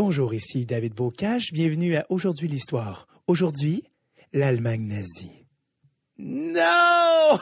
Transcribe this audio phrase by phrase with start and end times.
[0.00, 1.48] Bonjour, ici David Bocage.
[1.52, 3.08] Bienvenue à Aujourd'hui l'Histoire.
[3.26, 3.82] Aujourd'hui,
[4.32, 5.44] l'Allemagne nazie.
[6.18, 7.36] Non!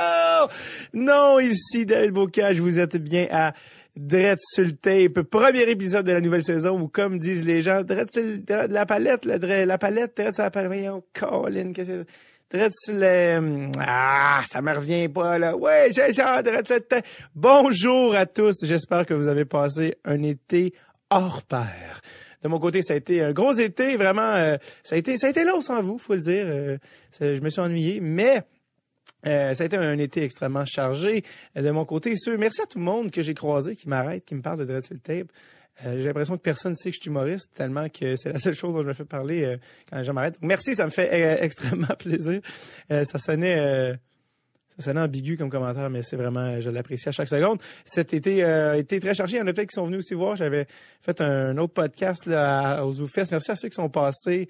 [0.94, 2.58] non, ici David Bocage.
[2.58, 3.52] Vous êtes bien à
[3.98, 5.20] le tape.
[5.28, 9.66] Premier épisode de la nouvelle saison où, comme disent les gens, le, la palette, la,
[9.66, 11.04] la palette, Dread sur la palette.
[11.12, 12.06] Colin, qu'est-ce que
[12.50, 13.70] Dread sur le...
[13.78, 15.54] Ah, ça me revient pas, là.
[15.54, 17.02] Ouais, j'ai ça, sur le
[17.34, 18.56] Bonjour à tous.
[18.64, 20.72] J'espère que vous avez passé un été
[21.10, 22.00] hors pair.
[22.42, 24.34] De mon côté, ça a été un gros été, vraiment.
[24.34, 26.44] Euh, ça a été, ça a été long sans vous, faut le dire.
[26.46, 26.78] Euh,
[27.20, 28.42] je me suis ennuyé, mais
[29.26, 31.22] euh, ça a été un été extrêmement chargé.
[31.54, 34.34] De mon côté, sûr, merci à tout le monde que j'ai croisé, qui m'arrête, qui
[34.34, 35.28] me parle de Dreadful Tape.
[35.84, 38.54] j'ai l'impression que personne ne sait que je suis humoriste, tellement que c'est la seule
[38.54, 39.56] chose dont je me fais parler
[39.90, 40.14] quand les gens.
[40.40, 42.40] Merci, ça me fait extrêmement plaisir.
[42.88, 43.98] ça sonnait
[44.80, 47.60] ça sonne ambigu comme commentaire, mais c'est vraiment, je l'apprécie à chaque seconde.
[47.84, 49.36] Cet été a été très chargé.
[49.36, 50.36] Il y en a peut-être qui sont venus aussi voir.
[50.36, 50.66] J'avais
[51.00, 53.30] fait un autre podcast là, aux Zoufest.
[53.30, 54.48] Merci à ceux qui sont passés.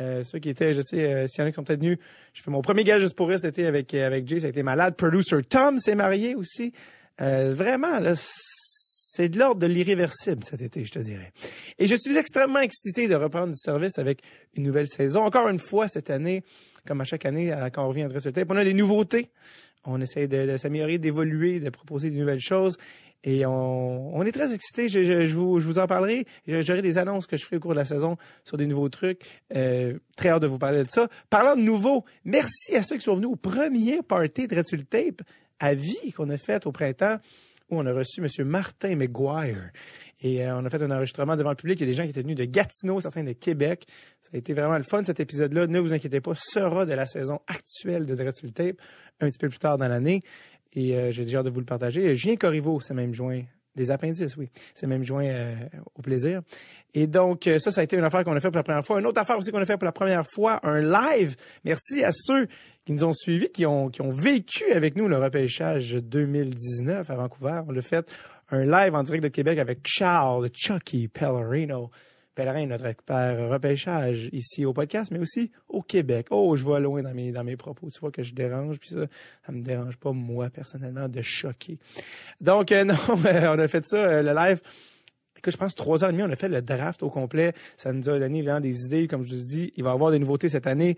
[0.00, 1.98] Euh, ceux qui étaient, je sais, euh, s'il y en a qui sont peut-être venus,
[2.32, 4.62] je fais mon premier gage juste pour rire, c'était avec avec Jay, ça a été
[4.62, 4.96] malade.
[4.96, 6.72] Producer Tom s'est marié aussi.
[7.20, 11.32] Euh, vraiment, là, c'est de l'ordre de l'irréversible cet été, je te dirais.
[11.78, 14.22] Et je suis extrêmement excité de reprendre du service avec
[14.56, 15.22] une nouvelle saison.
[15.22, 16.44] Encore une fois cette année,
[16.86, 19.30] comme à chaque année, quand on revient à sur le on a des nouveautés.
[19.84, 22.76] On essaie de, s'améliorer, d'évoluer, de proposer de nouvelles choses.
[23.22, 24.88] Et on, est très excités.
[24.88, 26.24] Je, vous, en parlerai.
[26.46, 29.42] J'aurai des annonces que je ferai au cours de la saison sur des nouveaux trucs.
[29.54, 31.08] Euh, très hâte de vous parler de ça.
[31.28, 35.22] Parlant de nouveaux, merci à ceux qui sont venus au premier party de Retul Tape
[35.58, 37.18] à vie qu'on a fait au printemps
[37.70, 38.46] où on a reçu M.
[38.46, 39.70] Martin McGuire.
[40.22, 41.80] Et euh, on a fait un enregistrement devant le public.
[41.80, 43.86] Il y a des gens qui étaient venus de Gatineau, certains de Québec.
[44.20, 45.66] Ça a été vraiment le fun, cet épisode-là.
[45.66, 48.76] Ne vous inquiétez pas, sera de la saison actuelle de Dreadful Tape,
[49.20, 50.22] un petit peu plus tard dans l'année.
[50.72, 52.14] Et euh, j'ai déjà hâte de vous le partager.
[52.16, 53.42] Julien Corriveau s'est même joint.
[53.76, 54.50] Des appendices, oui.
[54.74, 55.54] C'est même joint euh,
[55.94, 56.42] au plaisir.
[56.92, 58.98] Et donc, ça, ça a été une affaire qu'on a fait pour la première fois.
[58.98, 61.36] Une autre affaire aussi qu'on a fait pour la première fois, un live.
[61.64, 62.48] Merci à ceux
[62.84, 67.14] qui nous ont suivis, qui ont, qui ont vécu avec nous le repêchage 2019 à
[67.14, 67.60] Vancouver.
[67.68, 68.10] On l'a fait
[68.50, 71.90] un live en direct de Québec avec Charles Chucky Pellerino.
[72.34, 76.28] Pellerin, notre expert repêchage ici au podcast, mais aussi au Québec.
[76.30, 77.90] Oh, je vais loin dans mes, dans mes propos.
[77.90, 79.06] Tu vois que je dérange, puis ça,
[79.44, 81.78] ça me dérange pas, moi, personnellement, de choquer.
[82.40, 84.60] Donc, euh, non, on a fait ça, euh, le live.
[85.36, 87.52] Écoute, je pense trois heures et demie, on a fait le draft au complet.
[87.76, 89.72] Ça nous a donné évidemment des idées, comme je vous dis.
[89.76, 90.96] Il va y avoir des nouveautés cette année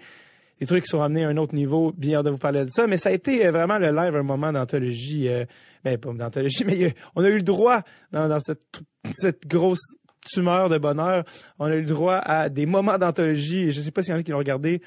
[0.62, 1.92] des trucs qui sont ramenés à un autre niveau.
[1.96, 2.86] Bien de vous parler de ça.
[2.86, 5.28] Mais ça a été euh, vraiment le live, un moment d'anthologie.
[5.28, 5.44] Euh,
[5.82, 10.78] ben, pas d'anthologie, mais euh, on a eu le droit, dans, cette, grosse tumeur de
[10.78, 11.24] bonheur,
[11.58, 13.72] on a eu le droit à des moments d'anthologie.
[13.72, 14.80] Je ne sais pas s'il y en a qui l'ont regardé,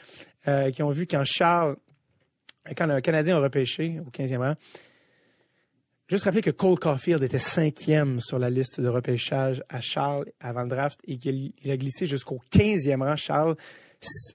[0.73, 1.75] qui ont vu quand Charles,
[2.77, 4.55] quand le Canadien a repêché au 15e rang,
[6.07, 10.61] Juste rappeler que Cole Caulfield était cinquième sur la liste de repêchage à Charles avant
[10.61, 13.15] le draft et qu'il a glissé jusqu'au 15e rang.
[13.15, 13.55] Charles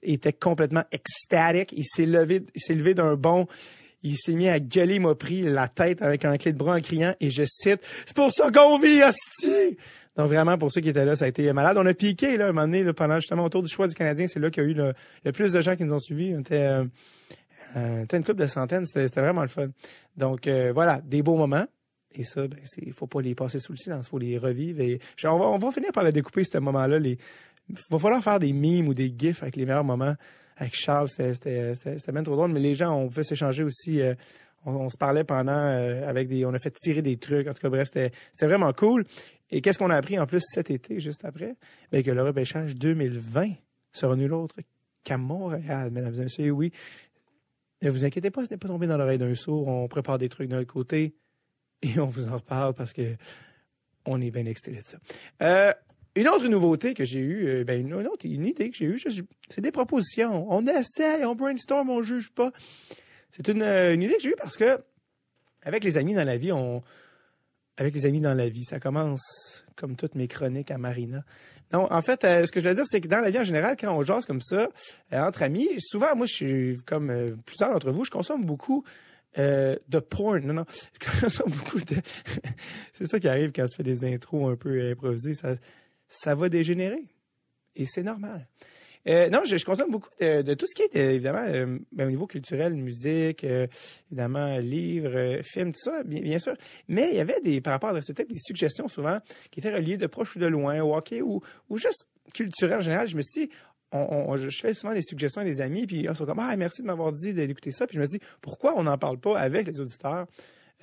[0.03, 1.73] était complètement extatique.
[1.75, 3.47] Il s'est levé, s'est levé d'un bond.
[4.03, 6.81] Il s'est mis à gueuler, m'a pris la tête avec un clé de bras en
[6.81, 9.77] criant, et je cite, c'est pour ça qu'on vit, hostie!
[10.17, 11.77] Donc vraiment, pour ceux qui étaient là, ça a été malade.
[11.77, 14.39] On a piqué, là, un moment donné, pendant justement autour du choix du Canadien, c'est
[14.39, 16.33] là qu'il y a eu le, plus de gens qui nous ont suivis.
[16.35, 16.83] On était, euh,
[17.77, 19.67] euh une couple de centaines, c'était vraiment le fun.
[20.17, 21.65] Donc euh, voilà, des beaux moments.
[22.13, 24.81] Et ça, ben, il faut pas les passer sous le silence, il faut les revivre.
[24.81, 26.99] Et on va, on va finir par la découper, ce moment-là,
[27.89, 30.15] va falloir faire des mimes ou des gifs avec les meilleurs moments.
[30.57, 31.73] Avec Charles, c'était
[32.11, 34.01] bien trop drôle, mais les gens, on pouvait s'échanger aussi.
[34.01, 34.13] Euh,
[34.65, 36.45] on, se parlait pendant euh, avec des.
[36.45, 37.47] On a fait tirer des trucs.
[37.47, 38.11] En tout cas, bref, c'était
[38.45, 39.05] vraiment cool.
[39.49, 41.55] Et qu'est-ce qu'on a appris en plus cet été, juste après?
[41.91, 43.53] Bien, que le repêchage 2020
[43.91, 44.55] sera nul autre
[45.03, 46.51] qu'à Montréal, mesdames et messieurs.
[46.51, 46.71] Oui.
[47.81, 49.67] Ne vous inquiétez pas, ce n'est pas tombé dans l'oreille d'un sourd.
[49.67, 51.15] On prépare des trucs de notre côté
[51.81, 53.15] et on vous en reparle parce que
[54.05, 54.97] on est bien excité de ça.
[55.41, 55.73] Euh,
[56.15, 59.01] une autre nouveauté que j'ai eue, euh, ben une, autre idée que j'ai eue,
[59.49, 60.45] c'est des propositions.
[60.51, 62.51] On essaie, on brainstorm, on juge pas.
[63.29, 64.79] C'est une, euh, une idée que j'ai eue parce que
[65.63, 66.81] avec les amis dans la vie, on
[67.77, 71.23] avec les amis dans la vie, ça commence comme toutes mes chroniques à Marina.
[71.71, 73.45] Non, en fait, euh, ce que je veux dire, c'est que dans la vie en
[73.45, 74.67] général, quand on jase comme ça
[75.13, 78.83] entre amis, souvent, moi, je suis comme plusieurs d'entre vous, je consomme beaucoup
[79.37, 80.45] de porn.
[80.45, 80.65] Non, non,
[81.01, 81.95] je consomme beaucoup de.
[82.93, 85.33] c'est ça qui arrive quand tu fais des intros un peu improvisées.
[85.33, 85.55] Ça,
[86.11, 87.05] ça va dégénérer.
[87.75, 88.47] Et c'est normal.
[89.07, 92.11] Euh, non, je, consomme beaucoup de, tout ce qui est, euh, évidemment, euh, ben, au
[92.11, 96.53] niveau culturel, musique, évidemment, livres, films, tout ça, bien, sûr.
[96.87, 99.19] Mais il y avait des, par rapport à ce type, des suggestions souvent
[99.49, 101.01] qui étaient reliées de proche ou de loin, au
[101.69, 103.07] ou, juste culturel en général.
[103.07, 103.51] Je me suis dit,
[103.93, 106.87] je fais souvent des suggestions à des amis, puis ils sont comme, ah, merci de
[106.87, 107.87] m'avoir dit d'écouter ça.
[107.87, 110.27] Puis je me dis, pourquoi on n'en parle pas avec les auditeurs?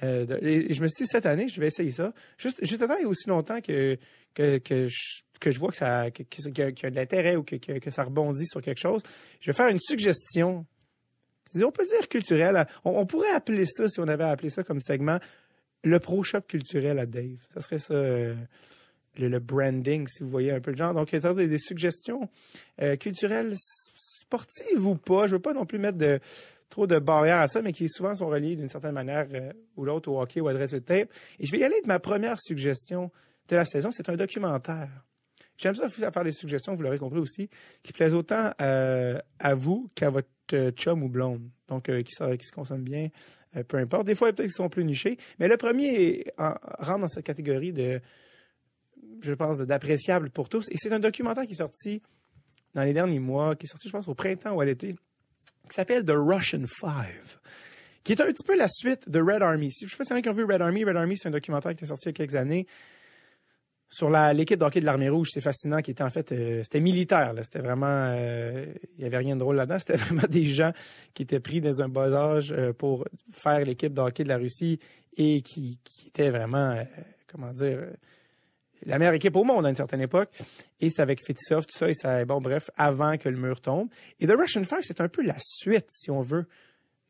[0.02, 2.12] Et, je me suis dit, cette année, je vais essayer ça.
[2.36, 3.96] Juste, juste aussi longtemps que,
[4.34, 7.90] que, je, que je vois que ça qu'il y a- de l'intérêt ou que, que,
[7.90, 9.02] ça rebondit sur quelque chose,
[9.40, 10.66] je vais faire une suggestion.
[11.62, 12.66] On peut dire culturelle.
[12.84, 15.18] On, pourrait appeler ça, si on avait appelé ça comme segment,
[15.82, 17.38] le pro shop culturel à Dave.
[17.54, 17.94] Ça serait ça.
[17.94, 18.34] euh,
[19.16, 20.94] le, branding, si vous voyez un peu le genre.
[20.94, 22.28] Donc, il des, suggestions
[22.82, 25.26] euh, culturelles sportives ou pas.
[25.26, 26.20] Je veux pas non plus mettre de,
[26.68, 29.84] trop de barrières à ça, mais qui souvent sont reliées d'une certaine manière euh, ou
[29.84, 31.10] l'autre au hockey ou à Dread sur le tape.
[31.38, 33.10] Et je vais y aller de ma première suggestion
[33.48, 33.90] de la saison.
[33.90, 34.88] C'est un documentaire.
[35.56, 37.48] J'aime ça faire des suggestions, vous l'aurez compris aussi,
[37.82, 41.48] qui plaisent autant euh, à vous qu'à votre euh, chum ou blonde.
[41.68, 43.08] Donc, qui, qui se consomment bien,
[43.66, 44.06] peu importe.
[44.06, 45.18] Des fois, peut-être qu'ils sont plus nichés.
[45.38, 48.00] Mais le premier en- rentre dans cette catégorie de,
[49.20, 50.66] je pense, d'appréciable pour tous.
[50.70, 52.02] Et c'est un documentaire qui est sorti
[52.74, 54.94] dans les derniers mois, qui est sorti, je pense, au printemps ou à l'été,
[55.68, 57.38] qui s'appelle The Russian Five,
[58.04, 59.70] qui est un petit peu la suite de Red Army.
[59.70, 60.84] Si- Je ne sais pas s'il y en a qui ont vu Red Army.
[60.84, 62.66] Red Army, c'est un documentaire qui est sorti il y a quelques années
[63.90, 65.28] sur l'équipe de hockey de l'Armée Rouge.
[65.32, 67.32] C'est fascinant, qui était en fait, euh, c'était militaire.
[67.42, 68.66] C'était vraiment, euh,
[68.98, 69.78] il y avait rien de drôle là-dedans.
[69.84, 70.72] C'était vraiment des gens
[71.14, 74.36] qui étaient pris dans un bas âge euh, pour faire l'équipe de hockey de la
[74.36, 74.78] Russie
[75.16, 76.82] et qui, qui étaient vraiment,
[77.32, 77.88] comment dire,
[78.86, 80.30] la meilleure équipe au monde à une certaine époque.
[80.80, 83.88] Et c'est avec Fetisov, tout ça, et ça, bon, bref, avant que le mur tombe.
[84.20, 86.46] Et The Russian Five, c'est un peu la suite, si on veut,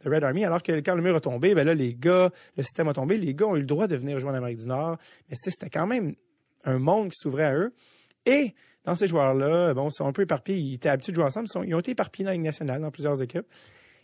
[0.05, 0.45] de Red Army.
[0.45, 3.17] Alors que quand le mur a tombé, ben là, les gars, le système a tombé,
[3.17, 4.97] les gars ont eu le droit de venir jouer en Amérique du Nord.
[5.29, 6.15] Mais c'était quand même
[6.65, 7.73] un monde qui s'ouvrait à eux.
[8.27, 8.55] Et
[8.85, 10.59] dans ces joueurs-là, bon, ils sont un peu éparpillés.
[10.59, 11.49] Ils étaient habitués de jouer ensemble.
[11.67, 13.47] Ils ont été éparpillés dans la Ligue nationale, dans plusieurs équipes.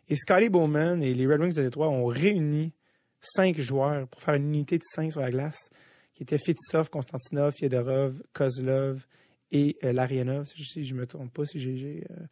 [0.09, 2.73] Et Scotty Bowman et les Red Wings de Détroit ont réuni
[3.21, 5.71] cinq joueurs pour faire une unité de cinq sur la glace,
[6.15, 9.07] qui étaient Fetisov, Konstantinov, Fedorov, Kozlov
[9.55, 12.25] et euh, si je, je me trompe pas, si j'ai euh,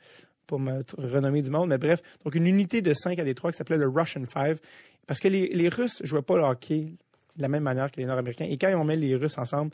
[0.46, 1.68] pas me renommer du monde.
[1.68, 4.60] Mais bref, donc une unité de cinq à Détroit qui s'appelait le Russian Five.
[5.06, 6.94] Parce que les, Russes jouaient pas le hockey
[7.36, 8.46] de la même manière que les Nord-Américains.
[8.48, 9.72] Et quand on met les Russes ensemble,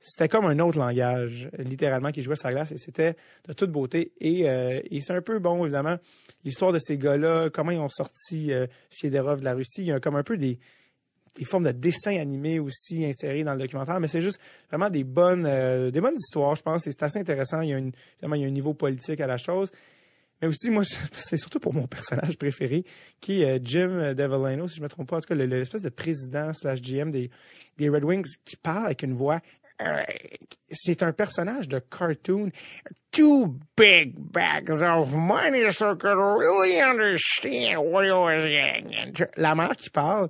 [0.00, 3.16] c'était comme un autre langage, littéralement, qui jouait la glace, et c'était
[3.48, 4.12] de toute beauté.
[4.20, 5.96] Et, euh, et c'est un peu, bon, évidemment,
[6.44, 9.80] l'histoire de ces gars-là, comment ils ont sorti euh, Fedorov de la Russie.
[9.80, 10.58] Il y a comme un peu des,
[11.36, 14.40] des formes de dessins animés aussi insérés dans le documentaire, mais c'est juste
[14.70, 16.82] vraiment des bonnes, euh, des bonnes histoires, je pense.
[16.84, 17.60] C'est assez intéressant.
[17.60, 17.92] Il y, a une,
[18.22, 19.70] il y a un niveau politique à la chose.
[20.42, 22.84] Mais aussi, moi, c'est surtout pour mon personnage préféré,
[23.20, 25.46] qui est euh, Jim Devellino, si je ne me trompe pas, en tout cas, le-
[25.46, 27.30] le- l'espèce de président slash GM des,
[27.78, 29.40] des Red Wings qui parle avec une voix.
[29.82, 30.02] euh,
[30.70, 32.50] C'est un personnage de cartoon.
[33.12, 39.24] Two big bags of money so could really understand what he was getting into.
[39.36, 40.28] La manière qu'il parle,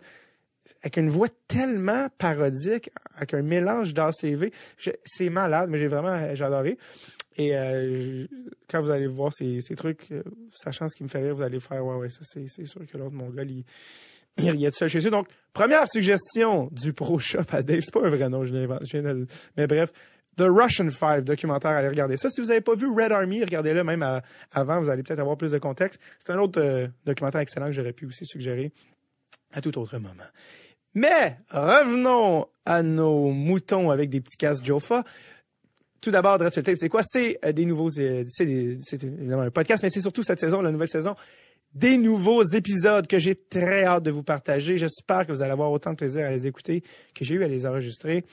[0.87, 4.53] avec une voix tellement parodique, avec un mélange d'ACV,
[5.05, 6.79] c'est malade, mais j'ai vraiment j'ai adoré.
[7.37, 8.25] Et euh,
[8.71, 10.23] quand vous allez voir ces, ces trucs, euh,
[10.55, 12.97] sachant ce qui me fait rire, vous allez faire ouais ouais ça c'est sûr que
[12.97, 13.65] l'autre mon gars il,
[14.39, 15.11] il riait tout seul chez lui.
[15.11, 19.03] Donc première suggestion du Pro Shop à Dave, c'est pas un vrai nom, je viens
[19.03, 19.93] de mais bref.
[20.39, 22.29] The Russian Five documentaire, allez regarder ça.
[22.29, 24.23] Si vous n'avez pas vu Red Army, regardez-le même à-
[24.53, 25.99] avant, vous allez peut-être avoir plus de contexte.
[26.19, 28.71] C'est un autre euh, documentaire excellent que j'aurais pu aussi suggérer
[29.55, 30.13] à tout autre moment.
[30.97, 35.05] Mais revenons à nos moutons avec des petits casques Jofa.
[36.01, 37.03] Tout d'abord, Dread sur le Tape, c'est quoi?
[37.05, 40.73] C'est euh, des nouveaux, euh, c'est évidemment un podcast, mais c'est surtout cette saison, la
[40.73, 41.15] nouvelle saison,
[41.75, 44.79] des nouveaux épisodes que j'ai très hâte de vous partager.
[44.79, 46.83] J'espère que vous allez avoir autant de plaisir à les écouter
[47.15, 48.25] que j'ai eu à les enregistrer.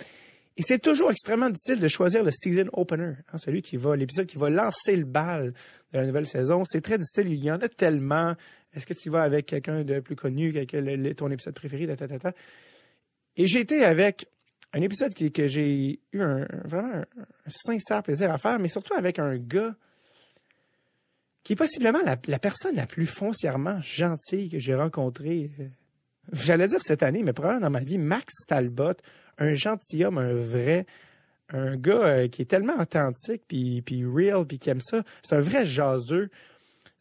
[0.56, 4.26] Et c'est toujours extrêmement difficile de choisir le season opener, hein, celui qui va, l'épisode
[4.26, 5.52] qui va lancer le bal
[5.92, 6.64] de la nouvelle saison.
[6.64, 7.28] C'est très difficile.
[7.28, 8.36] Il y en a tellement.
[8.74, 12.08] Est-ce que tu vas avec quelqu'un de plus connu, le- ton épisode préféré, ta, ta,
[12.08, 12.34] ta, ta?
[13.38, 14.28] Et j'ai été avec
[14.74, 17.06] un épisode que j'ai eu un, vraiment un,
[17.48, 19.76] sincère plaisir à faire, mais surtout avec un gars
[21.44, 25.52] qui est possiblement la, la personne la plus foncièrement gentille que j'ai rencontrée.
[25.60, 25.68] euh,
[26.32, 28.94] J'allais dire cette année, mais probablement dans ma vie, Max Talbot,
[29.38, 30.86] un gentilhomme, un vrai,
[31.50, 35.04] un gars euh, qui est tellement authentique, puis, puis real, puis qui aime ça.
[35.22, 36.30] C'est un vrai jaseux.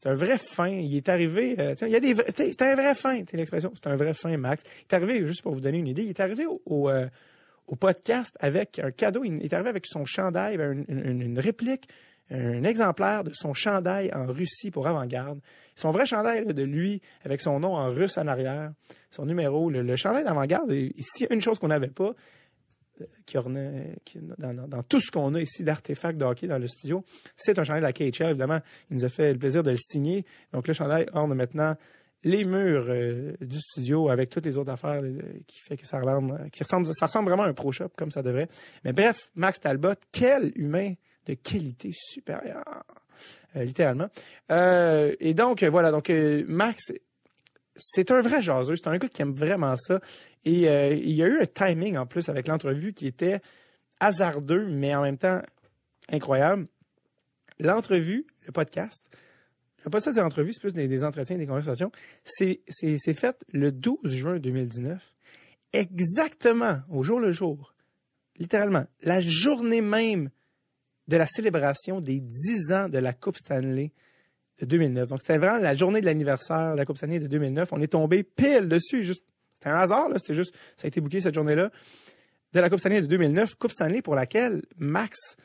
[0.03, 0.67] C'est un vrai fin.
[0.67, 1.55] Il est arrivé.
[1.61, 2.17] euh, il y a des.
[2.35, 3.71] C'est un vrai fin, c'est l'expression.
[3.75, 4.65] C'est un vrai fin, Max.
[4.81, 7.07] Il est arrivé, juste pour vous donner une idée, il est arrivé au, euh,
[7.79, 9.23] podcast avec un cadeau.
[9.23, 11.89] Il est arrivé avec son chandail, une, une- réplique,
[12.31, 15.41] un exemplaire de son chandail en Russie pour avant-garde.
[15.77, 18.73] Son vrai chandail de lui, avec son nom en russe en arrière,
[19.11, 20.73] son numéro, le, chandail d'avant-garde.
[20.73, 22.11] A une chose qu'on n'avait pas,
[23.27, 27.05] qui ornait, qui- dans, tout ce qu'on a ici d'artefacts de hockey dans le studio,
[27.37, 28.31] c'est un chandail de la KHL.
[28.31, 30.25] Évidemment, il nous a fait le plaisir de le signer.
[30.53, 31.77] Donc, le chandail orne maintenant
[32.25, 35.99] les murs euh, du studio avec toutes les autres affaires euh, qui fait que ça
[35.99, 38.49] ressemble, ça ressemble vraiment à un pro shop comme ça devrait.
[38.85, 40.95] Mais bref, Max Talbot, quel humain
[41.27, 42.63] de qualité supérieure,
[43.57, 44.09] euh, littéralement.
[45.21, 46.11] Et donc, voilà, donc
[46.47, 46.93] Max,
[47.77, 50.01] c'est un vrai jaseux, c'est un gars qui aime vraiment ça.
[50.45, 53.41] Et euh, il y a eu un timing en plus avec l'entrevue qui était
[54.01, 55.41] hasardeux, mais en même temps
[56.09, 56.67] incroyable.
[57.59, 59.07] L'entrevue, le podcast,
[59.83, 61.91] je ne vais pas ça dire entrevue, c'est plus des, des, entretiens, des conversations,
[62.25, 62.61] c'est
[63.15, 65.15] fait le 12 juin 2019,
[65.73, 67.75] exactement au jour le jour,
[68.39, 70.31] littéralement, la journée même
[71.09, 73.93] de la célébration des 10 ans de la Coupe Stanley
[74.61, 75.09] de 2009.
[75.09, 77.73] Donc, c'était vraiment la journée de l'anniversaire de la Coupe Stanley de 2009.
[77.73, 79.05] On est tombé pile dessus.
[79.05, 80.19] Juste, c'était un hasard, là.
[80.19, 81.71] C'était juste, ça a été bouqué cette journée-là.
[82.53, 83.55] De la Coupe Stanley de 2009.
[83.57, 85.37] Coupe Stanley pour laquelle Max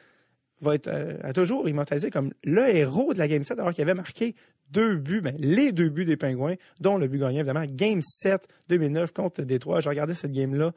[0.61, 3.93] va être euh, toujours immortalisé comme le héros de la Game 7 alors qu'il avait
[3.93, 4.35] marqué
[4.71, 7.65] deux buts, ben, les deux buts des Pingouins, dont le but gagnant, évidemment.
[7.67, 9.79] Game 7 2009 contre Détroit.
[9.79, 10.73] Je regardais cette game-là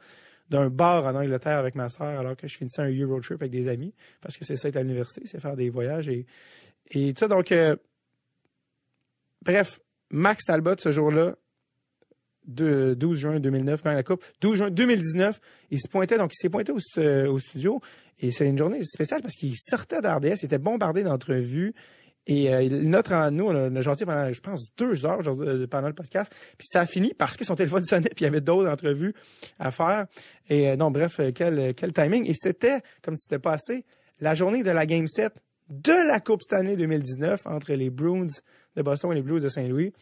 [0.51, 3.51] d'un bar en Angleterre avec ma sœur alors que je finissais un Euro trip avec
[3.51, 6.25] des amis parce que c'est ça être à l'université, c'est faire des voyages et
[6.93, 7.77] et tout ça donc euh,
[9.41, 9.79] bref,
[10.09, 11.35] Max Talbot ce jour-là
[12.45, 16.37] de 12 juin 2009 quand la coupe, 12 juin 2019, il se pointait donc il
[16.37, 16.77] s'est pointé au,
[17.29, 17.79] au, studio
[18.19, 21.73] et c'est une journée spéciale parce qu'il sortait d'RDS, il était bombardé d'entrevues
[22.27, 25.93] et euh, notre nous, on a, gentil pendant, je pense, deux heures euh, pendant le
[25.93, 26.31] podcast.
[26.57, 29.13] Puis ça a fini parce que son téléphone sonnait, puis il y avait d'autres entrevues
[29.59, 30.05] à faire.
[30.49, 32.29] Et euh, non, bref, quel, quel timing.
[32.29, 33.85] Et c'était, comme si c'était passé,
[34.19, 35.33] la journée de la Game 7
[35.69, 38.27] de la Coupe Stanley 2019 entre les Bruins
[38.75, 39.93] de Boston et les Blues de Saint-Louis,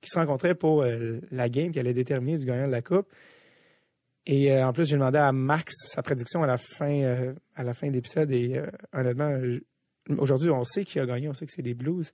[0.00, 0.84] qui se rencontraient pour
[1.30, 3.06] la game qui allait déterminer du gagnant de la Coupe.
[4.26, 7.88] Et en plus, j'ai demandé à Max sa prédiction à la fin, à la fin
[7.88, 8.30] de l'épisode.
[8.30, 8.60] Et
[8.92, 9.36] honnêtement,
[10.18, 12.12] Aujourd'hui, on sait qui a gagné, on sait que c'est les Blues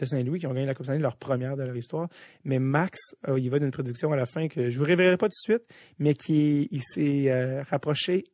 [0.00, 2.08] de Saint-Louis qui ont gagné la Coupe Stanley, leur première de leur histoire.
[2.44, 5.26] Mais Max, euh, il va d'une prédiction à la fin que je vous révélerai pas
[5.26, 5.64] tout de suite,
[5.98, 8.24] mais qui il s'est euh, rapproché.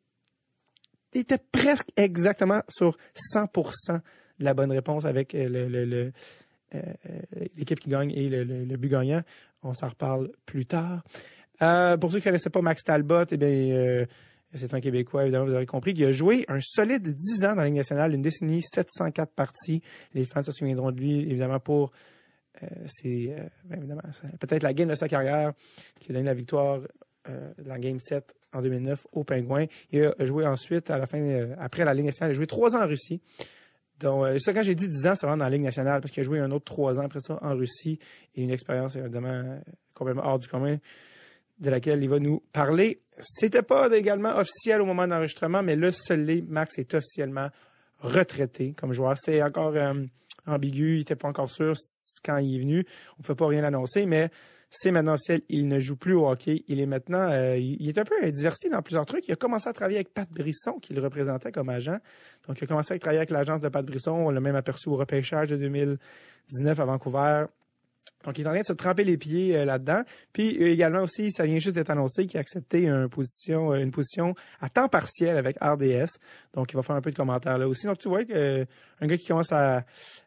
[1.15, 2.99] Il était presque exactement sur
[3.35, 4.01] 100%
[4.39, 6.13] de la bonne réponse avec euh, le,
[7.57, 9.23] l'équipe qui gagne et le, but gagnant.
[9.63, 11.03] On s'en reparle plus tard.
[11.59, 14.07] pour ceux qui ne connaissaient pas Max Talbot, eh bien,
[14.55, 17.63] c'est un Québécois, évidemment, vous avez compris, qui a joué un solide 10 ans dans
[17.63, 19.83] la Ligue nationale, une décennie, 704 parties.
[20.15, 21.93] Les fans se souviendront de lui, évidemment, pour
[22.63, 22.67] euh,
[23.05, 24.01] euh, ben,
[24.41, 25.53] peut-être la game de sa carrière
[26.01, 26.81] qui a donné la victoire
[27.29, 29.67] euh, de la Game 7 en 2009 au Pingouin.
[29.91, 32.75] Il a joué ensuite, à la fin, après la Ligue nationale, il a joué trois
[32.77, 33.21] ans en Russie.
[34.01, 36.21] Donc, ça, quand j'ai dit 10 ans, c'est vraiment dans la Ligue nationale, parce qu'il
[36.21, 37.99] a joué un autre trois ans après ça en Russie
[38.35, 39.61] et une expérience évidemment
[39.95, 40.77] complètement hors du commun
[41.59, 43.01] de laquelle il va nous parler.
[43.19, 47.49] C'était pas également officiel au moment d'enregistrement, mais le seul Max est officiellement
[48.01, 49.17] retraité comme joueur.
[49.17, 49.95] C'était encore euh,
[50.47, 51.73] ambigu, il n'était pas encore sûr
[52.25, 52.87] quand il est venu.
[53.19, 54.31] On ne peut pas rien annoncer, mais
[54.79, 55.41] c'est maintenant officiel.
[55.49, 56.63] Il ne joue plus au hockey.
[56.69, 59.27] Il est maintenant, euh, il est un peu diversifié dans plusieurs trucs.
[59.27, 61.97] Il a commencé à travailler avec Pat Brisson, qui le représentait comme agent.
[62.47, 64.13] Donc, il a commencé à travailler avec l'agence de Pat Brisson.
[64.13, 67.47] On l'a même aperçu au repêchage de 2019 à Vancouver.
[68.27, 70.03] Donc, il est en train de se tremper les pieds euh, là-dedans.
[70.33, 73.77] Puis euh, également aussi, ça vient juste d'être annoncé qu'il a accepté une position, euh,
[73.77, 76.19] une position à temps partiel avec RDS.
[76.53, 77.87] Donc, il va faire un peu de commentaires là aussi.
[77.87, 78.67] Donc, tu vois que
[79.01, 79.85] un gars qui commence à,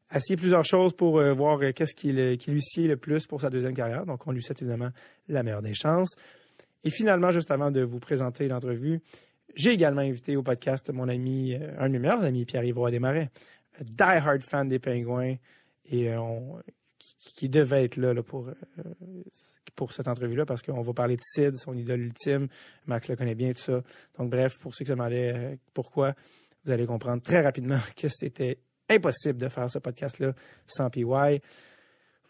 [0.09, 4.05] à plusieurs choses pour voir qu'est-ce qui, lui sied le plus pour sa deuxième carrière.
[4.05, 4.91] Donc, on lui souhaite évidemment
[5.27, 6.15] la meilleure des chances.
[6.83, 9.01] Et finalement, juste avant de vous présenter l'entrevue,
[9.55, 13.29] j'ai également invité au podcast mon ami, un de mes meilleurs amis, Pierre-Yves Desmarais,
[13.81, 15.35] die-hard fan des Pingouins.
[15.91, 16.59] Et on,
[16.99, 18.53] qui, devait être là, pour, euh,
[19.75, 22.47] pour cette entrevue-là parce qu'on va parler de Sid, son idole ultime.
[22.85, 23.81] Max le connaît bien, tout ça.
[24.17, 26.13] Donc, bref, pour ceux qui se demandaient euh, pourquoi,
[26.65, 30.33] vous allez comprendre très rapidement que c'était impossible de faire ce podcast-là
[30.67, 31.05] sans PY.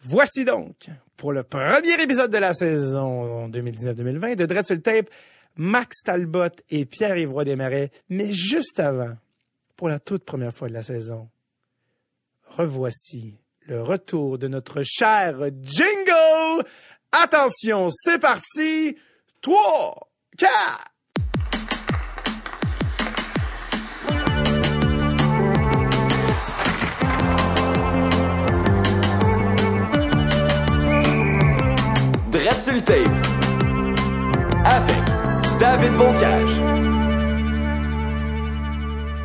[0.01, 5.09] Voici donc, pour le premier épisode de la saison 2019-2020 de Dread sur tape,
[5.55, 7.91] Max Talbot et Pierre-Yves Desmarais.
[8.07, 9.17] Mais juste avant,
[9.75, 11.29] pour la toute première fois de la saison,
[12.45, 13.37] revoici
[13.69, 16.65] le retour de notre cher jingle.
[17.11, 18.97] Attention, c'est parti.
[19.41, 20.49] 3, 4.
[32.31, 32.99] Dread
[34.65, 36.49] avec David Bocage.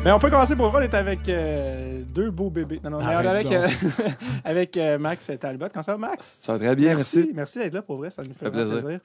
[0.03, 0.81] Mais on peut commencer pour vrai.
[0.81, 2.79] On est avec euh, deux beaux bébés.
[2.83, 3.67] Non, non, on est avec, euh,
[4.45, 5.67] avec euh, Max Talbot.
[5.71, 6.41] Comment ça va, Max?
[6.43, 7.29] Ça va très bien, merci.
[7.33, 8.09] Merci, d'être là pour vrai.
[8.09, 8.81] Ça nous fait, plaisir.
[8.81, 8.99] plaisir.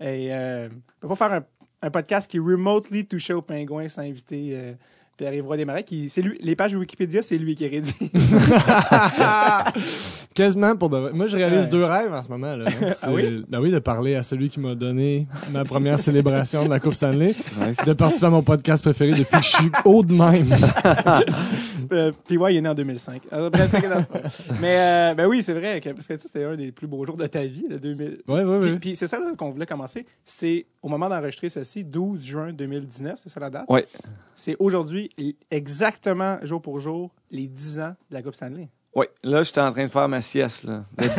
[0.00, 1.44] Et on peut pas faire un,
[1.82, 4.74] un, podcast qui remotely touchait aux pingouins sans inviter
[5.16, 7.94] Pierre-Yves Desmarais, qui, c'est lui, les pages Wikipédia, c'est lui qui rédige.
[10.34, 11.10] Quasiment pour de...
[11.12, 12.54] Moi, je réalise deux rêves en ce moment.
[12.54, 12.66] Là.
[13.02, 13.44] Ah oui?
[13.48, 16.94] Ben oui, de parler à celui qui m'a donné ma première célébration de la Coupe
[16.94, 17.34] Stanley,
[17.86, 20.46] de participer à mon podcast préféré depuis que je suis haut de même.
[21.92, 23.22] Euh, PY il est né en 2005.
[23.32, 24.28] Euh, bref, c'est que non, c'est pas vrai.
[24.60, 27.16] Mais euh, ben oui, c'est vrai, que, parce que c'était un des plus beaux jours
[27.16, 28.22] de ta vie, le 2000.
[28.26, 28.78] Ouais, ouais, Puis, ouais.
[28.78, 30.04] puis c'est ça là, qu'on voulait commencer.
[30.24, 33.66] C'est au moment d'enregistrer ceci, 12 juin 2019, c'est ça la date?
[33.68, 33.80] Oui.
[34.34, 35.05] C'est aujourd'hui,
[35.50, 38.68] exactement jour pour jour, les 10 ans de la Coupe Stanley.
[38.94, 40.64] Oui, là, j'étais en train de faire ma sieste.
[40.64, 41.16] Là, Le 10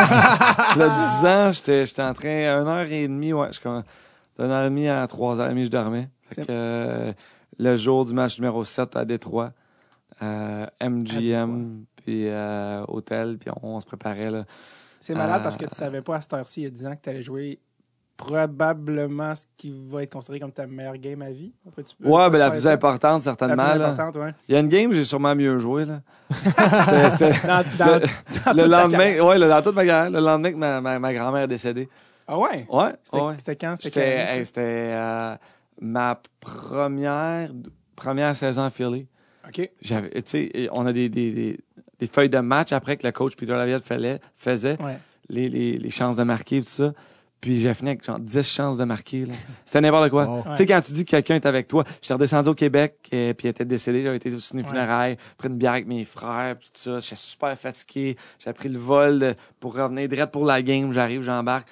[0.79, 3.84] là, 10 ans, j'étais j'étais en train, à une heure et demie, ouais, je comm-
[4.39, 6.10] d'une heure et demie à trois heures et demie, je dormais.
[6.32, 7.13] Fait que, euh,
[7.60, 9.51] le jour du match numéro 7 à Détroit,
[10.22, 14.29] euh, MGM, puis euh, hôtel, puis on, on se préparait.
[14.32, 14.46] Là.
[15.00, 16.86] C'est malade Euh, parce que tu savais pas à cette heure-ci, il y a 10
[16.88, 17.60] ans, que tu allais jouer
[18.18, 21.54] probablement ce qui va être considéré comme ta meilleure game à vie.
[21.66, 22.72] On peut-tu- Ouais, on peut ben, la plus ça?
[22.72, 23.70] importante, La certainement.
[23.70, 23.90] plus là.
[23.90, 24.34] importante, ouais.
[24.50, 25.86] Il y a une game, j'ai sûrement mieux joué.
[25.86, 26.02] Là.
[26.32, 28.00] C'était- c'était- Dans, dans,
[28.54, 31.14] dans le lendemain, ouais, le, dans toute ma carrière, le lendemain que ma, ma, ma
[31.14, 31.88] grand-mère est décédée.
[32.28, 32.66] Ah ouais?
[32.70, 33.34] Ouais, C'était ouais.
[33.38, 33.76] c'était quand?
[33.80, 35.36] C'était hey, euh,
[35.80, 37.50] ma première,
[37.96, 39.08] première saison à Philly.
[39.48, 39.70] OK.
[39.82, 41.60] J'avais, tu sais, on a des, des, des,
[42.00, 44.98] des feuilles de match après que le coach Peter Laviette faisait, faisait Ouais.
[45.30, 46.92] les, les, les chances de marquer, tout ça.
[47.39, 49.25] Puis j'ai fini avec genre 10 chances de marquer.
[49.25, 49.34] là.
[49.63, 50.44] C'était n'importe quoi.
[50.51, 53.34] Tu sais, quand tu dis que quelqu'un est avec toi, j'étais redescendu au Québec, et,
[53.36, 54.39] puis il était décédé, j'avais été Ouais.
[54.63, 57.00] funérailles, pris une bière avec mes frères, puis tout ça.
[57.00, 58.17] J'étais super fatigué.
[58.39, 60.91] J'ai pris le vol de- pour revenir direct pour la game.
[60.91, 61.67] J'arrive, j'embarque.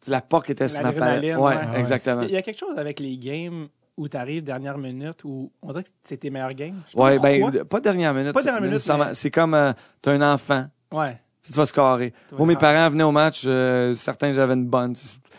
[0.00, 1.00] Tu sais, la porte était sur ma palette.
[1.32, 1.80] L'adrénaline, Ouais, ouais.
[1.80, 2.22] exactement.
[2.22, 5.68] Il y a quelque chose avec les games où tu arrives dernière minute où on
[5.72, 6.80] dirait que c'est tes meilleures games.
[6.86, 7.50] Je sais pas Ouais, pourquoi.
[7.50, 8.32] ben, pas dernière minute.
[8.32, 9.04] Pas dernière c'est- minute, nécessairement.
[9.06, 11.16] mais- C'est comme, euh, t'as un enfant, Ouais.
[11.52, 12.12] Tu vas scorer.
[12.36, 14.94] Moi, mes parents venaient au match, euh, certains, j'avais une bonne.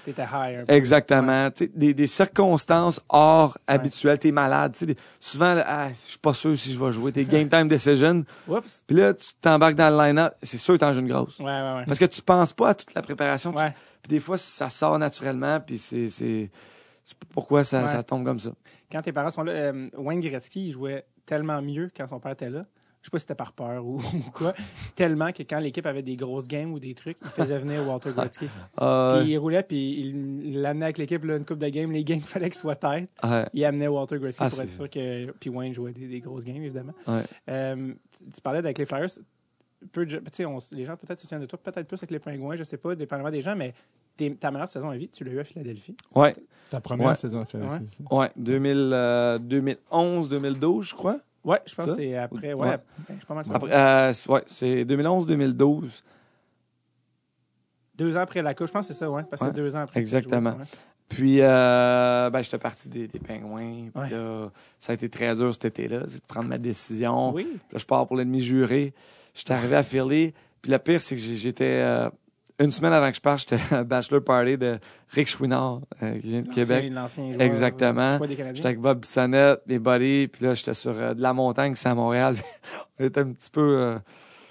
[0.05, 0.63] T'étais high.
[0.69, 1.49] Exactement.
[1.75, 4.17] Des, des circonstances hors habituelles.
[4.17, 4.75] T'es malade.
[4.81, 7.11] des- souvent, ah, je suis pas sûr si je vais jouer.
[7.11, 8.23] T'es game time decision.
[8.47, 8.83] Oups.
[8.87, 10.33] Puis là, tu t'embarques dans le line-up.
[10.41, 11.39] C'est sûr que t'en joues une grosse.
[11.39, 11.83] Ouais, ouais, ouais.
[11.85, 13.53] Parce que tu penses pas à toute la préparation.
[13.53, 13.73] Ouais.
[14.01, 15.59] Puis des fois, ça sort naturellement.
[15.59, 16.49] Puis c'est, c'est,
[17.03, 17.87] c'est pourquoi ça, Ouais.
[17.87, 18.51] ça tombe comme ça.
[18.91, 22.31] Quand tes parents sont là, euh, Wayne Gretzky, il jouait tellement mieux quand son père
[22.31, 22.63] était là.
[23.01, 24.53] Je sais pas si c'était par peur ou, ou quoi.
[24.95, 28.11] Tellement que quand l'équipe avait des grosses games ou des trucs, il faisait venir Walter
[28.15, 28.47] Gretzky.
[28.77, 31.91] Ah, Puis il roulait, puis il l'amenait avec l'équipe là, une coupe de games.
[31.91, 33.09] Les games, il fallait qu'ils soient tête.
[33.23, 33.45] ouais.
[33.53, 35.31] Il amenait Walter Gretzky Ah, pour être c'est- sûr que.
[35.39, 36.93] Puis Wayne jouait des, des grosses games, évidemment.
[37.07, 37.23] Ouais.
[37.49, 37.93] Euh,
[38.35, 39.09] tu, parlais avec les Flyers.
[39.93, 41.97] Peu de gens- tu sais, on- les gens peut-être se souviennent de toi, peut-être plus
[41.99, 43.73] avec les Pingouins, je sais pas, dépendamment des gens, mais
[44.41, 45.95] ta meilleure saison à vie, tu l'as eu à Philadelphie.
[46.13, 46.35] Ouais.
[46.69, 47.15] Ta première Ouais.
[47.15, 47.85] saison à Ouais.
[47.85, 48.03] ça.
[48.13, 48.29] Ouais.
[48.35, 51.19] 2000, euh, 2011, 2012, je crois.
[51.49, 52.53] Ouais, je pense que c'est après.
[52.53, 52.77] Ouais, Ouais.
[53.07, 53.51] ben, je.
[53.51, 56.03] Après, euh, c'est- ouais, c'est 2011-2012.
[57.95, 59.23] Deux ans après la coupe, je pense que c'est ça, ouais.
[59.29, 59.99] Parce que Ouais, c'est deux ans après.
[59.99, 60.51] exactement.
[60.51, 60.65] ouais.
[61.09, 63.89] Puis, euh, ben, j'étais parti des, des pingouins.
[63.93, 67.31] Puis là, ça a été très dur cet été-là, c'est de prendre ma décision.
[67.33, 67.45] Oui.
[67.45, 68.93] Puis là, je pars pour l'ennemi juré.
[69.33, 70.33] J'étais arrivé à Philly.
[70.61, 71.81] Puis le pire, c'est que j'étais...
[71.83, 72.09] euh,
[72.59, 74.79] une semaine avant que je parte, j'étais à bachelor party de
[75.11, 76.91] Rick Chouinard, euh, qui vient de Québec.
[76.93, 77.41] L'ancien joueur.
[77.41, 78.19] Exactement.
[78.21, 78.35] euh, des.
[78.35, 80.27] J'étais avec Bob Bissonnette, mes buddies.
[80.27, 82.35] Puis là, j'étais sur euh, de la montagne, c'est à Montréal.
[82.99, 83.77] On était un petit peu...
[83.79, 83.99] euh,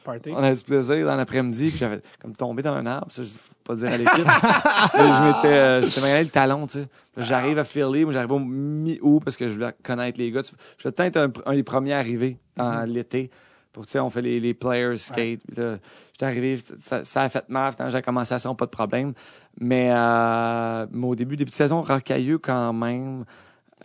[0.04, 0.30] Party.
[0.32, 3.28] on avait du plaisir dans l'après-midi, puis j'avais comme tombé dans un arbre, ça, je
[3.28, 4.14] faut pas dire à l'équipe.
[4.96, 6.86] Je m'étais, euh, j'étais magané le talon, tu sais.
[7.18, 10.40] J'arrive à Philly, moi j'arrive au mi-août parce que je voulais connaître les gars.
[10.78, 13.30] Je peut-être un, un des premiers arrivés dans l'été.
[13.78, 15.40] Pour, on fait les, les players skate.
[15.56, 15.78] Là,
[16.12, 19.12] j'étais arrivé, ça, ça a fait mal, j'ai commencé à ça, pas de problème.
[19.60, 23.24] Mais, euh, mais au début, début de saison, rocailleux quand même.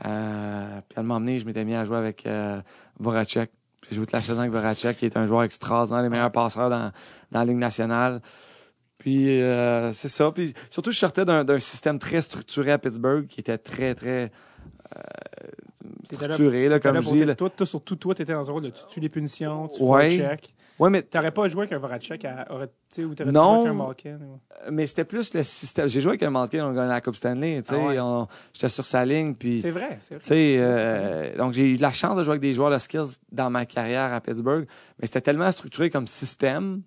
[0.06, 2.60] Euh, puis à un moment donné, je m'étais mis à jouer avec euh,
[3.00, 3.52] Voracek.
[3.90, 6.72] J'ai joué toute la saison avec Voracek, qui est un joueur extraordinaire, les meilleurs passeurs
[6.72, 6.92] dans,
[7.32, 8.20] dans la Ligue nationale.
[8.98, 10.32] Puis euh, c'est ça.
[10.32, 14.32] Puis surtout, je sortais d'un système très structuré à Pittsburgh, qui était très, très
[16.04, 17.26] structuré, là, comme je dis.
[17.26, 17.36] là.
[17.36, 20.10] Toi, toi, surtout toi, t'étais dans un rôle de tu tues les punitions, tu Ouais.
[20.10, 20.54] fais check.
[20.80, 22.22] Ouais, mais, T'aurais pas joué avec un Voracek
[22.92, 24.20] tu ou t'aurais joué avec un Malkin.
[24.24, 24.40] ou-
[24.72, 25.88] mais c'était plus le système.
[25.88, 27.62] J'ai joué avec un Malkin, on a gagné la Coupe Stanley.
[27.62, 28.00] tu sais, Ah ouais.
[28.00, 29.36] on- J'étais sur sa ligne.
[29.36, 30.22] Puis, C'est vrai, c'est vrai.
[30.22, 33.18] Tu sais, euh, donc j'ai eu la chance de jouer avec des joueurs de skills
[33.32, 34.66] dans ma carrière à Pittsburgh,
[35.00, 36.82] mais c'était tellement structuré comme système.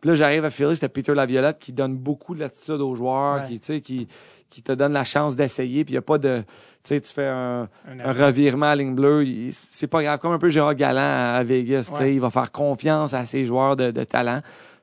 [0.00, 2.40] Puis là, j'arrive à Philly, c'était Peter Laviolette qui donne beaucoup de
[2.82, 3.46] aux joueurs, Ouais.
[3.48, 4.08] qui, tu sais, qui,
[4.48, 5.84] qui te donne la chance d'essayer.
[5.84, 6.44] Puis il n'y a pas de, tu
[6.84, 10.18] sais, tu fais un, Un un revirement à ligne bleue, c'est pas grave.
[10.18, 12.14] Comme un peu Gérard Galland à, à Vegas, tu sais, Ouais.
[12.14, 14.40] il va faire confiance à ses joueurs de, de talent.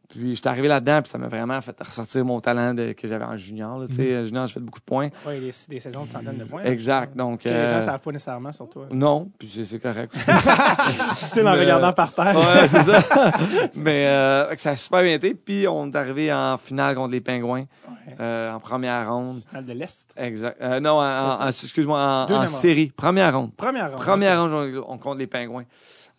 [0.10, 3.26] Puis j'étais arrivé là-dedans, puis ça m'a vraiment fait ressortir mon talent de- que j'avais
[3.26, 3.78] en junior.
[3.80, 5.10] là, tu sais, junior, j'ai fait beaucoup de points.
[5.26, 6.64] Ouais, des, des saisons de centaines de points.
[6.64, 7.16] Exact.
[7.16, 8.88] Donc, Que les euh, gens ne savent pas nécessairement sur toi.
[8.92, 10.14] non, puis c'est- correct.
[10.16, 12.36] tu sais, en regardant euh, par terre.
[12.38, 13.04] ouais, c'est ça.
[13.76, 15.34] Mais euh, ça a super bien été.
[15.34, 17.66] Puis on est arrivé en finale contre les Pingouins
[18.08, 18.16] Ouais.
[18.22, 19.42] euh, en première ronde.
[19.50, 20.08] Finale de l'Est.
[20.16, 20.58] Exact.
[20.62, 22.60] Euh, non, en, en- en- excuse-moi, en, Deuxième en ronde.
[22.60, 22.92] série.
[22.96, 23.54] Première ronde.
[23.56, 24.02] Première ronde.
[24.02, 24.52] Première ronde,
[24.88, 25.66] on, on compte les Pingouins.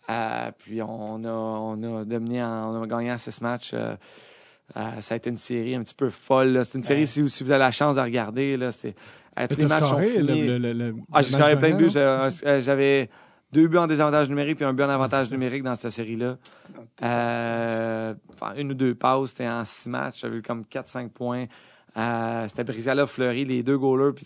[0.09, 3.71] Euh, puis on a, on a dominé, en- on a gagné en six matchs.
[3.73, 3.95] euh,
[4.77, 6.63] euh, ça a été une série un petit peu folle.
[6.65, 7.05] C'est une série, Ouais.
[7.05, 8.95] si, vous- si vous avez la chance de regarder, là, c'était,
[9.39, 10.47] euh, tous les matchs sont scoré le, finis.
[10.47, 11.89] le, le, le- Ah, j'ai scoré plein de buts.
[12.61, 13.09] J'avais
[13.51, 16.37] deux buts en désavantage numérique puis un but en avantage numérique dans cette série-là.
[18.57, 20.21] Une ou deux passes, c'était en six matchs.
[20.21, 21.45] J'avais eu comme 4-5 points.
[21.99, 24.25] Euh, c'était Brizala Fleury, les deux goalers, puis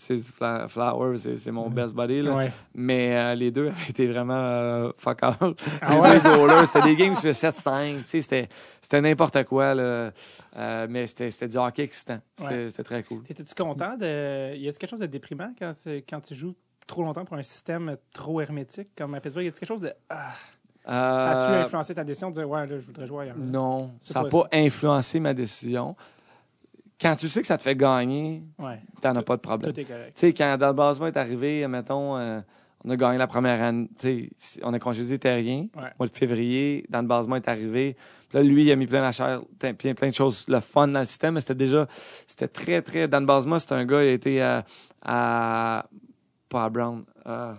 [0.68, 2.22] Flower, c'est mon best buddy.
[2.22, 2.36] Là.
[2.36, 2.52] Ouais.
[2.74, 5.18] Mais euh, les deux avaient été vraiment euh, fuck.
[5.22, 8.04] Ah les deux goalers, c'était des games sur 7-5.
[8.04, 8.48] tu sais,
[8.80, 9.74] C'était n'importe quoi.
[9.74, 10.12] Là.
[10.56, 12.18] Euh, mais c'était du hockey excitant.
[12.36, 12.84] C'était Ouais.
[12.84, 13.22] très cool.
[13.28, 14.54] Étais-tu content de.
[14.56, 15.72] Y a-t-il quelque chose de déprimant quand,
[16.08, 16.54] quand tu joues
[16.86, 19.46] trop longtemps pour un système trop hermétique comme à Pittsburgh?
[19.46, 19.92] Y a-t-il quelque chose de.
[20.08, 20.32] Ah,
[20.86, 23.36] ça a-tu Euh, influencé ta décision de dire, ouais, là, je voudrais jouer ailleurs?
[23.38, 25.96] Non, ça n'a pas pas influencé ma décision.
[27.00, 29.72] Quand tu sais que ça te fait gagner, Ouais, t'en as pas de problème.
[29.72, 30.12] tout est correct.
[30.14, 32.40] Tu sais, quand Dalbasma est arrivé, mettons, euh,
[32.84, 35.90] on a gagné la première année, tu sais, on a congédié Terrien, Ouais.
[35.98, 37.96] mois de février, Dan Basma est arrivé.
[38.28, 39.72] Puis là, lui, il a mis plein la chair, plein,
[40.10, 41.88] de choses, le fun dans le système, mais c'était déjà,
[42.26, 44.64] c'était très, très, Dan Basma, c'est un gars, il a été à,
[45.02, 45.86] à
[46.48, 47.54] pas à Brown, euh,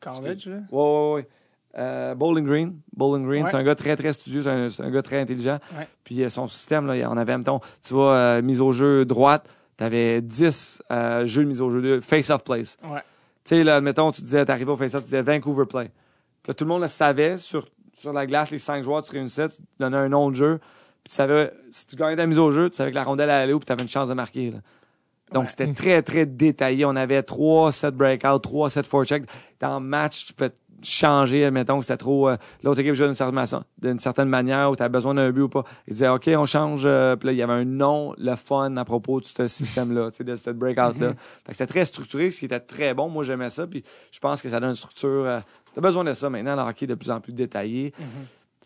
[0.00, 0.56] College, là?
[0.70, 1.28] Ouais, ouais, ouais.
[1.76, 2.80] Euh, Bowling Green.
[2.96, 3.50] Bowling Green, Ouais.
[3.50, 5.58] c'est un gars très, très studieux, c'est un, gars très intelligent.
[5.76, 5.86] Ouais.
[6.02, 9.48] Puis euh, son système, là, on avait, mettons, tu vois, euh, mise au jeu droite,
[9.76, 12.62] t'avais 10 euh, jeux de mise au jeu, de face-off plays.
[12.84, 13.00] Ouais.
[13.44, 15.90] Tu sais, là, admettons, tu disais, t'arrivais au face-off, tu disais Vancouver play.
[16.42, 17.66] Puis là, tout le monde le savait, sur,
[17.98, 20.58] sur la glace, les cinq joueurs, tu réunissais, tu donnais un nom de jeu,
[21.04, 23.30] puis tu savais, si tu gagnais ta mise au jeu, tu savais que la rondelle
[23.30, 24.58] allait où, puis t'avais une chance de marquer, là.
[25.32, 25.48] Donc, Ouais.
[25.50, 26.86] c'était très, très détaillé.
[26.86, 29.24] On avait trois sets breakout, trois sets forecheck.
[29.60, 30.50] Dans le match, tu peux
[30.82, 32.28] changer, admettons que c'était trop...
[32.28, 35.30] euh, L'autre équipe jouait d'une certaine, façon- d'une certaine manière, où tu as besoin d'un
[35.30, 35.64] but ou pas.
[35.86, 36.82] Ils disaient, OK, on change.
[36.86, 40.10] euh, Puis là, il y avait un nom, le fun à propos de ce système-là,
[40.10, 41.08] tu de ce breakout-là.
[41.44, 43.08] Fait que c'était très structuré, ce qui était très bon.
[43.08, 43.66] Moi, j'aimais ça.
[43.66, 45.08] Puis je pense que ça donne une structure...
[45.26, 45.38] euh,
[45.74, 47.92] T'as besoin de ça maintenant, le hockey est de plus en plus détaillé.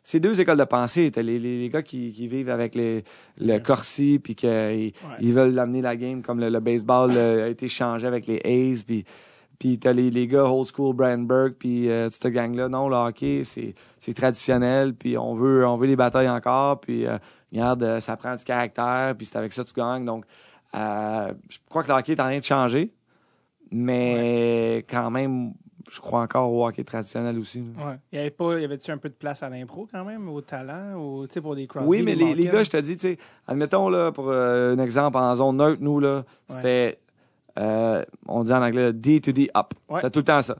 [0.05, 1.11] C'est deux écoles de pensée.
[1.13, 3.05] T'as les, les, les gars qui, qui vivent avec les,
[3.39, 7.49] le Corsi, puis qu'ils ils veulent amener la game comme le, le baseball euh, a
[7.49, 9.05] été changé avec les A's, puis
[9.63, 12.69] puis t'as les, les gars old school, Brian Burke, puis euh, cette gang-là.
[12.69, 17.07] Non, le hockey, c'est, c'est traditionnel, puis on veut, on veut les batailles encore, puis
[17.07, 17.17] euh,
[17.53, 20.05] regarde, euh, ça prend du caractère, puis c'est avec ça que tu gagnes.
[20.05, 20.25] Donc,
[20.75, 22.93] euh, je crois que le hockey est en train de changer,
[23.71, 25.53] mais quand même,
[25.89, 27.61] je crois encore au hockey traditionnel aussi.
[27.61, 28.01] Ouais.
[28.13, 30.95] Y avait pas, y avait-tu un peu de place à l'impro quand même, au talent,
[30.97, 33.11] ou tu sais pour des Crosby, Oui, mais les, les gars, je te dis, tu
[33.11, 36.99] sais, admettons, là, pour euh, un exemple, en zone neutre, nous, là, c'était,
[37.59, 39.75] euh, on dit en anglais, D to D up.
[39.89, 39.97] Ouais.
[39.97, 40.57] C'était tout le temps ça.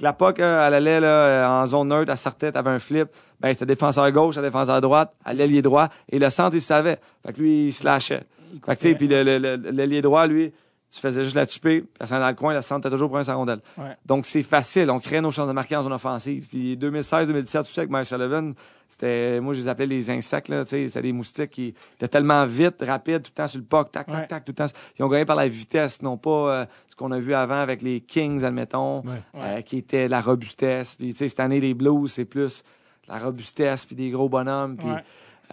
[0.00, 3.08] La POC, euh, elle allait là, en zone neutre, elle sortait, t'avais un flip,
[3.40, 6.98] ben, c'était défenseur gauche, défenseur droite, à l'ailier droit, et le centre, il savait.
[7.24, 8.24] Fait que lui, il se lâchait.
[8.52, 10.52] Il Fait que, tu sais, puis l'ailier droit, lui,
[10.96, 13.22] tu faisais juste la chipper, personne dans le coin, le centre, t'as toujours pour un
[13.24, 13.60] sa rondelle.
[13.78, 13.96] Ouais.
[14.04, 14.90] Donc, c'est facile.
[14.90, 16.46] On crée nos chances de marquer en zone offensive.
[16.48, 18.54] Puis 2016-2017, tout ça avec Mike Sullivan,
[18.88, 22.08] c'était, moi, je les appelais les insectes, là, tu sais, c'était des moustiques qui étaient
[22.08, 24.26] tellement vite, rapides, tout le temps sur le puck, tac, tac, Ouais.
[24.26, 24.72] tac, tout le temps.
[24.98, 27.82] Ils ont gagné par la vitesse, non pas euh, ce qu'on a vu avant avec
[27.82, 29.22] les Kings, admettons, Ouais.
[29.36, 30.94] euh, qui était la robustesse.
[30.94, 32.62] Puis, tu sais, cette année, les Blues, c'est plus
[33.08, 34.88] la robustesse, puis des gros bonhommes, puis...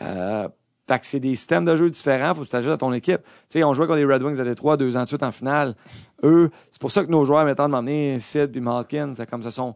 [0.01, 0.47] Euh,
[0.87, 3.21] fait que c'est des systèmes de jeu différents, faut que tu t'ajustes à ton équipe.
[3.49, 5.31] Tu sais, on jouait contre les Red Wings à Détroit deux ans de suite en
[5.31, 5.75] finale.
[6.23, 9.43] Eux, c'est pour ça que nos joueurs, mettons, de m'emmener Sid puis Malkin, c'est comme
[9.43, 9.75] ça sont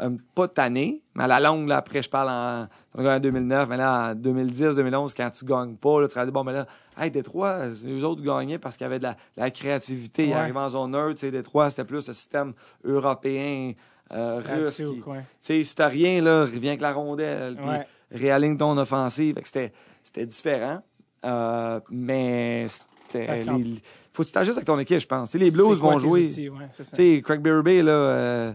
[0.00, 3.16] euh, pas tannés, mais à la longue, là, après, je parle en, on a gagné
[3.16, 6.32] en 2009, mais là, en 2010, 2011, quand tu gagnes pas, là, tu vas dire,
[6.32, 6.66] bon, mais là,
[6.98, 10.24] hey, Détroit, eux autres gagnaient parce qu'il y avait de la, la créativité.
[10.26, 10.36] Ils Ouais.
[10.36, 13.72] arrivaient en zone neutre, tu sais, Détroit, c'était plus le système européen,
[14.12, 14.76] euh, russe.
[14.76, 15.02] Tu
[15.40, 17.86] sais, si t'as rien, là, reviens avec la rondelle, puis Ouais.
[18.10, 19.34] réaligne ton offensive.
[19.34, 19.72] Fait que c'était,
[20.04, 20.82] c'était différent.
[21.24, 23.26] Euh, mais c'était.
[23.58, 23.82] Les-
[24.12, 25.34] faut que tu t'ajustes avec ton équipe, je pense.
[25.34, 26.24] Les Blues vont jouer.
[26.26, 26.48] outils?
[26.48, 26.84] Ouais, ça.
[27.22, 27.40] Craig
[27.82, 28.52] là, euh,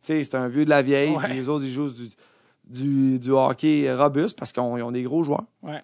[0.00, 1.10] c'est un vieux de la vieille.
[1.14, 1.28] Ouais.
[1.32, 2.08] les autres, ils jouent du,
[2.64, 5.44] du, du hockey robuste parce qu'ils ont, ont des gros joueurs.
[5.62, 5.80] Ouais.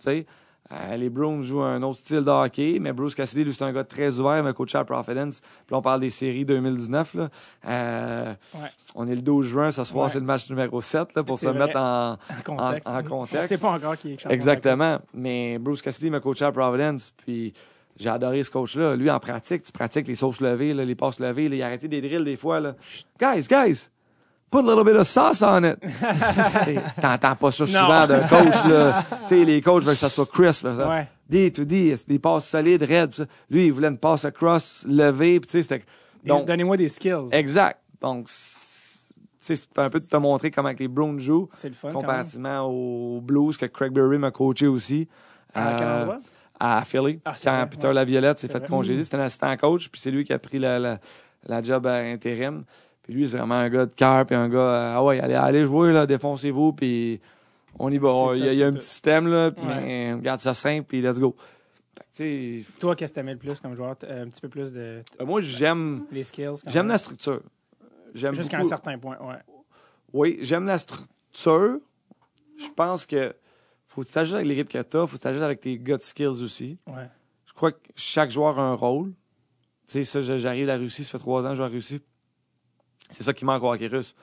[0.72, 3.72] Euh, les Browns jouent un autre style de hockey, mais Bruce Cassidy, lui, c'est un
[3.72, 5.40] gars très ouvert, il m'a coaché à Providence.
[5.66, 7.14] Puis on parle des séries 2019.
[7.14, 7.28] Là.
[7.68, 8.68] Euh, Ouais.
[8.94, 10.10] On est le 12 juin, ce soir, Ouais.
[10.10, 11.58] c'est le match numéro 7 là, pour se vrai.
[11.66, 12.88] mettre en, En contexte.
[12.88, 13.44] en contexte.
[13.44, 14.26] On sait pas encore qui est.
[14.30, 14.98] Exactement.
[15.12, 17.52] Mais Bruce Cassidy m'a coaché à Providence, puis
[17.98, 18.96] j'ai adoré ce coach-là.
[18.96, 21.48] Lui, en pratique, tu pratiques les sauces levées, là, les passes levées.
[21.50, 22.60] Là, il a arrêté des drills des fois.
[22.60, 22.74] Là.
[23.20, 23.88] Guys, guys,
[24.52, 25.76] put a little bit of sauce on it.
[27.00, 28.64] T'entends pas ça souvent d'un coach.
[28.68, 29.04] Là.
[29.24, 30.64] T'sais, les coachs veulent que ça soit crisp.
[30.64, 30.88] là, ça.
[30.88, 31.08] Ouais.
[31.28, 33.12] D to D, c'est des passes solides, raides.
[33.12, 33.24] ça.
[33.50, 35.40] Lui, il voulait une passe cross levée.
[35.40, 35.82] puis tu sais, c'était...
[36.24, 37.28] Donnez-moi des skills.
[37.32, 37.80] exact.
[38.00, 41.90] Donc, c'est un peu de te montrer comment que les Browns jouent C'est le fun.
[41.90, 45.08] comparativement aux Blues que Craig Berry m'a coaché aussi.
[45.54, 46.18] À quel Euh, endroit?
[46.60, 47.18] À Philly.
[47.24, 47.94] Ah, quand vrai, Peter ouais.
[47.94, 48.68] Laviolette s'est fait vrai.
[48.68, 50.98] congédier, c'était un assistant coach, puis c'est lui qui a pris la, la,
[51.46, 52.62] la job à intérim.
[53.02, 55.34] Puis lui, c'est vraiment un gars de cœur, puis un gars, euh, ah ouais, allez,
[55.34, 57.20] allez jouer, là, défoncez-vous, puis
[57.78, 58.32] on y va.
[58.34, 58.78] Il y a, y un tout.
[58.78, 59.80] petit système, là, puis Ouais.
[59.80, 61.34] mais on garde ça simple, puis let's go.
[62.16, 63.96] Fait que, Toi, qu'est-ce que t'aimais le plus comme joueur?
[64.04, 66.60] Euh, Un petit peu plus de euh, moi, j'aime, les skills.
[66.66, 67.40] j'aime la structure.
[68.14, 69.38] J'aime Jusqu'à un certain point, ouais.
[70.12, 71.78] Oui, j'aime la structure.
[72.58, 73.34] Je pense que
[73.88, 76.42] faut que tu avec l'équipe que tu as, faut que tu avec tes gut skills
[76.42, 76.78] aussi.
[76.86, 77.08] Ouais.
[77.46, 79.12] Je crois que chaque joueur a un rôle.
[79.86, 81.68] Tu sais, ça, j'arrive à la Russie, ça fait trois ans que je joue à
[81.68, 82.00] la Russie.
[83.12, 84.14] C'est ça qui manque au hockey russe.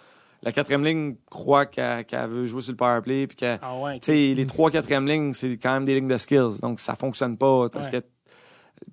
[0.42, 4.00] La quatrième ligne croit qu'elle veut jouer sur le power play, puis qu'elle Ah ouais.
[4.08, 6.60] les trois, quatrième lignes, c'est quand même des lignes de skills.
[6.62, 8.02] Donc, ça fonctionne pas parce Ouais.
[8.02, 8.06] que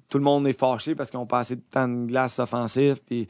[0.09, 2.99] tout le monde est fâché parce qu'ils ont pas assez de temps de glace offensif.
[3.07, 3.29] Puis,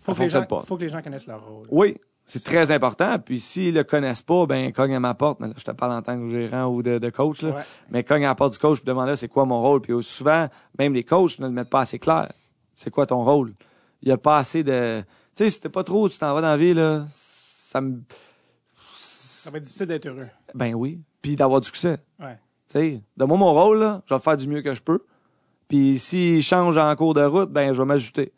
[0.00, 0.64] faut ça que, les gens, fonctionne pas.
[0.66, 1.66] faut que les gens connaissent leur rôle.
[1.70, 3.18] oui, c'est très important.
[3.20, 5.38] Puis, s'ils le connaissent pas, ben, cogne à ma porte.
[5.56, 7.50] Je te parle en tant que gérant ou de, de coach, là.
[7.50, 7.62] Ouais.
[7.90, 9.80] Mais cogne à la porte du coach puis demande là, c'est quoi mon rôle?
[9.80, 12.32] Puis, souvent, même les coachs ne le mettent pas assez clair.
[12.74, 13.52] C'est quoi ton rôle?
[14.02, 15.04] Il y a pas assez de.
[15.34, 18.02] Tu sais, si t'es pas trop, tu t'en vas dans la vie, là, ça me.
[18.94, 20.28] Ça va être difficile d'être heureux.
[20.54, 21.00] Ben oui.
[21.20, 21.98] Puis d'avoir du succès.
[22.20, 22.38] Ouais.
[22.68, 25.04] Tu sais, de moi, mon rôle, là, je vais faire du mieux que je peux.
[25.68, 28.32] Puis s'il change en cours de route, ben je vais m'ajouter.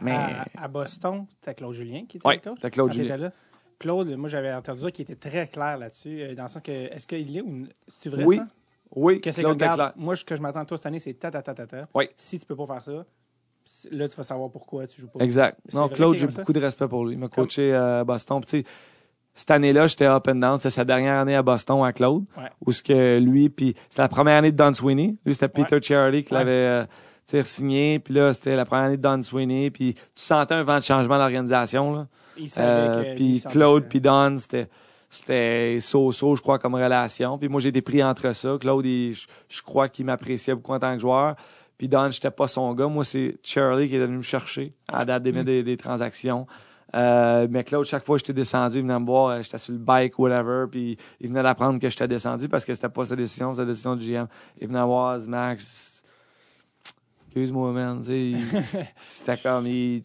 [0.00, 2.70] Mais- À, à Boston, c'était Claude Julien qui était Oui, le coach.
[2.72, 3.16] Claude Julien.
[3.16, 3.32] là.
[3.78, 6.70] Claude, moi, j'avais entendu dire qu'il était très clair là-dessus, euh, dans le sens que,
[6.70, 8.36] est-ce qu'il est ou c'est vrai Oui.
[8.36, 8.46] ça?
[8.94, 9.92] Oui, Que c'est Claude regarde, Leclerc.
[9.96, 11.82] moi, ce que je m'attends de toi cette année, c'est ta, ta, ta, ta, ta.
[11.94, 12.08] Oui.
[12.16, 13.04] Si tu peux pas faire ça,
[13.90, 15.22] là, tu vas savoir pourquoi tu joues pas.
[15.24, 15.58] Exact.
[15.74, 17.14] Non, Claude, j'ai beaucoup de respect pour lui.
[17.14, 18.40] Il m'a coaché à Boston.
[18.46, 18.64] Puis,
[19.34, 20.58] cette année-là, j'étais up and down.
[20.58, 22.24] C'est sa dernière année à Boston à Claude.
[22.36, 22.44] Ouais.
[22.66, 25.16] Où ce que lui, puis c'est la première année de Don Sweeney.
[25.24, 26.38] Lui, c'était Peter Charity qui Ouais.
[26.40, 26.84] l'avait euh,
[27.26, 27.98] tu sais, signé.
[28.00, 29.70] Puis là, c'était la première année de Don Sweeney.
[29.70, 31.94] Puis tu sentais un vent de changement dans l'organisation.
[31.94, 32.06] là.
[32.36, 34.68] Il savait Euh, puis Claude puis Don, c'était
[35.12, 37.36] c'était so-so, je crois, comme relation.
[37.36, 38.56] Puis moi, j'ai été pris entre ça.
[38.60, 41.34] Claude, il- je, je crois qu'il m'appréciait beaucoup en tant que joueur.
[41.80, 42.88] Puis Don, j'étais pas son gars.
[42.88, 46.46] Moi, c'est Charlie qui est venu me chercher à la date des, des, des transactions.
[46.94, 49.72] Euh, mais Claude, chaque fois que j'étais descendu, il venait me voir, euh, j'étais sur
[49.72, 53.16] le bike, whatever, puis il venait d'apprendre que j'étais descendu parce que c'était pas sa
[53.16, 54.26] décision, c'était la décision du GM.
[54.60, 56.04] Il venait voir Max,
[57.28, 58.02] excuse-moi, man,
[59.08, 60.02] c'était comme, il,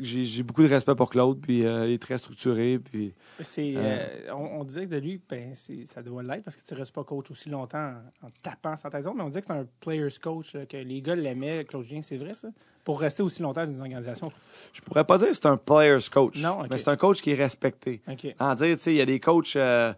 [0.00, 3.80] j'ai beaucoup de respect pour Claude, puis euh, il est très structuré, puis C'est, Euh.
[3.80, 6.92] euh, on, on disait que de lui, ben, ça doit l'être parce que tu restes
[6.94, 9.52] pas coach aussi longtemps en, en tapant sans ta zone, mais on disait que c'est
[9.52, 12.48] un player's coach, là, que les gars l'aimaient, Claude Julien, c'est vrai ça?
[12.84, 14.30] Pour rester aussi longtemps dans une organisation.
[14.72, 16.66] je pourrais pas dire que c'est un player's coach, Non, ok.
[16.70, 18.02] mais c'est un coach qui est respecté.
[18.38, 19.92] En dire, il y a des coachs, euh,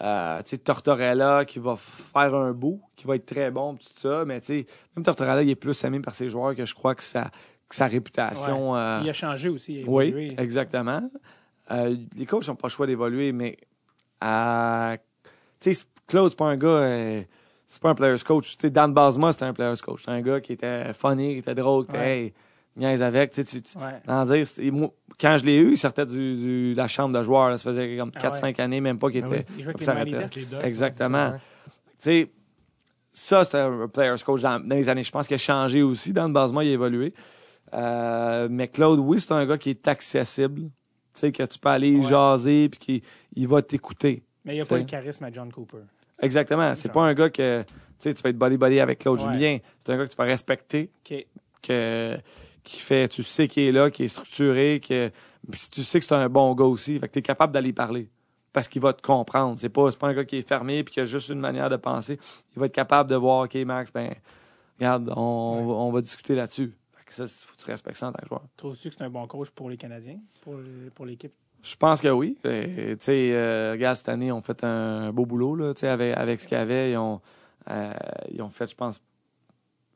[0.00, 4.40] euh, Tortorella qui va faire un bout, qui va être très bon, tout ça, mais
[4.96, 7.30] même Tortorella, il est plus aimé par ses joueurs que je crois que que
[7.74, 8.76] sa réputation.
[8.76, 9.80] euh, Il a changé aussi.
[9.80, 11.08] Il a oui, exactement.
[11.70, 13.56] Euh, les coachs n'ont pas le choix d'évoluer, mais
[14.24, 14.96] euh,
[15.60, 16.68] tu sais, Claude, c'est pas un gars.
[16.68, 17.22] euh,
[17.66, 18.56] c'est pas un player's coach.
[18.56, 20.00] Tu sais, Dan Basma, c'était un player's coach.
[20.00, 22.18] C'était un gars qui était funny, qui était drôle, qui était, Ouais.
[22.24, 22.32] hey,
[22.76, 23.30] niaise avec.
[23.30, 24.02] Tu sais, tu- tu- Ouais.
[24.06, 27.48] dans dire, c'était- moi, quand je l'ai eu, il sortait de la chambre de joueur.
[27.48, 27.56] là.
[27.58, 29.46] ça faisait comme Ah 4-5 années, même pas qu'il Ah était.
[29.56, 31.32] Il jouait avec les Exactement.
[31.32, 31.40] Tu
[31.98, 32.32] sais,
[33.10, 35.02] ça, c'était un player's coach dans, dans les années.
[35.02, 36.12] Je pense qu'il a changé aussi.
[36.12, 37.14] Dans le basement, il a évolué.
[37.74, 40.62] Euh, mais Claude, oui, c'est un gars qui est accessible.
[41.14, 42.02] Tu sais, que tu peux aller Ouais.
[42.02, 43.02] jaser puis qu'il
[43.36, 44.22] il va t'écouter.
[44.44, 45.78] Mais il n'a Tu pas le charisme à John Cooper.
[46.20, 46.74] Exactement.
[46.74, 49.32] C'est pas un gars que tu sais, tu vas être body-body avec Claude Ouais.
[49.32, 49.58] Julien.
[49.84, 50.90] C'est un gars que tu vas respecter,
[51.62, 52.16] que,
[52.64, 55.10] qui fait, tu sais qu'il est là, qui est structuré, que
[55.50, 56.98] puis tu sais que c'est un bon gars aussi.
[56.98, 58.08] Fait que tu es capable d'aller parler.
[58.52, 59.58] Parce qu'il va te comprendre.
[59.58, 61.76] C'est pas, pas un gars qui est fermé puis qui a juste une manière de
[61.76, 62.18] penser.
[62.54, 64.14] Il va être capable de voir, OK, Max, ben,
[64.78, 65.74] regarde, on, Ouais.
[65.74, 66.72] on va discuter là-dessus.
[67.12, 68.42] Ça, faut que tu respectes ça en tant que joueur.
[68.56, 71.32] Trouves-tu que c'est un bon coach pour les Canadiens, pour, l'équipe?
[71.62, 72.36] Je pense que oui.
[72.44, 75.80] Euh, tu sais, euh, regarde, cette année, ils ont fait un beau boulot, là, tu
[75.80, 76.92] sais, avec, avec ce qu'il y avait.
[76.92, 77.20] Ils ont,
[77.70, 77.92] euh,
[78.30, 79.00] ils ont fait, je pense,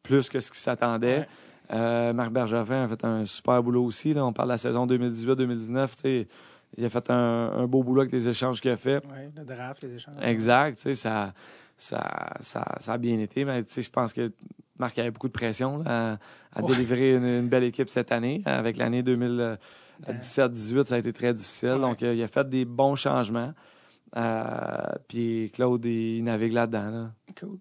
[0.03, 1.21] plus que ce qu'ils s'attendaient.
[1.21, 1.29] Ouais.
[1.73, 4.15] Euh, Marc Bergevin a fait un super boulot aussi.
[4.15, 4.25] Là.
[4.25, 5.91] On parle de la saison 2018-2019.
[5.91, 6.29] tu sais,
[6.77, 9.05] Il a fait un, un beau boulot avec les échanges qu'il a fait.
[9.07, 10.15] Ouais, le draft, les échanges.
[10.23, 10.77] Exact.
[10.77, 11.33] tu sais, Ça,
[11.77, 13.45] ça, ça, ça a bien été.
[13.45, 14.33] Mais tu sais, je pense que
[14.79, 16.19] Marc avait beaucoup de pression là,
[16.55, 16.73] à, à Ouais.
[16.75, 18.43] délivrer une, une belle équipe cette année.
[18.45, 21.71] Avec l'année 2017-18, ça a été très difficile.
[21.71, 21.81] Ouais.
[21.81, 23.53] Donc, euh, il a fait des bons changements.
[24.17, 26.91] Euh, puis Claude, il navigue là-dedans.
[26.91, 27.11] Là.
[27.39, 27.59] Cool.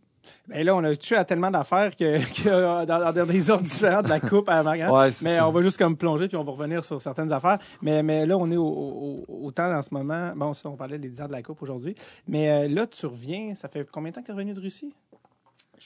[0.47, 3.63] Ben là, on a touché à tellement d'affaires que, que euh, dans, dans des ordres
[3.63, 4.91] différents de la coupe à Margaret.
[4.91, 5.47] Ouais, c'est mais ça.
[5.47, 7.59] on va juste comme plonger puis on va revenir sur certaines affaires.
[7.83, 10.31] Mais, mais là, on est au, au, au temps en ce moment.
[10.35, 11.93] Bon, ça, on parlait des 10 ans de la coupe aujourd'hui.
[12.27, 13.53] Mais euh, là, tu reviens.
[13.53, 14.95] Ça fait combien de temps que tu es revenu de Russie?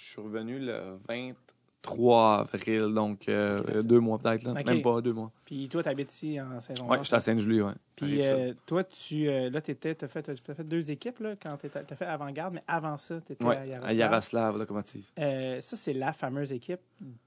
[0.05, 3.85] Je suis revenu le 23 avril, donc euh, Ok.
[3.85, 4.43] deux mois peut-être.
[4.43, 4.51] là.
[4.51, 4.65] Ok.
[4.65, 5.31] Même pas deux mois.
[5.45, 7.73] Puis toi, tu habites ici en saison Ouais, j'étais à Saint-Julie, ouais.
[7.95, 11.57] Puis euh, toi, tu euh, là, tu as fait, t'as fait deux équipes là, quand
[11.57, 13.89] tu as fait avant-garde, mais avant ça, tu étais Ouais, à Yaroslav.
[13.89, 15.03] à Yaroslav, locomotive.
[15.19, 16.79] Euh, ça, c'est la fameuse équipe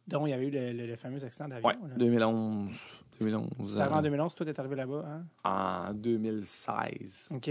[0.07, 1.69] dont il y avait eu le, le- le fameux accident d'avion.
[1.71, 1.95] Là.
[1.97, 2.71] 2011.
[3.21, 5.05] 2011 C'était avant euh, 2011, toi, tu es arrivé là-bas.
[5.07, 5.25] Hein?
[5.89, 7.29] en 2016.
[7.35, 7.51] OK.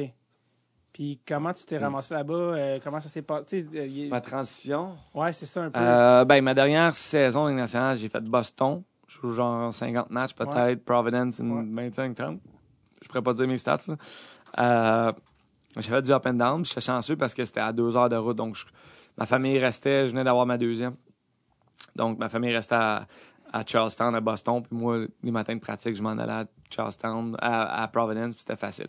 [0.93, 2.33] Puis comment tu t'es ramassé là-bas?
[2.33, 3.65] Euh, comment ça s'est passé?
[3.73, 4.97] Euh, Ma transition?
[5.13, 5.79] Ouais, c'est ça un peu.
[5.79, 8.83] Euh, ben, ma dernière saison de nationale, j'ai fait Boston.
[9.07, 11.89] Je joue genre 50 matchs peut-être, Providence, une Ouais.
[11.89, 12.39] 25 30
[13.01, 13.77] je pourrais pas dire mes stats.
[14.57, 15.13] Là.
[15.77, 16.63] J'ai fait du up and down.
[16.65, 18.37] J'étais chanceux parce que c'était à deux heures de route.
[18.37, 18.65] Donc, je-
[19.17, 20.05] ma famille restait.
[20.05, 20.95] Je venais d'avoir ma deuxième.
[21.95, 23.07] Donc, ma famille restait à,
[23.51, 24.61] à Charlestown, à Boston.
[24.61, 28.41] Puis moi, les matins de pratique, je m'en allais à Charlestown, à, à Providence, puis
[28.45, 28.87] c'était facile.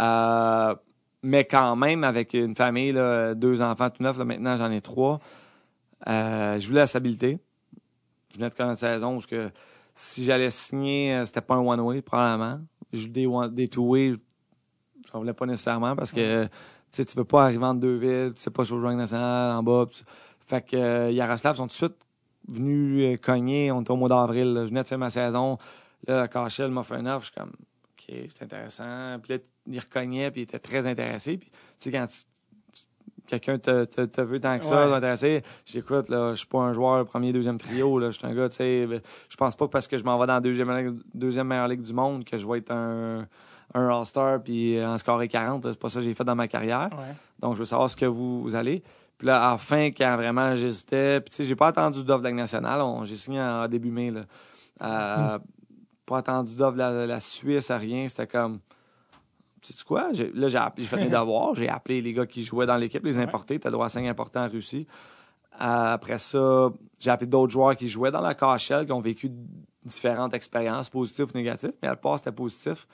[0.00, 0.74] Euh,
[1.24, 4.80] mais quand même, avec une famille, là, deux enfants tout neufs, là, maintenant j'en ai
[4.80, 5.18] trois,
[6.06, 7.38] euh, je voulais la stabilité.
[8.32, 9.50] Je venais de connaître saison où ce que
[9.94, 12.60] si j'allais signer, euh, c'était pas un one-way, probablement.
[12.92, 14.14] Je, des, one- des two-way,
[15.12, 16.50] j'en voulais pas nécessairement parce que tu
[16.90, 19.56] sais, tu veux pas arriver en deux villes, tu sais pas sur le joueur national
[19.56, 19.86] en bas.
[19.86, 20.04] pis.
[20.46, 21.96] Fait que euh, Yaroslav sont tout de suite
[22.48, 23.72] venus euh, cogner.
[23.72, 24.54] On était au mois d'avril.
[24.62, 25.58] Je venais de faire ma saison.
[26.06, 27.26] Là, Cachel m'a fait un offre.
[27.26, 27.52] Je suis comme,
[28.08, 29.18] OK, c'est intéressant.
[29.22, 31.38] Puis là, il recognaient, puis il était très intéressé.
[31.38, 32.82] Puis, tu sais, quand tu-
[33.26, 34.94] quelqu'un te, te, te veut tant que ça, Ouais.
[34.94, 38.34] intéressé, j'écoute, là, je suis pas un joueur premier, deuxième trio, là, je suis un
[38.34, 38.86] gars, tu sais,
[39.30, 41.80] je pense pas que parce que je m'en vais dans la deuxième, deuxième meilleure ligue
[41.82, 43.26] du monde que je vais être un,
[43.72, 45.64] un All-Star puis en scorer 40.
[45.64, 45.72] là.
[45.72, 46.90] C'est pas ça que j'ai fait dans ma carrière.
[46.92, 47.14] Ouais.
[47.40, 48.82] Donc, je veux savoir ce que vous, vous allez.
[49.16, 52.20] Puis là, à la fin, quand vraiment j'hésitais, puis tu sais, j'ai pas attendu d'offre
[52.22, 52.82] de la nationale.
[52.82, 54.24] On- J'ai signé en début mai, là.
[54.82, 55.38] Euh,
[56.06, 58.06] Pas attendu d'offre de la, la Suisse, à rien.
[58.08, 58.60] C'était comme,
[59.62, 60.10] tu sais quoi?
[60.34, 61.54] Là, j'ai appelé- j'ai fait mes devoirs.
[61.54, 63.58] J'ai appelé les gars qui jouaient dans l'équipe, les importés.
[63.58, 64.86] T'as droit à 5 importants en Russie.
[65.58, 69.30] Après ça, j'ai appelé d'autres joueurs qui jouaient dans la KHL, qui ont vécu
[69.84, 71.72] différentes expériences, positives ou négatives.
[71.80, 72.86] Mais à la part, c'était positif.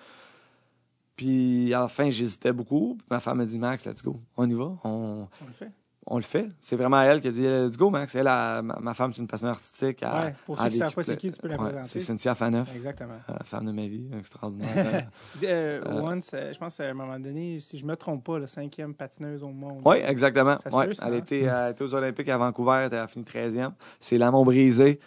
[1.16, 2.96] Puis à la fin, j'hésitais beaucoup.
[2.98, 4.20] Puis ma femme m'a dit, Max, let's go.
[4.36, 4.64] On y va.
[4.84, 5.70] On, On le fait.
[6.12, 6.48] On le fait.
[6.60, 8.14] C'est vraiment elle qui a dit Let's go, Max.
[8.16, 10.00] Elle, ma, ma femme, c'est une passionne artistique.
[10.02, 11.88] Elle- Ouais, pour ceux qui a savent pas c'est qui, tu peux la Ouais, présenter.
[11.88, 13.14] C'est Cynthia Faneuf, Exactement.
[13.28, 14.68] euh, femme de ma vie, extraordinaire.
[15.44, 18.46] Euh, Euh, once, je pense à un moment donné, si je me trompe pas, la
[18.46, 19.80] cinquième patineuse au monde.
[19.84, 20.58] oui, exactement.
[20.58, 20.86] Ça se Ouais.
[20.88, 21.18] peut, ça, Elle hein?
[21.18, 23.72] était, elle était aux Olympiques à Vancouver, elle a fini 13e.
[24.00, 24.98] C'est l'amont brisé.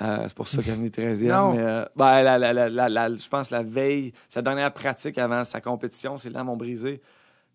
[0.00, 1.28] Euh, c'est pour ça qu'elle est venue 13e.
[1.28, 1.52] Non.
[1.52, 5.18] Mais, euh, ben, la- la- la- la- la- je pense la veille, sa dernière pratique
[5.18, 7.02] avant sa compétition, c'est l'amont brisé.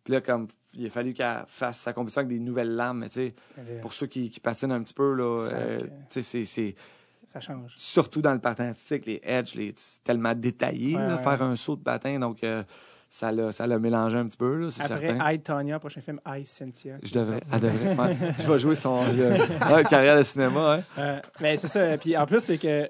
[0.04, 3.08] Puis là, comme il a fallu qu'elle fasse sa compétition avec des nouvelles lames, mais
[3.10, 6.22] tu sais, Elle est- pour ceux qui, qui patinent un petit peu, là, euh, que-
[6.22, 6.76] c'est- c'est
[7.26, 7.74] Ça change.
[7.78, 11.42] surtout dans le patin artistique, les edges, les, c'est tellement détaillé, Ouais, là, ouais, faire
[11.42, 11.48] ouais.
[11.48, 12.63] un saut de patin, donc euh,
[13.10, 15.32] ça l'a ça l'a mélangé un petit peu, là, Après certain.
[15.32, 16.96] I, Tonya, prochain film I, Cynthia.
[17.04, 17.96] Je devrais, elle devrait.
[18.08, 18.17] ouais.
[18.43, 20.82] je vais jouer son euh, carrière de cinéma.
[20.98, 21.98] Euh, mais c'est ça.
[21.98, 22.89] Puis en plus, c'est que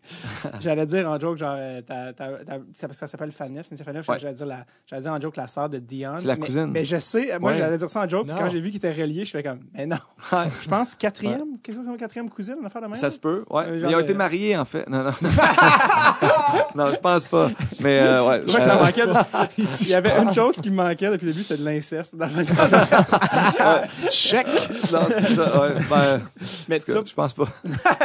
[0.60, 4.08] j'allais dire en joke, genre, euh, ta- ta- ta- ça, ça s'appelle Faneuf, Cynthia Faneuf,
[4.08, 4.18] Ouais.
[4.18, 6.14] j'allais dire, la- j'allais dire en joke la sœur de Dion.
[6.16, 6.66] C'est la Mais- cousine.
[6.72, 7.58] Mais je sais, moi Ouais.
[7.58, 9.60] j'allais dire ça en joke, puis quand j'ai vu qu'il était relié, je fais comme,
[9.74, 9.96] mais non.
[10.62, 12.96] Je pense quatrième, quelque chose comme quatrième cousine, une affaire de même.
[12.96, 13.64] Ça se peut, ouais.
[13.64, 14.88] Euh, genre Ils ont été mariés, en fait.
[14.88, 15.10] Non, non.
[16.74, 17.50] non, je pense pas.
[17.80, 18.40] Mais, euh, ouais.
[18.42, 19.48] Je crois que ça
[19.80, 22.14] Il y avait une chose qui me manquait depuis le début, c'est de l'inceste.
[22.16, 22.44] dans le-
[24.10, 24.46] Check!
[24.92, 25.74] non, c'est ça, ouais.
[25.90, 26.20] Ben,
[26.68, 27.46] Mais tout tout je pense pas.
[27.46, 27.96] ça,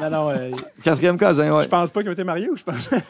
[0.00, 0.50] non, non, euh,
[0.82, 1.64] Quatrième cousin, ouais.
[1.64, 2.90] je pense pas qu'ils ont été mariés ou je pense?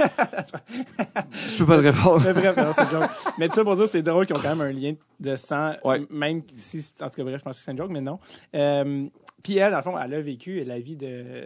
[1.48, 2.22] Je peux pas te répondre.
[2.24, 3.11] Mais bref, non, c'est une joke.
[3.38, 5.72] Mais tout ça pour dire, c'est drôle qu'ils ont quand même un lien de sang,
[5.85, 6.02] Ouais.
[6.11, 8.18] même si, en tout cas, bref, je pense que c'est une joke, mais non.
[8.54, 9.07] Euh,
[9.42, 11.44] puis elle, dans le fond, elle a vécu la vie de,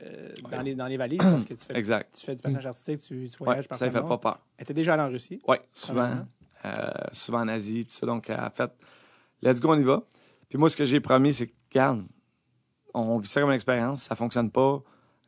[0.51, 2.15] dans, les, dans les valises parce que tu fais, Exact.
[2.17, 4.39] tu fais du patinage artistique, tu, tu Ouais, voyages ça ne fait pas peur.
[4.57, 5.41] Elle était déjà allée en Russie.
[5.49, 6.11] Oui, souvent.
[6.65, 6.71] Euh,
[7.13, 8.07] souvent en Asie, tout ça.
[8.07, 8.71] Donc, elle a fait,
[9.43, 10.03] let's go, on y va.
[10.49, 12.05] Puis moi, ce que j'ai promis, c'est que, regarde,
[12.95, 14.81] on vit ça comme une expérience, ça fonctionne pas.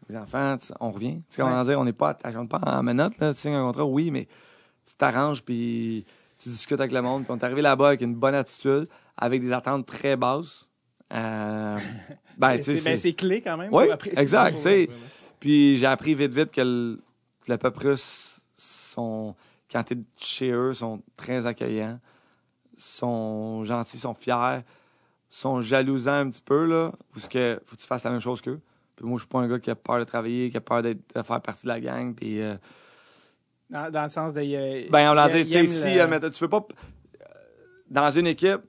[0.09, 1.17] Les enfants, on revient.
[1.19, 1.65] Tu sais comment Ouais.
[1.65, 4.27] dire, on n'est pas, on pas en menottes, là, tu signes un contrat, oui, mais
[4.85, 6.05] tu t'arranges, puis
[6.43, 7.23] tu discutes avec le monde.
[7.25, 10.67] Puis on est arrivé là-bas avec une bonne attitude, avec des attentes très basses.
[11.13, 11.77] Euh,
[12.39, 13.73] ben, C'est- ben, c'est- clé quand même.
[13.73, 13.85] Oui,
[14.17, 14.67] exact.
[15.39, 17.01] Puis j'ai appris vite, vite que le,
[17.45, 19.35] que le peuple russe sont,
[19.71, 21.99] quand t'es chez eux, sont très accueillants,
[22.77, 24.61] sont gentils, sont fiers,
[25.29, 28.41] sont jalousants un petit peu, là, parce que faut que tu fasses la même chose
[28.41, 28.61] qu'eux.
[28.97, 30.83] Puis moi, je suis pas un gars qui a peur de travailler, qui a peur
[30.83, 32.15] d'être- de faire partie de la gang.
[32.15, 32.57] Puis, euh,
[33.71, 34.91] Dans, dans le sens de.
[34.91, 36.67] ben, on l'a dit, tu sais, si, le- mais tu veux pas.
[37.89, 38.61] Dans une équipe,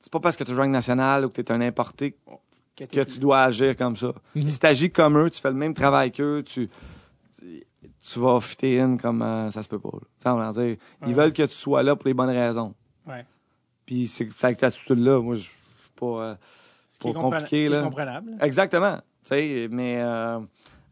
[0.00, 2.16] c'est pas parce que tu joues en nationale ou que tu es un importé
[2.76, 4.12] que tu dois agir comme ça.
[4.34, 4.48] Mhm.
[4.48, 6.68] Si tu agis comme eux, tu fais le même travail qu'eux, tu,
[8.00, 9.90] tu, vas fitter in comme euh, ça se peut pas.
[10.24, 10.52] là.
[10.52, 10.78] Dire, Ouais.
[11.06, 12.74] Ils veulent que tu sois là pour les bonnes raisons.
[13.06, 13.24] Ouais.
[13.86, 15.52] Puis c'est c'est avec cette attitude-là, moi, je suis
[15.96, 16.06] pas.
[16.06, 16.34] euh,
[16.88, 17.82] Ce Pas compliqué, ce qui est là.
[17.82, 18.32] comprenable.
[18.40, 18.96] Exactement.
[18.96, 20.40] Tu sais, mais euh,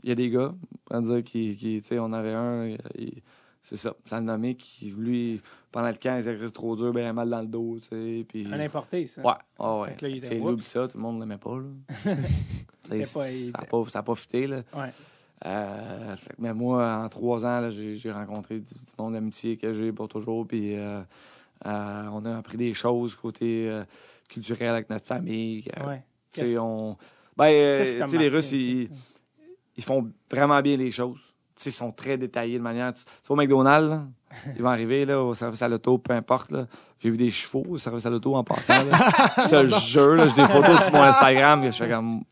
[0.02, 0.52] il y a des gars,
[0.90, 3.22] on va dire, qui, qui on avait un, il-
[3.64, 5.40] c'est ça, sans le nommer, qui, lui,
[5.70, 7.78] pendant le camp, il était trop dur, ben mal dans le dos,
[8.28, 8.44] puis...
[8.52, 9.22] Un importé, ça.
[9.22, 9.96] Ouais, ah ouais.
[10.00, 10.08] Sais,
[10.40, 12.14] lui, ça, tout le monde l'aimait pas, là.
[12.82, 14.62] Ça n'a pas, ça pas fité, là.
[14.74, 14.90] Ouais.
[15.44, 19.92] Euh, que- mais moi, en trois ans, j'ai, rencontré du, du monde d'amitié que j'ai
[19.92, 20.46] pour toujours.
[20.46, 21.00] Puis euh,
[21.66, 23.70] euh, on a appris des choses côté
[24.28, 25.64] culturel avec notre famille.
[25.86, 26.02] Ouais.
[26.32, 26.96] tu sais, Qu'est-ce- on...
[27.36, 28.28] Ben, sais, les?
[28.28, 28.90] Russes, ils,
[29.76, 31.18] ils font vraiment bien les choses.
[31.56, 32.92] sais, ils sont très détaillés de manière.
[32.92, 34.06] Tu, vas au McDonald's, là,
[34.56, 36.52] ils vont arriver là, au service à l'auto, peu importe.
[37.00, 38.74] J'ai vu des chevaux au service à l'auto en passant.
[38.80, 42.22] je te jure, j'ai des photos sur mon Instagram que je fais comme.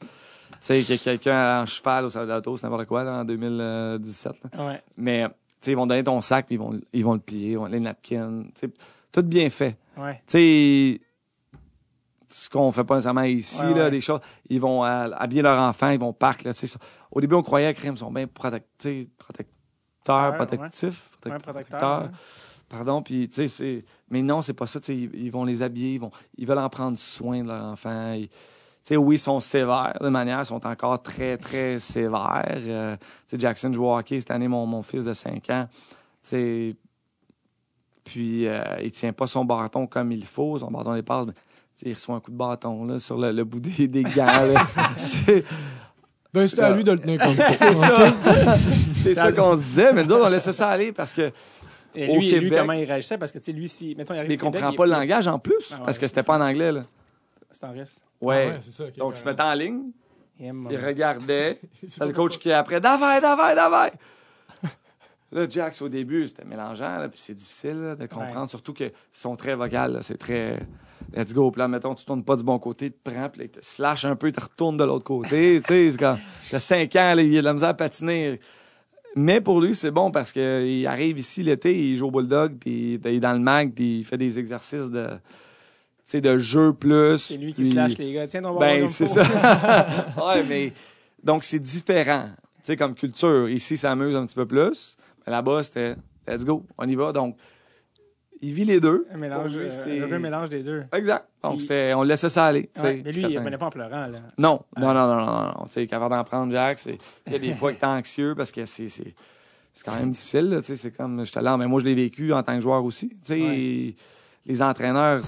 [0.61, 4.33] Tu sais, quelqu'un en cheval au service à l'auto, c'est n'importe quoi, là, en 2017.
[4.55, 4.67] là.
[4.67, 4.83] Ouais.
[4.97, 7.53] Mais, tu sais, ils vont donner ton sac, puis ils vont, ils vont le plier,
[7.53, 8.43] ils vont les napkins.
[8.55, 8.71] Tu sais,
[9.11, 9.77] tout bien fait.
[9.97, 10.23] Ouais.
[10.27, 10.33] Tu
[10.99, 11.01] sais,
[12.29, 13.91] ce qu'on fait pas nécessairement ici, Ouais, là, ouais.
[13.91, 16.79] des choses, ils vont euh, habiller leurs enfants, ils vont au parc, là, tu sais.
[17.11, 22.11] Au début, on croyait que ils sont bien protect- protecteurs, protectifs, protect- protecteurs.
[22.69, 23.85] Pardon, puis tu sais, c'est.
[24.11, 24.79] Mais non, c'est pas ça.
[24.79, 27.49] tu sais, Ils, ils vont les habiller, ils vont, ils veulent en prendre soin de
[27.49, 28.13] leur enfant.
[28.13, 28.37] Ils- tu
[28.83, 32.45] sais, oui, ils sont sévères de manière, ils sont encore très, très sévères.
[32.59, 35.69] Euh, tu sais, Jackson joue au hockey cette année, mon, mon fils de 5 ans.
[35.71, 35.79] Tu
[36.23, 36.77] sais,
[38.05, 41.27] puis euh, il tient pas son bâton comme il faut, son bâton des passes.
[41.27, 41.39] mais, tu
[41.77, 44.27] sais, il reçoit un coup de bâton là, sur le, le bout des, des gants.
[46.33, 47.51] Ben, c'était à lui de le tenir comme ça.
[47.51, 48.07] c'est ça.
[48.95, 51.33] c'est ça qu'on se disait, mais nous autres, on laissait ça aller parce que
[51.93, 53.19] Et Au lui, et lui, Québec- comment il réagissait?
[53.19, 53.97] Parce que, tu sais, lui, si.
[53.97, 55.99] Mettons, il arrive il Québec, comprend il- pas le langage en plus, Ah ouais, parce
[55.99, 56.71] que c'était pas en anglais.
[56.71, 56.85] Là.
[57.51, 58.01] C'est en russe.
[58.21, 58.47] Ouais.
[58.49, 58.85] Ah ouais, c'est ça.
[58.99, 59.83] Donc, il se mettait en ligne,
[60.39, 61.59] Il aime, il euh, regardait.
[61.87, 62.81] C'est le coach qui est après.
[62.81, 63.91] Davai, davai, davai.
[65.33, 68.49] Là, Jax, au début, c'était mélangeant, là, puis c'est difficile là, de comprendre, Ouais.
[68.49, 69.99] surtout qu'ils sont très vocales.
[70.03, 70.59] C'est très.
[71.15, 71.51] Let's go.
[71.51, 73.59] Puis là, mettons, tu tournes pas du bon côté, il te prend, puis là, te
[73.63, 75.61] slash un peu, il te retourne de l'autre côté.
[75.65, 76.19] tu sais, c'est comme.
[76.51, 78.41] Il a 5 ans, là, il a de la misère à patiner.
[79.17, 82.95] Mais pour lui, c'est bon parce qu'il arrive ici l'été, il joue au Bulldog, puis
[82.95, 85.09] il est dans le mag, puis il fait des exercices de.
[86.11, 87.19] Sais, de jeu plus.
[87.19, 88.27] C'est lui qui puis- se lâche les gars.
[88.27, 89.23] Tiens, ton ballon ben, c'est ça.
[90.17, 90.73] ouais, mais.
[91.23, 92.31] Donc, c'est différent.
[92.37, 93.49] Tu sais, comme culture.
[93.49, 94.97] Ici, ça amuse un petit peu plus.
[95.25, 95.95] Mais là-bas, c'était
[96.27, 97.13] let's go, on y va.
[97.13, 97.37] Donc,
[98.43, 99.07] il vit les deux.
[99.13, 100.83] Un mélange, lui, euh, c'est- un vrai mélange des deux.
[100.93, 101.29] Exact.
[101.45, 102.69] Donc, Puis- c'était, on le laissait ça aller.
[102.83, 104.19] Ouais, mais lui, il revenait pas en pleurant, là.
[104.39, 105.65] Non, non, non, non, non, non, non.
[105.67, 106.79] Tu sais, capable d'en prendre, Jack.
[106.81, 109.15] c'est- Il y a des fois que t'es anxieux parce que c'est, c'est,
[109.73, 110.77] c'est quand même difficile, tu sais.
[110.77, 113.11] C'est comme, j'étais là, mais moi, je l'ai vécu en tant que joueur aussi.
[113.11, 113.95] Tu sais, Ouais.
[114.47, 115.21] les entraîneurs,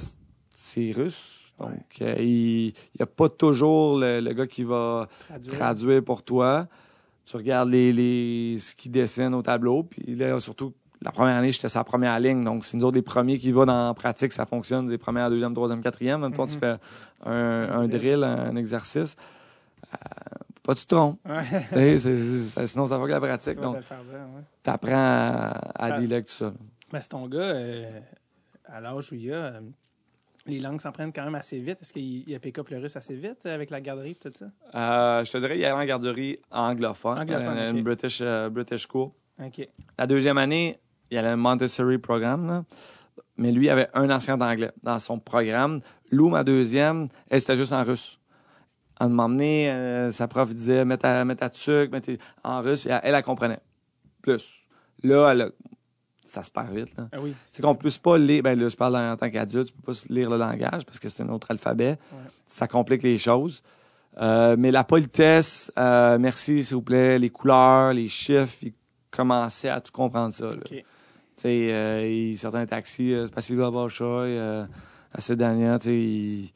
[0.53, 1.53] c'est russe.
[1.59, 2.67] Donc, euh, il
[2.99, 5.55] n'y a pas toujours le, le gars qui va Traduire.
[5.55, 6.67] traduire pour toi.
[7.25, 9.85] Tu regardes les, les, ce qu'ils dessinent au tableau.
[9.85, 10.73] Puis là, surtout,
[11.03, 12.43] la première année, j'étais sa première ligne.
[12.43, 14.91] Donc, c'est nous autres les premiers qui vont dans la pratique, ça fonctionne.
[14.91, 16.21] Les premières, deuxième, troisième, quatrième.
[16.23, 16.61] Même toi, tu Mhm.
[16.61, 16.77] fais
[17.25, 19.15] un, un drill, un exercice.
[19.95, 19.97] Euh,
[20.65, 21.21] pas tu te trompes.
[21.29, 21.99] Ouais.
[22.67, 23.61] Sinon, ça va que la pratique.
[23.61, 23.81] Donc, ouais.
[24.65, 25.91] tu apprends à, à Ah.
[26.01, 26.53] dealer avec tout ça.
[26.93, 28.01] Mais c'est ton gars, euh,
[28.67, 29.61] à l'âge où il a,
[30.47, 31.78] les langues s'apprennent quand même assez vite.
[31.82, 34.14] Est-ce qu'il il a pick up le russe assez vite euh, avec la garderie et
[34.14, 34.47] tout ça?
[34.74, 37.18] Euh, je te dirais, il y avait en garderie anglophone.
[37.18, 37.82] Anglophone, une, une.
[37.84, 39.11] British, euh, British school.
[39.99, 40.78] La deuxième année,
[41.11, 42.64] il y avait un Montessori programme, là.
[43.36, 45.80] mais lui il avait un ancien d'anglais dans son programme.
[46.11, 48.18] Lou, ma deuxième, elle, c'était juste en russe.
[49.01, 52.86] Elle m'a emmené, euh, sa prof disait, mets ta, mets ta tuque, mets en russe,
[52.86, 53.59] et elle, elle, elle comprenait.
[54.20, 54.61] Plus.
[55.03, 55.49] Là, elle a-
[56.25, 56.97] ça se perd vite.
[56.97, 57.09] Là.
[57.12, 57.35] Ah oui.
[57.47, 59.93] C'est qu'on ne peut pas lire, ben là, je parle en tant qu'adulte, tu peux
[59.93, 61.99] pas lire le langage parce que c'est un autre alphabet.
[62.47, 63.62] Ça complique les choses.
[64.20, 68.73] Euh, mais la politesse, euh, merci s'il vous plaît, les couleurs, les chiffres, il
[69.11, 70.47] commençait à tout comprendre ça.
[70.47, 70.59] là.
[71.45, 74.66] Euh, il sortait un taxi, euh, c'est pas si à Bolshoi, euh,
[75.12, 75.20] à
[75.79, 76.51] tu sais, il...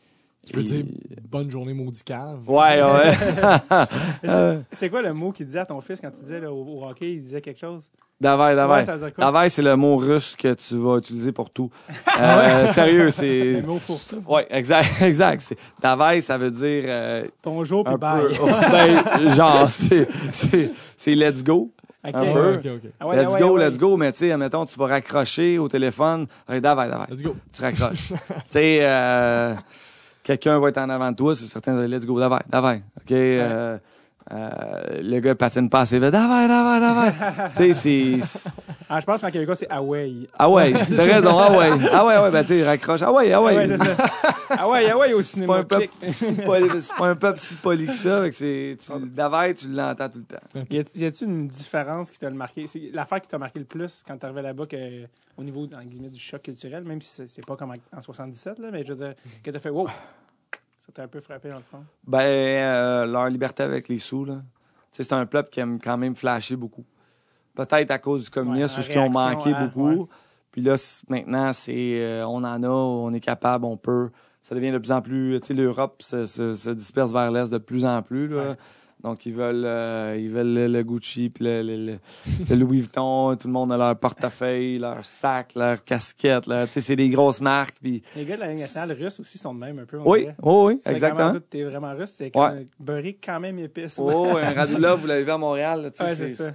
[0.45, 0.85] Tu peux dire
[1.29, 2.49] bonne journée maudit cave.
[2.49, 3.12] Ouais, ouais.
[4.23, 6.62] C'est- C'est quoi le mot qu'il disait à ton fils quand tu disais là, au,
[6.62, 7.91] au hockey, il disait quelque chose?
[8.19, 8.85] Davai, Ouais, davai.
[9.12, 9.25] quoi?
[9.25, 11.71] Davai, c'est le mot russe que tu vas utiliser pour tout.
[12.19, 13.53] Euh, sérieux, c'est...
[13.61, 14.23] Le mot fourre-tout.
[14.27, 15.53] Ouais, exact, exact.
[15.83, 18.23] Davai, ça veut dire euh, Bonjour puis un bye.
[18.23, 18.45] peu...
[18.73, 20.09] ben, genre, c'est,
[21.14, 21.71] let's go.
[22.07, 22.14] OK.
[22.14, 22.61] un Ouais, peu.
[22.99, 23.69] Ah ouais, let's ouais, go, ouais.
[23.69, 23.97] let's go.
[23.99, 26.27] Mais tu sais, admettons, tu vas raccrocher au téléphone.
[26.49, 27.05] Hey, davai, davai.
[27.11, 27.37] Let's go.
[27.53, 28.09] Tu raccroches.
[28.09, 28.14] tu
[28.49, 29.55] sais, euh,
[30.23, 32.81] quelqu'un va être en avant de toi, c'est certain de let's go, davai, davai.
[32.97, 33.14] OK?
[34.33, 36.11] Euh, le gars patine pas assez vite.
[36.11, 37.51] Davai, davai, davai.
[37.57, 38.51] tu sais, c'est...
[38.89, 40.29] Ah, je pense qu'en québécois, c'est Away.
[40.37, 41.70] Ah ouais, t'as raison, ah ouais.
[41.93, 43.03] Ah ouais, ouais, ben tu sais, raccroche.
[43.03, 43.57] Ah ouais, ah Ah ouais.
[43.57, 44.05] ouais, c'est ça.
[44.51, 45.59] Ah ouais, ah ouais, au cinéma.
[46.11, 46.37] c'est
[46.97, 50.20] pas un peuple si poli que ça, fait que c'est tu Davai, tu l'entends tout
[50.29, 50.66] le temps.
[50.70, 52.66] Y a-tu une différence qui t'a marqué?
[52.66, 55.05] C'est l'affaire qui t'a marqué le plus quand t'es arrivé là-bas que,
[55.37, 58.01] au niveau en guillemets, du choc culturel, même si c'est- c'est pas comme en, en
[58.01, 59.14] 77, là, mais je veux dire,
[59.45, 59.89] que t'as fait wow!
[60.87, 61.84] Ça t'a un peu frappé dans le fond?
[62.07, 64.37] Ben euh, leur liberté avec les sous là.
[64.93, 66.84] C'est un peuple qui aime quand même flasher beaucoup.
[67.55, 69.89] Peut-être à cause du communisme Ouais, ou ce qu'ils ont manqué à- beaucoup.
[70.03, 70.07] ouais.
[70.53, 70.76] Puis là
[71.09, 74.11] maintenant c'est euh, on en a, on est capable, on peut.
[74.43, 77.51] Ça devient de plus en plus, tu sais l'Europe se, se, se disperse vers l'est
[77.53, 78.51] de plus en plus là.
[78.51, 78.57] Ouais.
[79.05, 81.99] Donc ils veulent euh, ils veulent le, le Gucci puis le, le, le-
[82.49, 86.73] le Louis Vuitton, tout le monde a leur portefeuille, leur sac, leur casquette là, tu
[86.73, 89.55] sais c'est des grosses marques puis Les gars de la Ligue nationale russe aussi sont
[89.55, 89.99] de même un peu.
[89.99, 91.33] on oui, oui, C'est exactement.
[91.51, 92.67] T'es vraiment russe, t'es comme Ouais.
[92.81, 93.99] beurré quand même épice.
[94.03, 96.53] Oh, un Radulov, vous l'avez vu à Montréal, là, Ouais, c'est- c'est ça.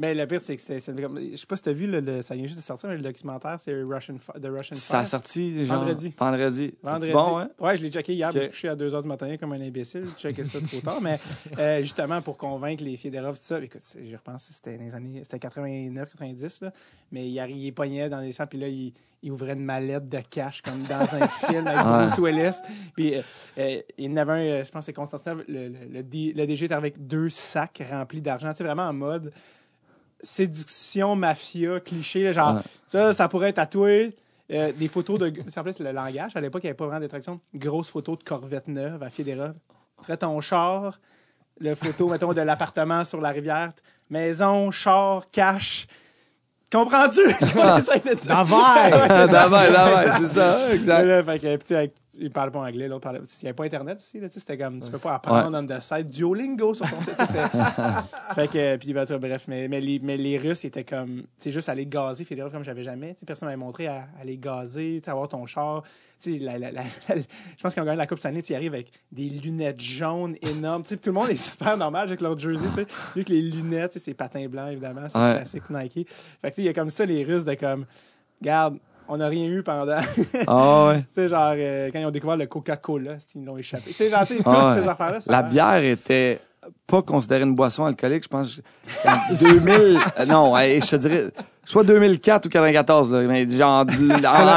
[0.00, 0.80] Mais le pire, c'est que c'était.
[0.80, 3.02] Je sais pas si t'as vu, le, le- ça vient juste de sortir, mais le
[3.02, 6.14] documentaire, c'est Russian, The Russian Ça a sorti genre, Vendredi.
[6.18, 6.74] Vendredi.
[6.82, 7.06] Vendredi.
[7.06, 7.50] C'est bon, hein?
[7.60, 8.36] Ouais, je l'ai checké hier, Ok.
[8.36, 10.06] je suis couché à 2 h du matin comme un imbécile.
[10.16, 11.02] Je checkais ça trop tard.
[11.02, 11.20] Mais
[11.58, 14.94] euh, justement, pour convaincre les Federov, tout ça, écoute, c'est- je repense, c'était dans les
[14.94, 15.20] années.
[15.22, 16.72] C'était 89, 90, là.
[17.12, 20.20] Mais il, il pognait dans les champs, puis là, il, il ouvrait une mallette de
[20.30, 21.84] cash, comme dans un film avec.
[21.84, 22.56] Bruce Willis.
[22.96, 23.22] Puis euh,
[23.58, 26.02] euh, il y en avait un, euh, je pense que c'est Constantin, le, le, le
[26.46, 28.50] DG était avec deux sacs remplis d'argent.
[28.52, 29.30] Tu sais, vraiment en mode
[30.22, 32.24] séduction, mafia, cliché.
[32.24, 34.16] là, genre, ça, ça pourrait être tatoué.
[34.52, 35.32] Euh, des photos de.
[35.44, 36.34] Ça s'appelait le langage.
[36.34, 37.40] À l'époque, il n'y avait pas vraiment d'attraction.
[37.54, 39.52] Grosse photo de Corvette neuve à Federa.
[40.02, 40.98] Très ton char.
[41.60, 43.72] Le photo, mettons, de l'appartement sur la rivière.
[44.08, 45.86] Maison, char, cash.
[46.72, 47.26] Comprends-tu?
[48.06, 48.26] dire?
[48.26, 48.90] Davai!
[48.92, 50.72] Ouais, c'est ça.
[50.74, 51.04] Exact.
[51.04, 53.18] Là, fait que, avec- il parle pas anglais, l'autre parlait.
[53.20, 56.08] Il n'y avait pas Internet aussi, c'était comme, tu peux pas apprendre on the site
[56.08, 57.16] Duolingo sur ton site.
[58.34, 61.50] fait que, puis, ben, bref, mais, mais, les, mais les Russes, étaient comme, tu sais,
[61.50, 63.16] juste aller gazer Fedorov comme j'avais jamais.
[63.26, 65.82] Personne m'avait montré à aller gazer, avoir ton char.
[66.22, 68.52] Tu sais, la- la- la- je pense qu'ils ont gagné la Coupe cette année, tu
[68.52, 70.82] y arrives avec des lunettes jaunes énormes.
[70.82, 72.86] Tu sais, puis tout le monde est super normal avec leur jersey, tu sais.
[73.16, 75.32] Vu que les lunettes, c'est patins blancs, évidemment, c'est Ouais.
[75.32, 76.08] classique Nike.
[76.10, 76.10] Fait
[76.42, 77.86] que, tu sais, il y a comme ça, les Russes, de comme,
[78.42, 78.78] garde,
[79.10, 79.98] on n'a rien eu pendant.
[80.46, 81.00] Ah ouais.
[81.00, 83.84] Tu sais, genre, euh, quand ils ont découvert le Coca-Cola, s'ils l'ont échappé.
[83.90, 84.82] Tu sais, genre, toutes Ah ouais.
[84.82, 85.18] ces affaires-là.
[85.26, 86.40] La bière était
[86.86, 88.60] pas considérée une boisson alcoolique, je pense.
[89.06, 91.24] En 2000, euh, non, ouais, je te dirais,
[91.64, 93.84] soit 2004 ou 94, là, mais genre, en, en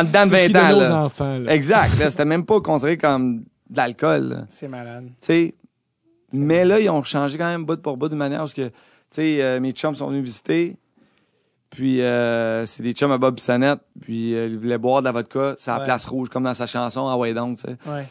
[0.03, 1.39] dedans de C'est ce qu'ils 20 ans, enfants.
[1.39, 1.53] là.
[1.53, 3.39] Exact, c'était même pas considéré comme
[3.69, 4.45] de l'alcool.
[4.49, 5.05] C'est malade.
[5.21, 5.55] tu sais.
[6.33, 8.73] Mais là, ils ont changé quand même bout pour bout d'une manière parce que, tu
[9.11, 10.75] sais, euh, mes chums sont venus visiter.
[11.73, 13.79] Puis, euh, c'est des chums à Bob Bissonnette.
[14.01, 15.55] Puis, euh, ils voulaient boire de la vodka.
[15.57, 15.83] C'est la Ouais.
[15.85, 17.75] place rouge, comme dans sa chanson, Ah ouais donc, tu sais.
[17.89, 18.05] Ouais.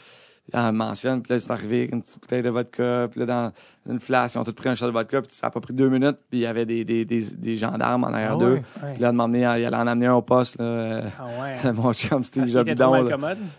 [0.52, 3.06] Elle mentionne, puis là, c'est arrivé avec une petite bouteille de vodka.
[3.08, 3.52] Puis là, dans
[3.88, 5.22] une flash, ils ont tous pris un shot de vodka.
[5.22, 6.16] Puis ça a pas pris deux minutes.
[6.28, 8.54] Puis il y avait des, des, des, des gendarmes en arrière Ah d'eux.
[8.54, 8.62] ouais?
[8.94, 10.64] Puis là, de m'emmener, il allait en amener un au poste, là.
[10.64, 11.72] euh, Ah ouais.
[11.76, 13.06] Mon chum, Steve Jobidon.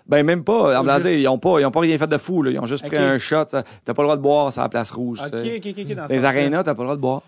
[0.05, 0.77] Ben, même pas.
[0.81, 2.51] En juste- Ils ont pas, ils ont pas rien fait de fou, là.
[2.51, 3.45] Ils ont juste pris un shot.
[3.45, 5.21] T'as pas le droit de boire, c'est la place rouge.
[5.25, 5.85] Ok, tu sais.
[5.89, 5.95] ok.
[5.95, 7.21] Dans Les arénas, t'as pas le droit de boire.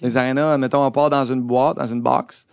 [0.00, 2.46] Les arénas, mettons, on part dans une boîte, dans une box.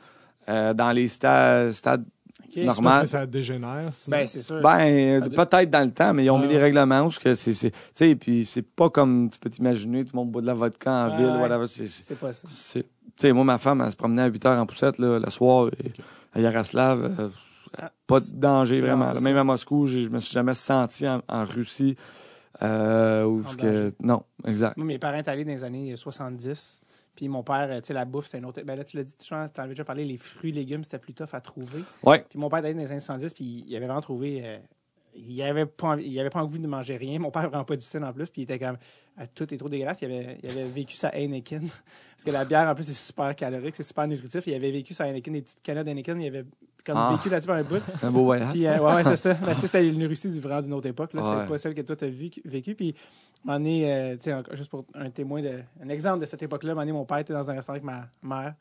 [0.47, 2.05] Euh, dans les sta- stades
[2.41, 2.55] Ok.
[2.55, 3.01] C'est parce normales.
[3.01, 3.89] que ça dégénère.
[4.07, 4.59] Ben, c'est sûr.
[4.63, 6.61] Ben, Ça peut-être dans le temps, mais ils ont Ouais, mis des ouais.
[6.61, 10.03] règlements où ce que c'est, c'est, tu sais, puis c'est pas comme tu peux t'imaginer,
[10.03, 11.41] tout le monde boit de la vodka en Ouais, ville, ouais.
[11.41, 11.67] whatever.
[11.67, 12.47] C'est, pas ça.
[12.79, 12.83] tu
[13.15, 15.67] sais, moi, ma femme, elle se promenait à 8 heures en poussette, là, le soir,
[15.67, 15.91] et,
[16.33, 17.15] à Yaroslav.
[17.19, 17.29] euh,
[17.77, 17.91] Ah.
[18.07, 19.03] pas de danger, vraiment.
[19.03, 19.19] ça.
[19.19, 21.95] Même à Moscou, je me suis jamais senti en, en Russie,
[22.63, 24.75] euh, où En ce que, non, exact.
[24.77, 26.81] Moi, mes parents étaient allés dans les années 70.
[27.19, 28.61] Puis mon père, euh, tu sais, la bouffe, c'était une autre.
[28.63, 31.13] Ben là, tu l'as dit, tu en avais déjà parlé, les fruits, légumes, c'était plus
[31.13, 31.83] tough à trouver.
[32.01, 32.23] Ouais.
[32.29, 34.39] Puis mon père était dans les années 70, puis il avait vraiment trouvé.
[34.41, 34.57] euh,
[35.15, 37.19] il avait pas envie, il avait pas envie de manger rien.
[37.19, 38.77] Mon père vraiment pas difficile en plus, puis il était comme
[39.17, 40.01] ah, tout est trop dégueulasse.
[40.01, 41.67] Il avait, il avait vécu sa Heineken
[42.11, 44.47] parce que la bière en plus c'est super calorique, c'est super nutritif.
[44.47, 46.21] Il avait vécu sa Heineken, des petites canettes d'Heineken.
[46.21, 46.45] Il avait
[46.85, 47.11] comme Ah.
[47.11, 47.81] vécu là-dessus un bout.
[48.03, 48.51] Un beau voyage.
[48.51, 49.35] Puis, euh, ouais, ouais, c'est ça.
[49.35, 51.11] Sais, c'était une Russie du vraiment d'une autre époque.
[51.13, 51.21] Là.
[51.21, 51.41] Ouais.
[51.41, 52.09] C'est pas celle que toi, tu as
[52.45, 52.75] vécu.
[52.75, 52.95] Puis,
[53.45, 56.73] donné, euh, tu sais, encore- juste pour un témoin, de, un exemple de cette époque-là,
[56.75, 58.53] donné, mon père était dans un restaurant avec ma mère.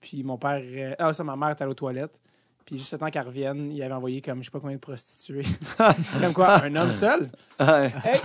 [0.00, 0.60] Puis, mon père.
[0.62, 2.20] euh, ah, ça, ma mère était allée aux toilettes.
[2.64, 4.80] Puis, juste le temps qu'elle revienne, il avait envoyé comme je sais pas combien de
[4.80, 5.44] prostituées.
[6.20, 7.28] comme quoi, un homme seul?
[7.60, 7.92] Ouais.
[8.04, 8.20] Hey,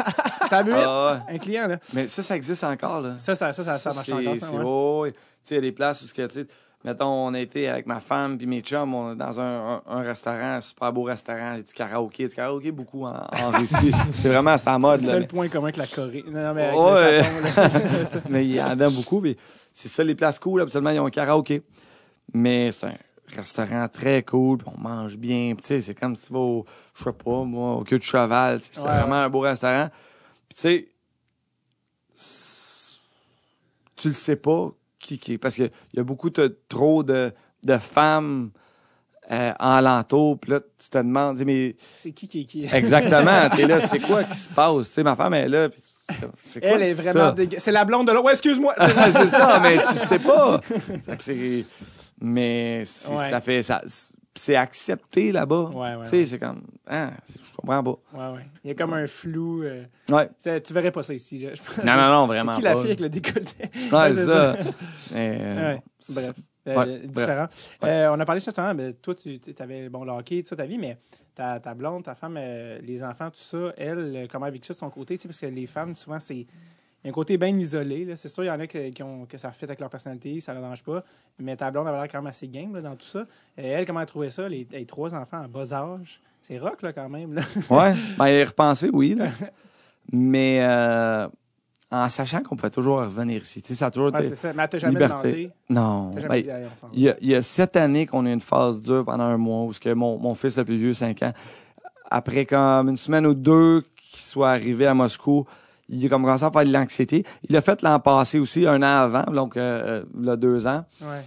[0.50, 1.36] t'as bu Ah, ouais.
[1.36, 1.78] Un client, là.
[1.94, 3.18] Mais ça, ça existe encore, là.
[3.18, 4.38] Ça, ça, ça, ça, ça marche encore.
[4.38, 4.64] Ça, c'est- ouais.
[4.66, 5.06] oh.
[5.08, 6.48] Tu sais, il y a des places où, tu sais,
[6.86, 10.02] mettons, on a été avec ma femme puis mes chums on dans un, un, un
[10.02, 12.28] restaurant, un super beau restaurant, du karaoké.
[12.28, 13.92] Du karaoké beaucoup en, en Russie.
[14.16, 15.14] c'est vraiment, c'est en mode, le là.
[15.14, 16.24] seul mais- point commun avec la Corée.
[16.28, 17.18] Non, non, mais avec Ouais.
[17.18, 17.62] le Japon,
[18.14, 18.20] là.
[18.30, 19.20] mais il y en a beaucoup.
[19.20, 19.36] Mais
[19.74, 21.62] c'est ça, les places cool, absolument, ils ont un karaoké.
[22.34, 22.94] Mais c'est un
[23.36, 25.54] restaurant très cool, on mange bien.
[25.58, 26.66] Tu sais, c'est comme si tu vas au,
[26.98, 28.60] je sais pas, moi, au queue de cheval.
[28.62, 29.90] C'est Ouais, vraiment un beau restaurant.
[30.48, 30.88] Puis, tu sais,
[32.14, 32.98] c'est-
[33.96, 34.72] tu le sais pas
[35.42, 37.32] parce qu'il y a beaucoup de, trop de,
[37.64, 38.52] de femmes
[39.32, 40.40] euh, en alentour.
[40.40, 42.66] Puis là, tu te demandes, mais C'est qui qui est qui?
[42.74, 44.88] exactement, t'es là, c'est quoi qui se passe?
[44.88, 46.30] Tu sais, ma femme est là, quoi
[46.62, 47.58] Elle est vraiment dégueu.
[47.60, 48.26] C'est la blonde de l'autre.
[48.26, 48.74] Ouais, excuse-moi.
[48.80, 50.60] c'est ça, mais tu sais pas.
[52.22, 53.30] Mais Ouais.
[53.30, 53.82] ça fait ça
[54.40, 55.70] c'est accepté là-bas.
[55.74, 56.26] Ouais, ouais, tu sais, ouais.
[56.26, 58.00] c'est comme ah, je comprends pas.
[58.32, 58.46] Ouais, ouais.
[58.64, 59.64] Il y a comme un flou.
[59.64, 60.30] euh, Ouais.
[60.62, 61.40] tu verrais pas ça ici.
[61.40, 61.54] Là.
[61.54, 61.84] Je pense.
[61.86, 62.70] Non non non, vraiment qui pas.
[62.70, 63.70] la fille avec le décolleté?
[63.92, 64.58] Ouais, c'est ça.
[65.12, 65.78] Mais, euh,
[66.10, 66.30] Bref.
[66.68, 67.48] Euh, différent.
[67.84, 70.66] Euh, on a parlé justement, ben, toi, tu avais bon, le hockey, tout ça, ta
[70.66, 70.98] vie, mais
[71.36, 74.74] ta, ta blonde, ta femme, euh, les enfants, tout ça, elle, comment elle vécu ça
[74.74, 75.18] de son côté?
[75.18, 76.46] Tu sais, parce que les femmes, souvent, c'est.
[77.04, 78.14] Il y a un côté bien isolé.
[78.18, 80.40] C'est sûr, il y en a que, qui ont, que ça fait avec leur personnalité,
[80.42, 81.04] ça ne dérange pas.
[81.40, 83.26] Mais ta blonde avait l'air quand même assez game là, dans tout ça.
[83.58, 84.50] Et elle, comment elle trouvait ça?
[84.50, 86.22] Les, les trois enfants en bas âge?
[86.42, 87.34] C'est rock, là, quand même.
[87.34, 87.42] Là.
[87.70, 89.28] Ouais, ben y repenser oui là.
[90.12, 91.28] Mais euh,
[91.92, 93.62] en sachant qu'on peut toujours revenir ici.
[93.62, 94.54] Tu sais, ça a toujours été c'est ça.
[94.54, 95.32] Mais elle t'a jamais liberté.
[95.32, 95.52] demandé?
[95.70, 96.12] Non.
[96.28, 96.44] Ben,
[96.94, 99.64] il y, y a sept années qu'on a eu une phase dure pendant un mois
[99.64, 101.34] où ce que mon, mon fils le plus vieux, 5 ans,
[102.10, 105.46] après comme une semaine ou deux qu'il soit arrivé à Moscou,
[105.90, 107.24] il a commencé à faire de l'anxiété.
[107.48, 108.84] Il l'a fait l'an passé aussi, un an
[109.14, 110.86] avant, donc euh, là, deux ans.
[111.02, 111.22] Ouais.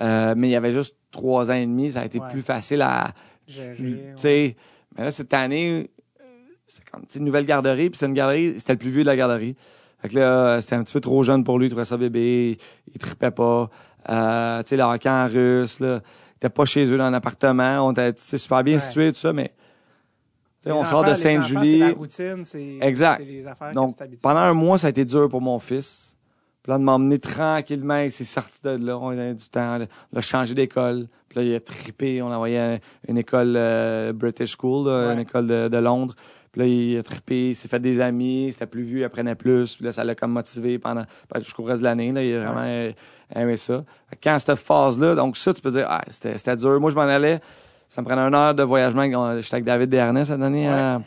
[0.00, 2.28] Euh, mais il y avait juste trois ans et demi, ça a été Ouais.
[2.28, 3.08] plus facile à...
[3.46, 4.12] Gérer, tu ouais.
[4.16, 4.56] sais,
[4.98, 5.90] Mais là, cette année,
[6.20, 6.24] euh,
[6.66, 9.02] c'était comme tu sais, une nouvelle garderie, puis c'est une garderie, c'était le plus vieux
[9.02, 9.54] de la garderie.
[10.02, 12.58] Fait que là, c'était un petit peu trop jeune pour lui, il trouvait ça bébé,
[12.92, 13.70] il tripait pas.
[14.08, 16.00] Euh, tu sais, le hockey en russe, là,
[16.32, 19.32] il était pas chez eux dans un appartement, on était super bien situé, tout ça,
[19.32, 19.52] mais...
[20.72, 21.70] on sort de Sainte-Julie.
[21.72, 23.22] C'est la routine, c'est Exact.
[23.24, 26.16] les affaires Donc, pendant un mois, ça a été dur pour mon fils.
[26.62, 29.78] Puis là, de m'emmener tranquillement, il s'est sorti de là, on a eu du temps,
[30.12, 31.06] on a changé d'école.
[31.28, 35.12] Puis là, il a trippé, on à une école euh, British School, là, Ouais.
[35.14, 36.14] une école de, de Londres.
[36.50, 39.34] Puis là, il a trippé, il s'est fait des amis, c'était plus vieux, il apprenait
[39.36, 39.76] plus.
[39.76, 41.04] Puis là, ça l'a comme motivé pendant
[41.36, 42.10] jusqu'au reste de l'année.
[42.10, 42.90] Là, il a vraiment
[43.34, 43.84] aimé ça.
[44.22, 46.80] Quand cette phase-là, donc ça, tu peux dire, ah, c'était c'était dur.
[46.80, 47.38] Moi, je m'en allais,
[47.88, 49.04] ça me prenait une heure de voyagement.
[49.40, 51.00] J'étais avec David Desharnais cette année à,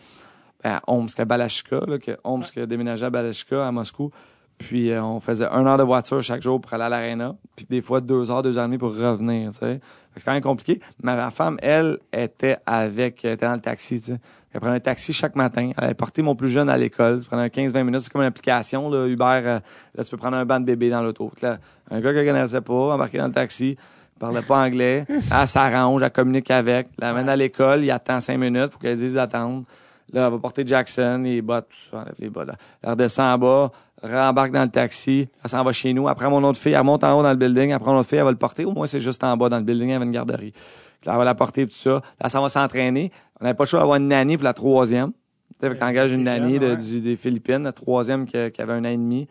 [0.63, 4.11] à Omsk, à Balashika, là, que Omsk a déménagé à Balashika, à Moscou.
[4.57, 7.35] Puis euh, on faisait une heure de voiture chaque jour pour aller à l'aréna.
[7.55, 9.65] Puis des fois deux heures, deux heures et demie pour revenir, tu sais.
[9.65, 10.81] Fait que C'est quand même compliqué.
[11.01, 14.19] Mais ma femme, elle, était avec, elle était dans le taxi, tu sais.
[14.51, 15.71] Elle prenait un taxi chaque matin.
[15.77, 17.21] Elle porter mon plus jeune à l'école.
[17.21, 18.01] Ça prenait 15-20 minutes.
[18.01, 19.23] C'est comme une application, là, Uber.
[19.45, 19.59] euh,
[19.95, 21.31] là, tu peux prendre un banc de bébé dans l'auto.
[21.39, 21.55] Que
[21.91, 23.77] un gars qu'elle connaissait pas, embarqué dans le taxi,
[24.19, 25.05] parlait pas anglais.
[25.09, 26.87] Elle s'arrange, elle communique avec.
[27.01, 29.63] Elle l'amène à l'école, il attend 5 minutes, faut qu'elle dise d'attendre.
[30.11, 32.47] Là, elle va porter Jackson, les bottes, tout ça, enlève les bottes.
[32.47, 32.55] Là.
[32.81, 36.07] Elle redescend en bas, rembarque dans le taxi, elle s'en va chez nous.
[36.07, 37.73] Après, mon autre fille, elle monte en haut dans le building.
[37.73, 38.65] Après, mon autre fille, elle va le porter.
[38.65, 40.53] Au moins, c'est juste en bas dans le building, elle a une garderie.
[41.05, 42.01] Là, elle va la porter, tout ça.
[42.21, 43.11] Là, ça va s'entraîner.
[43.39, 45.11] On n'avait pas le choix d'avoir une nanny pour la troisième.
[45.61, 46.77] Tu sais, t'engages une Des nanny jeunes, de- ouais.
[46.77, 49.27] du- des Philippines, la troisième qui, qui avait un an et demi.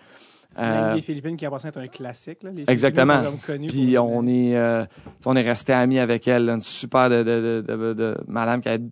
[0.58, 2.42] Même Euh, les Philippines qui a passé être un classique.
[2.42, 2.50] Là.
[2.50, 3.22] Les Exactement.
[3.68, 4.84] Puis pour- on est, euh,
[5.24, 8.68] on est resté amis avec elle, là, une super de, de, de, de, madame qui
[8.68, 8.88] a, tu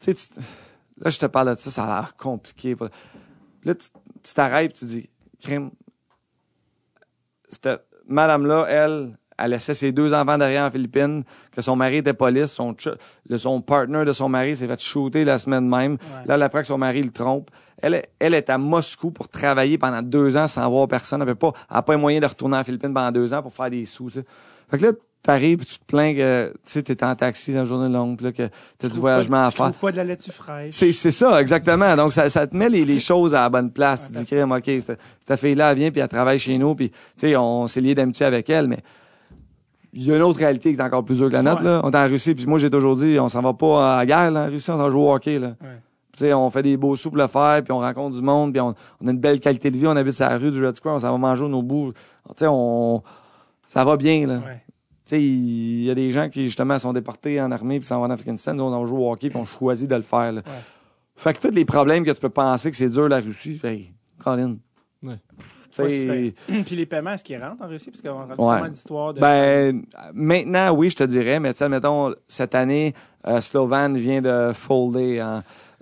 [0.00, 0.14] sais,
[0.98, 2.76] là je te parle de ça, ça a l'air compliqué.
[3.64, 5.70] Là tu t'arrêtes, puis tu dis, crime,
[7.48, 7.68] cette
[8.06, 11.24] madame là, elle, elle laissait ses deux enfants derrière en Philippines,
[11.54, 12.74] que son mari était police, son
[13.28, 15.92] le, son partner de son mari s'est fait shooter la semaine même.
[15.92, 15.98] Ouais.
[16.26, 17.50] Là, elle apprend que son mari le trompe.
[17.78, 21.20] Elle, est- elle est à Moscou pour travailler pendant deux ans sans voir personne.
[21.22, 23.42] Elle n'a pas, elle a pas les moyens de retourner en Philippines pendant deux ans
[23.42, 24.10] pour faire des sous.
[24.10, 24.20] tu.
[24.70, 27.60] Fait que là, t'arrives et tu te plains que tu sais, t'es en taxi dans
[27.60, 29.66] une journée longue, puis là, que t'as du voyagement à faire.
[29.66, 30.74] trouve pas de la laitue fraîche.
[30.74, 31.94] C'est, c'est ça, exactement.
[31.96, 34.10] Donc, ça, ça te met les, les choses à la bonne place.
[34.10, 36.90] Tu dis, crème, OK, cette, cette fille-là, elle vient, puis elle travaille chez nous, puis,
[36.90, 38.78] tu sais, on s'est lié d'amitié avec elle, mais
[39.92, 41.68] il y a une autre réalité qui est encore plus dure que la nôtre, Ouais.
[41.68, 41.80] là.
[41.84, 44.06] On est en Russie, puis moi, j'ai toujours dit, on s'en va pas à la
[44.06, 45.48] guerre, là, en Russie, on s'en va jouer au hockey, là.
[45.60, 45.78] Ouais.
[46.12, 48.52] Tu sais, on fait des beaux sous pour le faire, puis on rencontre du monde,
[48.52, 50.64] puis on, on a une belle qualité de vie, on habite sur la rue du
[50.64, 51.92] Red Square, on s'en va manger nos bouts.
[52.28, 53.02] Tu sais, on,
[53.66, 54.34] ça va bien, là.
[54.36, 54.62] Ouais.
[55.04, 57.98] Tu sais, il y a des gens qui, justement, sont déportés en armée puis s'en
[57.98, 58.54] vont en Afghanistan.
[58.54, 60.30] Nous, on joue au hockey puis on choisit de le faire.
[60.32, 60.42] Là.
[60.46, 60.52] Ouais.
[61.16, 63.80] Fait que tous les problèmes que tu peux penser que c'est dur, la Russie, ben,
[64.22, 64.56] Colin.
[66.66, 67.90] Puis les paiements, est-ce qu'ils rentrent en Russie?
[67.90, 68.54] Parce qu'on rentre Ouais.
[68.54, 69.20] tellement d'histoires de...
[69.20, 69.82] ben,
[70.14, 72.94] maintenant, oui, je te dirais, mais tu sais, mettons, cette année,
[73.26, 75.24] euh, Slovan vient de folder,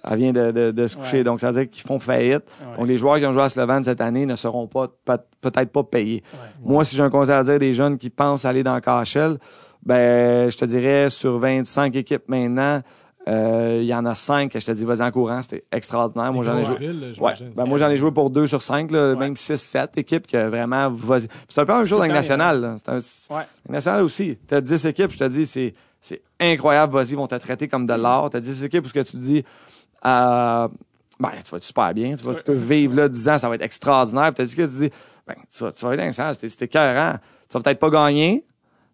[0.04, 1.18] elle vient de, de, de se coucher.
[1.18, 1.24] Ouais.
[1.24, 2.44] Donc, ça veut dire qu'ils font faillite.
[2.60, 2.76] Ouais.
[2.78, 5.70] Donc, les joueurs qui ont joué à Slovan cette année ne seront pas, peut- peut-être
[5.72, 6.22] pas payés.
[6.62, 9.38] Moi, si j'ai un conseil à dire des jeunes qui pensent aller dans KHL,
[9.84, 12.82] ben, je te dirais, sur 25 équipes maintenant,
[13.30, 16.32] il y en a 5 que je te dis, vas-y en courant, c'était extraordinaire.
[16.32, 16.76] Moi, j'en ai joué.
[17.20, 17.32] Ouais.
[17.54, 20.48] Ben, moi, j'en ai joué pour 2 sur 5, là, même 6, 7 équipes que
[20.48, 21.28] vraiment, vas-y.
[21.48, 22.60] C'est un peu la même chose dans le national.
[22.60, 22.76] là.
[22.78, 24.38] C'est un, national aussi.
[24.46, 27.86] T'as 10 équipes, je te dis, c'est, c'est incroyable, vas-y, ils vont te traiter comme
[27.86, 28.30] de l'or.
[28.30, 29.44] T'as 10 équipes où ce que tu dis,
[30.04, 30.68] euh,
[31.20, 33.48] ben, tu vas être super bien, tu, vas, tu peux vivre là 10 ans, ça
[33.48, 34.32] va être extraordinaire.
[34.32, 34.90] Puis t'as dit que tu dis,
[35.26, 37.16] ben, tu vas, tu vas être c'était, c'était écœurant.
[37.48, 38.44] Tu vas peut-être pas gagner,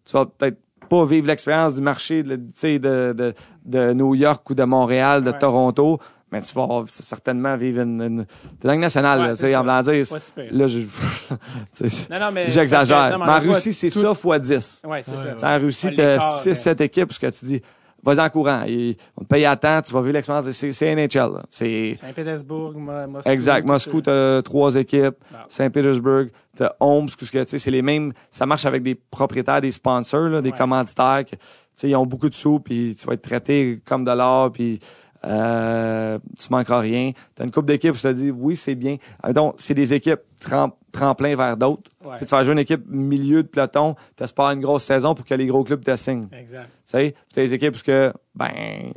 [0.05, 0.59] tu vas peut-être
[0.89, 3.34] pas vivre l'expérience du marché de, tu sais, de, de,
[3.64, 5.39] de New York ou de Montréal, de Ouais.
[5.39, 5.99] Toronto,
[6.32, 8.24] mais tu vas certainement vivre une, une
[8.61, 10.47] t'es dans le national, Ouais, là, tu sais, en voulant dire, Pas super.
[10.51, 10.78] là, je,
[12.11, 12.49] Non, non, mais...
[12.49, 13.18] j'exagère.
[13.18, 14.82] Mais en Russie, c'est tout- ça fois 10.
[14.87, 15.57] Ouais, c'est Ouais, ça.
[15.57, 17.62] En Russie, Ouais, t'as l'écart, 6, mais- 7 équipes, parce que tu dis,
[18.07, 18.63] vas-y en courant.
[18.67, 20.51] Et on te paye à temps, tu vas vivre l'expérience.
[20.53, 21.43] C'est, c'est NHL.
[21.51, 23.29] C'est, Saint-Pétersbourg, Mo- Moscou...
[23.31, 23.67] exact.
[23.67, 24.03] Moscou, ça.
[24.05, 25.17] t'as trois équipes.
[25.33, 25.39] Wow.
[25.49, 26.27] Saint-Pétersbourg,
[26.57, 29.73] t'as Omsk, ce que, tu sais, c'est les mêmes, ça marche avec des propriétaires, des
[29.73, 30.57] sponsors, là, des Ouais.
[30.57, 31.39] commanditaires, que, tu
[31.77, 34.79] sais, ils ont beaucoup de sous, puis tu vas être traité comme de l'or, puis
[35.27, 37.12] euh, tu manqueras rien.
[37.35, 38.97] T'as une coupe d'équipes où tu te dis, oui, c'est bien.
[39.35, 41.91] Donc, c'est des équipes trem- tremplin vers d'autres.
[42.05, 42.18] Ouais.
[42.18, 45.35] Tu Tu vas jouer une équipe milieu de peloton, t'espères une grosse saison pour que
[45.35, 46.29] les gros clubs te signent.
[46.33, 46.68] Exact.
[46.70, 48.93] Tu sais, tu as des équipes où que, ben,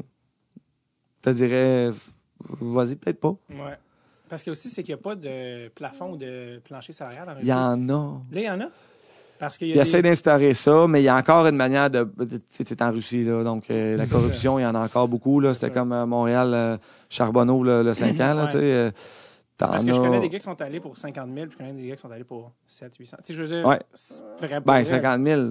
[1.21, 1.89] te dirais,
[2.61, 3.35] vas-y, peut-être pas.
[3.49, 3.77] Ouais.
[4.29, 7.39] Parce que aussi, c'est qu'il n'y a pas de plafond ou de plancher salarial en.
[7.41, 8.21] Il y en a.
[8.31, 8.67] Là, il y en a?
[9.39, 12.07] Parce qu'il des- essaie d'instaurer ça, mais il y a encore une manière de.
[12.51, 15.39] Tu sais, en Russie, là, donc euh, la corruption, il y en a encore beaucoup.
[15.39, 15.53] là.
[15.53, 16.77] C'était comme euh, Montréal, euh,
[17.09, 18.33] Charbonneau, le, le 5 ans.
[18.33, 18.49] Là, Ouais.
[18.49, 18.93] sais,
[19.57, 21.73] Parce que je connais des gars qui sont allés pour 50 000, puis je connais
[21.73, 23.17] des gars qui sont allés pour 7 800.
[23.17, 23.79] Tu sais, je veux dire, Ouais.
[24.41, 24.83] Ben, vrai.
[24.85, 25.41] 50 000.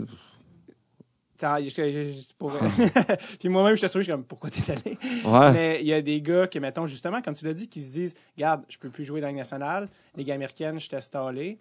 [1.39, 2.68] T'as- je- je- je- pour vrai.
[3.39, 4.99] puis moi-même, je suis comme, pourquoi t'es allé?
[5.24, 5.53] Ouais.
[5.53, 7.93] Mais il y a des gars qui, mettons, justement, comme tu l'as dit, qui se
[7.93, 11.59] disent, regarde, je peux plus jouer dans la nationale, Ligue américaine, je t'ai installé.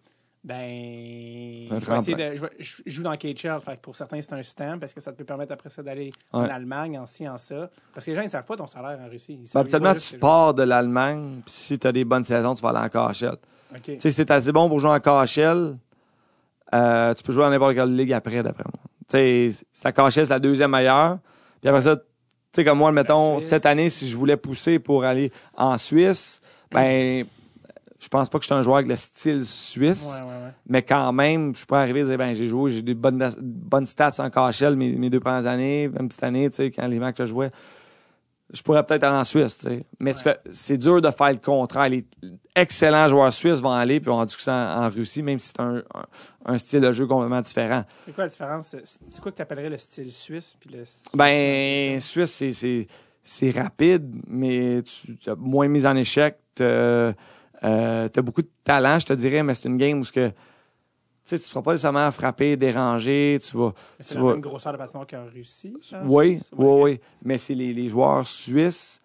[0.48, 3.60] Ben, je, vais essayer de- je, vais- je joue dans KHL.
[3.60, 5.84] Fait que pour certains, c'est un stamp parce que ça te peut permettre après ça
[5.84, 6.44] d'aller en.
[6.44, 7.70] Allemagne, en ci, en ça.
[7.94, 9.34] Parce que les gens, ils savent pas ton salaire en Russie.
[9.42, 12.70] Ils Ben, habituellement, tu pars de l'Allemagne, puis si t'as des bonnes saisons, tu vas
[12.70, 13.38] aller en KHL.
[13.76, 13.82] OK.
[13.82, 15.78] Tu sais, si t'es assez bon pour jouer en KHL,
[16.74, 18.84] euh, tu peux jouer dans n'importe quelle ligue après, d'après moi.
[19.10, 21.20] Tu sais, c'est la KHL, c'est la deuxième meilleure.
[21.62, 22.04] Puis après ça, tu
[22.54, 26.42] sais, comme moi, mettons, cette année, si je voulais pousser pour aller en Suisse,
[26.72, 27.26] ben,
[28.00, 30.20] je pense pas que je suis un joueur avec le style suisse.
[30.22, 30.54] Ouais, ouais, ouais.
[30.68, 33.28] Mais quand même, je suis pas arrivé à dire, ben, j'ai joué, j'ai des bonnes,
[33.42, 36.86] bonnes stats en KHL mes, mes deux premières années, même cette année, tu sais, quand
[36.88, 37.52] les matchs que je jouais.
[38.54, 39.86] Je pourrais peut-être aller en Suisse, tu sais.
[40.00, 40.34] Mais tu Ouais.
[40.36, 41.90] fais- c'est dur de faire le contraire.
[41.90, 42.06] Les
[42.56, 44.52] excellents joueurs suisses vont aller puis vont du en,
[44.86, 46.06] en Russie, même si c'est un, un,
[46.54, 47.84] un style de jeu complètement différent.
[48.06, 48.74] C'est quoi la différence?
[48.86, 50.56] C'est quoi que tu appellerais le style suisse?
[50.62, 50.84] Puis le
[51.14, 52.88] Ben, Suisse, c'est, c'est,
[53.22, 56.38] c'est rapide, mais tu as moins mis en échec.
[57.62, 60.32] Tu as beaucoup de talent, je te dirais, mais c'est une game où ce que,
[61.26, 63.74] tu ne seras pas nécessairement frappé, dérangé, tu vas...
[64.00, 65.76] C'est la vas- même grosseur de patinoire qu'en Russie?
[65.94, 66.52] en Oui, Suisse?
[66.58, 67.00] oui, oui.
[67.24, 69.00] Mais c'est les, les joueurs suisses,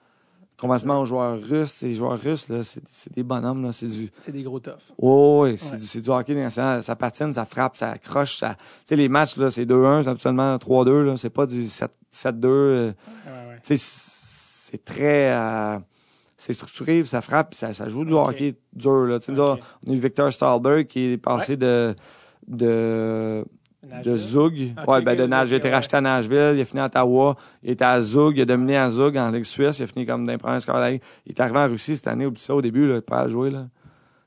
[0.57, 1.83] complètement aux joueurs russes.
[1.83, 3.73] Les joueurs russes, là, c'est, c'est des bonhommes, là.
[3.73, 4.09] C'est du...
[4.21, 4.75] C'est des gros toughs.
[4.99, 6.83] Oui, oui, c'est, du, c'est du hockey national.
[6.85, 8.37] Ça patine, ça frappe, ça accroche.
[8.37, 8.55] Ça...
[8.55, 11.17] Tu sais, les matchs, là, c'est 2-1, c'est absolument 3-2, là.
[11.17, 12.45] C'est pas du 7- 7-2.
[12.47, 13.61] euh, Ouais, ouais.
[13.65, 13.83] tu sais,
[14.71, 15.33] c'est très...
[15.35, 15.79] euh,
[16.45, 19.19] c'est structuré, puis ça frappe, puis ça, ça joue du hockey dur, là.
[19.29, 19.59] Nous on a
[19.95, 21.95] eu Victor Stahlberg qui est passé de...
[22.49, 23.45] de
[23.85, 24.17] de Nashville?
[24.17, 24.75] Zug.
[24.87, 25.53] Ouais, ben de Nashville.
[25.53, 26.53] Il a été racheté à Nashville.
[26.55, 27.35] Il a fini à Ottawa.
[27.65, 28.37] Il était à Zug.
[28.37, 29.81] Il a dominé à Zug en Ligue suisse.
[29.81, 31.01] Il a fini comme d'un premier score de.
[31.27, 32.25] Il est arrivé en Russie cette année.
[32.25, 33.01] Oublie ça au début, là.
[33.03, 33.67] Pas à jouer, là.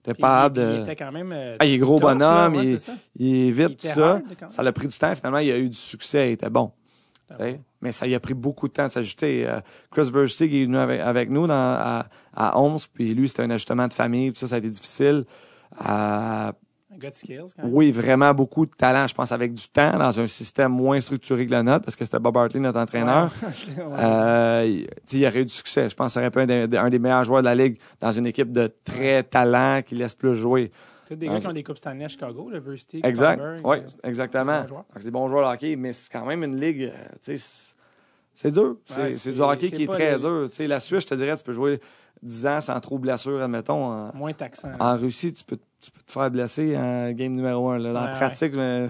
[0.04, 0.82] T'es pas puis Il de.
[0.84, 1.32] était quand même.
[1.34, 2.76] euh, Ah, il est gros là, bonhomme, ouais,
[3.18, 4.12] il- est vite, tout ça.
[4.16, 4.24] hard.
[4.50, 5.16] Ça l'a pris du temps.
[5.16, 6.30] Finalement, il a eu du succès.
[6.30, 6.72] Il était bon.
[7.40, 7.60] Ouais.
[7.82, 9.48] Mais ça lui a pris beaucoup de temps de s'ajuster.
[9.48, 9.60] Euh,
[9.92, 12.06] Chris Versteeg est venu avec, avec nous dans, à,
[12.36, 12.78] à Homs.
[12.94, 14.32] Puis lui, c'était un ajustement de famille.
[14.32, 15.26] Puis ça, ça a été difficile.
[15.88, 16.52] Euh,
[17.12, 17.74] skills, quand même.
[17.74, 21.46] oui, vraiment beaucoup de talent, je pense, avec du temps, dans un système moins structuré
[21.46, 23.32] que le nôtre, parce que c'était Bob Hartley, notre entraîneur.
[23.44, 23.50] Ouais.
[24.00, 25.90] Euh, il- aurait eu du succès.
[25.90, 27.78] Je pense que ça aurait pu être un, un des meilleurs joueurs de la Ligue
[28.00, 30.72] dans une équipe de très talent qui laisse plus jouer.
[31.08, 33.42] Tous des gars qui ont des coupes Stanley à Chicago, le Versteeg, Exact.
[33.64, 34.64] Oui, euh, exactement.
[34.64, 37.74] Donc, des bons joueurs de hockey, mais c'est quand même une ligue, euh, tu sais,
[38.34, 38.78] c'est- dur.
[38.86, 40.48] C'est Ouais, du hockey qui est très les- dur.
[40.50, 41.80] Tu sais, la Suisse, je te dirais, tu peux jouer
[42.24, 43.86] 10 ans sans trop blessure, admettons.
[43.86, 44.72] En, Moins taxant.
[44.80, 47.80] en Russie, tu peux, tu peux te faire blesser en game numéro 1.
[47.80, 48.88] Dans la Ouais, pratique, je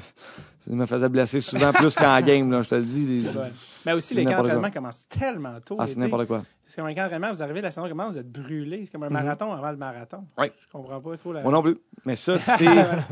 [0.68, 3.26] je me faisais blesser souvent plus qu'en game, là, je te le dis.
[3.86, 5.78] Mais aussi, les camps d'entraînement commencent tellement tôt.
[5.80, 6.44] Ah, c'est n'importe quoi.
[6.64, 8.86] C'est comme un camp d'entraînement, vous arrivez, la saison commence, vous êtes brûlé.
[8.86, 10.18] C'est comme un marathon avant le marathon.
[10.18, 10.26] Mhm.
[10.44, 10.52] Ouais.
[10.60, 11.42] Je comprends pas trop la.
[11.44, 11.78] Moi non plus.
[12.06, 12.66] Mais ça, c'est.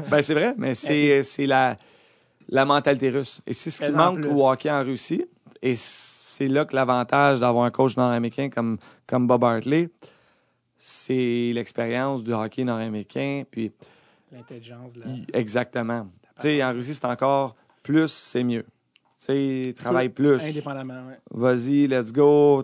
[0.10, 1.78] ben, c'est vrai, mais c'est, la,
[2.50, 3.42] la mentalité russe.
[3.46, 4.30] Et c'est ce qui manque plus.
[4.30, 5.26] au hockey en Russie.
[5.62, 8.78] Et c'est là que l'avantage d'avoir un coach nord-américain comme,
[9.08, 9.90] comme Bob Hartley,
[10.78, 13.44] c'est l'expérience du hockey nord-américain.
[13.50, 13.72] Puis,
[14.32, 14.96] L'intelligence.
[14.98, 15.06] là.
[15.08, 16.08] il- exactement.
[16.38, 18.64] Sais, en Russie, c'est encore plus, c'est mieux.
[19.20, 19.26] Tu
[19.68, 20.42] sais, travaille plus.
[20.42, 21.18] Indépendamment, ouais.
[21.32, 22.64] Vas-y, let's go.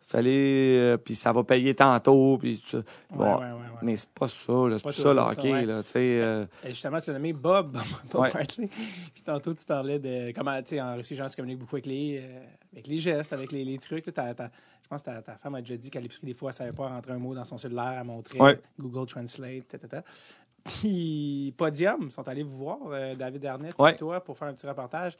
[0.00, 0.78] Fallait.
[0.78, 2.36] euh, puis ça va payer tantôt.
[2.38, 2.62] Puis.
[3.10, 3.46] Bon, Ouais.
[3.82, 4.76] Mais c'est pas ça, là.
[4.78, 5.82] C'est Pas ça le hockey, là.
[5.82, 6.20] Tu sais.
[6.20, 7.78] euh, justement, tu as nommé Bob,
[8.12, 8.28] Bob.
[8.58, 11.76] Puis tantôt, tu parlais de comment, tu sais, en Russie, les gens se communiquent beaucoup
[11.76, 12.40] avec les, euh,
[12.72, 14.06] avec les gestes, avec les, les trucs.
[14.06, 14.34] là.
[14.82, 16.72] Je pense que ta, ta femme a déjà dit qu'à l'épicerie, des fois, elle savait
[16.72, 18.60] pas rentrer un mot dans son cellulaire, montrait Ouais.
[18.78, 19.64] Google Translate.
[19.68, 19.78] Puis
[21.56, 23.92] Podium sont allés vous voir, euh, David Arnett Ouais.
[23.92, 25.16] et toi, pour faire un petit reportage.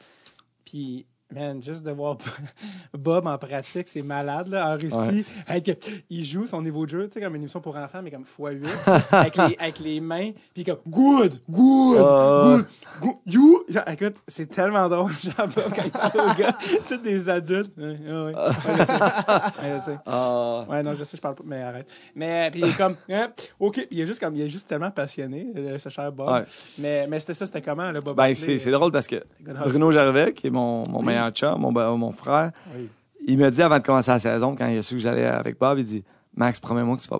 [0.65, 2.17] Puis, man, juste de voir
[2.97, 5.25] Bob en pratique, c'est malade, là, en Russie.
[5.47, 8.11] Avec- il joue son niveau de jeu, tu sais, comme une émission pour enfants, mais
[8.11, 8.61] comme x8,
[9.11, 12.65] avec, les, avec les mains, puis comme good, good, good,
[13.01, 13.63] good, you.
[13.69, 16.57] Genre, écoute, c'est tellement drôle, genre, Bob, quand il parle aux gars,
[16.87, 17.71] tous des adultes.
[17.77, 18.35] Ouais, ouais, ouais.
[18.35, 18.93] Ouais, je sais.
[18.93, 19.97] Ouais, je sais.
[20.05, 21.87] ah, Ouais, non, je sais, je parle pas, mais arrête.
[22.15, 23.29] Mais, puis il est comme, hein,
[23.59, 26.29] OK, il est juste comme, il est juste tellement passionné, euh, ce cher Bob.
[26.29, 26.43] Ouais.
[26.77, 28.15] Mais, mais c'était ça, c'était comment, le Bob?
[28.17, 28.57] Ben, Hartley?
[28.57, 29.23] c'est, drôle parce que.
[29.39, 32.89] Bruno Gervais, qui est mon, mon meilleur chum, mon, mon frère, Oui.
[33.27, 35.59] il m'a dit avant de commencer la saison, quand il a su que j'allais avec
[35.59, 36.03] Bob, il dit
[36.35, 37.19] Max, promets-moi que tu vas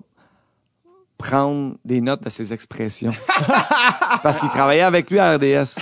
[1.18, 3.12] prendre des notes de ses expressions.
[4.24, 5.78] parce qu'il travaillait avec lui à RDS.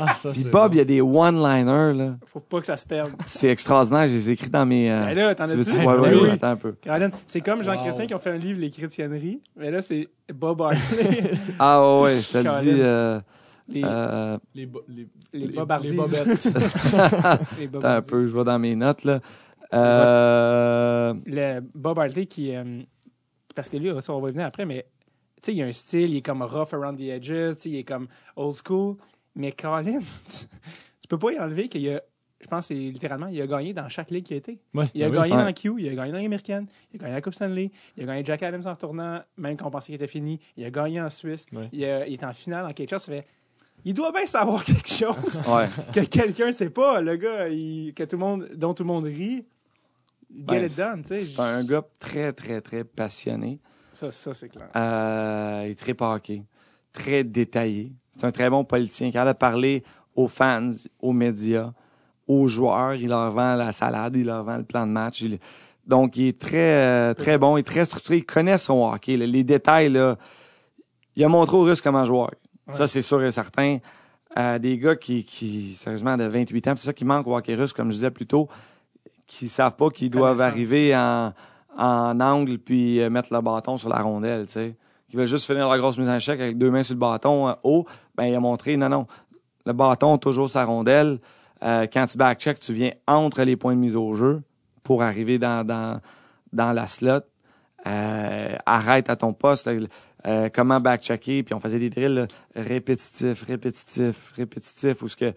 [0.00, 0.74] Ah, ça, Puis Bob, bon.
[0.74, 2.16] il y a des one-liners, là.
[2.32, 3.10] Faut pas que ça se perde.
[3.26, 4.06] C'est extraordinaire.
[4.06, 4.88] Je les ai écrits dans mes.
[4.88, 5.58] euh, Ben là, t'en tu as-tu?
[5.62, 6.20] veux-tu- Ben Ouais, ouais, oui.
[6.22, 6.72] ouais, attends un peu.
[6.80, 7.80] Caroline, c'est comme Jean Wow.
[7.82, 9.40] Chrétien qui ont fait un livre, Les chrétienneries.
[9.56, 11.32] Mais là, c'est Bob Hartley.
[11.58, 12.80] Ah, ouais, je te le dis.
[12.80, 13.20] euh,
[13.66, 15.90] les, euh, Les, bo- les, les, Bobardies.
[15.90, 16.44] les bobettes.
[17.58, 19.20] les Bob attends un peu, je vais dans mes notes, là.
[19.74, 22.54] Euh, Le Bob Hartley qui.
[22.54, 22.82] euh,
[23.54, 24.86] parce que lui, ça, on va y venir après, mais
[25.42, 27.26] tu sais, il a un style, il est comme rough around the edges,
[27.56, 28.06] tu sais, il est comme
[28.36, 28.96] old school.
[29.34, 30.00] Mais Colin,
[31.00, 32.00] tu peux pas y enlever qu'il a.
[32.40, 34.60] Je pense que c'est littéralement, il a gagné dans chaque ligue qu'il a été.
[34.72, 35.28] Ouais, Il a ben oui.
[35.28, 35.44] gagné Ouais.
[35.44, 38.06] dans Q, il a gagné dans l'américaine, il a gagné la Coupe Stanley, il a
[38.06, 40.38] gagné Jack Adams en tournant, même quand on pensait qu'il était fini.
[40.56, 41.46] Il a gagné en Suisse.
[41.52, 41.68] Ouais.
[41.72, 43.02] Il, a- il est en finale en quelque chose.
[43.02, 43.26] Ça fait,
[43.84, 45.68] il doit bien savoir quelque chose ouais.
[45.92, 47.00] que quelqu'un sait pas.
[47.00, 49.44] Le gars, il- que tout le monde, dont tout le monde rit.
[50.30, 51.02] Get Ben, it done.
[51.06, 53.60] C'est un gars très, très, très passionné.
[53.94, 54.68] Ça, ça c'est clair.
[54.76, 56.42] Euh, il est très parqué,
[56.92, 57.92] très détaillé.
[58.12, 59.10] C'est un très bon politicien.
[59.10, 59.82] Quand il a parlé
[60.14, 60.70] aux fans,
[61.00, 61.72] aux médias,
[62.26, 65.22] aux joueurs, il leur vend la salade, il leur vend le plan de match.
[65.22, 65.38] Il-
[65.86, 68.18] Donc, il est très, euh, très bon, il est très structuré.
[68.18, 69.16] Il connaît son hockey.
[69.16, 69.24] là.
[69.26, 70.18] Les détails, là,
[71.16, 72.26] il a montré aux Russes comment jouer.
[72.72, 73.78] Ça, c'est sûr et certain.
[74.36, 77.54] Euh, des gars qui, qui, sérieusement, de 28 ans, c'est ça qui manque au hockey
[77.54, 78.48] russe, comme je disais plus tôt,
[79.26, 81.32] qui savent pas qu'ils doivent arriver en,
[81.76, 84.76] en angle puis euh, mettre le bâton sur la rondelle, tu sais.
[85.08, 87.48] Qui veulent juste finir la grosse mise en échec avec deux mains sur le bâton
[87.48, 89.06] euh, haut, ben il a montré, non, non,
[89.64, 91.18] le bâton toujours sa rondelle.
[91.62, 94.42] Euh, quand tu backcheck, tu viens entre les points de mise au jeu
[94.82, 96.00] pour arriver dans, dans,
[96.52, 97.20] dans la slot.
[97.86, 99.70] Euh, arrête à ton poste.
[100.26, 105.32] Euh, comment backchecker, puis on faisait des drills là, répétitifs, répétitifs, répétitifs, où ce que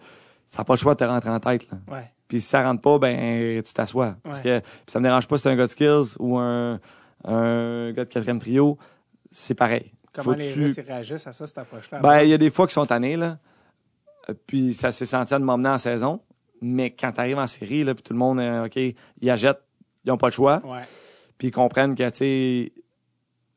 [0.48, 1.70] ça n'a pas le choix de te rentrer en tête.
[1.70, 1.78] Là.
[1.88, 2.10] Ouais.
[2.28, 4.16] Puis si ça rentre pas, ben tu t'assois.
[4.22, 4.44] Parce Ouais.
[4.44, 6.80] que puis ça me dérange pas si c'est un gars de skills ou un,
[7.24, 8.78] un gars de quatrième trio,
[9.30, 9.92] c'est pareil.
[10.12, 12.00] Comment Faut les tu- réagissent à ça, cette approche-là?
[12.00, 13.38] Ben, il y a des fois qui sont tannés, là.
[14.28, 16.20] Euh, Puis ça s'est senti à de m'emmener en saison.
[16.60, 19.62] Mais quand tu arrives en série, là, puis tout le monde, euh, OK, ils achètent,
[20.04, 20.60] ils n'ont pas le choix.
[20.64, 20.82] Ouais.
[21.38, 22.72] Puis ils comprennent que, tu sais,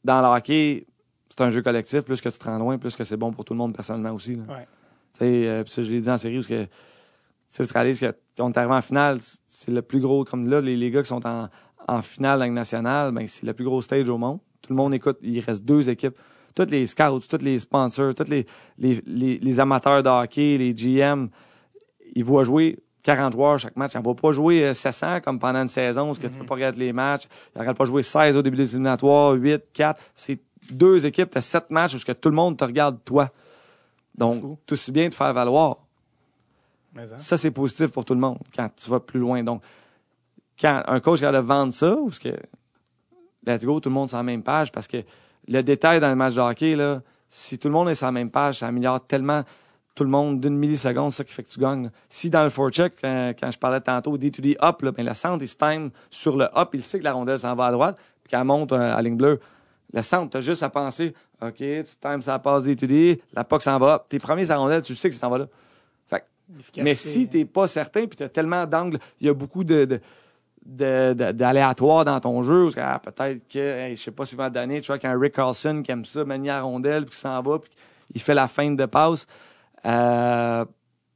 [0.03, 0.87] dans le hockey,
[1.35, 2.01] c'est un jeu collectif.
[2.01, 4.11] Plus que tu te rends loin, plus que c'est bon pour tout le monde personnellement
[4.11, 4.35] aussi.
[4.35, 4.43] là.
[4.47, 4.67] Ouais.
[5.13, 6.67] Tu sais, euh, ça, je l'ai dit en série, parce que,
[7.63, 10.59] tu réalises que quand on est arrivé en finale, c'est le plus gros, comme là,
[10.59, 11.47] les, les gars qui sont en,
[11.87, 14.39] en finale Ligue nationale, ben, c'est le plus gros stage au monde.
[14.61, 15.17] Tout le monde écoute.
[15.21, 16.17] Il reste deux équipes.
[16.53, 18.45] Tous les scouts, tous les sponsors, tous les,
[18.77, 21.27] les, les, les amateurs de hockey, les GM,
[22.15, 23.93] ils voient jouer 40 joueurs chaque match.
[23.93, 26.45] Ils ne voient pas jouer euh, 700 comme pendant une saison, parce que tu peux
[26.45, 27.27] pas regarder les matchs.
[27.55, 30.01] Ils ne pas jouer 16 au début des éliminatoires, 8, 4.
[30.15, 30.39] C'est
[30.69, 33.29] deux équipes, tu as 7 matchs où tout le monde te regarde toi.
[34.15, 35.77] Donc, tout aussi bien de faire valoir.
[36.93, 37.17] Mais hein.
[37.17, 39.43] Ça, c'est positif pour tout le monde quand tu vas plus loin.
[39.43, 39.61] Donc,
[40.59, 42.29] quand un coach a de vendre ça, ou ce que
[43.45, 44.97] let's go, tout le monde est sur la même page, parce que
[45.47, 48.11] le détail dans le match de hockey, là, si tout le monde est sur la
[48.13, 49.43] même page, ça améliore tellement
[49.95, 51.85] tout le monde d'une milliseconde, c'est ça qui fait que tu gagnes.
[51.85, 51.89] là.
[52.09, 55.41] Si dans le forecheck, quand, quand je parlais tantôt, D2D up, là, ben, le centre,
[55.43, 57.97] il se time sur le up, il sait que la rondelle s'en va à droite,
[58.23, 59.39] puis qu'elle monte euh, à ligne bleue.
[59.93, 63.61] Le centre, tu as juste à penser, OK, tu times ça passe D2D, la puck
[63.61, 64.05] s'en va.
[64.09, 65.47] T'es premier sur la rondelle, tu sais que ça s'en va là.
[66.07, 66.25] Fait
[66.73, 69.99] que mais si t'es pas certain, puis t'as tellement d'angles, il y a beaucoup de,
[70.65, 74.35] de, d'aléatoires dans ton jeu, parce que, ah, peut-être que, hey, je sais pas si
[74.35, 77.19] va donner, tu vois qu'un Rick Carlson qui aime ça, manier à rondelle, puis qui
[77.19, 77.71] s'en va, puis
[78.13, 79.27] il fait la feinte de passe,
[79.85, 80.65] euh,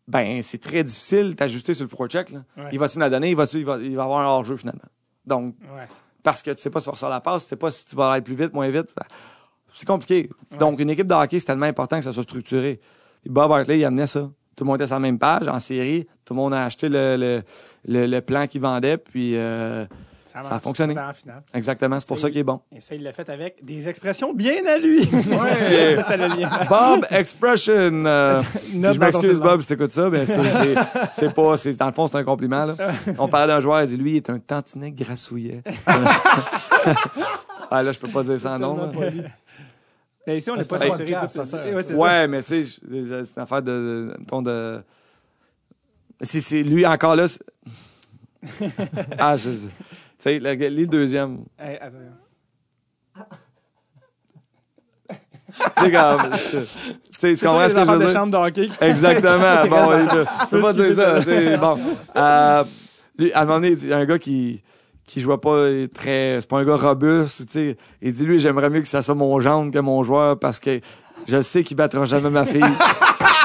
[0.08, 2.44] ben, c'est très difficile d'ajuster sur le là.
[2.58, 2.70] Ouais.
[2.72, 4.82] Il va-tu me la donner, il va, il va, il va avoir un hors-jeu, finalement.
[5.26, 5.88] Donc, Ouais.
[6.24, 7.86] Parce que tu sais pas si tu vas ressortir la passe, tu sais pas si
[7.86, 8.94] tu vas aller plus vite, moins vite.
[9.74, 10.30] C'est compliqué.
[10.60, 12.80] Donc, une équipe de hockey, c'est tellement important que ça soit structuré.
[13.26, 14.30] Bob Hartley, il amenait ça.
[14.56, 16.06] Tout le monde était sur la même page, en série.
[16.26, 17.44] Tout le monde a acheté le, le,
[17.86, 19.86] le, le plan qu'il vendait, puis euh,
[20.32, 20.62] Ça a marche.
[20.64, 20.96] fonctionné.
[21.00, 21.42] En finale.
[21.54, 22.60] exactement, c'est pour ça qu'il est bon.
[22.76, 25.00] Et ça, il l'a fait avec des expressions bien à lui.
[25.00, 25.98] Ouais.
[26.08, 26.66] Ça.
[26.70, 27.74] Bob Expression.
[28.06, 29.40] euh, je ton m'excuse.
[29.40, 30.76] Bob, si t'écoutes ça, mais c'est, c'est,
[31.14, 32.76] c'est pas, c'est, dans le fond, c'est un compliment, là.
[33.18, 35.64] On parlait d'un joueur, il dit, lui, il est un tantinet grassouillet.
[37.72, 39.12] ah, là, je peux pas dire sans nom, Tellement là.
[39.12, 39.24] poli.
[40.28, 41.96] Mais ici, on n'est pas censuré tout ça Ouais, ça.
[41.96, 42.28] ça.
[42.28, 42.80] Mais tu sais,
[43.26, 44.82] c'est une affaire de, mettons, de...
[46.22, 47.28] C'est, c'est lui encore là.
[47.28, 47.40] c'est-
[49.18, 49.50] ah, je
[50.20, 50.40] sais.
[50.40, 51.46] Tu sais, le deuxième.
[51.58, 51.98] Hey, attends.
[55.78, 56.22] Tu sais, comme.
[57.20, 58.14] Tu sais, comprends ce que je veux de dire?
[58.14, 58.70] chambre de hockey.
[58.82, 59.68] Exactement.
[59.70, 61.58] bon, tu peux pas dire ça.
[61.58, 61.80] Bon.
[62.16, 62.64] Euh,
[63.18, 64.62] lui, à un moment donné, il y a un gars qui
[65.06, 68.70] qui jouait pas très c'est pas un gars robuste tu sais il dit lui j'aimerais
[68.70, 70.82] mieux que ça soit mon gendre que mon joueur parce que
[71.28, 72.62] je sais qu'il battra jamais ma fille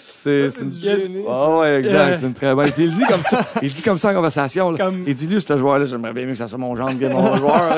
[0.00, 2.16] c'est une génie, Ah ouais exact Yeah.
[2.16, 4.70] c'est une très bonne puis il dit comme ça il dit comme ça en conversation
[4.70, 4.78] là.
[4.78, 6.98] Comme- il dit lui ce joueur là j'aimerais bien mieux que ça soit mon gendre
[6.98, 7.76] que mon joueur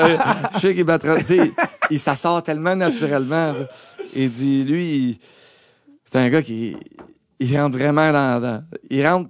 [0.55, 1.15] je sais qu'il battra
[1.89, 3.67] il ça sort tellement naturellement là.
[4.15, 5.19] il dit lui il-
[6.11, 6.77] C'est un gars qui
[7.39, 9.29] il rentre vraiment dans, dans- il rentre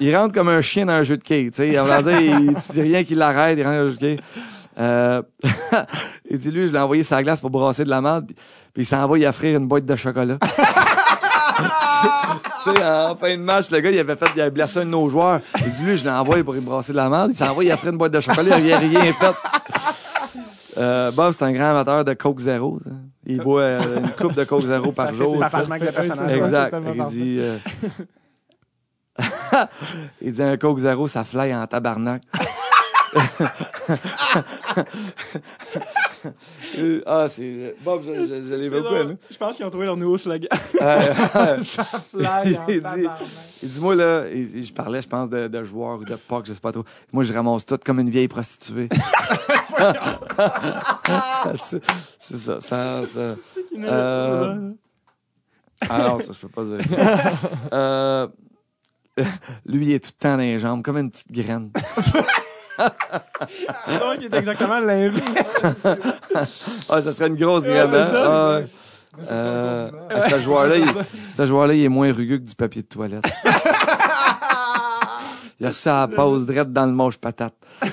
[0.00, 1.78] il rentre comme un chien dans un jeu de quai, tu sais.
[1.78, 4.00] On va dire, il, tu dis rien qui l'arrête, il rentre dans un jeu de
[4.00, 4.16] quai.
[4.78, 5.22] Euh,
[6.30, 8.26] il dit lui, je l'ai envoyé sa glace pour brasser de la merde,
[8.72, 10.38] puis, il s'en va y offrir une boîte de chocolat.
[10.42, 10.48] tu
[12.64, 14.90] sais, en fin de match, le gars, il avait fait, il avait blessé un de
[14.90, 15.40] nos joueurs.
[15.58, 17.62] Il dit lui, je l'ai envoyé pour y brasser de la merde, il s'en va
[17.62, 19.34] y offrir une boîte de chocolat, il a rien fait.
[20.76, 22.78] Euh, Bob, c'est un grand amateur de Coke Zéro.
[22.82, 22.90] ça.
[23.26, 25.42] Il boit euh, une coupe de Coke Zéro Ça par jour.
[25.50, 26.36] c'est.
[26.36, 26.76] Exact.
[26.94, 27.58] Il dit, euh,
[30.20, 32.22] il dit un Coke Zéro, ça fly en tabarnak.
[36.78, 37.76] Euh, ah, c'est.
[37.84, 39.16] Bob, C'est beaucoup.
[39.30, 40.48] Je pense qu'ils ont trouvé leur nouveau slogan.
[40.80, 41.14] Euh,
[41.62, 43.08] Fly en Il dit-
[43.62, 46.46] il dit, moi, là, il- je parlais, je pense, de, de joueurs ou de POC,
[46.46, 46.84] je sais pas trop.
[47.12, 48.88] Moi, je ramasse tout comme une vieille prostituée.
[51.62, 51.82] c'est
[52.18, 52.60] c'est ça.
[52.60, 53.34] ça, ça.
[53.76, 54.70] Euh,
[55.88, 56.78] Ah non, ça, je peux pas dire.
[57.72, 58.26] Euh,
[59.66, 61.70] lui, il est tout le temps dans les jambes, comme une petite graine.
[62.78, 65.22] Donc, il est exactement l'inverse.
[66.88, 68.08] Ah, ça serait une grosse Ouais, graine, c'est hein?
[68.10, 68.24] ça.
[68.26, 68.66] Ah, ouais.
[69.16, 69.90] Mais Euh,
[70.40, 70.88] joueur-là, il,
[71.36, 73.24] ce joueur-là, il est moins rugueux que du papier de toilette.
[75.60, 77.54] Il a reçu à la pause drette dans le moche patate.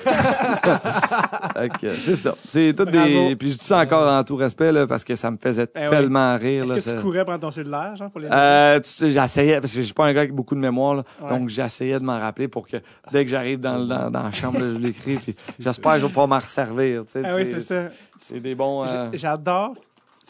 [1.99, 2.33] C'est ça.
[2.45, 3.35] C'est tout des.
[3.37, 5.83] Puis je dis ça encore en tout respect, là, parce que ça me faisait Ben
[5.85, 5.89] oui.
[5.89, 6.63] tellement rire.
[6.63, 9.59] Est-ce que tu ça- courais prendre ton cellulaire, genre, pour les Euh, tu sais, j'essayais,
[9.61, 11.29] parce que je suis pas un gars avec beaucoup de mémoire, là, Ouais.
[11.29, 12.77] donc j'essayais de m'en rappeler pour que
[13.11, 16.05] dès que j'arrive dans, dans, dans la chambre, là, je l'écris, puis j'espère que je
[16.05, 17.03] vais pouvoir m'en resservir.
[17.05, 17.83] tu sais, Ah oui, c'est ça.
[18.17, 18.85] C'est des bons.
[18.87, 19.73] euh, J'adore.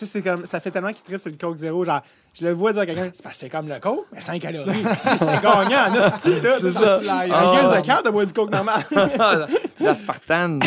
[0.01, 1.83] Sais, c'est comme, ça fait tellement qu'il tripe sur le Coke Zéro.
[1.83, 2.01] Genre,
[2.33, 4.41] je le vois dire à quelqu'un, c'est parce que c'est comme le Coke, mais 5
[4.41, 4.83] calories.
[4.97, 6.55] c'est gagnant, en hostie, là.
[6.59, 6.97] C'est ça.
[6.97, 7.59] Un Ah.
[7.71, 8.83] 15 de carte de boire du Coke normal.
[9.79, 10.59] L'aspartame.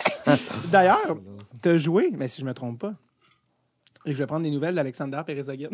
[0.72, 1.16] D'ailleurs,
[1.62, 2.94] t'as joué, mais si je me trompe pas.
[4.06, 5.70] Et je vais prendre des nouvelles d'Alexander Perezoguin.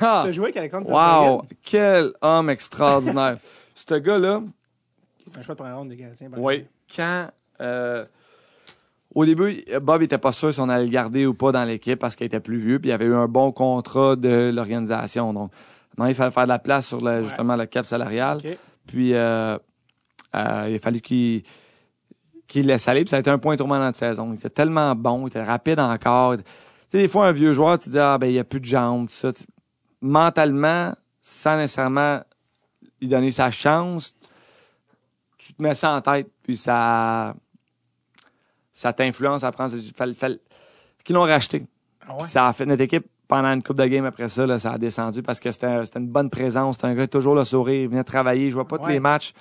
[0.00, 3.38] Ah, t'as joué avec Alexandre wow, quel homme extraordinaire.
[3.74, 4.40] Ce gars-là,
[5.36, 6.28] Un choix de première ronde des Canadiens.
[6.38, 7.28] oui, quand.
[7.60, 8.04] euh,
[9.14, 11.98] au début, Bob était pas sûr si on allait le garder ou pas dans l'équipe
[11.98, 15.32] parce qu'il était plus vieux, puis il avait eu un bon contrat de l'organisation.
[15.32, 15.52] Donc,
[15.96, 17.24] maintenant, il fallait faire de la place sur le, Ouais.
[17.24, 18.38] justement le cap salarial.
[18.86, 19.56] Puis euh,
[20.34, 21.42] euh, il a fallu qu'il
[22.48, 23.00] qu'il laisse aller.
[23.02, 24.30] Puis ça a été un point tournant dans la saison.
[24.32, 26.36] Il était tellement bon, il était rapide encore.
[26.36, 26.42] Tu
[26.90, 28.66] sais, des fois, un vieux joueur, tu dis, ah, ben, il n'y a plus de
[28.66, 29.30] jambes, tout ça.
[30.02, 30.92] Mentalement,
[31.22, 32.20] sans nécessairement
[33.00, 34.14] lui donner sa chance,
[35.38, 37.34] tu te mets ça en tête, puis ça,
[38.82, 39.74] ça t'influence à prendre.
[39.96, 40.38] Fallait, fallait,
[41.04, 41.64] qu'ils l'ont racheté.
[42.08, 42.26] Ah ouais?
[42.26, 44.78] Ça a fait notre équipe pendant une coupe de game après ça, là, ça a
[44.78, 46.74] descendu parce que c'était c'était une bonne présence.
[46.76, 49.32] C'était un gars toujours le sourire, il venait travailler, je vois pas tous les matchs.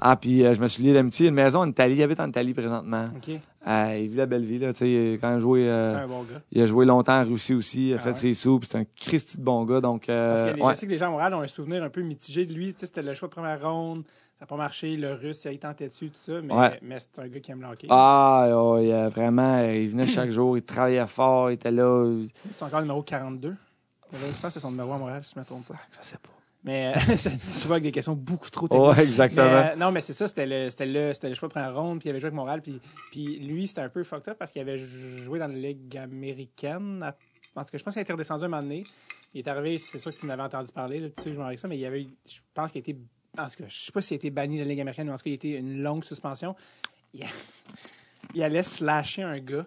[0.00, 1.28] Ah, puis euh, je me suis lié d'amitié.
[1.28, 3.08] Une maison en Italie, il habite en Italie présentement.
[3.66, 6.22] Euh, il vit la belle vie, là, quand il a joué, euh, C'est un bon
[6.24, 6.40] gars.
[6.50, 8.14] il a joué longtemps en Russie aussi, il a Ah fait ouais.
[8.16, 10.74] ses sous, c'est un Christy de bon gars, donc, Parce que les- ouais.
[10.74, 12.74] je sais que les gens à Montréal ont un souvenir un peu mitigé de lui.
[12.76, 14.02] C'était le choix de première ronde.
[14.44, 14.94] N'a pas marché.
[14.98, 16.42] Le russe, il tentait dessus, tout ça.
[16.42, 16.78] Mais, Ouais.
[16.82, 17.86] mais c'est un gars qui aime le hockey.
[17.88, 22.14] Ah, oh, il a vraiment, il venait chaque jour, il travaillait fort, il était là,
[22.54, 23.56] C'est encore le numéro 42.
[24.12, 25.76] Je pense que c'est son numéro à Montréal, si je ne me trompe pas.
[25.98, 26.28] je sais pas.
[26.62, 28.86] Mais c'est c'est pas avec des questions beaucoup trop techniques.
[28.98, 29.44] Ouais, exactement.
[29.46, 31.74] Mais, euh, non, mais c'est ça, c'était le, c'était le, c'était le choix de première
[31.74, 32.80] ronde, puis il avait joué avec Montréal, puis,
[33.12, 37.02] puis lui, c'était un peu fucked up parce qu'il avait joué dans la Ligue américaine.
[37.02, 37.16] à-
[37.56, 38.84] En tout cas, je pense qu'il a été redescendu un moment donné.
[39.32, 41.56] Il est arrivé, c'est sûr que tu m'avais entendu parler, là, tu sais, je m'en
[41.56, 42.96] ça, mais il y avait, je pense qu'il a été,
[43.38, 45.12] en tout cas, je sais pas s'il a été banni de la Ligue américaine, mais
[45.12, 46.54] en tout cas, il a été une longue suspension.
[47.12, 47.24] Il,
[48.34, 49.66] il allait slasher un gars,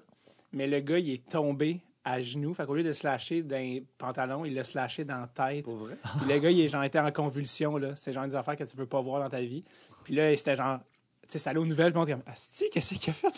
[0.53, 2.53] mais le gars, il est tombé à genoux.
[2.53, 5.65] Fait qu'au lieu de slasher dans les pantalons, il l'a slashé dans la tête.
[5.65, 5.97] Pour vrai?
[6.17, 7.95] Puis le gars, il est genre été en convulsion, là.
[7.95, 9.63] C'est genre des affaires que tu veux pas voir dans ta vie.
[10.03, 12.69] Puis là, c'était genre, tu sais, c'était allé aux nouvelles, puis on était comme, Asti,
[12.71, 13.31] qu'est-ce qu'il a fait?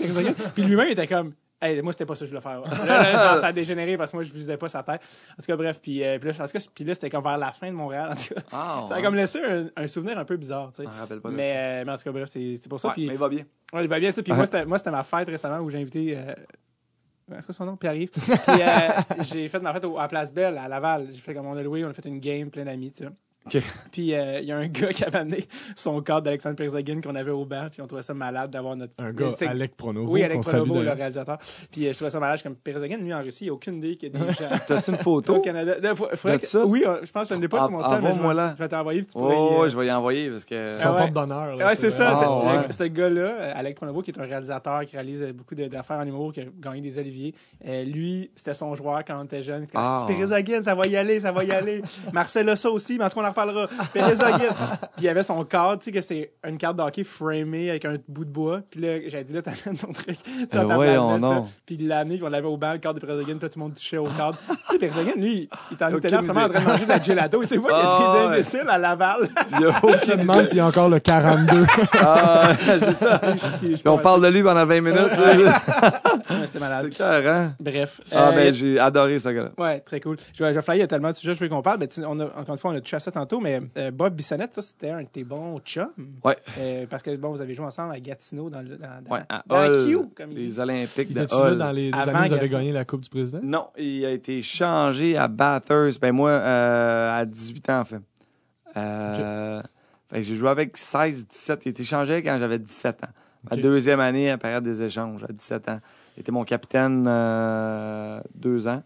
[0.54, 2.62] Puis lui-même, il était comme, hey, moi, c'était pas ça que je voulais faire.
[2.86, 5.02] Là, là, genre, ça a dégénéré parce que moi, je visais pas sa tête.
[5.34, 7.24] En tout cas, bref, puis, euh, puis là, en tout cas, puis là, c'était comme
[7.24, 8.12] vers la fin de Montréal.
[8.12, 10.84] En tout cas, Ah, ça a comme laissé un, un souvenir un peu bizarre, tu
[10.84, 10.90] sais.
[10.90, 12.92] Rappelle pas Mais, euh, mais en tout cas, bref, c'est c'est pour ça.
[12.92, 13.44] puis, mais il va bien.
[13.74, 14.22] Ouais, il va bien ça.
[14.24, 14.66] Puis Ouais.
[14.66, 16.18] moi, c'était, ma fête récemment où j'ai invité.
[16.18, 16.34] Euh...
[17.38, 17.78] Est-ce que son nom?
[17.78, 18.10] Pierre-Yves.
[18.12, 18.90] Puis euh,
[19.22, 21.10] j'ai fait ma fête au- à Place Belle, à Laval.
[21.12, 23.10] J'ai fait comme on a loué, on a fait une game plein d'amis, tu sais.
[23.56, 23.62] OK.
[23.92, 27.16] Puis euh, il y a un gars qui avait amené son cadre d'Alexandre Perzagin qu'on
[27.16, 27.68] avait au banc.
[27.72, 28.94] Puis on trouvait ça malade d'avoir notre.
[29.00, 31.38] Un gars, C'est- Alec Pronovo, Oui, Alec Pronovo, le réalisateur.
[31.72, 32.38] Puis euh, je trouvais ça malade.
[32.38, 34.20] Je suis comme Perzagin, lui en Russie, il n'y a aucune idée qu'il y a
[34.20, 34.46] des gens.
[34.68, 35.42] T'as-tu une Au photo?
[35.42, 35.80] Canada?
[35.80, 36.66] De- faut- faudrait T'as que- ça?
[36.66, 38.54] Oui, je pense que je ne l'ai pas Ah, sur mon mais je vais- envoie-moi-la.
[38.58, 39.02] Je vais t'envoyer.
[39.02, 40.68] puis tu pourrais Oh, euh, je vais y envoyer parce que.
[40.68, 40.98] Son Ah ouais.
[41.00, 41.56] porte-bonheur.
[41.56, 42.14] là, Ouais, c'est ça.
[42.16, 42.66] Ah.
[42.70, 46.42] Ce gars-là, Alec Pronovo, qui est un réalisateur qui réalise beaucoup d'affaires en humour, qui
[46.42, 47.34] a gagné des Oliviers,
[47.68, 49.66] euh, lui, c'était son joueur quand on était jeune.
[49.74, 50.06] Ah.
[50.08, 50.36] Ah.
[50.40, 51.82] Hagen, ça va y aller, ça va y aller.
[52.14, 53.68] Marcel ça aussi, mais en tout cas, parlera.
[53.96, 54.54] Aguirre.
[54.96, 57.70] Puis il y avait son cadre, tu sais, que c'était une carte de hockey framée
[57.70, 58.62] avec un bout de bois.
[58.70, 60.18] Puis là, j'avais dit, là, t'amènes ton truc.
[60.24, 60.66] Tu sais,
[61.20, 61.48] donc.
[61.66, 63.46] Puis il l'a amené, puis on l'avait au banc, le cadre de Pérez Aguirre, puis
[63.46, 64.38] là, tout le monde touchait au cadre.
[64.48, 66.66] tu sais, Pérez Aguirre, lui, il était en Italie en ce moment en train de
[66.68, 67.42] manger de la gelato.
[67.42, 68.34] Il sait pas qu'il y a Ah, des ouais.
[68.34, 69.30] imbéciles à Laval.
[69.60, 71.66] Il On se demande s'il y a encore le 42.
[72.02, 73.22] Ah, c'est ça.
[73.86, 74.98] On parle de lui pendant 20 minutes.
[76.46, 76.88] C'était malade.
[76.92, 77.54] C'est clair, hein?
[77.60, 78.02] Bref.
[78.12, 79.50] Ah, Euh, ben, j'ai adoré ce gars-là.
[79.58, 80.18] Ouais, très cool.
[80.34, 81.62] Je vais, je vais flyer, il y a tellement de sujets que je veux qu'on
[81.62, 81.78] parle.
[81.80, 83.92] Mais tu- on a, encore une fois, on a touché à ça tantôt, mais euh,
[83.92, 85.92] Bob Bissonnette, ça, c'était un de tes bons chums.
[86.24, 86.38] Ouais.
[86.58, 89.22] Euh, parce que, bon, vous avez joué ensemble à Gatineau dans le dans, dans, Ouais,
[89.30, 90.60] à dans la Q, comme ils les.
[90.60, 93.40] Olympiques de là dans les, années où vous avez gagné la Coupe du Président?
[93.44, 96.02] Non, il a été changé à Bathurst.
[96.02, 98.02] Ben moi, euh, à 18 ans, en fait.
[98.78, 99.62] Euh,
[100.10, 101.66] fait j'ai joué avec 16, 17.
[101.66, 103.10] Il a été changé quand j'avais 17 ans.
[103.50, 105.80] Ma deuxième année, à la période des échanges, à 17 ans.
[106.18, 108.84] Il était mon capitaine euh, deux ans.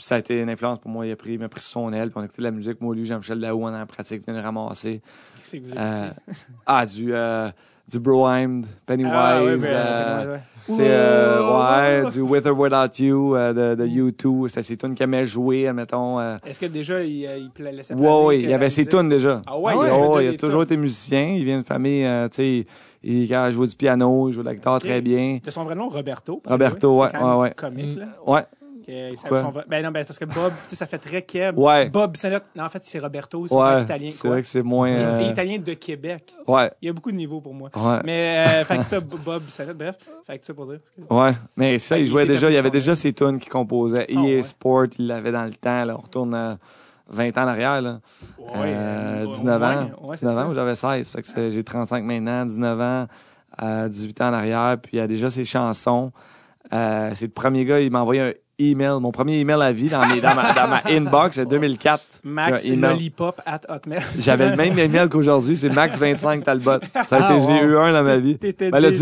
[0.00, 1.06] Puis ça a été une influence pour moi.
[1.06, 2.08] Il a pris, il m'a pris sous son aile.
[2.10, 2.80] Puis on écoutait de la musique.
[2.80, 5.02] Moi, lui, Jean-Michel Daou, en pratique, venait le ramasser.
[5.36, 6.38] Qu'est-ce que vous Euh, écoutez?
[6.64, 7.50] ah, du, euh,
[7.86, 9.12] du Broheim, Pennywise.
[9.14, 10.36] Ah, ouais, ben, euh,
[10.66, 10.86] Pennywise, ouais.
[10.88, 14.48] euh, ouais, du With or Without You euh, de, de U2.
[14.48, 16.18] C'était ses tunes qu'il aimait jouer, admettons.
[16.18, 18.86] Euh, Est-ce que déjà, il, euh, il laissait ouais, planer ouais, il la avait ses
[18.86, 19.42] tunes déjà.
[19.46, 20.74] Ah ouais, Oh, il avait déjà il a des toujours tunes.
[20.74, 21.34] été musicien.
[21.36, 22.66] Il vient d'une famille, euh, tu sais,
[23.02, 25.38] il, il a joué du piano, il joue de la guitare très bien.
[25.44, 26.42] De son vrai nom, Roberto.
[26.46, 27.50] Roberto, ouais, ouais, ouais.
[27.56, 28.00] comique, Mm.
[28.00, 28.06] là.
[28.26, 28.44] Ouais,
[28.86, 31.58] Que son Ben non, ben parce que Bob, tu sais, ça fait très Keb.
[31.58, 31.88] Ouais.
[31.90, 33.82] Bob Bissonnette, non, en fait, c'est Roberto, c'est ouais.
[33.82, 34.90] italien, C'est vrai que c'est moins.
[34.90, 36.32] Euh, italien de Québec.
[36.46, 37.70] ouais, Il y a beaucoup de niveaux pour moi.
[37.76, 37.98] ouais.
[38.04, 39.96] Mais, euh, fait que ça, Bob Bissonnette, bref.
[40.26, 40.80] Fait que ça pour dire.
[41.08, 44.06] Ouais, mais ça, il qu'il jouait déjà, il y avait déjà ses tunes qu'il composait.
[44.08, 44.42] Ah, EA.
[44.42, 45.94] Sport, il l'avait dans le temps, là.
[45.96, 46.54] On retourne euh,
[47.08, 48.00] 20 ans en arrière, là.
[48.40, 49.90] Euh, euh, au 19 moins, ans.
[50.08, 50.48] ouais, c'est 19 ans, ça.
[50.50, 51.10] où j'avais 16.
[51.10, 53.06] Fait que j'ai 35 maintenant, 19 ans,
[53.62, 54.76] euh, 18 ans en arrière.
[54.80, 56.12] Puis il y a déjà ses chansons.
[56.72, 59.88] Euh, c'est le premier gars, il m'a envoyé un email, mon premier email à vie
[59.88, 62.02] dans, mes, dans, ma, dans ma inbox, c'est 2004.
[62.22, 62.66] Max.
[62.66, 64.00] Lollipop at Hotmail.
[64.18, 66.78] J'avais le même email qu'aujourd'hui, c'est Max25 Talbot.
[67.06, 67.62] Ça a été, Ah, wow.
[67.64, 68.36] eu un dans ma vie.
[68.36, 68.92] T'étais Ben Ouais,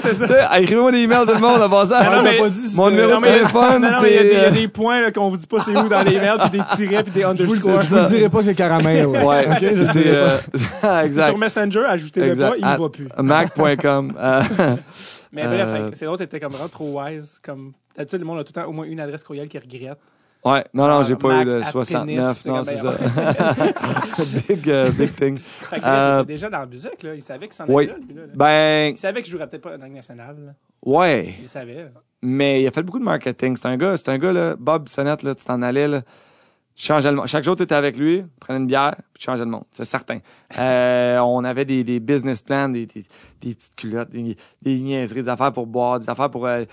[0.00, 0.58] c'est ça.
[0.60, 2.02] Écrivez-moi des emails tout le monde avant ça.
[2.02, 4.18] non, Ouais, mais- t'as pas dit si Mon numéro Non, de téléphone, mais il y
[4.18, 4.46] a des- il y, a c'est.
[4.46, 7.02] euh, des points qu'on vous dit pas c'est où dans les mails, puis des tirets,
[7.04, 7.82] puis des underscores.
[7.82, 9.06] je vous le dirai pas que c'est caramel.
[9.06, 9.18] Ouais.
[9.24, 10.06] Ouais, je c'est.
[10.06, 10.36] euh,
[10.80, 11.38] Sur exact.
[11.38, 13.08] Messenger, ajoutez-le pas, il ne va plus.
[13.18, 14.12] Mac.com.
[15.32, 17.40] Mais bref, Euh, c'est l'autre était comme vraiment trop wise.
[17.44, 19.98] Comme, d'habitude, le monde a tout le temps au moins une adresse courriel qu'il regrette.
[20.44, 22.42] ouais, non, non, j'ai pas eu de at 69.
[22.42, 24.24] pénis, Non, c'est comme, ça.
[24.48, 25.38] big, euh, big thing.
[25.42, 27.14] Fait que Euh, là, il était déjà dans la musique, là.
[27.14, 27.84] Il savait qu'il s'en Oui.
[27.84, 28.32] allait là, lui, là, là.
[28.34, 30.36] Ben, Il savait qu'il jouerait peut-être pas dans la nationale.
[30.46, 30.52] là.
[30.84, 31.34] ouais.
[31.38, 31.90] Il le savait.
[32.22, 33.56] Mais il a fait beaucoup de marketing.
[33.56, 36.02] C'est un gars, c'est un gars, là, Bob Sonnette, là, tu t'en allais, là.
[36.76, 37.28] Tu changeais le monde.
[37.28, 39.62] Chaque jour, tu étais avec lui, prenais une bière, puis tu changeais le monde.
[39.70, 40.18] C'est certain.
[40.58, 43.04] Euh, on avait des, des business plans, des, des,
[43.40, 46.46] des petites culottes, des, des niaiseries, des affaires pour boire, des affaires pour.
[46.46, 46.64] euh,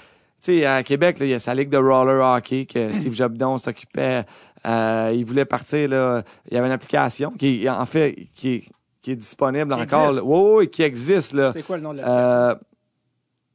[0.41, 3.57] sais, à Québec, là, il y a sa ligue de roller hockey que Steve Jobdon
[3.57, 4.25] s'occupait.
[4.65, 6.23] Euh, il voulait partir, là.
[6.49, 8.63] Il y avait une application qui, est- en fait, qui est,
[9.01, 10.07] qui est disponible Qui encore.
[10.09, 10.23] existe?
[10.23, 10.29] là.
[10.29, 11.51] Oui, oui, qui existe, là.
[11.53, 12.37] C'est quoi le nom de l'application?
[12.37, 12.55] Euh,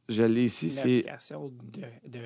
[0.08, 1.80] je l'ai ici, c'est, L'application de,
[2.10, 2.18] de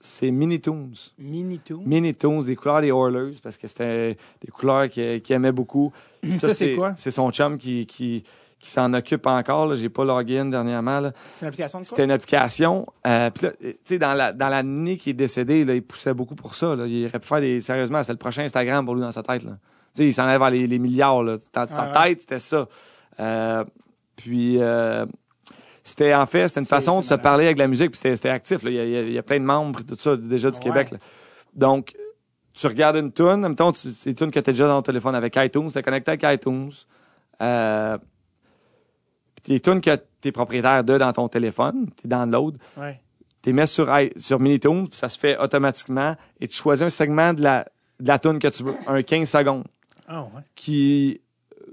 [0.00, 0.90] c'est Minitoons.
[1.18, 1.82] Minitoon.
[1.86, 5.92] Minitoons, des couleurs des Oilers, parce que c'était des couleurs qu'il aimait beaucoup.
[6.32, 6.94] Ça, c'est quoi?
[6.96, 8.24] C'est son chum qui, qui,
[8.60, 9.66] qui s'en occupe encore.
[9.66, 9.74] là.
[9.74, 11.00] J'ai pas login dernièrement.
[11.00, 11.12] là.
[11.32, 11.84] C'est une application de?
[11.86, 12.86] C'était une application.
[13.06, 16.14] Euh, puis là, tu sais, dans la, dans l'année qui est décédé, là, il poussait
[16.14, 16.76] beaucoup pour ça.
[16.76, 16.86] Là.
[16.86, 17.60] Il aurait pu faire des.
[17.60, 19.42] Sérieusement, c'est le prochain Instagram pour lui dans sa tête.
[19.44, 19.52] Là.
[19.94, 21.22] Tu sais, il s'en allait vers les, les milliards.
[21.22, 21.36] Là.
[21.52, 22.08] Dans sa Ah ouais.
[22.10, 22.68] tête, c'était ça.
[23.18, 23.64] Euh,
[24.14, 24.56] puis.
[24.60, 25.06] euh,
[25.82, 28.28] c'était en fait, c'était une façon de se parler avec la musique, puis c'était c'était
[28.28, 28.62] actif.
[28.62, 28.70] Là.
[28.70, 30.62] Il, y a, il y a- plein de membres, tout ça, déjà du Ouais.
[30.64, 30.90] Québec.
[30.92, 30.98] là.
[31.54, 31.94] Donc,
[32.52, 34.68] tu regardes une tune, en même temps, tu- c'est une tune que tu as déjà
[34.68, 36.70] dans ton téléphone avec iTunes, tu es connecté avec iTunes.
[37.42, 37.96] Euh,
[39.42, 43.00] puis les tunes que tu es propriétaire de dans ton téléphone, tu download, Ouais.
[43.42, 46.90] tu les mets sur, sur Minitunes, puis ça se fait automatiquement, et tu choisis un
[46.90, 47.66] segment de la,
[48.00, 49.64] de la tune que tu veux, un 15 secondes,
[50.08, 50.42] Ah, ouais.
[50.54, 51.20] qui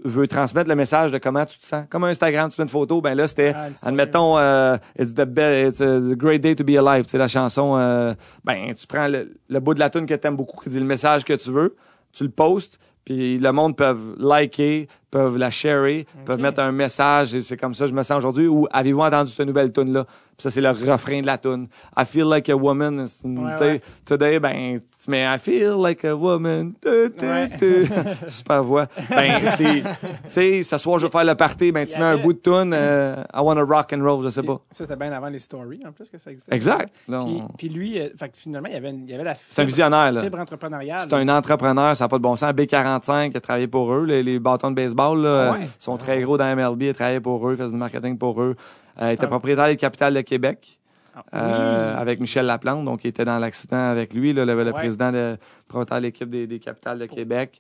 [0.06, 1.86] veut transmettre le message de comment tu te sens.
[1.90, 5.28] Comme un Instagram, tu mets une photo, ben là, c'était, Ah, admettons, euh, it's, the
[5.68, 8.14] it's a great day to be alive, sais, la chanson, euh,
[8.46, 10.80] ben, tu prends le, le bout de la tune que tu aimes beaucoup, qui dit
[10.80, 11.76] le message que tu veux,
[12.14, 17.34] tu le postes, puis le monde peut liker, peuvent la sharer, peuvent mettre un message,
[17.36, 20.06] et c'est comme ça, je me sens aujourd'hui, ou avez-vous entendu cette nouvelle tune là?
[20.06, 21.68] Puis ça, c'est le refrain de la tune.
[21.98, 23.08] I feel like a woman.
[23.24, 23.82] Ouais, ouais.
[24.06, 26.74] Today, ben, tu mets I feel like a woman.
[28.28, 28.88] Super voix.
[29.10, 29.88] Ben, c'est, tu
[30.30, 32.72] sais, ce soir, je vais faire le party, ben, tu mets un bout de tune,
[32.74, 34.60] euh, I wanna rock and roll, je sais pas.
[34.74, 36.54] Ça, c'était bien avant les stories, en plus, que ça existait.
[36.56, 36.94] Exact.
[37.08, 39.36] Puis, puis lui, euh, fait que finalement, il y avait, une- il y avait la
[39.36, 40.22] C'est un fibre- visionnaire, là.
[40.24, 41.08] fibre entrepreneuriale.
[41.10, 42.52] C'est un entrepreneur, ça n'a pas de bon sens.
[42.54, 44.06] B45, il a travaillé pour eux.
[44.06, 45.64] Les, les bâtons de baseball là, Ah ouais?
[45.64, 46.84] euh, sont très gros dans MLB.
[46.84, 48.56] Il a travaillé pour eux, il faisait du marketing pour eux.
[49.02, 50.80] Euh, il était propriétaire des capitales de Québec
[51.16, 52.02] Ah, euh, oui.
[52.02, 54.72] avec Michel Laplante, donc il était dans l'accident avec lui, là, le, le Ouais.
[54.74, 55.38] président de
[55.68, 57.60] propriétaire de l'équipe des, des capitales de Québec.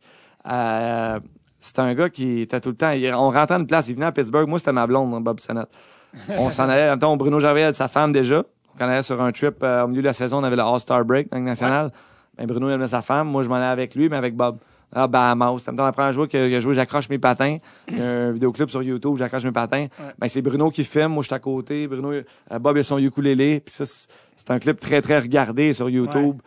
[0.50, 1.20] Euh,
[1.60, 2.92] c'était un gars qui était tout le temps.
[2.92, 4.48] il- on rentrait une place, il venait à Pittsburgh.
[4.48, 5.68] Moi, c'était ma blonde, hein, Bob Sennett.
[6.38, 6.86] On s'en allait.
[6.86, 8.38] En même temps, Bruno Gervais, sa femme déjà.
[8.38, 8.46] Donc,
[8.80, 10.38] on allait sur un trip euh, au milieu de la saison.
[10.40, 11.92] On avait le All-Star Break dans Ligue nationale.
[12.38, 13.28] Ben, Bruno il aimait sa femme.
[13.28, 14.58] Moi, je m'en allais avec lui, mais avec Bob.
[14.94, 15.66] Ah, Bahamas.
[15.68, 17.58] Même temps la première fois que, que jouais J'accroche mes patins.
[17.90, 19.88] Il y a un vidéoclip sur YouTube où J'accroche mes patins.
[20.18, 21.14] Ben, c'est Bruno qui filme.
[21.14, 21.88] Moi, je suis à côté.
[21.88, 23.60] Bruno, euh, Bob, il a son ukulélé.
[23.60, 26.42] Puis ça, c'est un clip très, très regardé sur YouTube.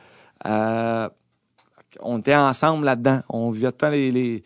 [0.46, 1.08] Euh,
[2.00, 3.20] on était ensemble là-dedans.
[3.28, 4.10] On vivait tout le temps les...
[4.10, 4.42] les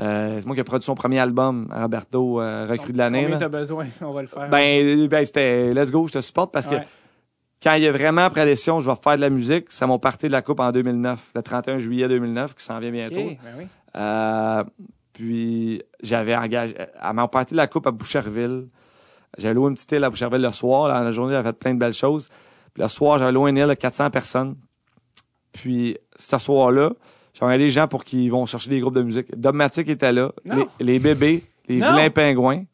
[0.00, 3.24] euh, c'est moi qui ai produit son premier album, Roberto, euh, recrue de l'année.
[3.24, 3.86] Combien t'as besoin?
[4.00, 4.48] On va le faire.
[4.48, 6.76] Ben, ben c'était let's go, je te supporte parce que.
[7.64, 9.86] Quand il y a vraiment pris la décision, je vais faire de la musique, c'est
[9.86, 13.16] mon parti de la coupe en 2009, le 31 juillet 2009, qui s'en vient bientôt.
[13.16, 13.64] ben oui.
[13.96, 14.62] Euh,
[15.14, 18.66] puis j'avais engagé à mon parti de la coupe à Boucherville.
[19.38, 20.88] J'avais loué une petite île à Boucherville le soir.
[20.88, 22.28] Là, la journée, j'avais fait plein de belles choses.
[22.74, 24.56] Puis le soir, j'avais loué une île de 400 personnes.
[25.52, 26.90] Puis ce soir-là,
[27.32, 29.26] j'avais envoyé les gens pour qu'ils vont chercher des groupes de musique.
[29.38, 30.32] Dogmatic était là,
[30.80, 31.92] les bébés, les Non.
[31.92, 32.64] vilains pingouins.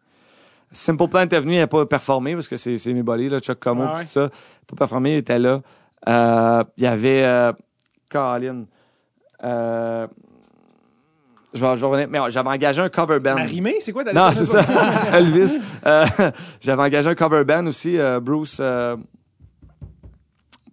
[0.73, 3.41] Simple Plan était venu, il n'a pas performé parce que c'est c'est mes bolés, là,
[3.41, 4.03] Chuck Como, Ah ouais.
[4.03, 4.21] tout ça.
[4.21, 4.31] Il n'a
[4.69, 5.61] pas performé, il était là.
[6.09, 7.53] Euh, Il y avait euh,
[8.09, 8.65] Colin.
[9.43, 10.07] Euh,
[11.53, 12.09] je vais, je vais revenir.
[12.09, 13.35] Mais j'avais engagé un cover band.
[13.35, 14.05] Marimé, c'est quoi?
[14.05, 14.61] Non, c'est ça.
[15.17, 15.59] Elvis.
[15.87, 16.07] Euh,
[16.61, 18.59] j'avais engagé un cover band aussi, euh, Bruce.
[18.61, 18.97] euh,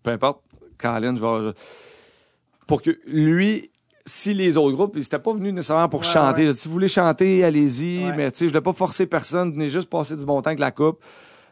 [0.03, 0.41] peu importe.
[0.77, 1.49] Colin, je vais.
[1.51, 1.53] je-
[2.67, 3.71] pour que lui,
[4.07, 6.47] si les autres groupes, ils n'étaient pas venus nécessairement pour Ouais, chanter.
[6.47, 6.53] ouais.
[6.55, 8.05] Si vous voulez chanter, allez-y.
[8.05, 8.13] Ouais.
[8.15, 9.51] Mais tu sais, je voulais pas forcer personne.
[9.53, 10.99] Venez juste passer du bon temps avec la coupe.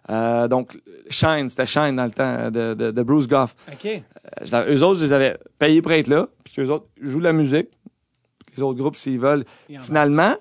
[0.09, 0.79] Euh, donc,
[1.09, 3.55] Shine, c'était Shine dans le temps de, de, de Bruce Goff.
[3.71, 3.85] OK.
[4.53, 6.27] Euh, eux autres, je les avais payés pour être là.
[6.43, 7.67] Puis eux autres jouent de la musique.
[8.55, 9.43] Les autres groupes, s'ils veulent.
[9.81, 10.35] Finalement,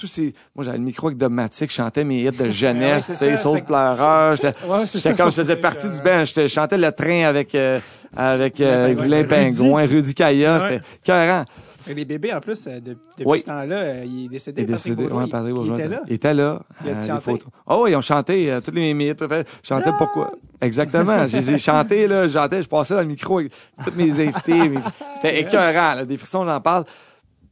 [0.00, 0.32] tous ces.
[0.54, 3.36] Moi, j'avais le micro avec Dogmatic, je chantais mes hits de jeunesse, c'est tu sais.
[3.36, 4.34] Saut de pleureur.
[4.36, 6.24] J'étais comme, je faisais partie euh, du band.
[6.24, 7.78] Je chantais le train avec, euh,
[8.16, 9.86] avec euh, Vilain Vilain Pingouin.
[9.86, 10.60] Rudy Kaya.
[10.60, 11.44] C'était carrément.
[11.88, 13.38] Et les bébés, en plus, euh, de- depuis Oui.
[13.40, 14.60] ce temps-là, euh, il est décédé.
[14.62, 15.12] Il est Patrick décédé.
[15.14, 15.76] Ouais, Patrick il- Bourgeois.
[15.78, 16.02] Il était là.
[16.06, 16.62] Il était là.
[16.84, 17.12] Il a euh, chanté?
[17.14, 17.48] les photos.
[17.66, 19.44] Oh, ils ont chanté euh, toutes les mes hits préférés.
[19.62, 20.32] Je chantais pourquoi.
[20.60, 21.26] Exactement.
[21.26, 23.52] J'ai chanté, là, je chantais, je passais dans le micro avec
[23.82, 24.70] tous mes invités.
[25.14, 26.84] C'était écœurant, là, des frissons, j'en parle.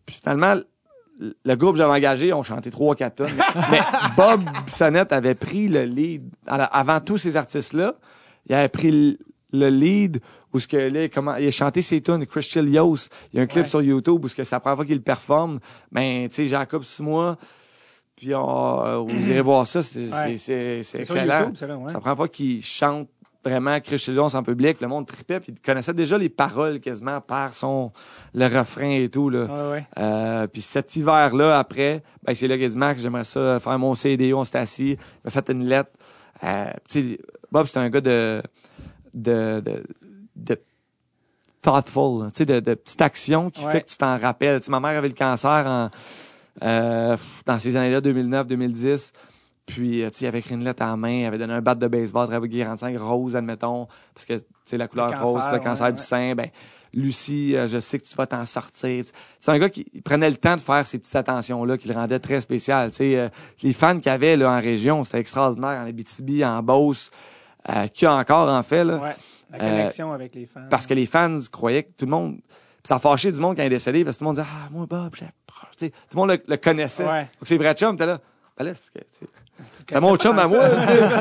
[0.05, 0.61] Puis finalement,
[1.19, 3.29] le- groupe que j'avais engagé, on chantait trois, quatre tonnes.
[3.71, 3.81] Mais,
[4.17, 6.23] Bob Bissonnette avait pris le lead.
[6.47, 7.95] Alors, avant tous ces artistes-là,
[8.49, 9.19] il avait pris le,
[9.53, 10.21] le lead
[10.53, 13.09] où ce que là, comment, il a chanté ses tunes, Chris Chilios.
[13.33, 13.69] Il y a un clip Ouais.
[13.69, 15.59] sur YouTube où ce que c'est la première fois qu'il le performe.
[15.93, 17.37] Ben, tu sais, Jacob Simois.
[18.17, 20.33] Puis on, euh, vous irez voir ça, c'est Ouais.
[20.33, 21.39] excellent.
[21.41, 21.85] YouTube, c'est là, ouais.
[21.87, 23.09] C'est la première fois qu'il chante
[23.45, 24.81] vraiment Chris Chilios en public.
[24.81, 27.93] Le monde tripait, puis il connaissait déjà les paroles quasiment par son
[28.35, 29.31] le refrain et tout.
[29.31, 29.71] Là.
[29.71, 29.87] Ouais.
[29.99, 33.79] Euh, puis cet hiver-là, après, ben, c'est là qu'il a dit, Marc, j'aimerais ça faire
[33.79, 35.91] mon CD, on s'est assis, il m'a fait une lettre.
[36.45, 36.67] Euh,
[37.51, 38.43] Bob, c'est un gars de,
[39.15, 39.83] de, de,
[40.37, 40.61] de
[41.63, 43.73] thoughtful, là, tu sais, de, de petites actions qui Ouais.
[43.73, 44.61] fait que tu t'en rappelles.
[44.69, 45.91] Ma mère avait le cancer en,
[46.63, 47.17] euh,
[47.47, 49.13] dans ces années-là, 2009-2010.
[49.69, 51.61] Puis, euh, tu sais, il avait écrit une lettre en main, il avait donné un
[51.61, 55.35] bat de baseball, travaillé 45 rose, admettons, parce que, tu sais, la couleur Le rose,
[55.35, 56.05] cancer, le cancer ouais, du ouais.
[56.05, 56.49] sein, ben,
[56.95, 59.05] Lucie, euh, je sais que tu vas t'en sortir.
[59.39, 62.19] C'est un gars qui prenait le temps de faire ces petites attentions-là, qui le rendait
[62.19, 62.91] très spécial.
[62.91, 63.29] Tu sais, euh,
[63.63, 67.11] les fans qu'il y avait là, en région, c'était extraordinaire, en Abitibi, en Beauce,
[67.69, 68.85] euh, y a encore en fait.
[68.85, 69.15] Là, Ouais.
[69.51, 70.67] La connexion avec les fans.
[70.69, 72.39] Parce que les fans croyaient que tout le monde...
[72.39, 74.37] Puis ça a fâché du monde quand il est décédé, parce que tout le monde
[74.37, 75.25] disait «Ah, moi, Bob, j'ai...»
[75.79, 77.07] Tu sais, Tout le monde le, le connaissait.
[77.07, 77.23] Ouais.
[77.23, 78.21] Donc c'est vrai chum, t'es là.
[78.65, 78.99] Là, c'est parce que...
[78.99, 79.27] tu sais,
[79.79, 80.69] C'était mon chum à moi.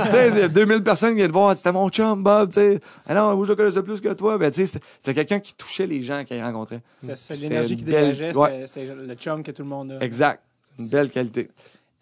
[0.06, 2.80] tu sais, 2000 personnes qui viennent te voir, c'était mon chum, Bob, tu sais.
[3.08, 4.38] Ah non, moi, je le connaissais plus que toi.
[4.38, 6.82] Ben, tu sais, c'était- quelqu'un qui touchait les gens qu'il rencontrait.
[7.00, 8.66] C'est- c'est l'énergie qui belle- dégageait, ouais.
[8.68, 10.04] c'était le chum que tout le monde a.
[10.04, 10.42] Exact.
[10.80, 11.50] Une belle qualité.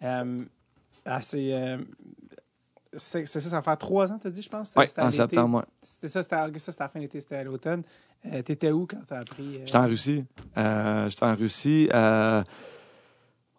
[0.02, 0.42] Euh,
[1.06, 1.78] ah, c'est euh,
[2.96, 4.72] c'est c'est ça, ça faire trois ans, t'as dit, je pense?
[4.76, 5.64] Oui, à en septembre, ouais.
[5.82, 7.82] C'était ça, c'était à- ça, c'était à la fin de l'été, c'était à l'automne.
[8.32, 9.56] Euh, T'étais où quand t'as appris?
[9.56, 10.24] euh, J'étais en Russie.
[10.56, 11.88] Euh, J'étais en Russie.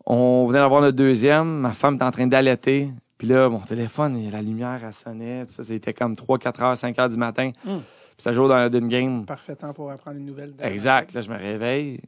[0.09, 1.59] On venait d'avoir notre deuxième.
[1.59, 2.89] Ma femme était en train d'allaiter.
[3.17, 5.43] Puis là, mon téléphone, la lumière, elle sonnait.
[5.43, 7.51] Puis ça, c'était comme 3, 4 heures, 5 heures du matin.
[7.65, 7.79] Mm.
[7.79, 9.25] Puis ça joue dans d'une game.
[9.25, 10.53] Parfait temps pour apprendre une nouvelle.
[10.61, 11.13] Exact.
[11.13, 11.99] Là, je me réveille.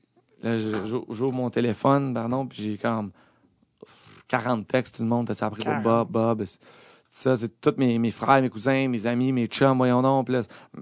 [0.42, 3.12] Là, j'ouvre mon téléphone, pardon, puis j'ai comme
[4.30, 5.28] 40 textes, tout le monde.
[5.28, 5.84] T'as appris pour 40.
[5.84, 6.46] Bob, Bob.
[7.10, 10.30] Ça, c'est tous mes, mes frères, mes cousins, mes amis, mes chums, voyons donc.
[10.30, 10.42] Là,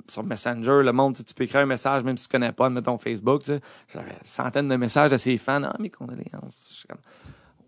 [0.09, 2.97] sur Messenger, le monde, tu peux écrire un message, même si tu connais pas, mettons
[2.97, 3.43] Facebook.
[3.45, 5.63] J'avais centaines de messages de ses fans.
[5.63, 6.81] Ah, mes condoléances.
[6.81, 7.01] Je comme,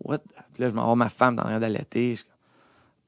[0.04, 0.18] what?
[0.52, 2.16] Puis là, je m'en vais ma femme dans l'air d'allaiter.
[2.16, 2.24] Je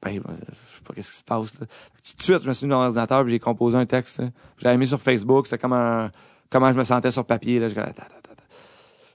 [0.03, 1.65] ben, je sais pas qu'est-ce qui se passe, là.
[1.65, 4.21] Tout de suite, je me suis mis dans l'ordinateur, j'ai composé un texte,
[4.61, 5.47] l'avais mis sur Facebook.
[5.47, 6.11] C'était comme un,
[6.49, 7.69] comment je me sentais sur papier, là.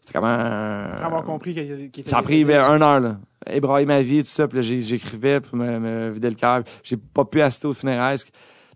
[0.08, 0.86] C'était comme un...
[0.92, 3.16] Après avoir compris qu'il était Ça a pris ben, une heure, là.
[3.50, 4.48] Ébrailler ma vie, tout ça.
[4.48, 6.62] Puis j'écrivais pour me, me vider le cœur.
[6.82, 8.16] J'ai pas pu assister aux funérailles.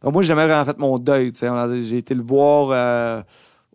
[0.03, 1.49] Donc, moi, j'ai jamais vraiment fait mon deuil, tu sais.
[1.49, 3.23] On a- J'ai été le voir euh,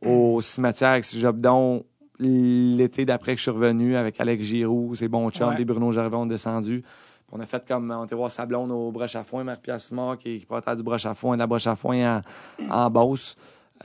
[0.06, 1.84] au cimetière avec ses Jobdon
[2.20, 5.58] l'été d'après que je suis revenu avec Alex Giroux, ses bons chums, Ouais.
[5.58, 6.82] les Bruno Gervais ont descendu.
[6.82, 6.92] Puis
[7.32, 10.38] On a fait comme, on était voir Sablon au broche à foin, Marie-Pierre Simard qui,
[10.40, 12.22] qui portait du broche à foin, de la broche à foin
[12.70, 13.36] en, en Beauce.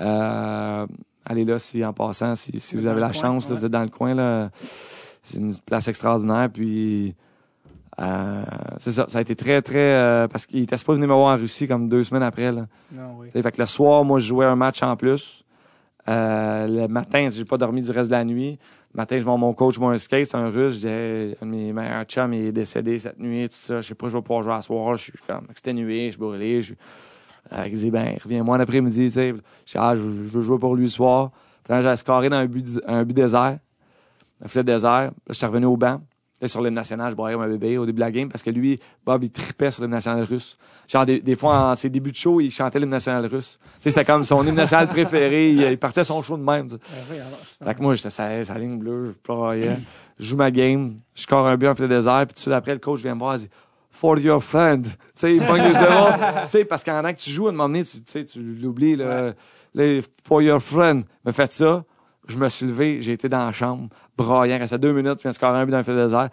[0.00, 0.86] Euh,
[1.24, 3.60] allez là, si en passant, si, si vous avez la coin, chance, là, ouais.
[3.60, 4.50] vous êtes dans le coin, là,
[5.22, 6.48] c'est une place extraordinaire.
[6.52, 7.14] Puis,
[8.00, 8.44] euh,
[8.78, 11.34] c'est ça, ça a été très, très, euh, parce qu'il était pas venu me voir
[11.34, 12.66] en Russie comme deux semaines après, là.
[12.92, 13.28] Non, oui.
[13.28, 15.44] T'sais, Fait que le soir, moi, je jouais un match en plus.
[16.08, 18.58] Euh, le matin, j'ai pas dormi du reste de la nuit.
[18.94, 20.74] Le matin, je vois mon coach, moi, un skate, c'est un russe.
[20.74, 23.80] Je disais, un de mes meilleurs chums il est décédé cette nuit, tout ça.
[23.80, 24.96] Je sais pas, je vais pouvoir jouer à soir.
[24.96, 26.62] Je suis comme exténué, je suis brûlé.
[26.62, 26.76] Je suis...
[27.52, 29.34] Euh, il dit, ben, reviens-moi l'après-midi, tu sais.
[29.66, 31.30] Je ah, je, veux- je veux jouer pour lui le soir.
[31.68, 33.58] J'ai scoré dans un but, un but désert.
[34.44, 34.90] Un filet désert.
[34.90, 36.00] Là, j'étais revenu au banc.
[36.40, 38.50] Là, sur l'hymne national, je broyais mon bébé au début de la game parce que
[38.50, 40.56] lui, Bob, il tripait sur l'hymne national russe.
[40.88, 43.60] Genre, des, des fois, en ses débuts de show, il chantait l'hymne national russe.
[43.76, 45.50] Tu sais, c'était comme son hymne national préféré.
[45.50, 46.66] Il, il partait son show de même.
[46.68, 46.80] tu sais.
[47.58, 49.76] C'est- Fait que moi, j'étais sa, sa ligne bleue, je broyais.
[50.18, 52.52] Je joue ma game, je score un but en filet désert, puis tout de suite
[52.54, 53.48] après, le coach vient me voir, il dit
[53.92, 54.84] For your friend.
[54.84, 55.62] Tu sais, il pogne
[56.44, 58.96] tu sais, parce qu'en que tu joues, à un moment donné, tu, sais, tu l'oublies,
[58.96, 59.32] là.
[59.74, 61.04] Là, For your friend.
[61.24, 61.84] Me fait ça.
[62.28, 64.58] Je me suis levé, j'ai été dans la chambre, broyant.
[64.58, 66.30] Restait deux minutes, je viens de scorer un but dans le filet désert.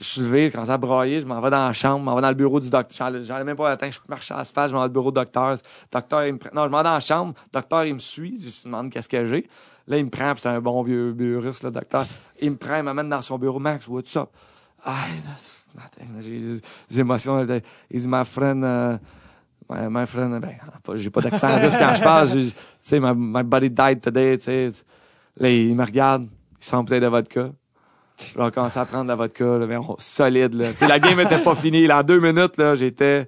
[0.00, 2.14] Je suis levé, je commence à broyer, je m'en vais dans la chambre, je m'en
[2.16, 3.22] vais dans le bureau du docteur.
[3.22, 5.10] J'en ai même pas atteint, je marche à l'asphalte, je m'en vais dans le bureau
[5.10, 5.56] du docteur.
[5.92, 6.50] Docteur, il me prend.
[6.54, 9.08] Non, je m'en vais dans la chambre, docteur, il me suit, je lui demande qu'est-ce
[9.08, 9.46] que j'ai.
[9.86, 12.06] Là, il me prend, puis c'est un bon vieux, russe, le docteur.
[12.40, 13.58] Il me prend, il m'amène dans son bureau.
[13.58, 14.30] Max, what's up?
[14.84, 15.04] Ah,
[15.74, 16.08] nothing.
[16.20, 16.40] J'ai
[16.90, 17.46] des- émotions.
[17.90, 18.96] Il dit, my friend, euh,
[19.70, 20.54] my, my friend, ben,
[20.94, 22.30] j'ai pas d'accent russe quand je parle.
[22.30, 24.70] Tu sais, my, my buddy died today, tu sais.
[25.36, 26.22] Là, il me regarde,
[26.60, 27.40] il sent peut-être de vodka.
[28.36, 30.70] Là, on commence à prendre de la vodka, là, mais on- solide, là.
[30.70, 31.86] Tu sais, la game était pas finie.
[31.86, 33.26] Là, en deux minutes, là, j'étais,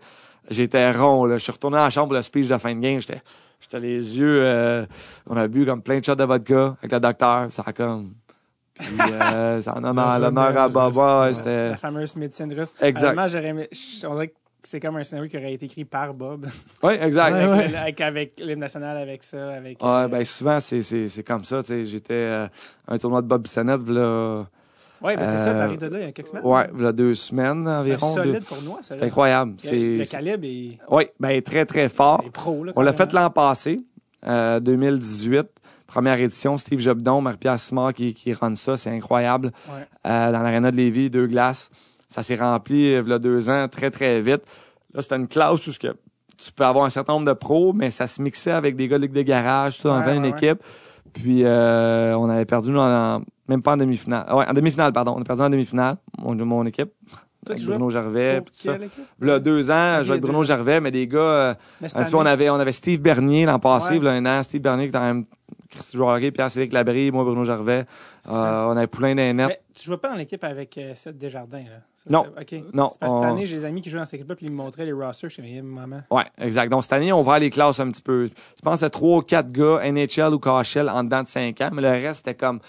[0.49, 1.39] j'étais rond, là.
[1.39, 3.01] Je suis retourné dans la chambre pour le speech de fin de game.
[3.01, 3.21] J'étais,
[3.61, 4.87] j'étais les yeux, euh,
[5.27, 7.47] on a bu comme plein de shots de vodka avec le docteur.
[7.53, 8.13] Ça a comme,
[8.79, 12.75] puis, euh, ça en a l'honneur à russe, Ouais, c'était, La fameuse médecine russe.
[12.81, 13.17] Exact.
[13.37, 13.69] Aimé-
[14.07, 16.47] on dirait que c'est comme un scénario qui aurait été écrit par Bob.
[16.83, 17.33] oui, exact.
[17.35, 17.77] Avec, ouais.
[17.77, 19.81] avec, avec l'hymne national, avec ça, avec...
[19.83, 22.49] Ouais, euh, ben souvent c'est c'est c'est comme ça, j'étais euh,
[22.89, 24.45] un tournoi de Bob Bissonnette là
[25.03, 26.45] ouais, ben c'est ça, euh, t'arrives de là il y a quelques semaines.
[26.45, 28.15] ouais, là deux semaines c'est un environ.
[28.17, 28.95] deux- solide tournoi, ça.
[28.95, 29.07] C'est là.
[29.07, 32.23] incroyable, Le- c'est calibre est, Oui, ben très très fort.
[32.27, 32.65] est pro.
[32.65, 33.79] Là, On l'a fait l'an passé,
[34.27, 35.47] euh, 2018,
[35.87, 39.53] première édition, Steve Jobdon, Marie-Pierre Simard qui qui run ça, c'est incroyable.
[39.69, 39.87] Ouais.
[40.07, 41.71] Euh, dans l'aréna de Lévis, deux glaces.
[42.09, 44.43] Ça s'est rempli euh, il y a deux ans très très vite.
[44.95, 45.95] Là, c'était une classe où ce que
[46.39, 48.99] tu peux avoir un certain nombre de pros, mais ça se mixait avec des gars
[48.99, 50.63] de ligue de garage, tout on Ouais, une équipe.
[51.13, 54.27] Puis euh, on avait perdu nous, en, même pas en demi-finale.
[54.35, 55.15] Ouais, en demi-finale, pardon.
[55.17, 56.91] On a perdu en demi-finale, mon, mon équipe.
[57.49, 58.77] Avec Bruno Gervais, puis tout ça.
[59.21, 60.43] Là, deux ans, jouais avec Bruno.
[60.43, 63.47] Gervais, mais des gars, euh, Mais un petit peu, on avait, on avait Steve Bernier
[63.47, 64.05] l'an passé, Ouais.
[64.05, 65.27] là, un an, Steve Bernier qui était quand même
[65.71, 67.85] Christy Joiré, Pierre-Cédric Labrie, moi, Bruno Gervais.
[68.29, 69.15] Euh, on avait Poulain.
[69.15, 71.81] Mais tu jouais pas dans l'équipe avec euh, Seth Desjardins, là?
[71.95, 72.27] Ça, Non.
[72.41, 72.55] OK.
[72.73, 74.37] Non, C'est parce que on- cette année, j'ai des amis qui jouent dans cette équipe-là,
[74.37, 75.29] puis ils me montraient les rosters.
[75.31, 76.01] Je suis comme, maman.
[76.11, 76.69] Ouais, exact.
[76.71, 78.27] Donc, cette année, on va les classes un petit peu.
[78.29, 81.71] Je pense à trois ou quatre gars, NHL ou KHL, en dedans de cinq ans,
[81.73, 82.61] mais le reste, c'était comme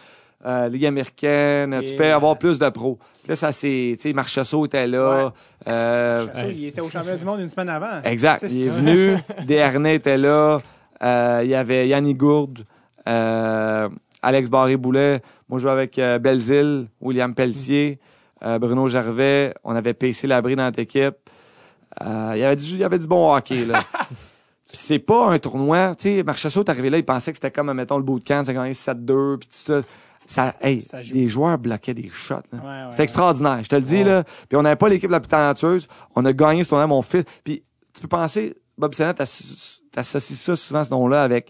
[0.45, 1.73] euh, Ligue américaine.
[1.73, 2.99] Et tu peux euh, avoir plus de pros.
[3.27, 5.25] Là, ça, c'est, tu sais, Marchessault était là.
[5.27, 5.31] Ouais.
[5.67, 8.01] Euh, Chassot, il était au championnat du monde une semaine avant.
[8.03, 8.43] Exact.
[8.49, 8.73] Il est ça.
[8.75, 9.17] venu.
[9.45, 10.59] Desharnais était là.
[11.03, 12.63] Euh, il y avait Yannick Gourde, euh,
[14.21, 15.21] Alex Barré-Boulet.
[15.49, 17.99] Moi, je jouais avec euh, Belzile, William Pelletier,
[18.43, 19.53] euh, Bruno Gervais.
[19.63, 21.15] On avait PC Labri dans notre équipe.
[22.03, 23.79] Euh, il, y avait du, il y avait du bon hockey, là.
[24.67, 25.95] Puis c'est pas un tournoi.
[25.95, 28.53] Tu sais, Marchessault est arrivé là, il pensait que c'était comme, mettons, le bootcamp, c'est
[28.53, 29.81] gagné 7-2, puis tout ça.
[30.25, 32.35] Ça, hey, Ça les joueurs bloquaient des shots.
[32.51, 33.03] Ouais, ouais, c'est ouais.
[33.05, 34.03] extraordinaire, je te le dis.
[34.03, 34.25] là.
[34.25, 35.87] Puis on n'avait pas l'équipe la plus talentueuse.
[36.17, 37.23] On a gagné ce tournoi, mon fils.
[37.45, 37.63] Puis
[37.93, 41.49] tu peux penser, Bob Sennett, t'associes ça souvent, ce nom-là, avec...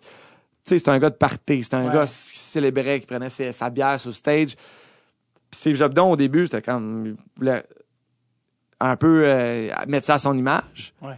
[0.68, 1.64] Sais, c'est un gars de party.
[1.64, 1.94] C'est un Ouais.
[1.94, 4.56] gars qui célébrait, qui prenait ses- sa bière sur stage.
[4.56, 7.06] Puis Steve Jobdon, au début, c'était comme...
[7.06, 7.64] Il voulait
[8.80, 10.94] un peu euh, mettre ça à son image.
[11.02, 11.16] Ouais.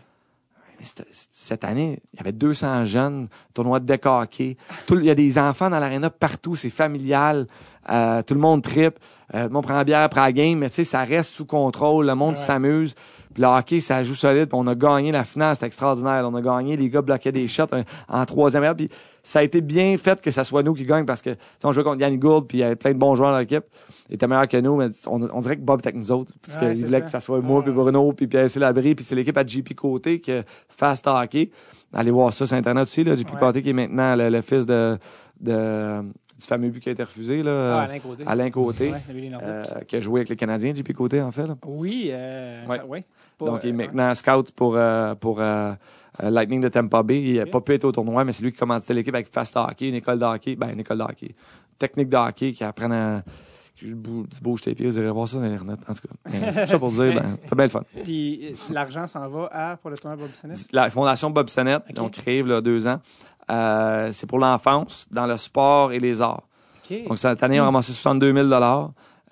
[0.79, 4.55] Mais cette, année, il y avait 200 jeunes, tournoi de deck hockey.
[4.87, 7.47] Tout- Il y a des enfants dans l'aréna partout, c'est familial.
[7.89, 8.97] Euh, tout le monde tripe.
[9.33, 11.31] Euh, tout le monde prend la bière après la game, mais tu sais, ça reste
[11.33, 12.05] sous contrôle.
[12.05, 12.39] Le monde Ouais.
[13.33, 14.49] Puis le hockey, ça joue solide.
[14.49, 16.27] Puis on a gagné la finale, c'était extraordinaire.
[16.27, 18.75] On a gagné, les gars bloquaient des shots euh, en troisième heure.
[18.75, 18.89] Puis
[19.21, 21.31] ça a été bien fait que ça soit nous qui gagnent parce que
[21.63, 23.65] on jouait contre Yannick Gould, puis il y avait plein de bons joueurs dans l'équipe.
[24.09, 26.33] Il était meilleur que nous, mais on, on dirait que Bob était avec nous autres.
[26.41, 27.05] Parce Ouais, qu'il voulait ça.
[27.05, 30.19] que ça soit moi, puis Bruno, puis Pierre Labrie, puis c'est l'équipe à JP Côté
[30.21, 31.51] que Fast Hockey.
[31.93, 33.15] Allez voir ça sur Internet aussi, là.
[33.15, 33.39] JP Ouais.
[33.39, 34.97] Côté qui est maintenant le, le fils de,
[35.39, 36.01] de,
[36.39, 37.77] du fameux but qui a été refusé, là.
[37.77, 38.23] Ah, Alain Côté.
[38.25, 38.49] Alain.
[38.51, 41.45] Ouais, euh, qui a joué avec les Canadiens, JP Côté, en fait.
[41.47, 41.55] là.
[41.65, 42.77] Oui, euh, Ouais.
[42.77, 43.05] ça- ouais.
[43.37, 44.77] Pour, Donc, il est euh, maintenant scout pour,
[45.19, 45.41] pour
[46.21, 47.21] Lightning de Tampa Bay.
[47.21, 47.51] Il n'a Ok.
[47.51, 49.95] pas pu être au tournoi, mais c'est lui qui commandait l'équipe avec Fast Hockey, une
[49.95, 50.55] école de hockey.
[50.55, 51.35] Ben, une école de hockey.
[51.77, 53.23] techniques de hockey, qui apprennent à.
[53.73, 55.79] qui bou- Tu bouges tes pieds, vous irez voir ça dans notes.
[55.87, 57.83] En tout cas, ça pour dire, ben, c'était bien le fun.
[58.03, 60.67] Puis l'argent s'en va à pour le tournoi Bob Bissonnette?
[60.73, 61.93] La Fondation Bob Sonnette, Ok.
[61.95, 62.99] ils ont créé il y a deux ans.
[63.49, 66.43] Euh, c'est pour l'enfance, dans le sport et les arts.
[67.07, 68.47] Donc, cette année, on a ramassé 62 000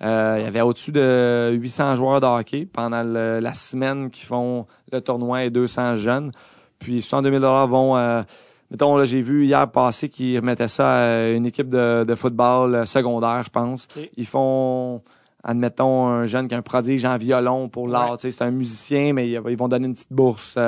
[0.02, 4.24] euh, Il y avait au-dessus de 800 joueurs de hockey pendant le- la semaine qui
[4.24, 6.30] font le tournoi et 200 jeunes.
[6.78, 7.96] Puis 62 000 vont...
[7.96, 8.22] euh,
[8.70, 12.74] mettons, là, j'ai vu hier passé qu'ils remettaient ça à une équipe de, de football
[12.74, 13.88] euh, secondaire, je pense.
[14.16, 15.02] Ils font...
[15.44, 18.10] Admettons un jeune qui a un prodige en violon pour l'art.
[18.12, 18.16] Ouais.
[18.18, 20.58] C'est un musicien, mais ils vont donner une petite bourse.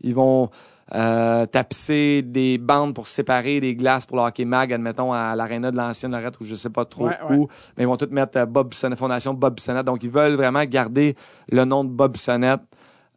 [0.00, 0.50] Ils vont
[0.94, 5.70] euh, tapisser des bandes pour séparer des glaces pour le hockey mag, admettons, à l'aréna
[5.72, 7.36] de l'ancienne Lorette ou je sais pas trop Ouais, ouais.
[7.36, 7.48] où.
[7.76, 9.84] Mais ils vont tout mettre euh, Bob Bissonnette, Fondation Bob Bissonnette.
[9.86, 11.16] Donc, ils veulent vraiment garder
[11.50, 12.60] le nom de Bob Bissonnette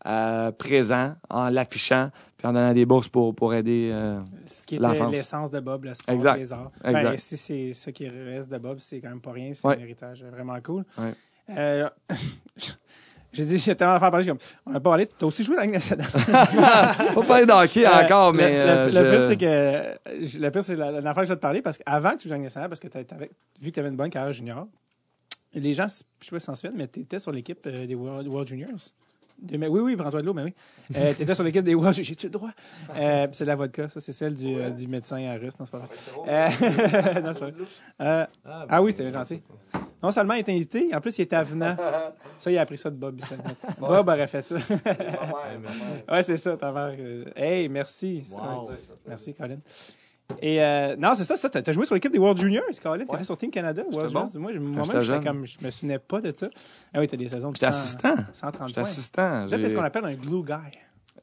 [0.07, 3.89] euh, présent en l'affichant puis en donnant des bourses pour, pour aider.
[3.91, 6.37] euh, Ce qui était l'essence de Bob, le sport, Exact.
[6.37, 6.71] les arts.
[6.85, 7.03] Exact.
[7.03, 9.51] Ben, si c'est ce qui reste de Bob, c'est quand même pas rien.
[9.53, 9.75] C'est Ouais.
[9.77, 10.85] un héritage vraiment cool.
[11.49, 11.89] Euh,
[13.31, 14.25] j'ai dit, j'ai tellement à faire parler.
[14.25, 15.05] Comme, on n'a pas parlé.
[15.07, 16.07] T'as aussi joué dans la Ligue nationale.
[17.13, 18.51] pas parler d'hockey Euh, encore, mais.
[18.51, 20.39] Le, euh, le je- pire, c'est que.
[20.39, 22.23] Le pire, c'est la, la affaire que je vais te parler parce qu'avant que tu
[22.23, 23.29] joues dans la Ligue nationale, parce que t'avais-
[23.61, 24.67] vu que tu avais une bonne carrière junior,
[25.53, 27.95] les gens, je sais pas si s'en souviennent, mais tu étais sur l'équipe euh, des
[27.95, 28.69] World, World Juniors.
[29.51, 30.53] Oui, oui, prends-toi de l'eau, mais oui.
[30.95, 32.49] Euh, tu étais sur l'équipe des World J'ai-tu le droit?
[32.95, 35.53] Euh, c'est de la vodka, ça, c'est celle du, euh, du médecin à russe.
[35.59, 35.87] Non, c'est pas vrai.
[37.21, 38.27] Non, c'est pas vrai.
[38.69, 39.41] Ah oui, t'es gentil.
[40.01, 41.75] Non seulement il était invité, en plus, il était avenant.
[42.37, 43.57] Ça, il a appris ça de Bob Bissonnette.
[43.79, 44.55] Bob aurait fait ça.
[46.09, 46.95] ouais, c'est ça, ta mère.
[46.97, 48.23] euh, Hey, merci.
[49.07, 49.57] Merci, Colin.
[50.41, 51.49] Et euh, non, c'est ça, ça.
[51.49, 53.05] T'as joué sur l'équipe des World Juniors, Colin.
[53.05, 54.27] T'étais sur Team Canada, World bon.
[54.27, 54.41] Juniors.
[54.41, 55.23] Moi, je- moi-même, j'étais jeune.
[55.23, 56.49] comme, je me souvenais pas de ça.
[56.93, 58.15] Ah oui, t'as des saisons de J'étais 100 assistant.
[58.33, 58.89] 130 J'étais points.
[58.89, 59.45] assistant.
[59.45, 60.53] Là, t'es ce qu'on appelle un glue guy.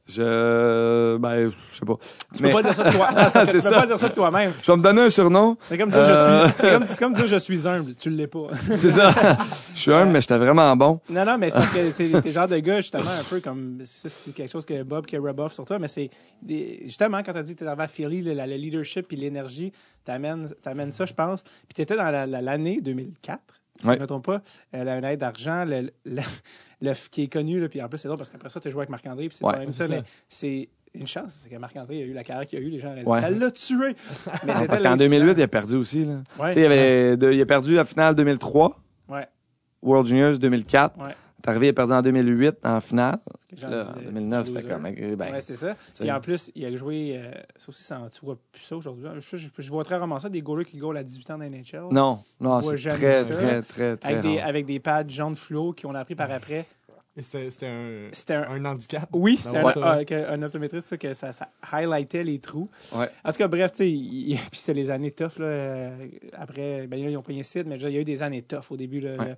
[0.05, 1.17] Je.
[1.17, 1.95] Ben, je sais pas.
[2.35, 3.07] Tu peux pas dire ça de toi.
[3.13, 3.71] tu C'est peux ça.
[3.71, 4.51] pas dire ça de toi-même.
[4.61, 5.57] Je vais me donner un surnom.
[5.67, 6.45] C'est comme dire Euh.
[6.47, 6.55] je suis.
[6.61, 7.95] C'est comme, c'est comme dire je suis humble.
[7.95, 8.47] Tu l'es pas.
[8.75, 9.11] C'est ça.
[9.75, 10.99] Je suis humble, mais j'étais vraiment bon.
[11.09, 13.79] Non, non, mais c'est parce que t'es, le genre de gars, justement, un peu comme.
[13.83, 16.09] Ça, c'est quelque chose que Bob qui rub off sur toi, mais c'est.
[16.85, 19.71] justement, quand t'as dit que t'es arrivé à Philly, le, le leadership puis l'énergie,
[20.03, 21.43] t'amènes, t'amènes ça, je pense.
[21.43, 23.39] Puis t'étais dans la- la- l'année 2004,
[23.79, 24.41] si je ne me trompe pas,
[24.75, 26.21] euh, la médaille d'argent, le, le-
[26.81, 28.79] le- qui est connu, là, puis en plus, c'est drôle parce qu'après ça, t'as joué
[28.81, 29.87] avec Marc-André, puis c'est Ouais, ça, ça.
[29.87, 30.69] mais c'est.
[30.93, 33.01] Une chance, c'est que Marc-André a eu la carrière qu'il a eu, les gens auraient
[33.03, 33.21] dit Ouais.
[33.21, 33.77] ça l'a tué.
[34.45, 35.09] Mais c'était Parce qu'en l'incident.
[35.09, 36.05] 2008, il a perdu aussi.
[36.05, 36.13] Là.
[36.39, 36.53] Ouais.
[36.53, 38.79] Tu Il, avait de- il a perdu la finale 2003,
[39.09, 39.27] Ouais.
[39.83, 40.95] World Juniors 2004.
[41.41, 43.19] T'es arrivé, il a perdu en 2008 en finale.
[43.61, 44.85] Là, en c'est 2009, un c'était comme.
[44.87, 45.75] euh, Ben, ouais, c'est ça.
[45.99, 47.13] Puis en plus, il a joué.
[47.15, 49.05] euh, ça aussi, ça, tu vois plus ça aujourd'hui.
[49.19, 51.43] Je, je, je vois très rarement ça, des goalers qui goalent à 18 ans dans
[51.43, 51.87] la NHL.
[51.91, 53.33] non, non, Je vois c'est jamais très, ça.
[53.35, 56.65] très, très, très, Avec des, avec des pads jaunes fluo qu'on a appris par après.
[57.19, 58.43] C'était c'était un, C'était un.
[58.49, 59.09] un handicap.
[59.13, 59.73] Oui, c'était Ouais.
[59.81, 62.69] un, que- un optométriste, ça, que ça, ça highlightait les trous.
[62.95, 63.09] Ouais.
[63.23, 63.85] En tout cas, bref, tu sais,
[64.51, 65.45] puis c'était les années tough, là.
[65.45, 68.21] euh, Après, ben, là, ils ont pogné Sid, mais déjà, il y a eu des
[68.21, 69.11] années tough au début, là.
[69.15, 69.29] Ouais.
[69.29, 69.35] là.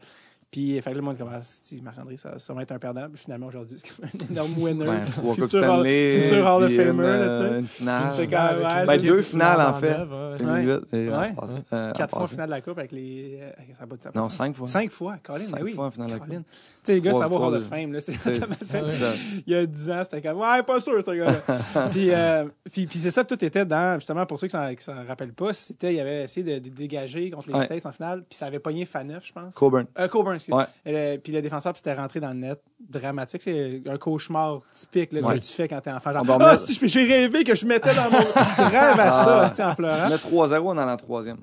[0.51, 3.07] Puis, fait que le monde commence, si Marc-André, ça, ça va être un perdant.
[3.07, 4.87] Puis finalement, aujourd'hui, c'est comme un énorme winner.
[4.89, 6.21] Ouais, trois Coupes Futur Hall- Stanley.
[6.21, 7.41] futur Hall of Famer, une, là, tu sais.
[7.41, 8.11] euh, Une finale.
[8.13, 9.97] C'est quand même- ouais, Ben, deux finales, en fait.
[9.97, 10.37] Lambev, ouais.
[10.39, 11.33] 2008 et en Ouais.
[11.73, 13.37] euh, Quatre fois en finale de la Coupe avec les.
[13.41, 14.67] euh, ça pas Non, cinq fois.
[14.67, 15.73] Cinq fois, Colin, Cinq oui.
[15.73, 16.19] fois en finale de la.
[16.19, 16.29] Coupe.
[16.29, 16.35] Tu
[16.83, 17.91] sais, les gars, ça va au Hall of Fame.
[17.93, 17.99] Là.
[19.45, 21.87] Il y a 10 ans, c'était comme, ouais, pas sûr, ce gars-là.
[21.91, 25.33] puis, euh, puis, c'est ça, tout était dans, justement, pour ceux qui ne s'en rappellent
[25.33, 27.59] pas, c'était, il avait essayé de, dégager contre les.
[27.65, 29.53] States en finale, puis ça avait pogné Faneuf, je pense.
[29.53, 29.85] Coburn.
[29.99, 30.55] Euh, Coburn, excuse.
[30.55, 31.17] Ouais.
[31.19, 32.61] Puis le défenseur, puis c'était rentré dans le net.
[32.79, 33.41] Dramatique.
[33.41, 35.39] C'est un cauchemar typique là, Ouais.
[35.39, 36.11] que tu fais quand t'es enfant.
[36.11, 38.17] Genre, ah, si, j'ai rêvé que je mettais dans mon.
[38.55, 39.11] tu rêves à
[39.53, 39.71] ça, Ah.
[39.71, 40.11] en pleurant.
[40.11, 41.39] A 3-0 dans la troisième.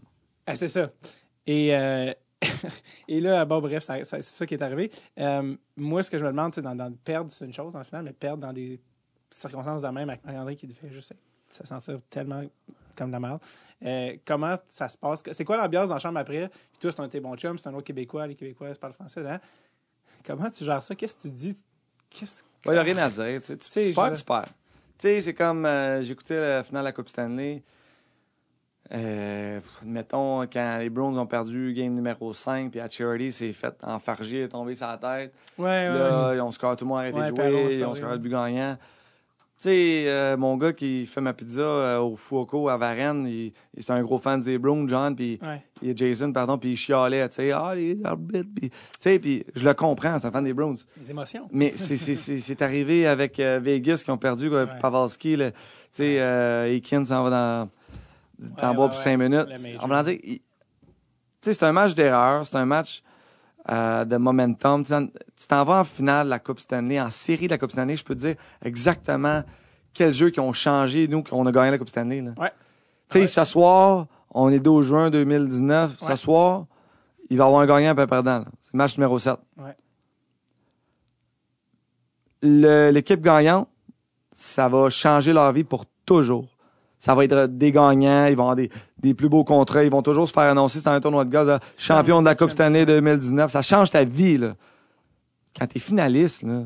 [0.47, 0.91] Ah, c'est ça.
[1.47, 2.13] Et, euh,
[3.09, 4.91] et là, bon, bref, c'est ça qui est arrivé.
[5.19, 7.85] Euh, moi, ce que je me demande, c'est dans, dans perdre, c'est une chose en
[7.85, 8.81] final, mais perdre dans des
[9.31, 11.13] circonstances de même avec André qui fait juste
[11.49, 12.43] se sentir tellement
[12.97, 13.41] comme de la merde.
[13.85, 15.23] Euh, comment ça se passe?
[15.33, 16.49] C'est quoi l'ambiance dans la chambre après?
[16.49, 18.93] Puis toi, c'est un de tes bons chums, c'est un autre Québécois, les Québécois parlent
[18.95, 19.23] français.
[19.23, 19.41] Là.
[20.27, 20.95] Comment tu gères ça?
[20.95, 21.57] Qu'est-ce que tu dis?
[22.11, 23.41] Qu'est-ce Il n'y a rien à dire.
[23.41, 24.45] Tu, sais, tu, tu perds, je- tu perds.
[24.99, 27.63] Tu sais, c'est comme euh, j'écoutais la finale de la Coupe Stanley.
[28.93, 33.75] Euh, mettons, quand les Browns ont perdu game numéro 5, puis à Charity s'est fait
[33.83, 35.35] enfarger, est tombé sur la tête.
[35.59, 35.89] Ouais, ouais.
[35.99, 38.11] Là, ils ont score, tout le monde a arrêté Ouais, de jouer, ils ont scoré
[38.13, 38.17] ouais.
[38.17, 38.79] le but gagnant.
[39.59, 43.53] Tu sais, euh, mon gars qui fait ma pizza euh, au Fuoco à Varennes, il,
[43.75, 45.63] il- c'est un gros fan des Browns, John, puis Ouais.
[45.81, 49.47] il Jason, pardon, puis il chialait, tu sais, ah, les arbitres, puis, tu sais, puis
[49.55, 50.77] je le comprends, c'est un fan des Browns.
[51.01, 51.49] Les émotions.
[51.53, 54.79] Mais c'est- c'est c'est- c'est arrivé avec euh, Vegas qui ont perdu, quoi, Ouais.
[54.79, 55.43] Pavelski, tu
[55.91, 57.71] sais, euh, Aiken s'en va dans,
[58.39, 59.05] dans Ouais, bois ouais, pour ouais.
[59.05, 59.49] cinq minutes.
[59.81, 60.41] En dire, tu
[61.41, 63.03] sais, c'est un match d'erreur, c'est un match
[63.71, 64.83] euh, de momentum.
[64.85, 67.59] Tu t'en- tu t'en vas en finale de la Coupe Stanley, en série de la
[67.59, 69.43] Coupe Stanley, je peux te dire exactement
[69.93, 72.21] quels jeux qui ont changé, nous, qu'on a gagné la Coupe Stanley.
[72.21, 72.33] Là.
[72.39, 72.51] Ouais.
[73.09, 73.27] Tu sais, Ouais.
[73.27, 74.07] ce soir,
[74.39, 75.97] On est 12 juin 2019.
[76.03, 76.09] Ouais.
[76.09, 76.67] Ce soir,
[77.31, 78.45] il va y avoir un gagnant et un perdant.
[78.61, 79.37] C'est le match numéro 7.
[79.57, 79.75] Ouais.
[82.43, 83.69] Le- L'équipe gagnante,
[84.33, 86.49] ça va changer leur vie pour toujours.
[86.99, 90.03] Ça va être des gagnants, ils vont avoir des, des plus beaux contrats, ils vont
[90.03, 92.87] toujours se faire annoncer c'est un tournoi de gaz, là, champion de la Coupe Stanley
[92.87, 93.51] 2019.
[93.51, 94.55] Ça change ta vie, là.
[95.59, 96.63] Quand t'es finaliste, là,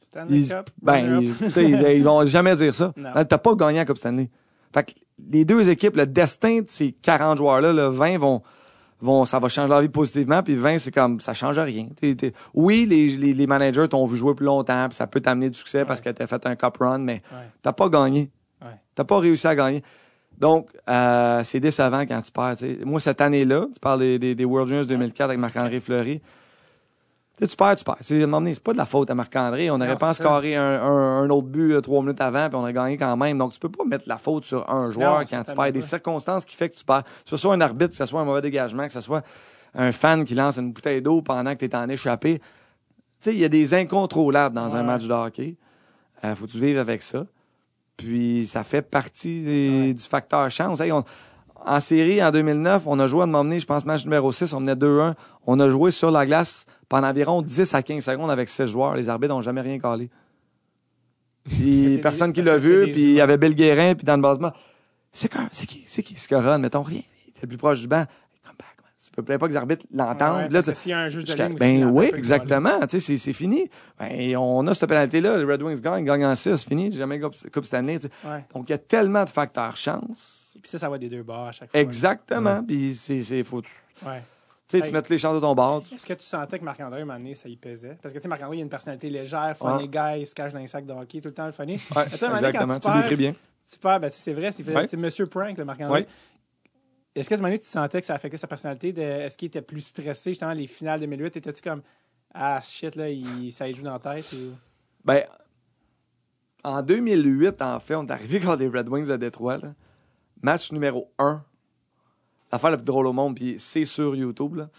[0.00, 0.70] Stanley ils, Cup.
[0.82, 2.92] ben, ils, ils, ils vont jamais dire ça.
[3.14, 4.30] Hein, T'as pas gagné la Coupe Stanley.
[4.72, 4.92] Fait que
[5.30, 8.42] les deux équipes, le destin de ces 40 joueurs-là, le 20 vont,
[9.00, 11.88] vont, ça va changer leur vie positivement, puis 20, c'est comme, ça change rien.
[12.00, 15.20] T'es- t'es- oui, les, les, les managers t'ont vu jouer plus longtemps, puis ça peut
[15.20, 17.38] t'amener du succès parce que t'as fait un cup run, mais Ouais.
[17.62, 18.30] t'as pas gagné.
[18.98, 19.80] T'as pas réussi à gagner.
[20.36, 22.56] Donc, euh, c'est décevant quand tu perds.
[22.84, 26.20] Moi, cette année-là, tu parles des, des, des World Juniors 2004 avec Marc-André Fleury.
[27.38, 27.98] Tu perds, tu perds.
[28.00, 29.70] C'est, c'est pas de la faute à Marc-André.
[29.70, 32.64] On n'aurait pas scoré un, un, un autre but euh, trois minutes avant, puis on
[32.64, 33.38] a gagné quand même.
[33.38, 35.72] Donc, tu peux pas mettre la faute sur un joueur quand tu perds.
[35.72, 37.04] Des circonstances qui fait que tu perds.
[37.04, 39.22] Que ce soit un arbitre, que ce soit un mauvais dégagement, que ce soit
[39.76, 42.40] un fan qui lance une bouteille d'eau pendant que tu es en échappé.
[42.40, 42.44] Tu
[43.20, 45.54] sais, il y a des incontrôlables dans un match de hockey.
[46.24, 47.24] Euh, faut que tu vives avec ça?
[47.98, 50.80] Puis ça fait partie des- du facteur chance.
[50.80, 51.04] Hey, on-
[51.66, 54.60] en série, en 2009, on a joué à m'emmener, je pense, match numéro 6, on
[54.60, 55.14] menait 2-1.
[55.46, 58.94] On a joué sur la glace pendant environ 10 à 15 secondes avec 6 joueurs.
[58.94, 60.08] Les arbitres n'ont jamais rien calé.
[61.44, 64.04] Puis c'est personne des- qui l'a c'est vu, puis il y avait Bill Guérin, puis
[64.04, 64.52] dans le basement.
[65.12, 65.48] C'est quoi?
[65.50, 65.82] C'est qui?
[65.86, 66.14] C'est qui?
[66.16, 67.02] C'est Coron, mettons rien.
[67.26, 68.04] Était le plus proche du banc.
[69.22, 70.36] Tu peux pas que les arbitres l'entendent.
[70.44, 72.86] Ouais, là, s'il y a un juge de ligne ben oui, exactement.
[72.86, 73.68] Tu sais, c'est, fini.
[73.98, 75.38] Ben, on a cette pénalité-là.
[75.38, 76.92] Les Red Wings gagnent, gagnent en 6, fini.
[76.92, 77.98] Jamais Coupe, coupe cette année.
[78.24, 78.44] Ouais.
[78.54, 80.56] Donc, il y a tellement de facteurs chance.
[80.62, 81.80] Puis ça, ça va des deux bords à chaque fois.
[81.80, 82.62] Exactement.
[82.64, 83.70] Puis c'est, faut, tu
[84.06, 84.22] Ouais.
[84.68, 84.82] sais, Hey.
[84.84, 85.82] tu mets les chances de ton bord.
[85.92, 87.96] Est-ce que tu sentais que Marc-André, un moment donné, ça y pesait?
[88.02, 89.88] Parce que, tu sais, Marc-André, il a une personnalité légère, funny Ouais.
[89.88, 91.72] guy, il se cache dans les sacs de hockey tout le temps, le funny.
[91.74, 92.74] Ouais, Attends, un exactement.
[92.74, 93.32] quand Tu tu décris perds, bien.
[93.70, 94.86] tu perds, ben, c'est vrai, c'est Ouais.
[94.96, 96.00] Monsieur Prank, le Marc-André.
[96.02, 96.06] Ouais.
[97.18, 98.92] Est-ce que, à moment donné, tu sentais que ça affectait sa personnalité?
[98.92, 101.36] De, est-ce qu'il était plus stressé, justement, les finales 2008?
[101.36, 101.82] Étais-tu comme,
[102.32, 104.32] ah, shit, là, il, ça y joue dans la tête?
[104.32, 104.54] Ou...
[105.04, 105.24] Ben,
[106.64, 109.58] en 2008, en fait, on est arrivé contre les Red Wings de Détroit.
[109.58, 109.74] là.
[110.42, 111.44] Match numéro 1.
[112.52, 114.54] L'affaire la plus drôle au monde, puis c'est sur YouTube.
[114.54, 114.70] Là.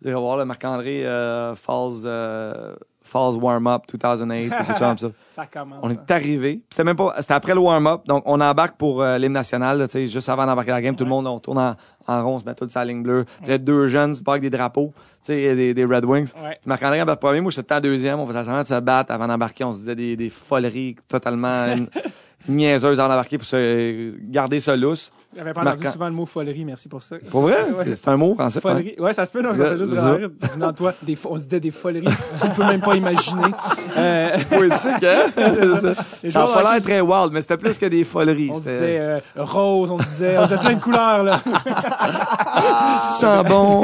[0.00, 2.76] Vous allez voir Marc-André euh, Falls, euh,
[3.12, 5.08] Falls Warm-Up 2008, ou quelque chose comme ça.
[5.30, 5.80] Ça commence.
[5.82, 5.96] On hein.
[6.08, 6.52] est arrivé.
[6.54, 7.14] puis C'était même pas.
[7.18, 8.06] C'était après le warm-up.
[8.06, 9.86] Donc, on embarque pour euh, l'hymne national.
[9.86, 11.76] tu sais, juste avant d'embarquer la game, tout le monde, on tourne en,
[12.06, 13.26] en rond, on se met tous sur la ligne bleue.
[13.42, 16.32] Puis là, deux jeunes, c'est pas avec des drapeaux, tu sais, des, des Red Wings.
[16.42, 16.58] Ouais.
[16.64, 17.42] Marc-André embarque premier.
[17.42, 18.18] Moi, j'étais tout temps deuxième.
[18.18, 19.64] On faisait semblant de se battre avant d'embarquer.
[19.64, 21.66] On se disait des, des foleries totalement
[22.48, 25.10] niaiseuses avant d'embarquer pour se garder ça lousse.
[25.34, 25.92] J'avais pas entendu Marquant.
[25.92, 27.16] souvent le mot folerie, merci pour ça.
[27.30, 27.56] Pour vrai?
[27.74, 27.84] Ouais.
[27.84, 28.58] C'est- C'est un mot français.
[28.58, 28.60] hein?
[28.60, 28.94] Folerie.
[28.98, 30.28] Ouais, ça se peut, non, ça fait juste rire.
[30.28, 32.04] De toi, des, on se disait des foleries.
[32.40, 33.42] tu ne peux même pas imaginer.
[33.94, 35.26] Euh, Poétique, hein?
[36.22, 36.46] C'est ça.
[36.46, 38.48] Ça a pas l'air très wild, mais c'était plus que des foleries.
[38.50, 41.38] on disait euh, rose, on disait, on disait plein de couleurs, là.
[41.44, 43.82] Tu sens bon.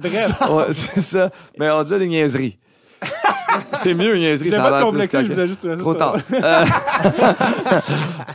[0.00, 0.40] Bref.
[0.50, 1.30] Ouais, c'est ça.
[1.58, 2.58] Mais on disait des niaiseries.
[3.74, 4.50] c'est mieux, une niaiserie.
[4.50, 5.78] Ça a l'air plus je voulais juste.
[5.78, 6.16] Trop tard.
[6.32, 6.64] Euh,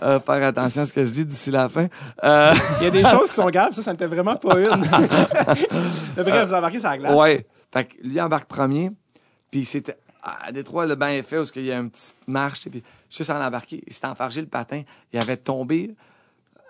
[0.04, 1.88] euh, faire attention à ce que je dis d'ici la fin.
[2.24, 4.84] Euh, Il y a des choses qui sont graves, ça, ça n'était vraiment pas une.
[6.18, 7.16] Bref, vous embarquez sur la glace.
[7.16, 7.46] ouais.
[7.74, 8.90] Fait que lui embarque premier.
[9.52, 12.68] Puis c'était à Détroit, le banc est fait où il y a une petite marche.
[12.70, 14.82] Puis juste en embarquer, il s'était enfargé le patin.
[15.14, 15.94] Il avait tombé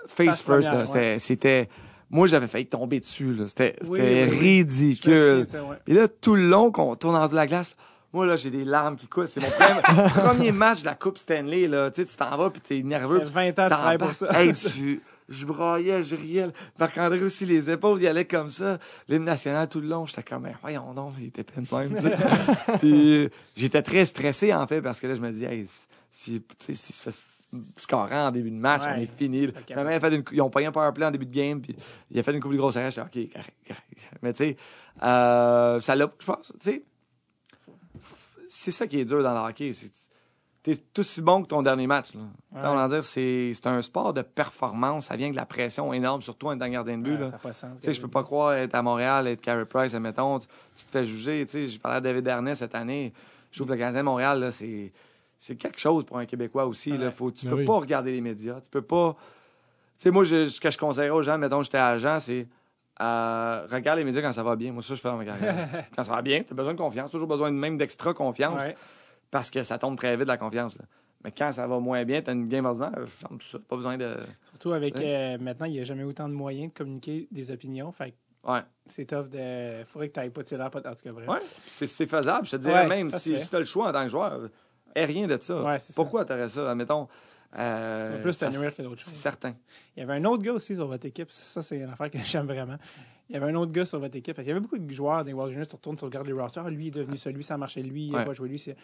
[0.07, 0.45] face Face first.
[0.69, 0.85] première, là.
[0.85, 1.69] C'était, c'était-
[2.15, 3.33] moi, j'avais failli tomber dessus.
[3.33, 3.47] là.
[3.47, 4.39] C'était, Oui, oui, oui.
[4.39, 5.45] Ridicule.
[5.45, 5.75] de ouais.
[5.87, 7.75] Et là, tout le long qu'on tourne en dessous de la glace,
[8.13, 9.27] moi, là, j'ai des larmes qui coulent.
[9.27, 11.91] C'est mon premier, premier match de la Coupe Stanley, là.
[11.91, 13.19] Tu sais, tu t'en vas, puis t'es nerveux.
[13.25, 14.41] Fait 20 ans de travail pour ça.
[14.41, 16.47] Hey, tu- je braillais, je riais.
[16.79, 18.77] Marc-André aussi, les épaules, il allait comme ça.
[19.09, 21.95] L'hymne national tout le long, j'étais comme, voyons donc, il était peine même.
[21.95, 22.15] tu sais.
[22.79, 25.67] puis j'étais très stressé, en fait, parce que là, je me dis, hey,
[26.11, 26.41] si,
[26.73, 27.11] si fait
[27.45, 28.93] scorant en début de match, Ouais.
[28.97, 29.47] on est fini.
[29.47, 29.53] là.
[29.55, 29.67] Ok.
[29.67, 31.33] Finalement, il a fait une, ils ont pas eu un power play en début de
[31.33, 31.75] game, puis
[32.09, 32.75] il a fait une coupe de grosse.
[32.75, 34.09] J'étais, OK, correct, correct.
[34.21, 34.57] Mais tu sais,
[35.03, 36.83] euh, ça l'a, je pense, tu sais,
[38.47, 39.71] c'est ça qui est dur dans le hockey.
[40.63, 42.15] T'es tout aussi bon que ton dernier match.
[42.15, 42.21] Là.
[42.53, 42.61] Ouais.
[42.63, 45.05] On va dire, c'est, un sport de performance.
[45.05, 47.19] Ça vient de la pression énorme, surtout en étant gardien de but.
[47.19, 47.53] Ouais, là.
[47.53, 50.85] ça n'a je peux pas croire être à Montréal, être Carey Price, admettons, tu, tu
[50.85, 51.45] te fais juger.
[51.47, 53.13] J'ai parlé à David Darnay cette année.
[53.51, 54.91] Je joue pour le Canadien de Montréal, là, c'est,
[55.37, 56.97] c'est quelque chose pour un Québécois aussi.
[56.97, 57.11] Là.
[57.11, 57.65] Faut, tu Ben peux oui.
[57.65, 58.59] pas regarder les médias.
[58.61, 59.15] Tu peux pas.
[59.97, 62.47] Tu sais, moi, je, ce que je conseillerais aux gens, mettons, j'étais agent, c'est
[63.01, 64.71] euh, regarde les médias quand ça va bien.
[64.71, 65.67] Moi, ça, je fais dans ma carrière.
[65.95, 68.59] quand ça va bien, tu as besoin de confiance, toujours besoin de même d'extra confiance
[68.61, 68.75] Ouais.
[69.31, 70.77] parce que ça tombe très vite, la confiance.
[70.77, 70.85] là.
[71.23, 73.57] Mais quand ça va moins bien, tu as une game ordinaire, ferme tout ça.
[73.59, 74.15] Pas besoin de.
[74.51, 77.91] Surtout avec euh, maintenant, il n'y a jamais autant de moyens de communiquer des opinions.
[77.91, 78.15] Fait que
[78.51, 78.61] Ouais.
[78.85, 79.83] c'est tough de.
[79.85, 81.27] faudrait que tu n'ailles pas de l'air, pas en tout cas, bref.
[81.27, 82.45] Ouais, c'est faisable.
[82.45, 84.49] Je te dirais Ouais, même, si, si tu as le choix en tant que joueur,
[84.95, 85.61] aie rien de ça.
[85.61, 85.95] Ouais, c'est.
[85.95, 86.71] Pourquoi tu aurais ça?
[86.71, 87.07] Admettons,
[87.57, 89.19] Euh, C'est plus York que d'autres C'est choses.
[89.19, 89.55] certain.
[89.95, 91.31] Il y avait un autre gars aussi sur votre équipe.
[91.31, 92.75] Ça, c'est une affaire que j'aime vraiment.
[93.29, 94.35] Il y avait un autre gars sur votre équipe.
[94.35, 95.67] Parce qu'il y avait beaucoup de joueurs des World Juniors.
[95.67, 96.67] Tu retournes, tu regardes les rosters.
[96.69, 98.07] Lui est devenu celui, ça a marché lui.
[98.07, 98.25] Il a Ouais.
[98.25, 98.59] pas joué lui.
[98.59, 98.75] c'est-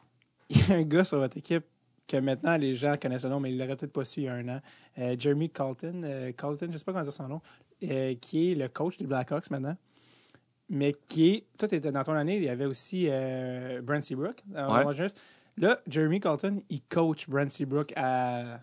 [0.50, 1.64] Il y a un gars sur votre équipe
[2.08, 4.28] que maintenant les gens connaissent le nom, mais il l'aurait peut-être pas su il y
[4.28, 4.60] a un an.
[4.98, 6.02] Euh, Jeremy Colton.
[6.04, 7.40] euh, Colton, je sais pas comment dire son nom.
[7.84, 9.76] euh, qui est le coach des Blackhawks maintenant.
[10.70, 11.44] Mais qui est.
[11.56, 12.36] Toi, tu étais dans ton année.
[12.38, 14.42] Il y avait aussi euh, Brent Seabrook.
[14.46, 14.80] dans Ouais.
[14.82, 15.12] World Juniors.
[15.58, 18.60] Là, Jeremy Colton, il coach Brent Seabrook à,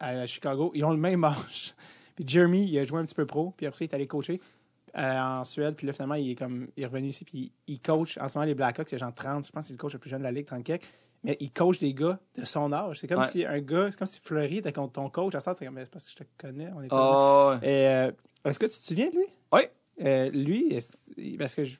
[0.00, 0.70] à Chicago.
[0.74, 1.74] Ils ont le même âge.
[2.14, 4.06] Puis Jeremy, il a joué un petit peu pro, puis après ça, il est allé
[4.06, 4.40] coacher
[4.96, 5.74] euh, en Suède.
[5.76, 8.38] Puis là, finalement, il est, comme, il est revenu ici, puis il coach en ce
[8.38, 8.90] moment les Blackhawks.
[8.92, 10.30] Il a genre 30, je pense que c'est le coach le plus jeune de la
[10.32, 10.84] Ligue, 30 quelques.
[11.24, 13.00] Mais il coach des gars de son âge.
[13.00, 13.28] C'est comme Ouais.
[13.28, 15.34] si un gars, c'est comme si Fleury était contre ton coach.
[15.34, 16.70] À ça, c'est comme, Mais c'est parce que je te connais.
[16.74, 17.54] On est Oh.
[17.62, 18.12] Et, euh,
[18.44, 19.26] Est-ce que tu te souviens de lui?
[19.52, 19.62] Oui.
[20.04, 20.78] Euh, lui,
[21.38, 21.76] parce que je,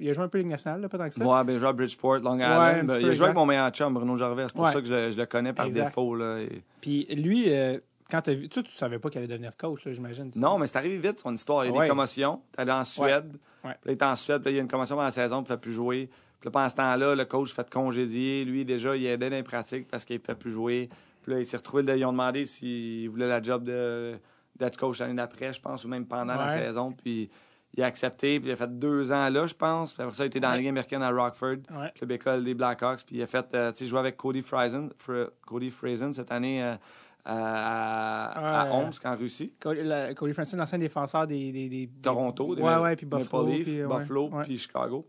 [0.00, 1.24] il a joué un peu Ligue nationale, là, pas tant que ça.
[1.24, 2.86] Ouais, ben, joué à Bridgeport, Long Island.
[2.88, 4.44] Ben, il a joué avec mon meilleur chum, Bruno Gervais.
[4.48, 4.72] C'est pour Ouais.
[4.72, 5.86] ça que je, le- je le connais par Exact.
[5.86, 6.14] défaut.
[6.14, 7.78] Là, et- Puis lui, euh,
[8.10, 10.30] quand tu as vu, tu savais pas qu'il allait devenir coach, là, j'imagine.
[10.36, 11.64] Non, mais c'est arrivé vite, son histoire.
[11.64, 11.84] Il y a Ouais.
[11.84, 12.42] des commotions.
[12.52, 13.30] T'es allé en Suède.
[13.62, 14.42] Puis là, il est en Suède.
[14.42, 15.42] Puis là, il y a une commotion pendant la saison.
[15.42, 16.10] Puis il ne fait plus jouer.
[16.40, 18.44] Puis là, pendant ce temps-là, le coach fait congédier.
[18.44, 20.90] Lui, déjà, il aidait dans les pratiques parce qu'il ne fait plus jouer.
[21.22, 21.82] Puis là, il s'est retrouvé.
[21.96, 24.16] Ils ont demandé s'il voulait la job de-
[24.58, 26.92] d'être coach l'année d'après, je pense, ou même pendant la saison.
[26.92, 27.30] Puis
[27.76, 28.38] il a accepté.
[28.40, 29.94] Puis il a fait deux ans là, je pense.
[29.94, 30.60] Puis après ça, il était dans la Ouais.
[30.60, 31.56] Ligue américaine à Rockford.
[31.72, 31.90] Ouais.
[31.94, 33.04] club école des Blackhawks.
[33.06, 36.30] Puis il a fait, euh, tu sais, jouer avec Cody Friesen, Fr- Cody Friesen cette
[36.32, 36.76] année euh,
[37.24, 38.70] à.
[38.74, 39.52] Omsk, en Russie.
[39.60, 43.46] Cody, la- Cody l'ancien défenseur des, des, des- Toronto, des ouais, ouais, puis Buffalo.
[43.46, 45.08] Puis, Buffalo, puis Chicago.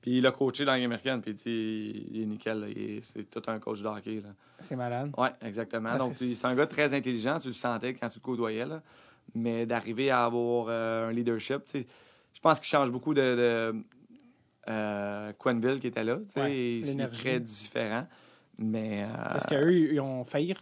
[0.00, 1.34] Puis il a coaché dans la Ligue américaine, puis
[2.10, 2.64] il est nickel.
[3.02, 4.22] C'est tout un coach de hockey.
[4.58, 5.12] C'est malade.
[5.18, 5.90] Oui, exactement.
[5.92, 8.64] Ah, Donc, c'est un gars très intelligent, tu le sentais quand tu le côtoyais.
[8.64, 8.82] Là.
[9.34, 13.84] Mais d'arriver à avoir euh, un leadership, je pense qu'il change beaucoup de, de
[14.68, 16.18] euh, Quenville qui était là.
[16.36, 18.06] Ouais, c'est très différent.
[18.58, 19.04] Mais.
[19.04, 20.54] euh, Parce qu'eux, ils ont failli.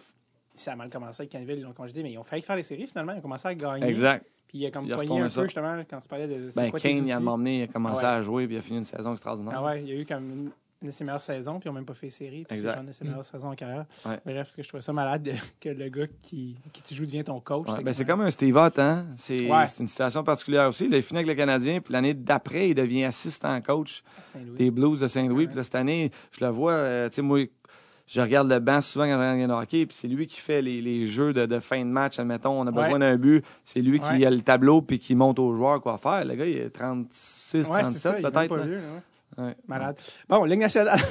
[0.55, 2.63] Ça a mal commencé avec Canville, ils l'ont congédié, mais ils ont failli faire les
[2.65, 3.13] séries finalement.
[3.13, 3.87] Ils ont commencé à gagner.
[3.87, 4.27] Exact.
[4.49, 5.41] Puis il a comme Il a poigné un ça.
[5.43, 6.51] peu justement quand tu parlais de.
[6.57, 8.11] Ben, quoi Kane, il a m'emmené, il a commencé Ouais.
[8.11, 9.55] à jouer, puis il a fini une saison extraordinaire.
[9.57, 10.51] Ah ouais, il y a eu comme
[10.83, 12.45] une, de ses meilleures saisons, puis ils n'ont même pas fait les séries.
[12.49, 13.85] Puis c'est une de ses meilleures saisons en carrière.
[14.07, 14.19] Ouais.
[14.25, 17.07] Bref, parce que je trouvais ça malade de- que le gars qui, qui tu joues
[17.07, 17.69] devient ton coach.
[17.69, 19.07] Ouais, ben, c'est comme un Steve Ott, hein?
[19.17, 19.67] C'est Ouais.
[19.67, 20.87] c'est une situation particulière aussi.
[20.87, 24.03] Il a fini avec le Canadien, puis l'année d'après, il devient assistant coach
[24.57, 25.47] des Blues de Saint-Louis.
[25.49, 27.41] Puis là, cette année, je le vois, euh, tu sais, moi,
[28.07, 30.63] je regarde le banc souvent quand on regarde le hockey, puis c'est lui qui fait
[30.63, 32.19] les, les jeux de, de fin de match.
[32.19, 32.99] Admettons, on a besoin Ouais.
[33.01, 33.45] d'un but.
[33.65, 36.25] C'est lui qui a le tableau, puis qui montre aux joueurs quoi faire.
[36.25, 38.93] Le gars, il est 36, Ouais, c'est ça, 37 il est même peut-être.
[39.39, 39.57] Ouais.
[39.67, 39.97] Malade.
[40.29, 40.99] Bon, Ligue nationale.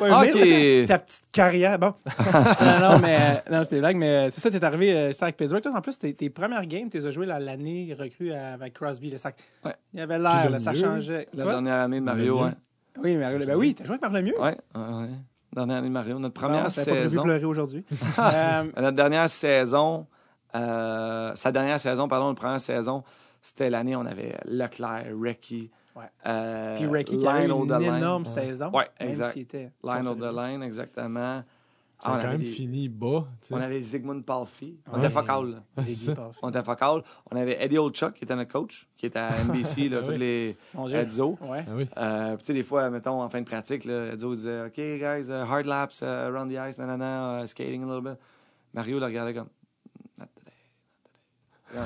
[0.00, 0.86] Ok.
[0.86, 1.78] Ta, petite carrière.
[1.78, 1.94] Bon.
[2.60, 3.16] non, non, mais.
[3.18, 5.62] euh, Non, c'était une blague, mais euh, c'est ça, t'es arrivé euh, juste avec Pittsburgh.
[5.62, 8.74] Toi, en plus, tes, tes premières games, tu les as jouées la- l'année recrue avec
[8.74, 9.10] Crosby.
[9.10, 9.36] Le sac.
[9.64, 9.74] Ouais.
[9.92, 11.26] Il y avait l'air, le là, ça mieux, changeait.
[11.34, 11.52] La Quoi?
[11.52, 12.54] dernière année de Mario, Le mieux.
[13.02, 13.38] Oui, Mario.
[13.46, 14.40] Ben oui, t'as joué avec Mario Lemieux.
[14.40, 15.08] Ouais, ouais, ouais.
[15.54, 16.18] Dernière année de Mario.
[16.18, 17.22] Notre première Bon, t'avais pas prévu saison.
[17.22, 17.84] pleurer aujourd'hui.
[18.18, 20.06] Euh, Notre dernière saison,
[20.54, 23.02] euh, sa dernière saison, pardon, notre première saison,
[23.42, 26.04] c'était l'année où on avait Leclerc, Recky, Ouais.
[26.26, 27.94] euh, Puis Ricky qui a eu Line une of the Line.
[27.96, 28.70] énorme saison.
[28.70, 29.36] Ouais, même exact.
[29.36, 30.52] était Line of the consolidé.
[30.52, 31.42] line, exactement.
[31.98, 33.24] Ça Ah, on a quand avait même des- fini bas.
[33.50, 34.76] On avait Zygmunt Palfi.
[34.86, 34.98] On Ouais.
[34.98, 35.62] était focal.
[35.78, 35.82] Ah.
[36.42, 37.02] On était focal.
[37.32, 40.10] On avait Eddie Olchuk, qui était notre coach, qui était à NBC, là, Ah tous
[40.10, 40.18] oui.
[40.18, 40.98] les Mon Dieu.
[40.98, 41.38] Edzo.
[41.40, 41.64] Ouais.
[41.66, 41.88] Ah oui.
[41.96, 44.74] Euh, puis tu sais, des fois, mettons, en fin de pratique, là, Edzo disait OK,
[44.76, 48.20] guys, uh, hard laps uh, around the ice, nanana, uh, skating a little bit.
[48.74, 49.48] Mario le regardait comme
[50.18, 50.52] Not today,
[51.50, 51.55] not today.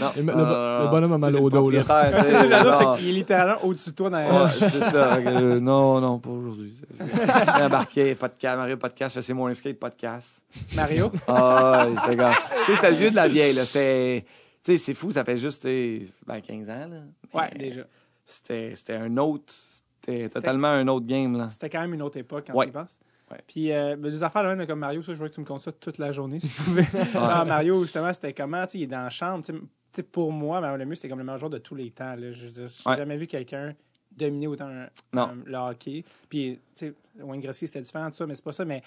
[0.00, 1.82] non, le- bonhomme a mal au dos, là.
[2.22, 4.10] c'est c'est qu'il est littéralement au-dessus de toi.
[4.10, 4.44] Dans...
[4.44, 5.14] Ouais, c'est ça.
[5.16, 6.72] Euh, non, non, pas aujourd'hui.
[6.98, 10.44] Il embarqué, podcast, Mario Podcast, c'est mon skate podcast.
[10.74, 11.12] Mario?
[11.28, 12.36] Ah, c'est grave.
[12.64, 13.64] Tu sais, c'était le vieux de la vieille, là.
[13.64, 14.24] C'était.
[14.64, 16.96] Tu sais, c'est fou, ça fait juste ben, 15 ans, là.
[17.34, 17.82] Mais Ouais, déjà.
[18.24, 19.52] C'était c'était un autre.
[20.00, 21.48] C'était totalement un autre game, là.
[21.50, 22.64] C'était quand même une autre époque quand Ouais.
[22.66, 22.98] tu y penses?
[23.30, 23.38] Ouais.
[23.46, 25.46] Puis euh, ben, des affaires là, même comme Mario, ça, je veux que tu me
[25.46, 26.86] comptes ça toute la journée si tu pouvais.
[27.14, 28.64] Ah, Mario, justement, c'était comment?
[28.66, 29.44] Tu sais, il est dans la chambre.
[29.44, 29.52] Tu
[29.92, 32.14] sais, pour moi, Mario Lemieux, c'était comme le meilleur joueur de tous les temps.
[32.16, 32.30] Là.
[32.32, 32.96] Je veux dire, j'ai Ouais.
[32.96, 33.74] jamais vu quelqu'un
[34.10, 35.22] dominer autant un- Non.
[35.30, 36.04] un- le hockey.
[36.28, 38.64] Puis, tu sais, Wayne Gretzky, c'était différent de ça, mais c'est pas ça.
[38.64, 38.82] Mais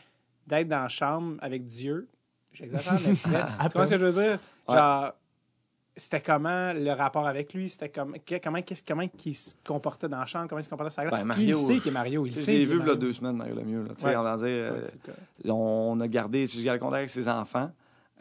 [0.47, 2.07] d'être dans la chambre avec Dieu,
[2.51, 3.13] j'exagère, mais
[3.69, 4.39] tu vois ce que je veux dire?
[4.67, 5.13] Genre,
[5.95, 7.69] c'était comment le rapport avec lui?
[7.69, 10.47] C'était comme, comment, qu'est-ce- comment il se comportait dans la chambre?
[10.47, 11.23] Comment il se comportait sur la glace?
[11.25, 12.25] Ben, Puis il Mario, sait qu'il est Mario.
[12.25, 12.95] Il sait est vu, là, Mario.
[12.95, 13.89] deux semaines, Mario Lemieux, là.
[13.95, 14.15] Tu sais, Ouais.
[14.15, 14.47] on dire.
[14.47, 14.81] Euh,
[15.49, 16.47] on a gardé.
[16.47, 17.71] Si j'ai gardé contact avec ses enfants.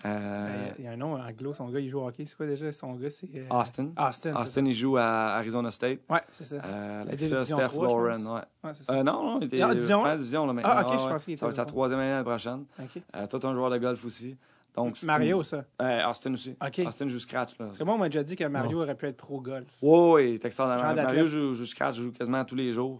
[0.06, 2.24] euh, Ben, Il y a un nom anglo, son gars, il joue au hockey.
[2.24, 3.10] C'est quoi déjà son gars?
[3.10, 3.88] C'est euh, Austin.
[3.98, 4.34] Austin.
[4.34, 6.00] Austin, il joue à Arizona State.
[6.08, 6.56] Ouais, c'est ça.
[6.64, 8.24] Euh, La Steph, 3, je Lauren, pense.
[8.26, 8.40] ouais.
[8.64, 9.02] Ouais, c'est ça.
[9.04, 10.70] Non, non, il était Ah, division division, là, maintenant.
[10.74, 12.64] Ah, ok, Ouais, je pensais qu'il était Ça va être sa troisième année l'année prochaine.
[12.80, 13.02] OK.
[13.28, 14.36] Toi, t'es un joueur de golf aussi.
[14.74, 15.64] Donc, c'est Mario, ça?
[15.82, 16.56] Euh, Austin aussi.
[16.86, 17.66] Austin joue scratch, là.
[17.66, 19.66] Parce que moi, on m'a déjà dit que Mario aurait pu être pro golf.
[19.82, 20.94] Oui, oui, il est extraordinaire.
[20.94, 22.98] Mario joue, joue scratch, joue quasiment tous les jours.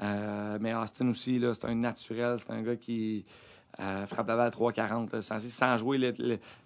[0.00, 2.38] Euh, mais Austin aussi, c'est un naturel.
[2.38, 3.24] C'est un gars qui.
[3.80, 5.12] euh, frappe la balle à 3,40.
[5.12, 5.98] là, Sans, sans jouer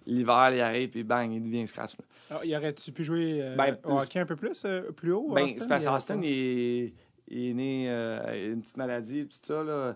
[0.05, 1.97] l'hiver, il arrive, puis bang, il devient scratch.
[1.97, 2.05] là.
[2.31, 4.65] Ah, y aurais-tu pu jouer Ben, au hockey un peu plus,
[4.95, 5.31] plus haut?
[5.33, 5.57] Ben, Austin?
[5.59, 6.93] c'est parce Il il est,
[7.27, 9.63] il est né euh, une petite maladie, tout ça.
[9.63, 9.95] Là.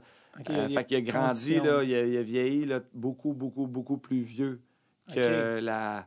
[0.49, 3.67] Euh, il fait qu'il a grandi, là, il, a, il a vieilli là, beaucoup, beaucoup,
[3.67, 4.61] beaucoup plus vieux
[5.13, 6.05] que la,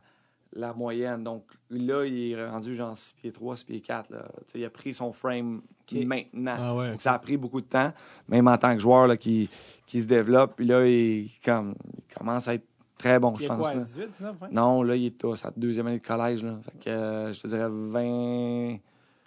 [0.53, 1.23] la moyenne.
[1.23, 4.09] Donc là, il est rendu genre 6 pieds 3, 6 pieds 4.
[4.11, 4.25] Là.
[4.45, 5.99] Tu sais, Il a pris son frame Ok.
[6.05, 6.55] maintenant.
[6.57, 6.91] Ah ouais.
[6.91, 7.91] Donc ça a pris beaucoup de temps,
[8.27, 9.49] même en tant que joueur là, qui,
[9.85, 10.55] qui se développe.
[10.55, 12.65] Puis là, il, comme, il commence à être
[12.97, 13.57] très bon, Il je pense.
[13.57, 13.81] quoi, à là.
[13.81, 14.51] 18, 19, 20?
[14.51, 16.43] Non, là, il est à sa deuxième année de collège.
[16.43, 16.57] Là.
[16.63, 18.77] Fait que euh, je te dirais 20...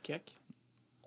[0.02, 0.34] Kek.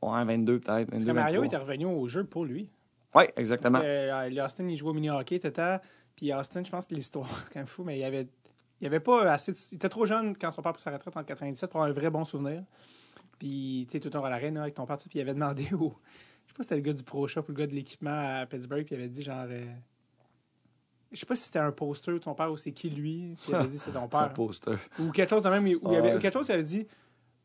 [0.01, 0.89] Ouais, 22 peut-être.
[0.91, 1.45] Parce 22, que Mario 23.
[1.45, 2.69] était revenu au jeu pour lui.
[3.15, 3.79] Oui, Parce exactement.
[3.79, 5.81] que euh, Austin, il jouait au mini-hockey, tata.
[6.15, 8.27] Puis Austin, je pense que l'histoire, c'est quand même fou, mais il avait,
[8.81, 9.51] il avait pas assez.
[9.51, 11.89] de- Il était trop jeune quand son père prit sa retraite en 97 pour avoir
[11.95, 12.63] un vrai bon souvenir.
[13.39, 15.67] Puis, tu sais, tout le temps à l'arène avec ton père, puis il avait demandé
[15.73, 15.93] au.
[16.45, 18.39] Je sais pas si c'était le gars du Pro Shop ou le gars de l'équipement
[18.41, 19.45] à Pittsburgh, puis il avait dit genre.
[19.49, 19.65] euh,
[21.11, 23.35] je sais pas si c'était un poster de ton père ou c'est qui lui.
[23.41, 24.33] Puis il avait dit c'est ton Un père.
[24.33, 24.73] poster.
[24.99, 25.65] Ou quelque chose de même.
[25.65, 26.85] Ou, il avait, ou quelque chose, il avait dit.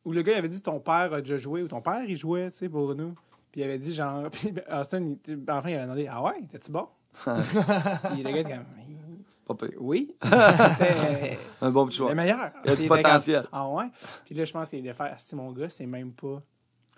[0.05, 2.17] Ou le gars, il avait dit ton père a déjà joué, ou ton père, il
[2.17, 3.15] jouait, tu sais, pour nous.
[3.53, 4.29] Puis il avait dit, genre.
[4.33, 6.89] Puis Austin, il- enfin, il avait demandé, ah ouais, t'es-tu bon?
[7.23, 8.65] puis le gars était comme,
[9.47, 10.15] Pas oui.
[11.61, 12.15] Un bon petit le choix.
[12.15, 12.51] meilleur.
[12.65, 13.43] Il y a du potentiel.
[13.43, 13.87] comme, ah ouais?
[14.25, 16.41] Puis là, je pense qu'il allait faire, si mon gars, c'est même pas.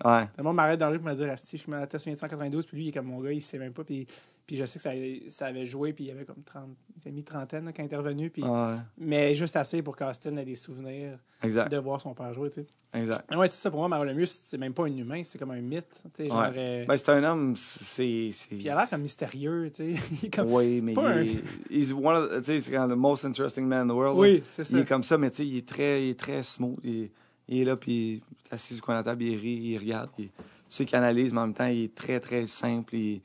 [0.05, 0.25] Ouais.
[0.37, 2.77] Le monde m'arrête dans la rue pour me dire, Asti, je me de 192, puis
[2.77, 3.85] lui, il est comme mon gars, il sait même pas.
[3.85, 4.07] Puis,
[4.47, 7.01] puis je sais que ça, avait- ça avait joué, puis il avait comme 30, il
[7.03, 8.29] avait mis trentaine là, quand il est revenu.
[8.31, 8.75] Puis, Ouais.
[8.99, 11.71] Mais juste assez pour qu'Austin ait des souvenirs Exact.
[11.71, 12.67] de voir son père jouer, tu sais.
[12.93, 13.35] Exact.
[13.35, 13.71] Ouais, c'est ça.
[13.71, 15.87] Pour moi, Mario Lemieux, c'est même pas un humain, c'est comme un mythe.
[16.15, 16.85] Tu sais, genre, Ouais.
[16.87, 18.31] Ben, c'est un homme, c'est.
[18.33, 20.31] c'est- puis il a l'air comme mystérieux, tu sais.
[20.33, 23.89] Comme- Oui, mais il est, of the- tu sais, c'est quand the most interesting man
[23.91, 24.19] in the world.
[24.19, 24.77] Oui, c'est ça.
[24.77, 26.79] Il est comme ça, mais tu sais, il est très, il est très smooth.
[26.85, 27.13] Il est,
[27.49, 28.17] il est là, puis il
[28.51, 30.11] est assis sur coin de la table, il rit, il regarde.
[30.19, 32.95] il- tu sais qu'il analyse, mais en même temps, il est très, très simple.
[32.97, 33.23] il-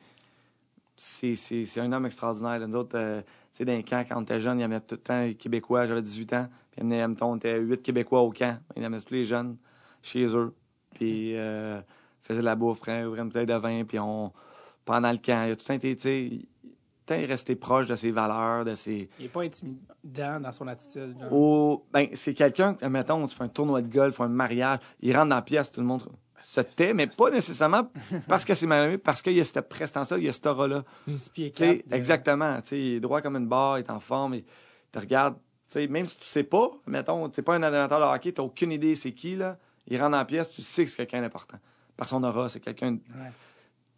[0.98, 2.68] c'est, un homme extraordinaire.
[2.68, 4.96] Nous autres, euh, tu sais, dans les camps, quand on était jeunes, il amenait tout
[4.96, 5.88] le temps les Québécois.
[5.88, 6.48] J'avais 18 ans.
[6.72, 8.60] Puis il amenait, mettons, on était 8 Québécois au camp.
[8.76, 9.56] Il amenait tous les jeunes
[10.02, 10.54] chez eux.
[10.96, 11.80] Puis euh,
[12.22, 13.84] faisait de la bouffe, ouvrait une bouteille de vin.
[13.86, 14.32] Puis on,
[14.86, 16.32] pendant le camp, il a tout le temps été, tu sais,
[17.16, 21.16] temps resté proche de ses valeurs, de ses, Il est pas intimidant dans son attitude.
[21.92, 25.30] ben, c'est quelqu'un, mettons, tu fais un tournoi de golf ou un mariage, il rentre
[25.30, 26.04] dans la pièce, tout le monde
[26.42, 27.92] se tait, mais pas nécessairement
[28.28, 30.84] parce que c'est mal parce qu'il y a cette prestance-là, il y a cette aura-là.
[31.90, 32.58] De- exactement.
[32.72, 34.44] Il est droit comme une barre, il est en forme, il
[34.92, 35.36] te regarde.
[35.76, 38.46] Même si tu sais pas, mettons, tu n'es pas un animateur de hockey, tu n'as
[38.48, 39.58] aucune idée c'est qui, là.
[39.88, 41.58] Il rentre dans la pièce, tu sais que c'est quelqu'un d'important.
[41.98, 42.94] Par son aura, c'est quelqu'un.
[42.94, 43.32] de- Ouais.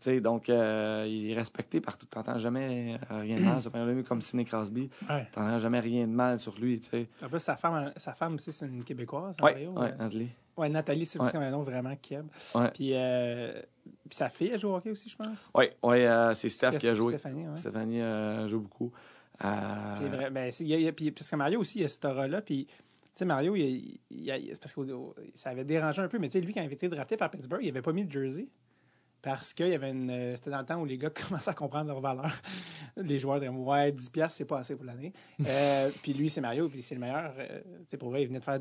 [0.01, 2.07] Tu sais, donc, euh, il est respecté partout.
[2.11, 3.61] Tu n'entends jamais euh, rien de mal.
[3.61, 4.89] C'est comme Sidney Crosby.
[5.07, 5.27] Ouais.
[5.31, 7.07] Tu n'entends jamais rien de mal sur lui, tu sais.
[7.23, 9.35] En plus, sa femme, sa femme aussi, c'est une Québécoise.
[9.41, 9.95] Ouais, ouais, euh.
[9.97, 10.29] Nathalie.
[10.57, 12.25] Ouais, Nathalie, c'est aussi un nom vraiment keb.
[12.73, 15.49] Puis, euh, puis sa fille, elle joue au hockey aussi, je pense?
[15.55, 17.13] Oui, ouais, euh, c'est Steph, qui a joué.
[17.17, 17.45] Stéphanie.
[17.55, 18.91] Stéphanie joue beaucoup.
[19.39, 19.47] Puis,
[20.31, 21.85] ben, c'est- il y a- il y a- puis- parce que Mario aussi, il y
[21.85, 22.41] a cette aura-là.
[22.41, 22.73] Puis, tu
[23.15, 24.81] sais, Mario, il, il- il- c'est parce que
[25.33, 26.19] ça avait dérangé un peu.
[26.19, 28.03] Mais tu sais, lui, quand il avait été drafté par Pittsburgh, il avait pas mis
[28.03, 28.47] le jersey.
[29.21, 30.09] Parce qu'il y avait une.
[30.09, 32.31] euh, C'était dans le temps où les gars commençaient à comprendre leur valeur.
[32.97, 35.13] Les joueurs disaient Ouais, 10$, piastres, c'est pas assez pour l'année.
[35.47, 37.33] Euh, puis lui, c'est Mario, puis c'est le meilleur.
[37.37, 38.59] euh, tu sais, pour vrai, il venait de faire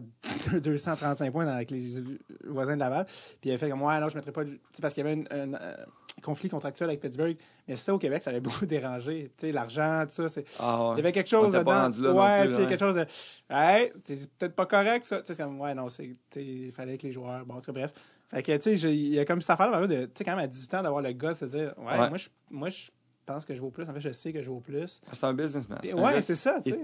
[0.61, 2.03] 235 points avec les
[2.47, 3.05] voisins de Laval.
[3.07, 4.45] Puis il avait fait comme Ouais, non, je mettrais pas.
[4.45, 5.77] sais, parce qu'il y avait un, euh,
[6.23, 7.37] conflit contractuel avec Pittsburgh.
[7.69, 9.31] Mais ça, au Québec, ça avait beaucoup dérangé.
[9.39, 10.29] Tu sais, l'argent, tout ça.
[10.29, 10.95] c'est ah, ouais.
[10.95, 11.85] il y avait quelque chose dedans.
[11.91, 13.07] ouais, tu sais, là, quelque chose de.
[13.49, 15.21] Hey, c'est peut-être pas correct, ça.
[15.21, 16.15] Tu sais, c'est comme, ouais, non, c'est.
[16.37, 17.45] Il fallait que les joueurs.
[17.47, 17.93] Bon, en tout cas, bref.
[18.31, 20.45] Fait que, tu sais, il y a comme cette affaire-là, de, tu sais, quand même,
[20.45, 22.09] à 18 ans, d'avoir le gars de se dire, ouais, Ouais.
[22.09, 22.89] moi, je, moi, je
[23.27, 23.89] pense que je vaux plus.
[23.89, 25.01] En fait, je sais que je vaux plus.
[25.13, 25.79] C'est un businessman.
[25.95, 26.81] Ouais, c'est ça, tu sais.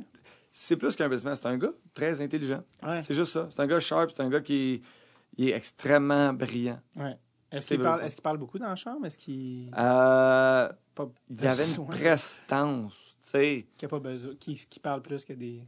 [0.50, 1.36] C'est plus qu'un businessman.
[1.36, 2.62] C'est un gars très intelligent.
[2.82, 3.00] Ouais.
[3.02, 3.46] C'est juste ça.
[3.50, 4.10] C'est un gars sharp.
[4.10, 4.82] C'est un gars qui
[5.36, 6.80] il est extrêmement brillant.
[6.96, 7.16] ouais.
[7.52, 9.06] Est-ce qu'il parle, est beaucoup dans la chambre?
[9.06, 10.68] Est-ce qu'il Euh,
[11.30, 13.16] il y avait une prestance.
[13.22, 14.34] Tu sais, qu'il a pas besoin?
[14.38, 15.62] Qui, qui parle plus que des.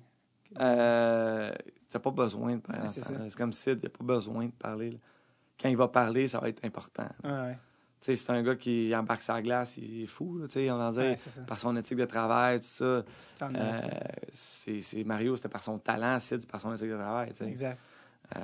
[0.59, 1.53] euh,
[1.89, 2.89] t'as pas besoin de parler.
[2.89, 4.91] C'est comme Sid, il a pas besoin de parler.
[4.91, 4.99] là.
[5.61, 7.09] Quand il va parler, ça va être important.
[7.25, 7.57] Ouais,
[8.01, 11.15] c'est un gars qui embarque sa glace, il est fou, on va dire, Ouais,
[11.47, 12.85] par son éthique de travail, tout ça.
[13.43, 13.73] Euh,
[14.31, 17.33] c'est Mario, c'était par son talent, Sid, par son éthique de travail.
[17.41, 17.79] Exact.
[18.37, 18.41] Euh,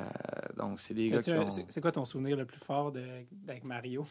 [0.57, 1.49] donc, c'est des gars qui ont...
[1.69, 3.05] C'est quoi ton souvenir le plus fort de,
[3.49, 4.05] avec Mario?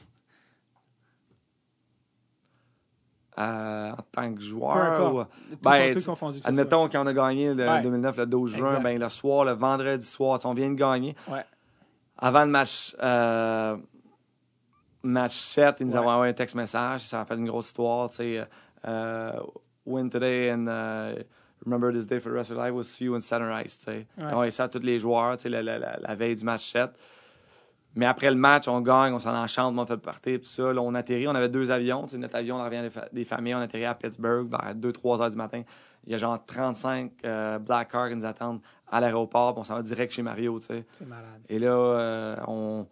[3.40, 5.24] euh, en tant que joueur, ou-
[5.64, 6.40] Ben, tout confondu.
[6.44, 7.82] admettons qu'on a gagné le Ouais.
[7.82, 8.84] 2009, le 12 juin, Exact.
[8.84, 11.16] ben, le soir, le vendredi soir, on vient de gagner.
[11.28, 11.44] Ouais.
[12.18, 13.78] Avant le match, euh,
[15.04, 16.00] match 7, ils nous Ouais.
[16.00, 17.02] envoyé un texte message.
[17.02, 18.10] Ça a fait une grosse histoire.
[18.10, 18.48] Tu sais,
[18.88, 19.32] euh,
[19.86, 21.24] win today and uh,
[21.66, 22.74] remember this day for the rest of your life.
[22.74, 23.80] We'll see you in ice.
[23.80, 24.08] Tu sais.
[24.18, 24.26] Ouais.
[24.26, 26.72] Envoyé ça à tous les joueurs tu sais, la, la- la- la veille du match
[26.72, 26.92] 7.
[27.96, 30.74] Mais après le match, on gagne, on s'en enchante, on fait partir, tout ça.
[30.74, 32.08] Là, on atterrit, on avait deux avions.
[32.08, 33.54] C'est notre avion, on revient des, fa- des familles.
[33.54, 35.62] On atterrit à Pittsburgh vers 2-3 heures du matin.
[36.06, 38.62] Il y a genre 35 euh, Black Cars qui nous attendent
[38.94, 39.58] à l'aéroport.
[39.58, 40.86] On s'en va direct chez Mario, tu sais.
[40.92, 41.42] C'est malade.
[41.50, 42.88] Et là, euh, on...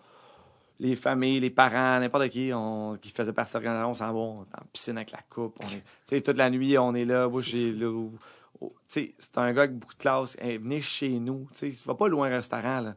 [0.80, 2.98] les familles, les parents, n'importe qui on...
[3.02, 5.58] qui faisait partie de l'organisation, on s'en va, on est en piscine avec la coupe.
[5.60, 5.84] On est...
[6.06, 7.28] Tu sais, toute la nuit, on est là.
[7.30, 7.74] Moi, j'ai
[8.88, 10.38] c'est un gars avec beaucoup de classe.
[10.40, 11.48] Hey, venez chez nous.
[11.52, 12.96] Tu sais, va pas loin un restaurant, là.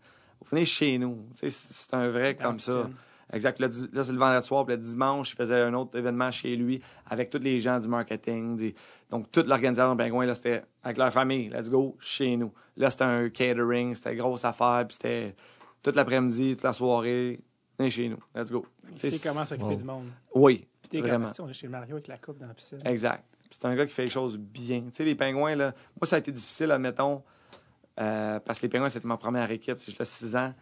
[0.51, 1.26] Venez chez nous.
[1.40, 2.82] Tu sais, c'est un vrai Dans comme ça.
[2.82, 2.94] piscine.
[3.35, 3.59] Exact.
[3.61, 4.65] Là, c'est le vendredi soir.
[4.65, 6.81] Puis le dimanche, je faisais un autre événement chez lui
[7.11, 8.56] avec tous les gens du marketing.
[8.56, 8.74] des-
[9.11, 11.48] Donc, toute l'organisation de Pingouin, là, c'était avec leur famille.
[11.48, 12.52] Let's go, chez nous.
[12.77, 13.94] Là, c'était un catering.
[13.94, 14.85] C'était une grosse affaire.
[14.86, 15.35] Puis c'était
[15.82, 17.40] toute l'après-midi, toute la soirée.
[17.78, 18.19] Venez chez nous.
[18.35, 18.65] Let's go.
[18.89, 19.77] Il Tu sais, sait comment s'occuper wow.
[19.77, 20.06] du monde.
[20.35, 21.27] Oui, Puis t'es vraiment.
[21.40, 22.78] on est chez Mario avec la coupe dans la piscine.
[22.85, 23.24] Exact.
[23.51, 24.81] C'est un gars qui fait les choses bien.
[24.82, 27.23] Tu sais, les pingouins, là, moi, ça a été difficile, admettons,
[28.01, 29.78] euh, parce que les pingouins, c'était ma première équipe.
[29.85, 30.52] J'ai là 6 ans.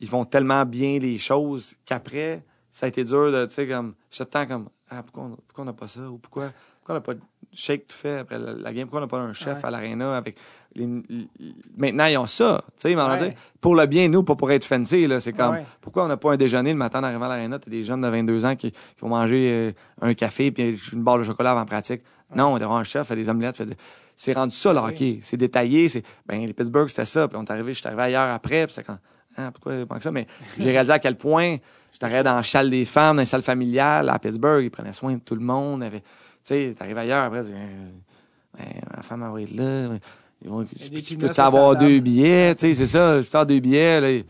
[0.00, 3.94] Ils font tellement bien les choses qu'après, ça a été dur de, tu sais, comme,
[4.10, 6.00] j'étais temps comme, ah, pourquoi on pourquoi on n'a pas ça?
[6.10, 6.50] Ou pourquoi,
[6.80, 7.20] pourquoi on n'a pas de
[7.52, 8.84] shake tout fait après la, la game?
[8.88, 9.64] Pourquoi on n'a pas un chef Ouais.
[9.66, 10.36] à l'aréna avec
[10.74, 11.28] les, les-
[11.76, 12.62] maintenant, ils ont ça.
[12.76, 13.34] Tu sais, Ouais.
[13.60, 15.20] pour le bien, nous, pas pour être fancy, là.
[15.20, 15.64] C'est comme, Ouais.
[15.80, 17.58] pourquoi on n'a pas un déjeuner le matin en arrivant à l'aréna?
[17.60, 19.72] T'as des jeunes de 22 ans qui, qui vont manger euh,
[20.02, 22.02] un café puis une barre de chocolat avant pratique.
[22.34, 23.68] Non, on devrait un chef, fait des omelettes, fait
[24.16, 25.20] c'est rendu ça, le hockey.
[25.22, 25.88] C'est détaillé.
[25.88, 27.28] C'est, ben, les Pittsburgh, c'était ça.
[27.28, 28.98] Puis on est arrivé, je suis arrivé ailleurs après, puis c'est quand,
[29.36, 30.10] ah, pourquoi pas que ça?
[30.10, 30.26] Mais
[30.58, 31.56] j'ai réalisé à quel point
[31.92, 34.92] j'étais arrivé dans la salle des femmes, dans les salles familiales, à Pittsburgh, ils prenaient
[34.92, 35.82] soin de tout le monde.
[35.82, 36.04] il avait- Tu
[36.44, 38.64] sais, t'arrives ailleurs après, tu dis, ben,
[38.96, 39.96] ma femme va être là.
[40.42, 40.74] Ils vont, tu
[41.38, 42.54] la avoir deux billets?
[42.54, 44.22] Tu sais, c'est ça, je peux avoir deux billets, là?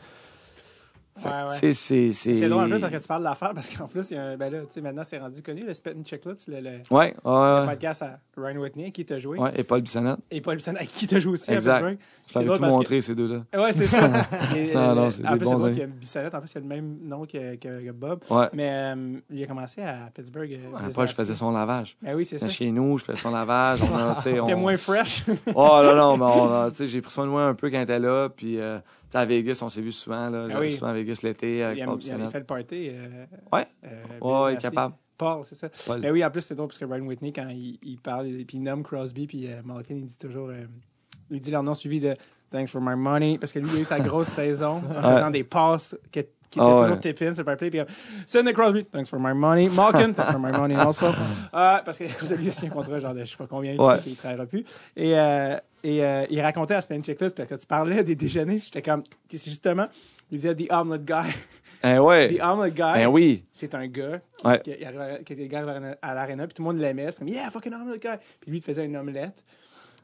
[1.17, 1.31] Ouais,
[1.63, 1.73] ouais.
[1.75, 2.49] C'est, c'est.
[2.49, 4.25] Drôle un peu parce que tu parles de l'affaire parce qu'en plus, il y a
[4.25, 6.71] un, ben là, tu sais, maintenant, c'est rendu connu, le Spit and Chicklets, le, le,
[6.91, 9.39] Ouais, le podcast à Ryan Whitney, qui t'a joué.
[9.57, 10.19] Et Paul Bissonnette.
[10.31, 11.97] Et Paul Bisson, à qui t'a joué aussi Exact.
[12.27, 13.43] Je t'avais tout que- montré, ces deux-là.
[13.55, 14.07] Ouais, c'est ça.
[14.57, 15.73] Et, Non, euh, non, c'est en des plus, c'est drôle amis.
[15.75, 18.21] qu'il y a Bissonnette, en plus, il a le même nom que, que, Bob.
[18.53, 20.51] Mais euh, il a commencé à Pittsburgh.
[20.53, 21.97] euh, Paul, je faisais son lavage.
[22.03, 22.49] Ben oui, c'est ça.
[22.49, 23.81] Chez nous, je faisais son lavage.
[23.83, 24.15] On.
[24.47, 25.25] T'es moins fresh.
[25.55, 28.29] Oh non, non, mais j'ai pris soin de moi un peu quand était là.
[28.31, 28.59] Puis,
[29.19, 30.29] à Vegas, on s'est vu souvent.
[30.31, 30.73] Là, J'allais oui.
[30.73, 31.83] souvent à Vegas l'été il, a, il
[32.13, 32.89] avait fait le party.
[32.91, 33.67] Euh, Ouais.
[33.85, 34.95] euh, Ouais, il est capable.
[35.17, 35.69] Paul, c'est ça.
[35.87, 36.01] Paul.
[36.01, 38.45] Ben oui, en plus, c'est drôle parce que Ryan Whitney, quand il, il parle, et
[38.45, 40.49] puis il nomme Crosby, puis euh, Malkin, il dit toujours.
[40.49, 40.67] euh,
[41.31, 42.15] il dit leur nom suivi de
[42.51, 45.31] Thanks for my money, parce que lui, il a eu sa grosse saison en faisant
[45.31, 46.21] des passes que-
[46.51, 47.01] qui étaient Ah toujours ouais.
[47.01, 47.71] tip-in sur le play.
[47.71, 47.85] Puis, euh,
[48.27, 49.69] Sidney Crosby, thanks for my money.
[49.69, 51.07] Malkin, thanks for my money also.
[51.55, 53.97] Euh, parce que de lui, c'est un contrat genre de je sais pas combien, Ouais.
[54.07, 54.65] il ne travaillera plus.
[54.97, 58.59] Et, euh, et euh, il racontait à Spin Checklist, parce que tu parlais des déjeuners,
[58.59, 59.87] j'étais comme, justement,
[60.31, 61.33] il disait The Omelet Guy.
[61.85, 62.35] Eh ouais.
[62.37, 63.45] The Omelet Guy Ben oui.
[63.53, 64.61] c'est un gars Ouais.
[64.65, 65.65] qui, qui qui était gars
[66.03, 67.07] à l'aréna, puis tout le monde l'aimait.
[67.13, 68.09] C'est comme, yeah, fucking omelette guy.
[68.41, 69.43] Puis lui, il faisait une omelette.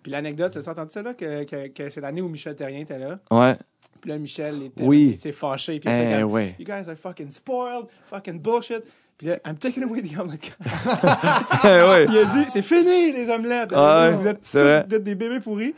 [0.02, 2.80] Puis l'anecdote, tu as entendu ça, là, que, que, que c'est l'année où Michel Terrien
[2.80, 3.18] était là.
[3.30, 3.56] Ouais.
[4.00, 5.16] Puis là, Michel était, Oui.
[5.20, 5.78] s'est fâché.
[5.78, 6.54] Puis il fait Eh comme, ouais.
[6.58, 8.82] You guys are fucking spoiled, fucking bullshit.
[9.18, 10.70] Puis là, I'm taking away the omelette guy.
[11.64, 12.06] Eh ouais.
[12.08, 13.70] Il a dit, c'est fini, les omelettes.
[13.74, 14.84] Ah vous êtes c'est tous vrai.
[14.88, 15.74] vous êtes des bébés pourris.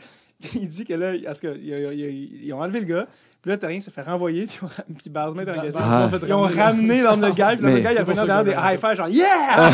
[0.55, 3.07] il dit que là, en tout cas, ils ont enlevé le gars.
[3.43, 4.45] Puis là, Terrien s'est fait renvoyer.
[4.47, 5.69] Puis, on- puis Barzman est engagé.
[5.77, 6.07] Ah.
[6.09, 6.61] fait Ils ont ramener.
[6.63, 7.43] ramené l'omelette guy.
[7.43, 9.71] Puis là, Mais- le gars, il a venu ça derrière des j'avais high-fives, genre, yeah!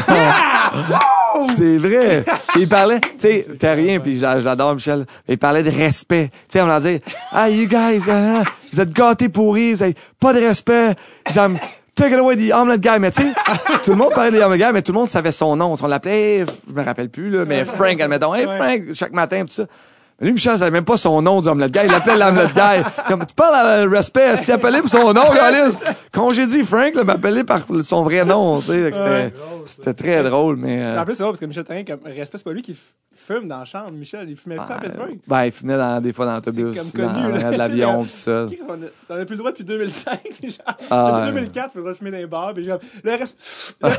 [1.55, 2.23] C'est vrai.
[2.57, 5.05] il parlait, tu sais, t'as rien, puis j'a- j'adore Michel.
[5.27, 6.29] Il parlait de respect.
[6.31, 6.99] Tu sais, on leur dit,
[7.31, 8.41] ah, you guys, euh,
[8.73, 10.93] vous êtes gâtés pourris, vous avez pas de respect.
[11.27, 11.59] Ils disent,
[11.95, 12.97] take it away the omelet guy.
[12.99, 13.27] Mais tu sais,
[13.85, 15.75] tout le monde parlait des omelet guy, mais tout le monde savait son nom.
[15.79, 18.47] On l'appelait, je me rappelle plus, là, mais Frank, admettons, hey.
[18.47, 19.63] Frank, chaque matin, tout ça.
[20.21, 21.79] Lui, Michel, savait même pas son nom du omelette guy.
[21.85, 22.83] Il l'appelait l'omelette guy.
[23.07, 25.77] Comme, tu parles à respect, si appelé pour son nom, Galice.
[26.11, 28.91] Quand j'ai dit Frank, là, m'appelait par son vrai nom, tu sais.
[29.65, 32.37] C'était, très drôle, mais, euh, En plus, c'est drôle parce que Michel Terrien, comme respect,
[32.39, 32.75] c'est pas lui qui
[33.15, 33.91] fume dans la chambre.
[33.91, 35.19] Michel, il fumait ça à Pittsburgh.
[35.27, 37.51] Ben, il venait dans, des fois dans l'autobus, C'est comme connu, là.
[37.51, 38.45] de l'avion, tout ça.
[38.45, 38.75] Ok, On a,
[39.09, 40.19] on a plus le droit depuis 2005.
[40.41, 41.41] puis genre, Ah, depuis ouais.
[41.41, 42.53] 2004, on a le droit de fumer dans les bars.
[42.55, 43.75] Puis genre, le reste.
[43.83, 43.89] le-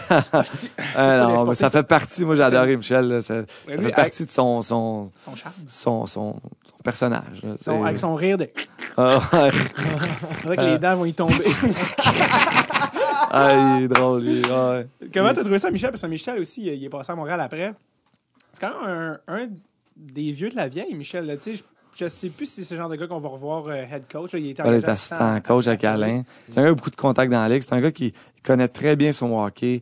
[0.97, 3.35] Ah, non, mais ça fait partie, moi j'ai adoré Michel, ça,
[3.69, 5.55] fait partie de son, son, Son charme.
[6.11, 7.43] Son, son, son personnage.
[7.43, 8.51] là, Son- avec son rire de.
[8.97, 9.51] Ah, ouais.
[9.53, 11.35] C'est vrai que les dents vont y tomber.
[13.33, 14.43] Ah, il est drôle, lui.
[14.51, 14.87] Ah, ouais.
[15.15, 15.91] Comment t'as trouvé ça, Michel?
[15.91, 17.73] Parce que Michel aussi, il est passé à Montréal après.
[18.53, 19.49] C'est quand même un, un
[19.97, 21.27] des vieux de la vieille, Michel.
[21.27, 21.37] là.
[21.37, 21.63] Tu sais, je,
[22.05, 24.33] je sais plus si c'est ce genre de gars qu'on va revoir euh, head coach.
[24.33, 24.39] là.
[24.41, 26.25] Il était Il est engagé assistant coach avec Alain.
[26.49, 27.63] C'est un gars avec beaucoup de contacts dans la ligue.
[27.63, 28.13] C'est un gars qui
[28.43, 29.81] connaît très bien son hockey.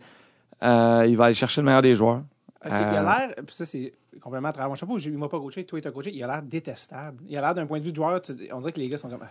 [0.62, 2.22] Euh, il va aller chercher le meilleur des joueurs.
[2.60, 5.18] Parce qu'il a Euh, l'air, puis ça c'est complètement à travers mon chapeau, j'ai- il
[5.18, 7.18] m'a pas coaché, toi il t'a coaché, il a l'air détestable.
[7.28, 8.98] Il a l'air d'un point de vue de joueur, tu- on dirait que les gars
[8.98, 9.20] sont comme.
[9.22, 9.28] ah,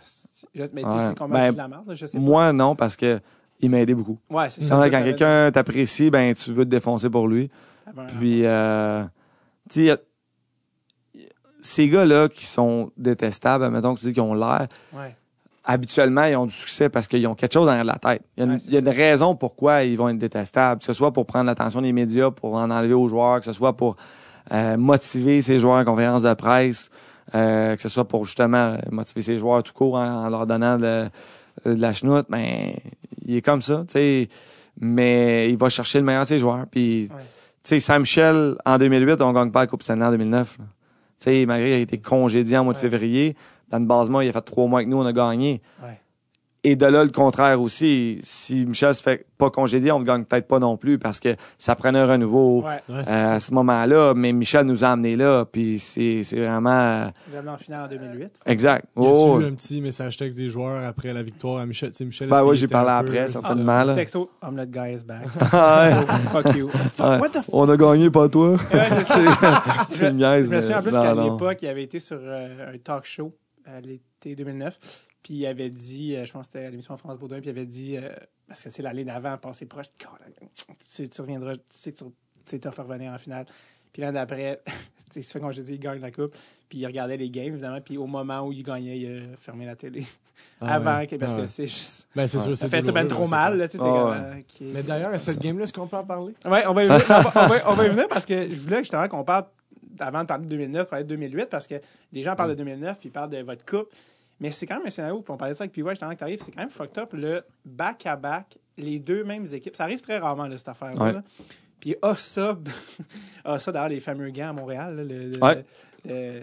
[0.56, 2.24] Mais tu sais, complètement Ben, de la merde, je sais pas.
[2.24, 3.20] Moi, non, parce que
[3.60, 4.18] il m'a aidé beaucoup.
[4.30, 4.76] Ouais, c'est ça.
[4.90, 7.50] quand quelqu'un t'apprécie, ben, tu veux te défoncer pour lui.
[8.20, 9.04] Puis, euh,
[9.70, 9.98] tu sais,
[11.62, 15.16] ces gars-là qui sont détestables, mettons que tu dis qu'ils ont l'air, Ouais.
[15.64, 18.22] habituellement, ils ont du succès parce qu'ils ont quelque chose derrière la tête.
[18.38, 20.80] Il y a une, Ouais, il y a une raison pourquoi ils vont être détestables,
[20.80, 23.54] que ce soit pour prendre l'attention des médias, pour en enlever aux joueurs, que ce
[23.54, 23.96] soit pour
[24.78, 26.90] motiver ces joueurs en conférence de presse,
[27.36, 30.48] euh, que ce soit pour justement euh, motiver ces joueurs tout court en, en leur
[30.48, 31.06] donnant de,
[31.66, 32.74] de la chenoute, ben
[33.26, 34.30] il est comme ça, tu sais.
[34.80, 36.66] Mais il va chercher le meilleur de ses joueurs.
[36.70, 37.22] Puis, Ouais.
[37.64, 40.58] tu sais, Saint-Michel, en 2008, on gagne pas la Coupe Stanley en 2009.
[40.60, 40.66] là.
[41.20, 42.82] Tu sais, malgré qu'il a été congédié en mois de Ouais.
[42.90, 43.36] février,
[43.70, 45.62] dans le basement, il a fait trois mois que nous, on a gagné.
[45.84, 46.00] Ouais.
[46.70, 48.20] Et de là, le contraire aussi.
[48.24, 51.36] Si Michel se fait pas congédier, on ne gagne peut-être pas non plus parce que
[51.58, 52.82] ça prenait un renouveau Ouais.
[52.90, 54.14] Ouais, c'est euh, à ce moment-là.
[54.16, 55.46] Mais Michel nous a amenés là.
[55.46, 57.10] Puis c'est c'est vraiment...
[57.32, 58.32] Vous en finale en 2008.
[58.46, 58.86] exact.
[58.98, 61.92] Y a-tu Oh, eu un petit message texte des joueurs après la victoire à Michel?
[61.92, 63.80] Tu sais, Michel Ben oui, j'ai parlé un après, peu- certainement.
[63.82, 63.96] Petit là.
[63.96, 65.26] texto, I'm that guy is back.
[65.54, 66.06] Ouais.
[66.32, 66.68] Fuck you.
[66.68, 67.20] Ouais.
[67.20, 67.46] What the fuck?
[67.54, 68.58] On a gagné, pas toi.
[68.74, 68.90] Ouais,
[69.90, 72.74] c'est me niaises, Je me souviens en plus qu'à l'époque, il avait été sur euh,
[72.74, 73.32] un talk show
[73.66, 74.78] à l'été 2009.
[75.28, 77.50] Puis il avait dit, euh, je pense que c'était à l'émission France Baudouin, puis il
[77.50, 78.08] avait dit, euh,
[78.48, 80.08] parce que c'est l'année d'avant, passer proche, tu
[80.80, 82.06] sais, tu reviendras, tu sais que tu
[82.46, 83.46] sais, tu faire revenir en finale.
[83.92, 84.62] Puis l'année d'après,
[85.12, 86.34] sais, se fait qu'on dit, il gagne la coupe.
[86.70, 87.82] Puis il regardait les games, évidemment.
[87.82, 90.06] Puis au moment où il gagnait, il a fermé la télé.
[90.62, 91.08] Ah Avant, ouais.
[91.08, 91.48] que- parce Ah que ouais.
[91.48, 92.08] c'est juste.
[92.16, 92.44] Ben, c'est Ouais.
[92.46, 93.84] sûr, Ça c'est fait ben trop mal, c'est là, tu sais.
[93.86, 94.16] Ah ouais.
[94.18, 94.64] euh, qui-.
[94.64, 96.34] Mais d'ailleurs, à cette game-là, est-ce qu'on peut en parler?
[96.46, 98.48] Ouais, on va y venir, on va, on va- on va y venir parce que
[98.54, 99.44] je voulais justement qu'on parle,
[100.00, 101.76] avant de parler de 2009, parler de 2008, parce que
[102.14, 103.90] les gens parlent de 2009 puis ils parlent de votre coupe.
[104.40, 106.20] Mais c'est quand même un scénario, puis on parlait de ça avec PY, justement, que
[106.20, 109.76] t'arrives, c'est quand même fucked up, le back-à-back, les deux mêmes équipes.
[109.76, 111.02] Ça arrive très rarement, là, cette affaire-là.
[111.04, 111.14] Ouais.
[111.14, 111.24] là.
[111.80, 112.68] Puis Ossub,
[113.46, 115.66] Ossub, d'ailleurs, les fameux gants à Montréal, là, le, le- Ouais.
[116.06, 116.42] le-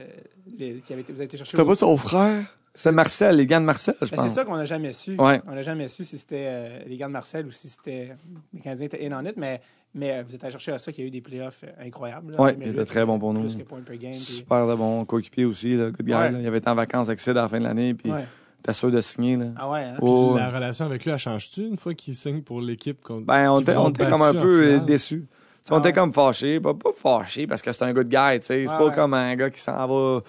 [0.58, 1.52] le- qui avait été, vous avez été chercher.
[1.56, 2.56] C'était pas son frère?
[2.76, 4.28] C'est Marcel, les gants de Marcel, je Ben, pense.
[4.28, 5.14] c'est ça qu'on n'a jamais su.
[5.16, 5.40] Ouais.
[5.46, 8.16] On n'a jamais su si c'était euh, les gars de Marcel ou si c'était
[8.52, 9.60] les Canadiens étaient in on it, mais,
[9.94, 11.86] mais euh, vous êtes allé chercher à ça qu'il y a eu des playoffs euh,
[11.86, 12.34] incroyables.
[12.36, 13.40] 2008, il était très bon pour nous.
[13.42, 14.10] Plus que point per game.
[14.12, 16.12] puis- Super de bon coéquipier aussi, là, good guy.
[16.12, 16.30] Ouais.
[16.30, 16.38] là.
[16.40, 18.24] Il avait été en vacances avec Sid à la fin de l'année, puis Ouais.
[18.62, 19.36] t'es sûr de signer.
[19.36, 19.46] Là.
[19.56, 19.96] Ah ouais, hein?
[20.00, 23.24] Oh, Puis La relation avec lui, elle change-tu une fois qu'il signe pour l'équipe contre.
[23.26, 25.24] Ben, on qui était, comme un peu déçus.
[25.70, 25.92] On Ah était ouais.
[25.94, 26.60] comme fâchés.
[26.60, 28.66] Pas, pas fâchés parce que c'est un good guy, tu sais.
[28.66, 28.94] C'est Ouais, pas ouais.
[28.94, 30.20] comme un gars qui s'en va.
[30.20, 30.26] Tu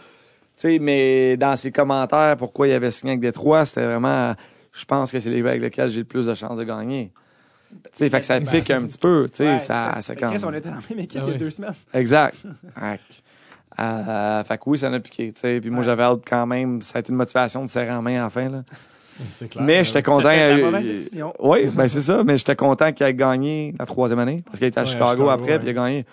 [0.55, 4.33] sais, mais dans ses commentaires, pourquoi il avait signé avec Détroit, c'était vraiment.
[4.71, 7.11] Je pense que c'est les gars avec lesquels j'ai le plus de chances de gagner.
[7.69, 9.53] Tu sais, fait que ça Ben, pique un petit peu, tu sais.
[9.53, 10.31] Ouais, ça, comme.
[10.33, 11.73] Chris, on était dans la même équipe Ah il y a deux semaines.
[11.93, 12.35] Exact.
[12.75, 12.97] Fait
[13.77, 15.59] que, euh, fait que oui, ça m'a piqué, tu sais.
[15.59, 15.85] Puis moi, Ouais.
[15.85, 16.81] j'avais hâte quand même.
[16.81, 18.63] Ça a été une motivation de serrer en main à la fin, là.
[19.31, 19.63] C'est clair.
[19.65, 20.29] Mais j'étais content.
[20.29, 21.33] euh, mauvaise décision.
[21.39, 22.23] Oui, ben c'est ça.
[22.23, 24.43] Mais j'étais content qu'il ait gagné la troisième année.
[24.45, 25.59] Parce qu'il était à Ouais, à Chicago, Chicago, après, ouais.
[25.59, 26.05] puis il a gagné.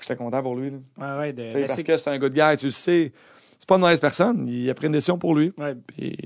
[0.00, 0.70] J'étais content pour lui.
[0.98, 1.18] là.
[1.18, 1.32] Ouais.
[1.32, 3.12] De, parce c'est- que c'est un good guy, tu le sais.
[3.58, 4.46] C'est pas une mauvaise personne.
[4.48, 5.52] Il a pris une décision pour lui.
[5.58, 6.16] ouais, Puis,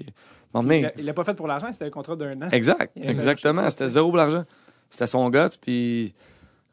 [0.55, 2.49] il l'a- il l'a pas fait pour l'argent, c'était un contrat d'un an.
[2.51, 2.93] Exact.
[2.97, 3.69] Exactement.
[3.71, 4.45] C'était zéro pour l'argent.
[4.91, 6.15] C'était son guts, puis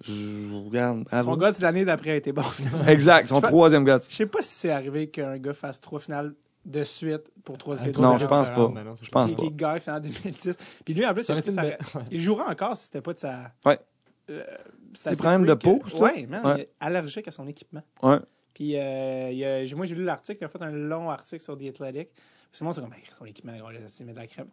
[0.02, 1.06] je regarde.
[1.24, 2.42] Son gars de l'année d'après a été bon.
[2.44, 2.86] finalement.
[2.88, 3.28] Exact.
[3.28, 3.92] Son troisième guts.
[4.10, 6.34] Je sais pas si c'est arrivé qu'un gars fasse trois finales
[6.66, 8.72] de suite pour trois Ah, équipes Non, je pense pas.
[9.02, 9.42] Je pense pas.
[9.42, 10.58] qui gagne finalement en 2010.
[10.84, 11.78] Puis lui, en plus, Ça il, belle-
[12.20, 13.52] jouera encore si c'était pas de sa.
[13.66, 13.80] Ouais.
[14.32, 14.44] Euh,
[15.06, 15.96] Des problèmes de peau, que-?
[15.98, 16.44] Ouais, man.
[16.46, 16.54] Ouais.
[16.58, 17.84] Il est allergique à son équipement.
[18.02, 18.18] Ouais.
[18.56, 20.40] Puis euh, il a- moi, j'ai lu l'article.
[20.42, 22.10] Il a fait un long article sur The Athletic.
[22.56, 24.48] C'est moi, c'est comme, Ben, son équipement, on laisse essayer de la crème.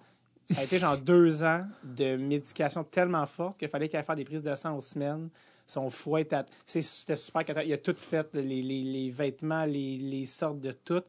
[0.45, 4.17] Ça a été genre deux ans de médication tellement forte qu'il fallait qu'il aille faire
[4.17, 5.29] des prises de sang aux semaines.
[5.67, 6.37] Son foie était.
[6.37, 7.45] à- c'est- C'était super.
[7.65, 11.03] Il a tout fait, les, les- les vêtements, les, les sortes de tout.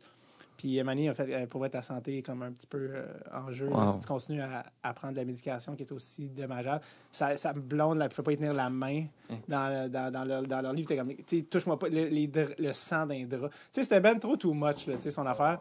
[0.56, 3.52] Puis Emmanuel a fait, euh, pour être ta santé comme un petit peu euh, en
[3.52, 3.68] jeu.
[3.70, 3.88] là, Wow.
[3.88, 7.54] si tu continues à, à prendre de la médication qui est aussi dommageable, ça, ça
[7.54, 9.36] me blonde, là, ne peut pas y tenir la main Hein.
[9.48, 10.88] dans, le- dans, dans, leur, dans leur livre.
[10.88, 11.12] T'es comme,
[11.50, 12.30] touche-moi pas le, les
[12.60, 13.50] le sang d'un drap.
[13.50, 15.60] Tu sais, c'était ben trop too much, là, tu sais, son affaire.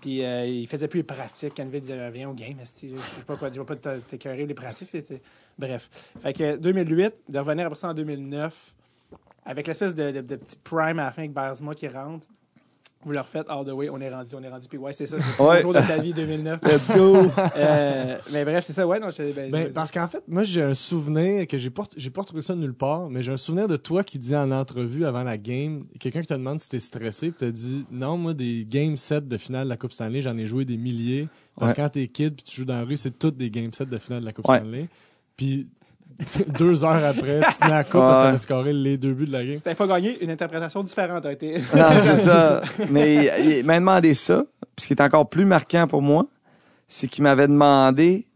[0.00, 1.54] Puis euh, il faisait plus les pratiques.
[1.54, 2.64] Canville disait, viens au game, je
[2.96, 5.12] sais pas quoi, je vais pas t'écœurer les pratiques.
[5.58, 5.90] Bref.
[6.20, 8.74] Fait que 2008, de revenir après ça en 2009,
[9.44, 11.32] avec l'espèce de, petit prime à la fin avec
[11.74, 12.26] qui rentre.
[13.04, 14.66] Vous leur faites all the way, on est rendu, on est rendu.
[14.68, 15.56] Puis ouais, c'est ça, c'est Ouais.
[15.56, 16.60] le jour de ta vie 2009.
[16.64, 17.16] Let's go.
[17.56, 20.62] Euh, mais bref, c'est ça, ouais, non, je, ben, Ben, parce qu'en fait, moi, j'ai
[20.62, 23.68] un souvenir que j'ai pas, j'ai pas retrouvé ça nulle part, mais j'ai un souvenir
[23.68, 26.80] de toi qui dis en entrevue avant la game, quelqu'un qui te demande si t'es
[26.80, 30.20] stressé, puis te dit non, moi, des game sets de finale de la Coupe Stanley,
[30.20, 31.28] j'en ai joué des milliers.
[31.56, 31.76] Parce Ouais.
[31.76, 33.86] que quand t'es kid puis tu joues dans la rue, c'est toutes des game sets
[33.86, 34.58] de finale de la Coupe Ouais.
[34.58, 34.88] Stanley.
[35.36, 35.68] Puis
[36.58, 39.26] deux heures après, tu te mets à coupe parce que t'avais scoré les deux buts
[39.26, 39.54] de la game.
[39.54, 41.54] Si t'avais pas gagné, une interprétation différente a été.
[41.74, 42.60] Non, c'est ça.
[42.90, 44.44] Mais il, il m'a demandé ça.
[44.76, 46.26] Puis ce qui est encore plus marquant pour moi,
[46.88, 48.26] c'est qu'il m'avait demandé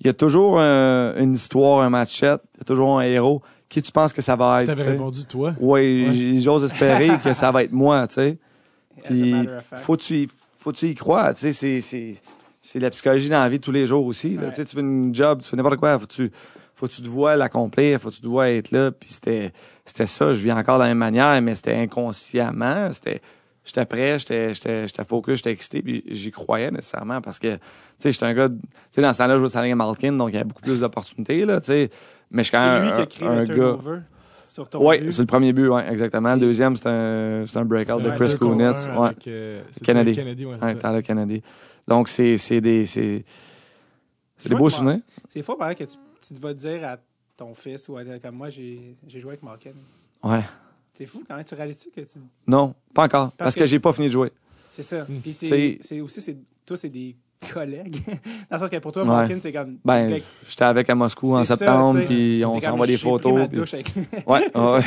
[0.00, 3.40] il y a toujours un- une histoire, un match-set, il y a toujours un héros.
[3.68, 4.66] Qui tu penses que ça va être?
[4.68, 5.52] T'avais répondu toi?
[5.58, 6.38] Oui, Ouais.
[6.40, 8.38] j'ose espérer que ça va être moi, tu sais.
[9.04, 9.34] Puis,
[9.76, 10.28] faut tu y,
[10.58, 12.14] faut tu y croire, tu sais, c'est, c'est,
[12.62, 14.48] c'est la psychologie dans la vie de tous les jours aussi, là.
[14.48, 14.52] Ouais.
[14.54, 16.30] Tu fais une job, tu fais n'importe quoi, faut tu,
[16.76, 19.50] faut tu te vois l'accomplir, faut tu te vois être là, puis c'était,
[19.84, 23.22] c'était ça, je vis encore de la même manière, mais c'était inconsciemment, c'était,
[23.64, 27.60] j'étais prêt, j'étais, j'étais, j'étais focus, j'étais excité, puis j'y croyais nécessairement parce que, tu
[27.96, 28.56] sais, j'étais un gars, tu
[28.90, 31.46] sais, dans ce temps-là, je jouais à Malkin, donc il y avait beaucoup plus d'opportunités,
[31.46, 31.90] là, tu sais.
[32.30, 33.78] Mais je suis quand C'est même lui qui un, a créé un gars.
[34.46, 36.34] sur ton Ouais, c'est le premier but, ouais, exactement.
[36.34, 38.86] Le deuxième, c'est un, c'est un breakout de un Chris Kunitz.
[38.86, 41.42] un Ouais, euh, Kennedy, ouais.
[41.88, 43.24] Donc, c'est, c'est des, c'est,
[44.36, 45.00] c'est des beaux souvenirs.
[45.30, 46.98] C'est faux, pareil, que tu, tu te vas dire à
[47.36, 49.72] ton fils ou à, comme moi, j'ai j'ai joué avec Malkin.
[50.22, 50.42] Ouais.
[50.92, 51.44] C'est fou quand même.
[51.44, 52.18] Tu réalises-tu que tu.
[52.46, 53.32] Non, pas encore.
[53.32, 54.32] Parce, que, que- j'ai pas fini de jouer.
[54.72, 55.04] C'est ça.
[55.04, 55.20] Hmm.
[55.20, 57.14] Puis C'est- aussi, c'est toi, c'est des
[57.52, 57.96] collègues.
[58.50, 59.08] Dans le sens que pour toi, Ouais.
[59.08, 59.76] Malkin, c'est comme.
[59.84, 60.18] Ben,
[60.48, 63.48] j'étais avec à Moscou en septembre, puis on s'envoie des pris photos.
[63.48, 63.92] puis- douche avec.
[64.26, 64.80] Ouais, ouais.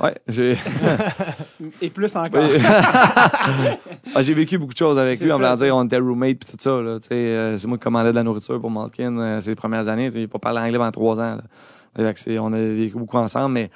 [0.00, 0.56] Ouais, j'ai.
[1.82, 2.42] Et plus encore.
[4.16, 5.28] Ah, j'ai vécu beaucoup de choses avec lui.
[5.28, 6.80] Ça, voulant dire, on était roommate puis tout ça.
[6.80, 10.10] Là, euh, c'est moi qui commandais de la nourriture pour Malkin euh, ces premières années.
[10.14, 11.36] Il n'a pas parlé anglais pendant trois ans.
[11.96, 12.14] Là.
[12.14, 13.54] Fait on a vécu beaucoup ensemble.
[13.54, 13.70] Mais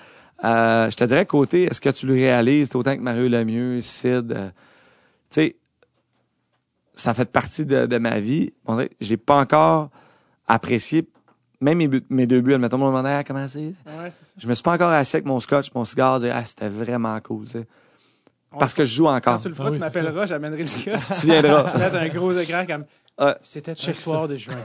[0.45, 4.33] euh, je te dirais, côté, est-ce que tu le réalises autant que Mario Lemieux, Sid?
[4.33, 4.55] euh, tu
[5.31, 5.57] sais,
[6.99, 8.53] ça fait partie de, de ma vie.
[8.66, 9.91] On l'ai pas encore
[10.47, 11.09] apprécié.
[11.61, 13.59] Même mes, buts- mes deux buts, admettons, on me demandait ah, comment c'est.
[13.59, 13.75] Ouais,
[14.11, 14.35] c'est ça.
[14.39, 17.19] Je me suis pas encore assis avec mon scotch, mon cigare, dire ah, c'était vraiment
[17.20, 17.45] cool.
[17.47, 17.66] tu sais.
[18.59, 19.41] Parce que je joue Quand encore.
[19.41, 20.99] tu le feras, Ah oui, tu m'appelleras, j'amènerai le gars.
[21.20, 21.66] Tu viendras.
[21.66, 22.85] Je vais mettre un gros écran comme.
[23.20, 23.35] Ouais.
[23.43, 24.55] C'était Chaque soir de juin.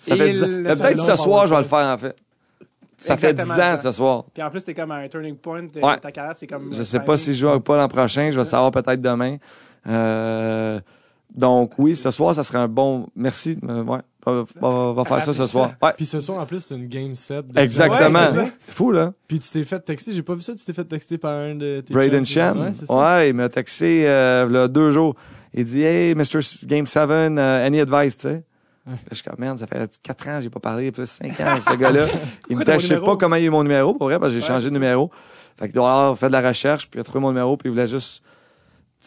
[0.00, 0.46] Ça fait Et 10 ans.
[0.46, 2.16] le Mais Peut-être ce soir, je vais le faire, en fait.
[2.96, 3.82] Ça fait 10 Exactement ans, ça.
[3.82, 4.24] ce soir.
[4.32, 5.66] Puis en plus, t'es comme à un turning point.
[5.82, 5.98] Ouais.
[6.00, 6.72] Ta carrière, c'est comme.
[6.72, 8.30] Je sais pas si je joue ou pas l'an prochain.
[8.30, 9.36] Je vais le savoir peut-être demain.
[9.86, 10.80] Euh,
[11.34, 13.06] donc, oui, ce soir, ça serait un bon...
[13.14, 13.58] Merci.
[13.68, 13.98] Euh, ouais.
[14.60, 15.72] On va, faire ça ce soir.
[15.80, 15.92] Ouais.
[15.96, 17.46] Puis ce soir, en plus, c'est une game set.
[17.46, 18.30] de- Exactement.
[18.32, 19.12] Ouais, fou, là.
[19.26, 21.54] Puis tu t'es fait texter, j'ai pas vu ça, tu t'es fait texter par un
[21.54, 22.26] de tes Braden.
[22.26, 22.58] Chen.
[22.58, 22.94] Ouais, c'est ça.
[22.94, 25.14] Ouais, il m'a texté euh, là, deux jours.
[25.54, 26.40] Il dit Hey, Mr.
[26.64, 28.44] Game 7, uh, any advice, tu sais?
[29.10, 31.76] Je suis comme, merde, ça fait 4 ans, j'ai pas parlé, plus 5 ans, ce
[31.76, 32.06] gars-là.
[32.50, 33.06] Il me je sais numéro?
[33.06, 34.74] pas comment il a eu mon numéro, pour vrai, parce que j'ai Ouais, changé de
[34.74, 35.10] numéro.
[35.58, 37.68] Fait qu'il doit avoir fait de la recherche, puis il a trouvé mon numéro, puis
[37.68, 38.22] il voulait juste,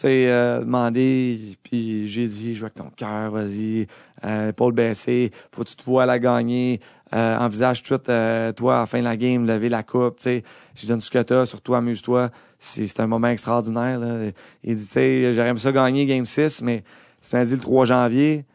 [0.01, 1.57] sais, euh, demander.
[1.63, 3.87] Puis j'ai dit, joue avec ton cœur, vas-y,
[4.25, 6.79] euh, épaule baissée, faut que tu te vois la gagner.
[7.13, 10.23] Euh, envisage tout, euh, toi, à la fin de la game, lever la coupe, tu
[10.23, 10.43] sais.
[10.75, 12.29] Je donne ce que t'as, surtout amuse-toi.
[12.57, 14.31] C'est un moment extraordinaire, là.
[14.63, 16.83] Il dit, tu sais, j'aurais aimé ça gagner Game 6, mais
[17.19, 18.45] si tu m'as dit le 3 janvier,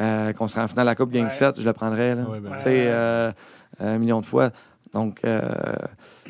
[0.00, 1.30] euh, qu'on serait en finale de la Coupe Game Ouais.
[1.30, 2.22] 7, je le prendrais, là.
[2.24, 2.90] Ouais, ben, Tu sais,
[3.78, 4.50] un million de fois.
[4.92, 5.40] Donc, euh,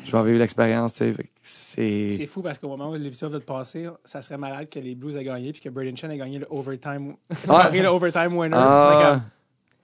[0.05, 0.93] je vais avoir eu l'expérience,
[1.41, 2.09] C'est...
[2.17, 4.95] C'est fou parce qu'au moment où l'émission va te passer, ça serait malade que les
[4.95, 7.15] Blues aient gagné puis que Braden Chen ait gagné le overtime,
[7.45, 8.55] scoré le overtime winner.
[8.57, 9.21] Ah,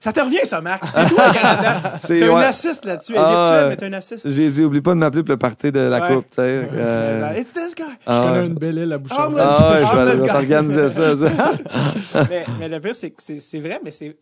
[0.02, 0.88] Ça te revient, ça, Max.
[0.88, 1.98] C'est toi, le Canada.
[2.00, 2.32] C'est- T'as ouais.
[2.32, 3.12] un assist là-dessus.
[3.12, 4.26] Elle est Ah, mais t'as un assist.
[4.30, 6.14] J'ai dit, oublie pas de m'appeler pour le party de la Ouais.
[6.14, 6.26] Coupe.
[6.38, 7.82] Euh, It's this guy.
[7.84, 8.46] Je ah, connais ouais.
[8.46, 9.14] une belle île à Ah.
[9.18, 10.32] Ah ouais, je Ah, vais, je gars.
[10.32, 12.26] t'organiser ça, ça.
[12.30, 14.16] mais, mais le pire, c'est que c'est vrai, mais c'est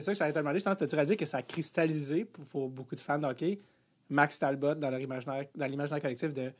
[0.00, 0.60] ça que j'allais te demander.
[0.60, 3.18] Je pense que tu as dit que ça a cristallisé pour, pour beaucoup de fans
[3.18, 3.58] de hockey?
[4.10, 6.50] Max Talbot dans leur imaginaire, dans l'imaginaire collectif de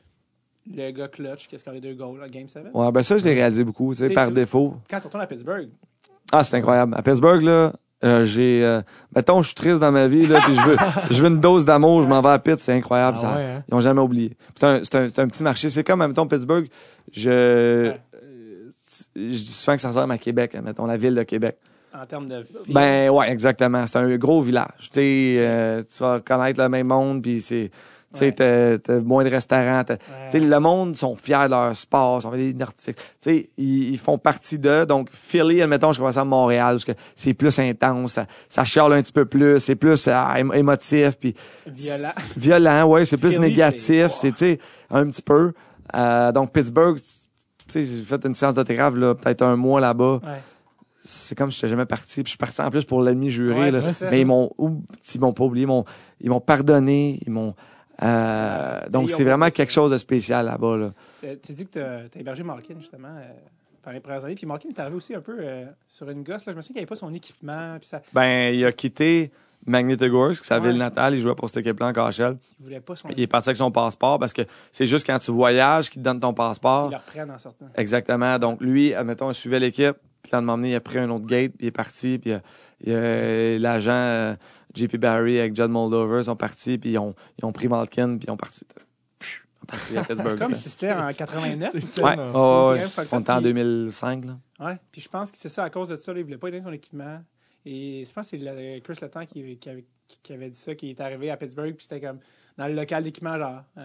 [0.75, 2.63] le gars clutch qui a scoré deux goals à Game 7.
[2.73, 4.75] Ouais, ben ça, je l'ai réalisé beaucoup, tu sais, par tu- défaut.
[4.89, 5.69] Quand tu retournes à Pittsburgh,
[6.31, 6.95] Ah, c'est incroyable.
[6.97, 7.71] À Pittsburgh, là,
[8.03, 8.63] euh, j'ai...
[8.63, 8.81] Euh,
[9.15, 10.75] mettons, je suis triste dans ma vie, là, puis je veux,
[11.11, 13.17] je veux une dose d'amour, je m'en vais à Pitt, c'est incroyable.
[13.19, 13.63] Ah ça, ouais, hein?
[13.69, 14.35] Ils ont jamais oublié.
[14.55, 15.69] C'est un, c'est un, c'est un petit marché.
[15.69, 16.67] C'est comme, mettons, Pittsburgh,
[17.11, 17.29] je...
[17.89, 18.01] Ouais.
[18.23, 18.69] euh,
[19.15, 21.57] Je dis souvent que ça ressemble à Québec, mettons, la ville de Québec.
[22.01, 23.85] En termes de filles, Ben ouais, exactement.
[23.87, 24.67] C'est un gros village.
[24.79, 27.71] Tu sais, euh, tu vas connaître le même monde, puis c'est,
[28.13, 28.99] tu sais, Ouais.
[29.01, 29.83] moins de restaurants.
[29.89, 29.97] Ouais.
[30.29, 33.01] Tu sais, le monde sont fiers de leur sport, sont des articles.
[33.21, 34.85] Tu sais, ils, ils font partie d'eux.
[34.85, 38.93] Donc Philly, admettons, je commence à Montréal, parce que c'est plus intense, ça, ça chiale
[38.93, 41.35] un petit peu plus, c'est plus euh, émo- émotif, puis
[41.67, 42.11] violent.
[42.37, 44.59] violent, ouais, c'est plus Philly, négatif, c'est- tu sais
[44.89, 45.53] un petit peu.
[45.93, 47.03] Euh, donc Pittsburgh, tu
[47.67, 50.41] sais, j'ai fait une séance d'autographe là, peut-être un mois là-bas Ouais.
[51.07, 52.15] C'est comme si j'étais jamais parti.
[52.23, 53.59] Puis je suis parti en plus pour l'ennemi juré.
[53.59, 53.79] Ouais, là.
[54.11, 54.51] Mais ils m'ont,
[55.13, 55.85] ils m'ont pas oublié, ils m'ont,
[56.19, 57.53] ils m'ont pardonné, ils m'ont.
[58.01, 60.77] euh, donc ils c'est vraiment quelque chose de spécial là-bas.
[60.77, 60.91] Là.
[61.23, 63.31] Euh, Tu dis que tu as, hébergé Malkin, justement, euh,
[63.81, 64.35] pendant les premières années.
[64.35, 66.45] Puis Malkin est arrivé aussi un peu euh, sur une gosse.
[66.45, 66.51] Là.
[66.53, 67.77] Je me souviens qu'il n'y avait pas son équipement.
[67.79, 69.31] Puis ça, Ben il a quitté
[69.67, 70.67] Magnitogorsk, sa Ouais.
[70.69, 71.15] ville natale.
[71.15, 72.37] Il jouait pour cette équipe-là en KHL.
[72.59, 75.17] il voulait pas son Il est parti avec son passeport parce que c'est juste quand
[75.17, 76.87] tu voyages qu'ils te donnent ton passeport.
[76.89, 77.65] Il le reprenne en sortant.
[77.75, 78.37] Exactement.
[78.37, 79.95] Donc lui, admettons, il suivait l'équipe.
[80.25, 82.17] Puis là, de m'emmener, il a pris un autre gate, puis il est parti.
[82.17, 82.39] Puis euh,
[82.81, 84.35] il y a l'agent euh,
[84.73, 88.25] JP Barry avec John Moldover sont partis, puis ils ont, ils ont pris Malkin, puis
[88.27, 88.65] ils ont parti.
[89.19, 90.39] Pfiou, Ils ont parti à Pittsburgh.
[90.39, 91.73] Comme si c'était en 89.
[91.75, 92.03] ou ça.
[92.03, 93.07] Ouais, C'est ouais, quand ouais.
[93.11, 94.37] On était en puis- 2005, là.
[94.59, 96.49] Ouais, puis je pense que c'est ça, à cause de ça, là, il voulait pas
[96.49, 97.19] donner son équipement.
[97.65, 100.59] Et je pense que c'est le- Chris Letang qui, qui, avait, qui- qui avait dit
[100.59, 102.19] ça, qui est arrivé à Pittsburgh, puis c'était comme
[102.57, 103.83] dans le local d'équipement, genre, hein,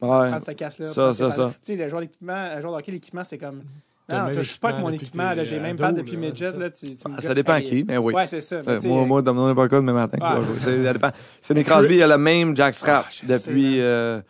[0.00, 0.28] Ouais.
[0.30, 0.86] prendre sa casse là.
[0.86, 1.48] Ça, ça, ça.
[1.54, 3.58] Tu sais, le joueur d'équipement, un joueur de hockey, l'équipement, c'est comme.
[3.60, 3.66] T'as
[4.08, 6.70] Non, même touche pas avec mon équipement là, j'ai même pas depuis midget, là.
[6.70, 8.12] Tu, Ah, ça dépend à qui, mais oui.
[8.14, 8.60] Ouais, c'est ça.
[8.66, 10.18] mais Euh, moi, moi, le code demain matin.
[10.20, 11.10] Ah, c'est ça dépend.
[11.40, 13.80] Sidney Crosby, il a le même Jack Strap Ah, depuis.
[13.80, 14.20] euh,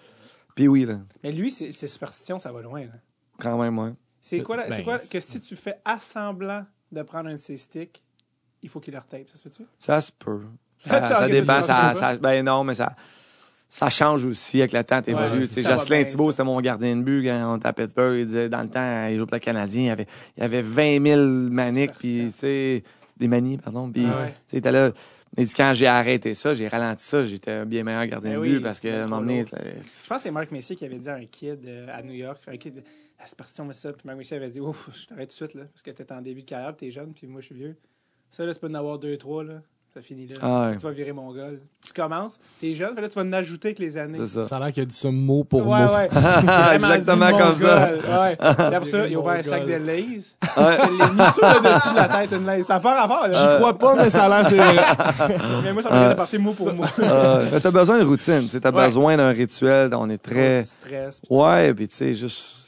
[0.54, 0.98] puis oui, là.
[1.24, 2.80] Mais lui, c'est- ses superstitions, ça va loin.
[2.82, 2.92] là.
[3.38, 3.92] quand même, ouais.
[4.20, 7.56] C'est quoi, Ben, c'est quoi que si tu fais assemblant de prendre un de ses
[7.56, 8.00] sticks,
[8.62, 9.62] il faut qu'il le retape, ça se peut-tu?
[9.80, 10.42] Ça se peut.
[10.78, 11.60] Ça, Ça, ça, dépend.
[11.60, 12.94] ça, Ça, ça, ça- ben non, mais ça,
[13.72, 15.40] ça change aussi avec le temps, t'évolues.
[15.40, 18.18] Ouais, sais, Jocelyn Thibault, c'était mon gardien de but quand on était à Pittsburgh.
[18.18, 20.60] Il disait, dans le temps, il jouait pour le Canadien, il y avait, il avait
[20.60, 23.90] 20 000 maniques, puis, des manies, pardon.
[23.90, 24.60] Puis, Ah ouais.
[24.60, 24.92] tu là.
[25.38, 28.36] Il dit, quand j'ai arrêté ça, j'ai ralenti ça, j'étais un bien meilleur gardien Ben
[28.36, 30.76] de oui, but parce que, à un moment donné, Je pense que c'est Marc Messier
[30.76, 32.84] qui avait dit à un kid euh, à New York, un kid,
[33.18, 33.90] ah, c'est parti, on met ça.
[33.94, 36.12] Puis Marc Messier avait dit, ouf, je t'arrête tout de suite, là, parce que t'es
[36.12, 37.74] en début de carrière, t'es jeune, puis moi, je suis vieux.
[38.30, 39.62] Ça, là, tu peux en avoir deux, trois, là.
[39.94, 40.36] Ça finit là.
[40.40, 40.76] Ah ouais.
[40.76, 41.44] Tu vas virer mon gars.
[41.50, 41.58] là.
[41.86, 44.18] Tu commences, t'es jeune, fait là, tu vas en ajouter avec les années.
[44.20, 44.44] c'est ça.
[44.44, 45.92] Ça a l'air qu'il a dit ça mot pour Ouais, mot.
[45.92, 46.08] ouais.
[46.10, 47.90] Il Exactement dit comme ça.
[47.90, 48.00] Mongol.
[48.06, 48.36] Ouais.
[48.40, 49.44] Après ça, il a ouvert un Mongol.
[49.44, 50.06] sac de Lays.
[50.06, 50.76] Ouais.
[50.76, 52.62] Ça l'a mis sur le dessus de la tête, une Lays.
[52.62, 53.32] Ça n'a pas rapport, là.
[53.34, 55.36] J'y crois pas, mais ça a l'air c'est.
[55.62, 56.84] Mais moi, ça m'a apporté mot pour mot.
[57.00, 58.84] Euh, mais t'as besoin de routine, tu sais, t'as Ouais.
[58.84, 60.64] besoin d'un rituel, on est très...
[60.64, 61.20] Stress.
[61.28, 62.61] Ouais, puis tu sais, juste.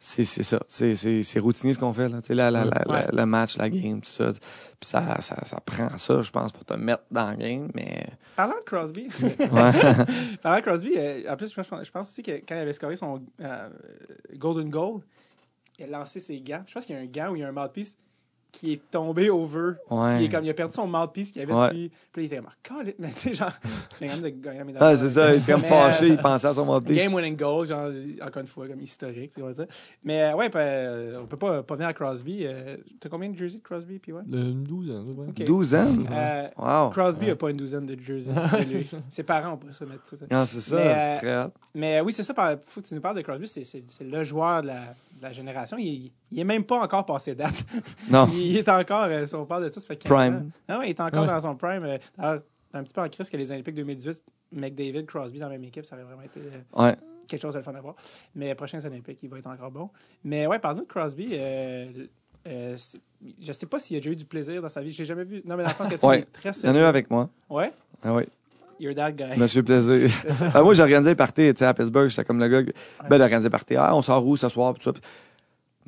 [0.00, 0.60] C'est c'est ça.
[0.68, 2.20] C'est c'est- c'est routinier ce qu'on fait, là.
[2.20, 3.06] Tu sais, la, la, la, Ouais.
[3.06, 4.30] la- le match, la game, tout ça.
[4.32, 8.06] Puis ça, ça, ça prend ça, je pense, pour te mettre dans le game, mais.
[8.36, 9.08] Parlant de Crosby,
[10.40, 12.72] parlant de Crosby, euh, en plus, je pense, je pense aussi que quand il avait
[12.72, 13.68] scoré son euh,
[14.36, 15.00] Golden Goal,
[15.78, 16.62] il a lancé ses gants.
[16.66, 17.96] Je pense qu'il y a un gant où il y a un mouthpiece
[18.50, 19.72] qui est tombé over.
[19.90, 20.14] Ouais.
[20.14, 21.66] Puis il, est comme, il a perdu son mouthpiece qu'il avait Ouais.
[21.68, 21.90] depuis.
[22.12, 24.42] Puis là, il était comme, Calme, mais tu sais, genre, tu viens quand même de
[24.42, 24.82] gagner la médaille.
[24.82, 27.36] Ah, c'est ça, il était comme fâché, euh, il pensait à son mode Game winning
[27.36, 27.90] goal, genre,
[28.22, 29.64] encore une fois, comme historique, tu vois ça.
[30.02, 32.46] Mais euh, ouais, euh, on peut pas, pas venir à Crosby.
[32.46, 34.22] Euh, T'as combien de jerseys de Crosby, puis ouais?
[34.26, 35.26] 12 ans, ouais.
[35.28, 35.44] Ok.
[35.44, 35.86] 12 ans?
[36.10, 36.90] Euh, Wow.
[36.90, 38.32] Crosby a pas une douzaine de jerseys.
[39.10, 40.24] Ses parents ont pas ça mettre tout ça.
[40.30, 41.52] Non, c'est ça, Mais, c'est euh, très.
[41.74, 42.34] Mais euh, oui, c'est ça.
[42.34, 43.46] par- Faut que tu nous parles de Crosby.
[43.46, 45.76] C'est, le joueur de la, de la génération.
[45.78, 47.64] Il, il est même pas encore passé date.
[48.10, 48.28] Non.
[48.40, 50.34] il, est encore, euh, si on parle de ça, ça fait 15 Prime.
[50.34, 50.50] ans.
[50.68, 51.26] Ah il est encore Ouais.
[51.28, 51.84] dans son prime.
[51.84, 52.42] Euh, D'ailleurs,
[52.74, 55.84] un petit peu en crise que les Olympiques 2018, McDavid, Crosby dans la même équipe,
[55.84, 56.96] ça aurait vraiment été euh, Ouais.
[57.26, 57.94] quelque chose de le fun à voir.
[58.34, 59.90] Mais prochains Olympiques, il va être encore bon.
[60.24, 61.28] Mais ouais, parle-nous de Crosby.
[61.32, 61.86] Euh,
[62.46, 62.76] euh,
[63.40, 64.90] je sais pas s'il a déjà eu du plaisir dans sa vie.
[64.90, 65.42] Je l'ai jamais vu.
[65.44, 66.20] Non, mais dans le sens que tu Ouais.
[66.20, 66.86] est très Il y en a eu sérieux.
[66.86, 67.28] avec moi.
[67.50, 68.24] Ouais, Ah oui.
[68.78, 69.36] you're that guy.
[69.38, 70.08] Monsieur Plaisir.
[70.54, 72.08] Ah, moi, j'ai organisé un party, tu sais, à Pittsburgh.
[72.08, 72.62] J'étais comme le gars,
[73.08, 73.76] ben, d'organiser un party.
[73.76, 74.92] Ah, on sort où ce soir, tout ça.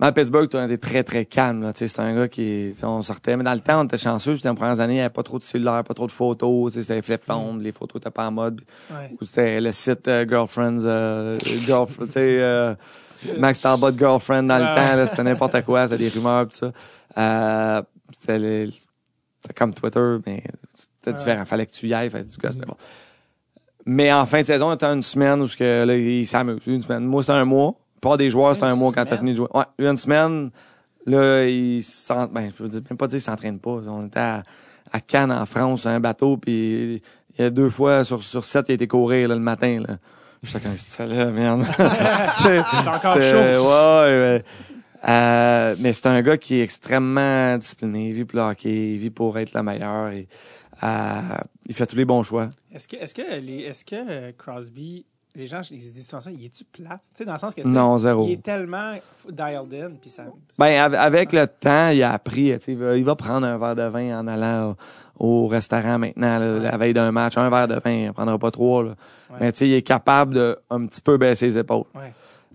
[0.00, 3.36] Mais à Pittsburgh, on était très, très calme, c'était un gars qui, on sortait.
[3.36, 4.32] Mais dans le temps, on était chanceux.
[4.32, 6.12] Puis dans les premières années, il n'y avait pas trop de cellulaire, pas trop de
[6.12, 6.72] photos.
[6.72, 8.62] C'était les flip phones, les photos étaient pas en mode.
[8.90, 9.10] Ouais.
[9.20, 12.74] Ou c'était le site euh, Girlfriends, euh, girlf- tu sais, euh,
[13.38, 16.72] Max Talbot Girlfriend dans le temps, là, c'était n'importe quoi, c'était des rumeurs, tout ça.
[17.18, 17.82] Euh,
[18.12, 18.70] c'était le-
[19.42, 20.42] c'était comme Twitter, mais
[21.02, 21.44] c'était différent.
[21.44, 22.76] Fallait que tu y ailles, fallait que tu gosses, mais bon.
[23.86, 26.66] Mais en fin de saison, c'était une semaine où que, là, il s'amuse.
[26.66, 27.04] Une semaine.
[27.04, 27.74] Moi, c'était un mois.
[28.00, 29.48] Pas des joueurs, Une un mois quand t'as fini de jouer.
[29.54, 30.50] Ouais, une semaine.
[31.06, 33.70] Là, il s'en- ben, je veux dire, même pas dire qu'il s'entraîne pas.
[33.86, 34.42] On était à,
[34.92, 37.02] à Cannes, en France, sur un bateau, puis
[37.38, 39.82] il y a deux fois sur, sur sept, il a été courir, là, le matin,
[39.86, 39.96] là.
[40.42, 41.64] J'étais comme, c'est ça, là, merde?
[42.30, 43.36] C'est encore c'était- chaud.
[43.68, 44.44] Ouais, ouais.
[45.08, 48.08] Euh, mais c'est un gars qui est extrêmement discipliné.
[48.08, 50.08] Il vit pour le hockey, il vit pour être le meilleur.
[50.10, 50.28] Et,
[50.82, 51.20] euh,
[51.66, 52.50] il fait tous les bons choix.
[52.72, 56.20] Est-ce que, est-ce que, les, est-ce que euh, Crosby, les gens ils se disent souvent
[56.20, 57.00] ça, il est-tu plate?
[57.14, 58.26] Tu sais, dans le sens que Non, zéro.
[58.26, 58.94] il est tellement
[59.28, 60.24] dialed in, puis ça.
[60.58, 62.52] Ben, av- avec le temps, il a appris.
[62.58, 64.76] tu sais, Il va, prendre un verre de vin en allant
[65.18, 67.36] au, au restaurant maintenant, là, la veille d'un match.
[67.36, 68.82] Un verre de vin, il en prendra pas trois.
[68.82, 68.90] Là.
[69.30, 69.36] Ouais.
[69.40, 71.84] Mais tu sais, il est capable de un petit peu baisser les épaules.
[71.94, 72.12] Ouais.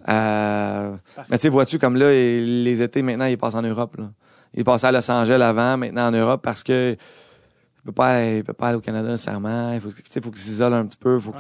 [0.08, 0.96] Euh,
[1.30, 3.96] mais tu sais, vois-tu, comme là, les étés, maintenant, il passe en Europe.
[3.98, 4.10] Là.
[4.54, 8.44] Il passait à Los Angeles avant, maintenant en Europe, parce que il peut pas, il
[8.44, 9.74] peut pas aller au Canada nécessairement.
[9.74, 11.20] Il faut, faut qu'il s'isole un petit peu.
[11.20, 11.34] Faut.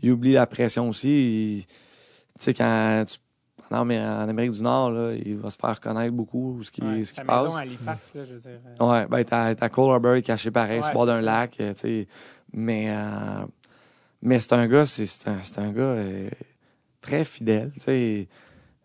[0.00, 1.58] Qu'il oublie la pression aussi.
[1.58, 3.18] Il- Tu sais, quand tu
[3.70, 6.82] en, Amé- en Amérique du Nord, là, il va se faire reconnaître beaucoup ce qui,
[6.82, 7.44] Ouais, ce qui passe.
[7.44, 8.60] maison à Halifax, là, je veux dire.
[8.80, 11.72] euh, Ouais, ben t'as, t'as Cole Harbour caché pareil Ouais, sur bord d'un lac, euh,
[11.74, 12.08] tu sais.
[12.52, 13.46] Mais, euh,
[14.22, 16.28] mais c'est un gars, c'est, c'est un, c'est un gars euh,
[17.00, 18.28] très fidèle, tu sais.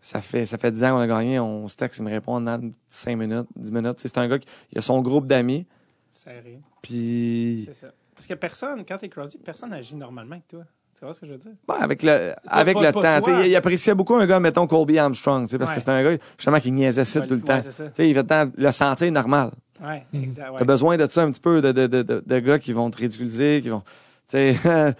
[0.00, 2.44] Ça fait, ça fait 10 ans qu'on a gagné, on se texte, il me répond
[2.46, 3.98] en 5 minutes, 10 minutes.
[4.00, 5.66] C'est un gars qui il a son groupe d'amis,
[6.08, 6.58] serré.
[6.80, 7.92] puis C'est ça.
[8.14, 10.64] Parce que personne, quand t'es Crosby, personne agit normalement avec toi.
[11.00, 11.52] Tu vois ce que je veux dire?
[11.66, 13.40] ben, avec le, avec pas- le pas temps, tu toi.
[13.40, 15.76] sais, il, il appréciait beaucoup un gars, mettons Colby Armstrong, tu sais, parce Ouais.
[15.76, 17.60] que c'est un gars, justement, qui niaisait ça Ouais, tout le ouais, temps.
[17.78, 19.50] il fait le temps, le sentir normal.
[19.82, 20.22] Ouais, Mhm.
[20.24, 20.50] exact.
[20.50, 20.58] ouais.
[20.58, 22.90] T'as besoin de ça un petit peu, de, de, de, de, de gars qui vont
[22.90, 23.82] te ridiculiser, qui vont.
[24.28, 24.94] Tu sais,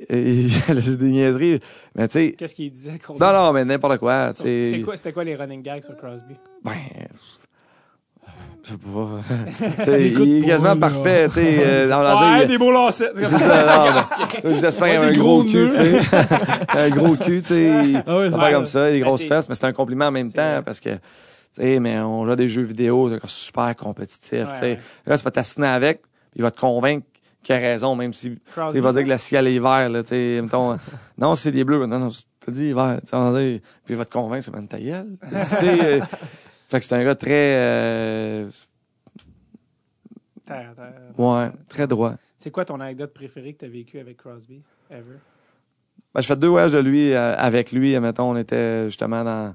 [0.10, 1.60] des niaiseries.
[1.94, 2.32] Mais tu sais.
[2.36, 2.98] Qu'est-ce qu'il disait?
[2.98, 3.20] Colby?
[3.22, 4.32] Non, non, mais n'importe quoi.
[4.34, 6.34] C'est quoi, c'était quoi les running gags sur Crosby?
[6.64, 6.72] Ben.
[8.66, 9.76] Je sais pas.
[9.78, 11.56] Tu sais, Écoute il est quasiment parfait, tu sais.
[11.64, 13.10] euh, va Ouais, des beaux lacets.
[13.14, 13.86] C'est ça,
[14.44, 15.70] non, J'espère un gros cul, nœuds.
[15.70, 16.00] tu sais.
[16.76, 18.02] un gros cul, tu sais.
[18.06, 20.10] Ah ouais, C'est pas comme ça, des Ben, grosses fesses, mais c'est un compliment en
[20.10, 20.98] même temps parce que, tu
[21.52, 24.62] sais, mais on joue à des jeux vidéo, c'est super compétitif, Ouais, tu sais.
[24.72, 24.78] ouais.
[25.06, 26.02] Là, tu vas t'assiner avec,
[26.34, 27.06] il va te convaincre
[27.44, 28.36] qu'il a raison, même si
[28.74, 30.76] il va dire que le ciel est vert, là, tu sais, mettons,
[31.16, 33.60] non, c'est des bleus, non, non, c'est te dis, ouais, tu sais, on va dire,
[33.84, 35.06] puis il va te convaincre, c'est ta gueule.
[36.66, 38.48] Euh, fait que c'est un gars très, euh,
[40.44, 40.72] t'as-
[41.18, 42.14] ouais, très droit.
[42.38, 45.16] C'est quoi ton anecdote préférée que tu as vécue avec Crosby, ever?
[46.14, 47.98] Ben, je fais deux voyages de lui, euh, avec lui.
[47.98, 49.54] Mettons, on était justement dans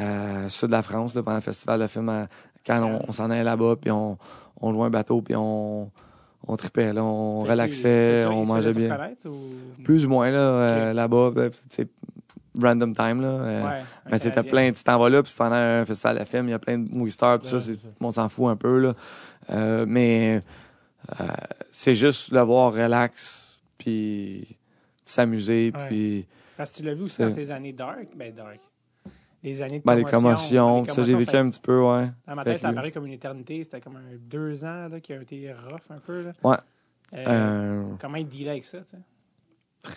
[0.00, 2.26] euh, sud de la France, là, pendant le festival de film, à-
[2.66, 4.18] quand on, on s'en allait là-bas, puis on,
[4.60, 5.90] on louait un bateau, puis on,
[6.48, 8.88] on tripait, là, on relaxait, on mangeait bien.
[8.88, 11.50] ou- Plus ou moins, là, euh, là-bas, ben,
[12.60, 13.28] random time, là.
[13.28, 14.42] euh, Ouais, mais Canadien.
[14.44, 16.78] plein, tu t'en vas là, puis pendant un festival de film, il y a plein
[16.78, 18.94] de movie stars, tout Ouais, ça, c'est on s'en fout un peu, là.
[19.50, 20.42] Euh, mais
[21.20, 21.24] euh,
[21.70, 24.56] c'est juste le voir relax, puis
[25.04, 26.26] s'amuser, puis
[26.56, 28.08] Parce que tu l'as vu aussi dans ces années dark.
[28.16, 28.60] Ben, dark.
[29.42, 30.84] Les années de ben, les commotion.
[30.84, 32.08] commotions, ça, j'ai vécu un petit peu, ouais.
[32.26, 33.62] Dans ma tête, ça apparaît comme une éternité.
[33.62, 36.22] C'était comme un deux ans là, qui a été rough un peu.
[36.22, 36.32] Là.
[36.42, 36.56] Ouais.
[38.00, 39.92] Comment il dealait avec ça, tu sais?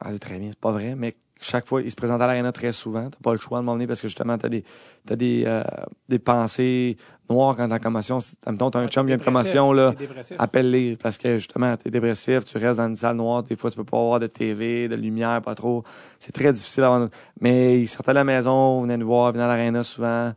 [0.00, 2.52] Ah, c'est très bien, c'est pas vrai, mais chaque fois, il se présente à l'arena
[2.52, 3.10] très souvent.
[3.10, 4.64] T'as pas le choix de m'emmener parce que justement, t'as des,
[5.04, 5.62] t'as des, euh,
[6.08, 6.96] des pensées
[7.28, 8.18] noires quand t'es en commotion.
[8.46, 9.94] Mettons, t'as un Ouais, chum, y a une commotion, là.
[10.38, 13.76] Appelle-les parce que justement, t'es dépressif, tu restes dans une salle noire, des fois, tu
[13.76, 15.82] peux pas avoir de TV, de lumière, pas trop.
[16.18, 17.08] C'est très difficile d'avoir.
[17.40, 20.32] Mais il sortait de la maison, venait nous voir, venait à l'arena souvent.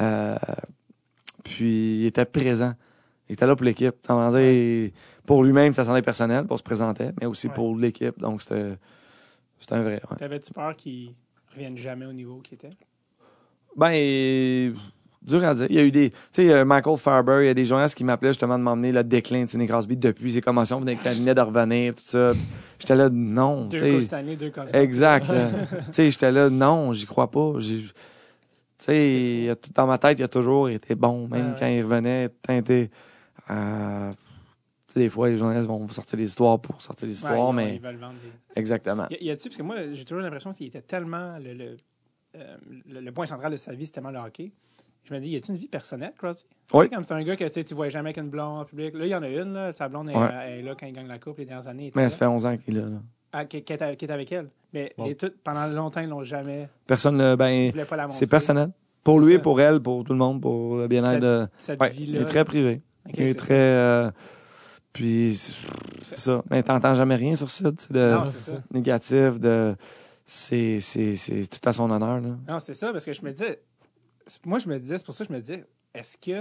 [0.00, 0.36] Euh,
[1.44, 2.72] puis il était présent.
[3.28, 3.94] Il était là pour l'équipe.
[4.08, 4.90] Dire,
[5.26, 7.54] Pour lui-même, ça s'en est personnel, pour se présenter, mais aussi Ouais.
[7.54, 8.18] pour l'équipe.
[8.18, 8.76] Donc c'était
[9.60, 10.00] c'était un vrai.
[10.10, 10.16] ouais.
[10.16, 11.14] T'avais-tu peur qu'il
[11.52, 12.70] revienne jamais au niveau qu'il était?
[13.76, 14.72] Ben,
[15.22, 15.66] dur à dire.
[15.68, 16.10] Il y a eu des.
[16.10, 18.92] Tu sais, euh, Michael Farber, il y a des journalistes qui m'appelaient justement de m'emmener
[18.92, 22.32] le déclin de Sidney Crosby depuis ses commotions, qu'il venait de revenir, tout ça.
[22.78, 23.66] J'étais là, non.
[23.66, 23.92] Deux tu sais.
[23.92, 25.26] cas cette année, deux Exact.
[25.86, 27.54] tu sais, j'étais là, non, j'y crois pas.
[27.58, 27.82] Tu
[28.78, 31.56] sais, dans ma tête, il a toujours été bon, même Ah ouais.
[31.58, 32.90] quand il revenait, teinté.
[33.50, 34.12] Euh,
[34.94, 37.74] sais, des fois, les journalistes vont sortir des histoires pour sortir des histoires, ils- mais
[37.76, 38.30] Ils veulent vendre des...
[38.60, 39.06] exactement.
[39.10, 41.38] Y a- Y a-tu, parce que moi, j'ai toujours l'impression qu'il était tellement.
[41.38, 41.76] Le, le,
[42.36, 42.56] euh,
[42.88, 44.52] le, le point central de sa vie, c'était tellement le hockey.
[45.04, 46.44] Je me dis, y a-tu une vie personnelle, Crosby?
[46.74, 46.84] Oui.
[46.84, 48.64] Tu sais, comme c'est un gars que tu tu voyais jamais avec une blonde en
[48.66, 48.94] public.
[48.94, 49.72] Là, il y en a une, là.
[49.72, 50.28] Sa blonde est, Ouais.
[50.44, 51.90] elle est là quand il gagne la coupe les dernières années.
[51.94, 52.86] Mais ça fait 11 ans qu'il est là.
[52.88, 52.98] là.
[53.32, 54.48] Ah, qui, qui est, qui est avec elle.
[54.72, 55.04] Mais Bon.
[55.06, 56.68] les toutes, pendant longtemps, ils l'ont jamais.
[56.86, 58.18] Personne, ne- Ils ben, voulaient pas la montrer.
[58.18, 58.70] c'est personnel.
[59.04, 59.40] Pour lui, ça.
[59.40, 61.46] pour elle, pour tout le monde, pour le bien-être de.
[61.56, 62.18] Cette Ouais, vie-là.
[62.18, 62.82] il est très privé.
[63.06, 63.54] Ok, il est c'est très.
[63.54, 64.10] euh,
[64.98, 65.34] puis,
[66.02, 66.42] c'est ça.
[66.50, 68.62] Mais t'entends jamais rien sur ça, tu sais, de Non, ça.
[68.72, 69.74] négatif, de.
[70.24, 72.36] C'est c'est- c'est tout à son honneur, là.
[72.48, 73.60] Non, c'est ça, parce que je me disais.
[74.44, 75.64] Moi, je me disais, c'est pour ça que je me disais,
[75.94, 76.34] est-ce qu'il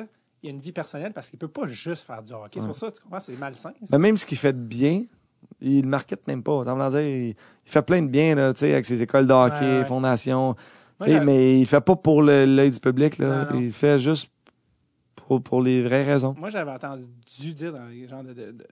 [0.43, 1.13] y a une vie personnelle?
[1.13, 2.59] Parce qu'il peut pas juste faire du hockey.
[2.59, 3.71] C'est pour ça, tu comprends, c'est malsain.
[3.91, 5.03] Mais même ce qu'il fait de bien,
[5.61, 6.63] il le market même pas.
[6.63, 7.35] Dire, il, il
[7.65, 9.85] fait plein de bien, là, tu sais, avec ses écoles de hockey, Ouais, ouais.
[9.85, 10.55] fondations.
[10.99, 13.45] Moi, mais il fait pas pour l'œil du public, là.
[13.45, 13.61] Non, non.
[13.61, 14.31] Il fait juste
[15.27, 16.33] pour, pour les vraies raisons.
[16.37, 17.05] Moi, j'avais entendu
[17.53, 18.23] dire dans les genres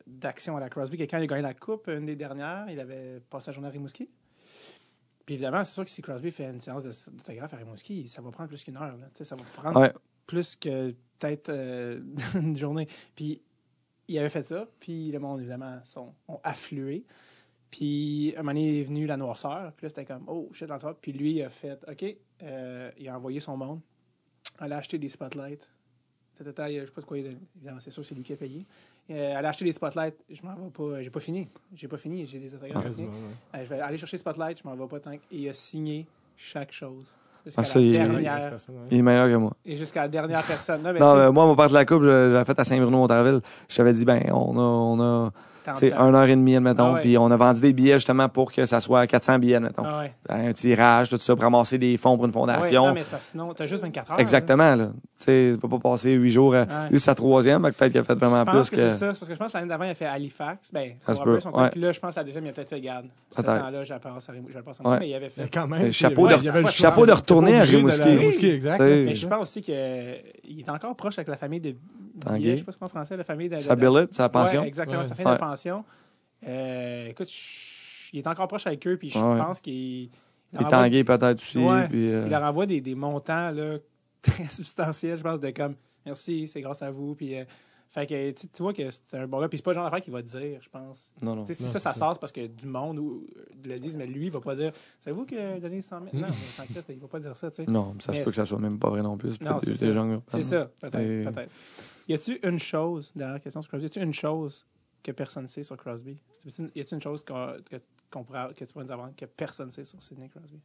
[0.08, 2.80] d'action à la Crosby que quand il a gagné la Coupe, une des dernières, il
[2.80, 4.10] avait passé la journée à Rimouski.
[5.26, 8.22] Puis évidemment, c'est sûr que si Crosby fait une séance de- d'autographe à Rimouski, ça
[8.22, 8.96] va prendre plus qu'une heure.
[8.96, 9.08] là.
[9.12, 9.92] Ça va prendre Ouais.
[10.26, 12.00] plus que peut-être euh,
[12.36, 12.88] une journée.
[13.16, 13.42] Puis
[14.08, 17.04] il avait fait ça, puis le monde, évidemment, sont, ont afflué.
[17.72, 20.68] Puis un moment donné, il est venu la noirceur, puis là, c'était comme, oh, shit,
[20.68, 21.00] dans le top.
[21.02, 22.06] Puis lui, il a fait, OK,
[22.44, 23.82] euh, il a envoyé son monde,
[24.62, 25.68] elle a acheté des spotlights.
[26.44, 27.30] Tata, Je sais pas de quoi il a.
[27.58, 28.66] Évidemment, c'est sûr, c'est lui qui a payé.
[29.12, 30.16] Euh, elle a acheté des spotlights.
[30.30, 31.02] Je m'en vais pas.
[31.02, 31.48] J'ai pas fini.
[31.74, 32.26] J'ai pas fini.
[32.26, 32.84] J'ai des autographes.
[32.98, 33.08] ouais.
[33.56, 35.12] Euh, je vais aller chercher Spotlight, je m'en vais pas tant.
[35.12, 36.06] que- Et il a signé
[36.38, 37.14] chaque chose.
[37.46, 38.58] Jusqu'à Ah, ça, la il- dernière.
[38.90, 39.54] Il est meilleur que moi.
[39.66, 40.82] Et jusqu'à la dernière personne.
[40.82, 42.64] Non, mais Non, tu sais, mais moi, mon part de la coupe, l'ai fait à
[42.64, 43.42] Saint-Bruno-Montarville.
[43.70, 45.32] Je t'avais dit, ben, on a, on a,
[45.74, 46.08] dedans.
[46.10, 47.02] une heure et demie, admettons, Ah ouais.
[47.02, 49.84] puis on a vendu des billets justement pour que ça soit 400 billets, admettons.
[49.86, 50.12] Ah ouais.
[50.30, 52.88] Un tirage, tout ça, pour ramasser des fonds pour une Ah ouais, fondation.
[52.88, 54.20] non, mais c'est parce que sinon, t'as juste 24 heures.
[54.20, 54.86] Exactement, là.
[55.18, 56.54] Tu sais, tu peux pas passer huit jours.
[56.56, 56.60] À...
[56.62, 56.66] Ouais.
[56.92, 58.90] Lui, c'est sa troisième, peut-être qu'il a fait vraiment Je pense plus que, que.
[58.90, 59.14] c'est ça.
[59.14, 60.72] C'est parce que je pense que l'année d'avant, il a fait Halifax.
[60.74, 61.70] Ben, un peu son ouais.
[61.70, 63.06] Puis là, je pense que la deuxième, il a peut-être fait garde.
[63.32, 65.00] Ce temps-là, je le passe à Ouais.
[65.00, 65.44] Mais il avait fait.
[65.44, 68.60] Mais quand même, chapeau de- retourner à Rimouski.
[68.62, 71.76] c'est Mais je pense aussi qu'il est encore proche avec la famille de
[72.20, 72.40] Tanguay.
[72.40, 73.58] Billet, je sais pas ce qu'on en français, la famille de.
[73.58, 74.62] Sa billet, sa pension.
[74.62, 75.86] Ouais, exactement, Ouais, sa famille de pension.
[76.48, 79.38] Euh, écoute, je- il est encore proche avec eux, puis je Ouais.
[79.38, 80.10] pense qu'il.
[80.56, 81.58] envoie- Tanguay, peut-être aussi.
[81.58, 81.88] Ouais.
[81.90, 83.78] Puis, euh, Il leur envoie des, des montants là,
[84.22, 85.76] très substantiels, je pense, de comme
[86.06, 87.16] merci, c'est grâce à vous.
[87.16, 87.44] Puis, euh,
[87.90, 89.48] fait que tu, tu vois que c'est un bon gars.
[89.50, 91.12] Puis c'est pas le genre d'affaire qu'il va dire, je pense.
[91.22, 91.46] Non, non.
[91.46, 93.28] Si Non, ça, ça sort, c'est parce que du monde ou,
[93.66, 96.34] le disent, mais lui, il va pas dire Savez-vous que donner 100 000 Non, mais
[96.34, 97.72] sans crête, il va pas dire ça, tu sais.
[97.72, 99.32] Non, ça se peut que ça soit même pas vrai non plus.
[99.32, 99.86] C'est Non, c'est des- ça.
[99.88, 100.94] des gens- C'est ça, peut-être.
[100.98, 101.52] C'est- peut-être.
[102.08, 104.66] Y a-tu une chose, dernière question sur Crosby, y a-tu une chose
[105.04, 106.22] que personne ne sait sur Crosby?
[106.76, 107.78] Y a-tu une- chose qu'on, que,
[108.12, 110.60] qu'on pourrait- que tu pourrais nous avoir que personne ne sait sur Sidney Crosby?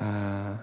[0.00, 0.54] Euh,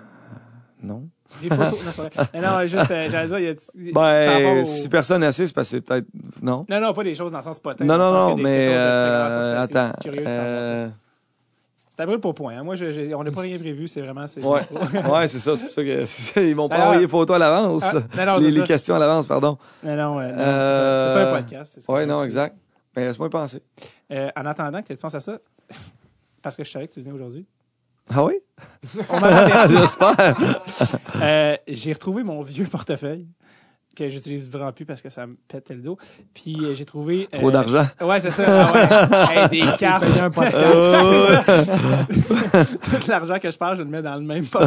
[0.84, 1.10] Non.
[1.42, 2.42] Des photos, non, c'est vrai.
[2.42, 5.70] Non, juste, euh, j'allais dire, y a Ben, au- si personne ne sait, c'est parce
[5.72, 6.08] que c'est peut-être.
[6.42, 6.66] Non.
[6.70, 7.84] Non, non, pas des choses dans le sens potin.
[7.86, 8.68] Non, non, non, mais.
[8.70, 9.92] euh, attends.
[10.02, 10.92] curieux de savoir
[12.00, 12.58] euh, à brûle pour point.
[12.58, 12.64] hein.
[12.64, 13.88] Moi, je- on n'a pas rien prévu.
[13.88, 14.28] C'est vraiment.
[14.28, 14.62] c'est- Ouais,
[15.12, 15.56] ouais c'est ça.
[15.56, 17.84] C'est pour ça que c'est ça, ils m'ont pas envoyé les photos à l'avance.
[18.18, 19.58] Ah, les, les questions à l'avance, pardon.
[19.84, 21.20] Non, non, euh, non, Euh, c'est ça.
[21.26, 21.86] Ça un podcast.
[21.90, 22.56] Ouais, non, exact.
[22.96, 23.62] Mais laisse-moi y penser.
[24.12, 25.38] Euh, en attendant que tu penses à ça,
[26.42, 27.46] parce que je savais que tu venais aujourd'hui,
[28.14, 28.36] Ah oui?
[29.10, 29.68] on.
[29.70, 30.36] J'espère.
[31.22, 33.28] Euh, j'ai retrouvé mon vieux portefeuille
[33.98, 35.98] que j'utilise vraiment plus parce que ça me pète le dos.
[36.34, 37.28] Puis euh, j'ai trouvé.
[37.32, 37.86] Trop euh, d'argent.
[38.00, 38.44] Ouais, c'est ça.
[38.48, 38.88] Ah ouais.
[39.38, 40.06] Hey, des cartes.
[40.20, 41.44] Un podcast?
[41.44, 42.66] Ça.
[43.00, 44.60] Tout l'argent que je perds, je le mets dans le même fait.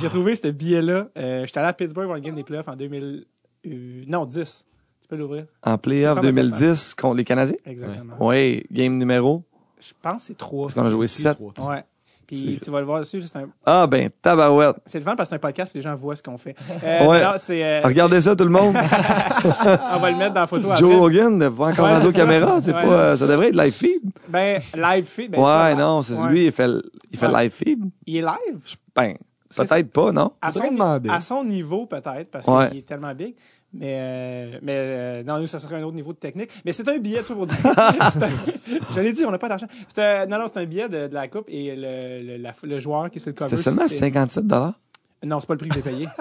[0.00, 1.08] J'ai trouvé ce billet-là.
[1.16, 3.24] Euh, J'étais allé à Pittsburgh pour le game des playoffs en 2000.
[3.66, 4.66] euh, non, 10.
[5.02, 5.46] Tu peux l'ouvrir?
[5.62, 7.56] En playoff C'est pas mal 2010 contre les Canadiens?
[7.66, 8.14] Exactement.
[8.20, 9.42] Oui, game numéro?
[9.78, 10.62] Je pense que c'est 3.
[10.62, 11.36] Parce qu'on a joué 7.
[11.58, 11.84] Ouais.
[12.26, 13.20] Puis tu vas le voir dessus.
[13.22, 14.76] C'est un- Ah ben, tabarouette.
[14.86, 16.54] c'est le fun parce que c'est un podcast puis les gens voient ce qu'on fait.
[16.84, 17.22] Euh, Ouais.
[17.22, 18.74] non, euh, Regardez ça, tout le monde.
[19.94, 20.80] on va le mettre dans la photo après.
[20.80, 22.60] Joe Rogan n'est pas encore Ouais, aux caméras.
[22.62, 22.82] C'est Ouais.
[22.82, 24.02] pas, euh, ça devrait être live feed.
[24.28, 25.30] Ben, live feed.
[25.32, 26.28] Ben, ouais, non, c'est Ouais.
[26.28, 27.42] lui, il fait, le- il fait Ouais.
[27.44, 27.80] live feed.
[28.06, 28.76] Il est live?
[28.94, 29.14] Ben,
[29.56, 30.32] peut-être pas, non?
[30.42, 31.08] À son, demander.
[31.10, 32.68] à son niveau, peut-être, parce Ouais.
[32.70, 33.34] qu'il est tellement big.
[33.76, 36.50] Mais, euh, mais euh, non, nous, ça serait un autre niveau de technique.
[36.64, 37.56] Mais c'est un billet, tout pour dire.
[38.94, 39.66] Je l'ai dit, on n'a pas d'argent.
[39.92, 42.52] C'est un- non, non, c'est un billet de, de la Coupe et le, le, la-
[42.62, 43.50] le joueur qui est sur le cover.
[43.50, 44.78] C'était seulement c'est- 57 dollars?
[45.24, 46.06] Non, c'est pas le prix que j'ai payé.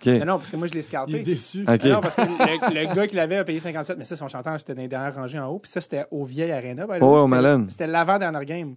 [0.00, 0.06] OK.
[0.06, 1.62] non, non, parce que moi, je l'ai Il est déçu.
[1.68, 1.84] OK.
[1.84, 4.58] Non, parce que le, le gars qui l'avait a payé 57, mais ça, son chanteur,
[4.58, 5.58] c'était dans les dernières rangées en haut.
[5.58, 6.84] Puis ça, c'était au vieil Arena.
[6.86, 7.66] au C'était- Mellon.
[7.68, 8.74] C'était l'avant-dernière game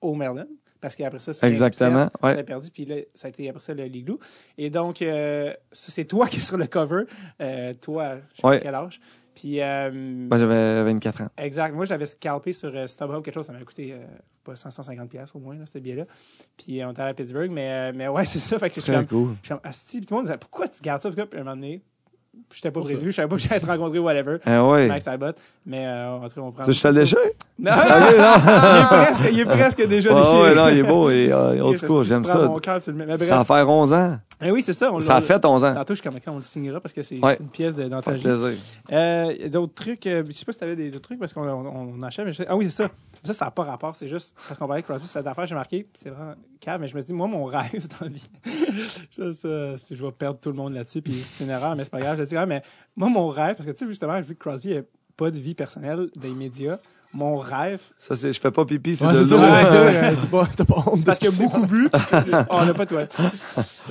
[0.00, 0.46] au Merlin.
[0.82, 2.38] Parce qu'après ça, c'était Exactement, Ça ouais.
[2.38, 2.68] a perdu.
[2.70, 4.18] Puis là, ça a été après ça le Liglou.
[4.58, 7.04] Et donc, euh, ça, c'est toi qui es sur le cover.
[7.40, 8.58] Euh, toi, je sais Ouais.
[8.58, 9.00] pas quel âge.
[9.34, 9.90] Puis, euh,
[10.28, 11.28] Moi, j'avais 24 ans.
[11.38, 11.74] exact.
[11.74, 13.46] Moi, je l'avais scalpé sur euh, StubHub, quelque chose.
[13.46, 13.94] Ça m'a coûté
[14.44, 16.04] pas 100, 150 pièces au moins, là, ce billet-là.
[16.58, 17.50] Puis, on était à Pittsburgh.
[17.50, 18.58] Mais, euh, mais ouais, c'est ça.
[18.58, 19.36] Fait que je suis cool.
[19.40, 19.98] je suis comme, asti.
[19.98, 21.10] Puis tout le monde disait, pourquoi tu gardes ça?
[21.10, 21.80] Puis à un moment donné,
[22.50, 22.84] je n'étais pas ça.
[22.84, 23.10] prévu.
[23.10, 24.38] Je savais pas que j'allais te rencontrer ou whatever.
[24.44, 24.88] Ah ouais.
[24.88, 25.32] Max Albot.
[25.64, 26.64] Mais euh, en tout cas, on prend.
[26.64, 26.88] Tu je te
[27.70, 28.18] le déchire?
[28.18, 30.42] Non, il, est presque, il est presque déjà Ouais, déchiré.
[30.42, 31.10] ouais, non, il est beau.
[31.10, 32.46] Et, euh, school, tu j'aime ça.
[32.48, 33.06] Mon cœur, tu le mets.
[33.06, 33.28] Mais bref.
[33.28, 34.18] Ça va faire 11 ans.
[34.44, 34.92] Eh oui, c'est ça.
[34.92, 35.72] On Ça a fait 11 ans.
[35.74, 37.36] Tantôt, je suis comme, on le signera parce que c'est Ouais.
[37.38, 38.24] une pièce de- d'anthologie.
[38.24, 38.58] plaisir.
[38.92, 40.04] Euh, d'autres trucs.
[40.08, 42.26] euh, je sais pas si tu avais d'autres trucs parce qu'on on, on achève.
[42.26, 42.90] mais je Ah oui, c'est ça.
[43.22, 43.94] Ça, ça n'a pas rapport.
[43.94, 45.86] C'est juste parce qu'on parlait de Crosby, cette affaire, j'ai marqué.
[45.94, 48.24] C'est vraiment cave, mais je me dis, moi, mon rêve dans la vie.
[49.16, 51.84] je, sais, si je vais perdre tout le monde là-dessus, puis c'est une erreur, mais
[51.84, 52.18] c'est pas grave.
[52.18, 52.62] Je dis mais
[52.96, 54.80] moi, mon rêve, parce que tu sais, justement, vu que Crosby n'a
[55.16, 56.78] pas de vie personnelle des médias,
[57.12, 59.46] mon rêve, Ça, c'est, je fais pas pipi, c'est Ouais, de c'est ça,
[60.10, 60.16] l'eau.
[60.20, 61.44] T'as pas, t'as pas honte parce qu'il y a pisser.
[61.44, 61.88] beaucoup bu.
[62.32, 63.06] oh, on n'a pas de.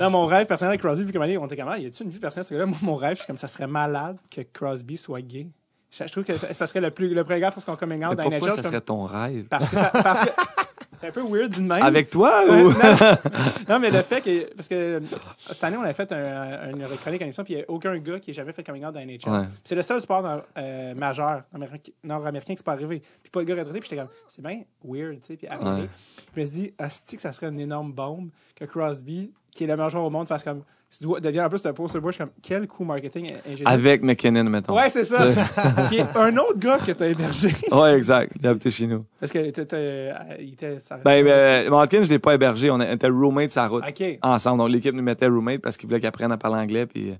[0.00, 2.18] Non, mon rêve personnel avec Crosby, vu que on était comme, y a-tu une vie
[2.18, 2.46] personnelle?
[2.48, 5.46] Parce que là, mon rêve, c'est comme ça serait malade que Crosby soit gay.
[5.90, 8.02] Je, je trouve que ça, ça serait le plus, le plus gars parce qu'on coming
[8.04, 8.56] out dans la pourquoi NHL.
[8.56, 9.44] ça comme- serait ton rêve?
[9.50, 10.30] Parce que ça, parce que
[10.92, 11.82] c'est un peu weird d'une même.
[11.82, 12.68] Avec toi Ouais, ou?
[12.70, 12.74] non,
[13.68, 14.52] non, mais le fait que.
[14.54, 15.00] Parce que
[15.38, 18.30] cette année, on a fait un, une chronique puis il n'y a aucun gars qui
[18.30, 19.18] ait jamais fait coming out dans la NHL.
[19.28, 19.46] Ouais.
[19.64, 23.00] C'est le seul sport euh, majeur américain- nord-américain qui c'est pas arrivé.
[23.22, 25.36] Puis pas le gars retraité, puis j'étais comme, c'est bien weird, tu sais.
[25.36, 25.70] Puis arrivé.
[25.82, 25.88] Ouais.
[26.16, 29.64] Puis je me suis dit, asti que ça serait une énorme bombe que Crosby, qui
[29.64, 30.62] est le meilleur joueur au monde, fasse comme.
[30.96, 33.66] Tu dois- Devient en plus un poster suis comme, quel coup marketing ingénieux.
[33.66, 34.76] Avec McKinnon, mettons.
[34.76, 35.24] Ouais, c'est ça.
[35.88, 37.50] qui est un autre gars que t'as hébergé.
[37.72, 38.32] Ouais, exact.
[38.40, 39.04] Il a habité chez nous.
[39.18, 40.78] Parce que euh, il était.
[40.78, 42.70] ça- Ben, ben Malkin, je l'ai pas hébergé.
[42.70, 43.84] On était roommates sa route.
[43.88, 44.18] Ok.
[44.22, 44.58] Ensemble.
[44.58, 46.84] Donc, l'équipe nous mettait roommate parce qu'il voulait qu'ils apprennent à parler anglais.
[46.86, 47.14] Puis,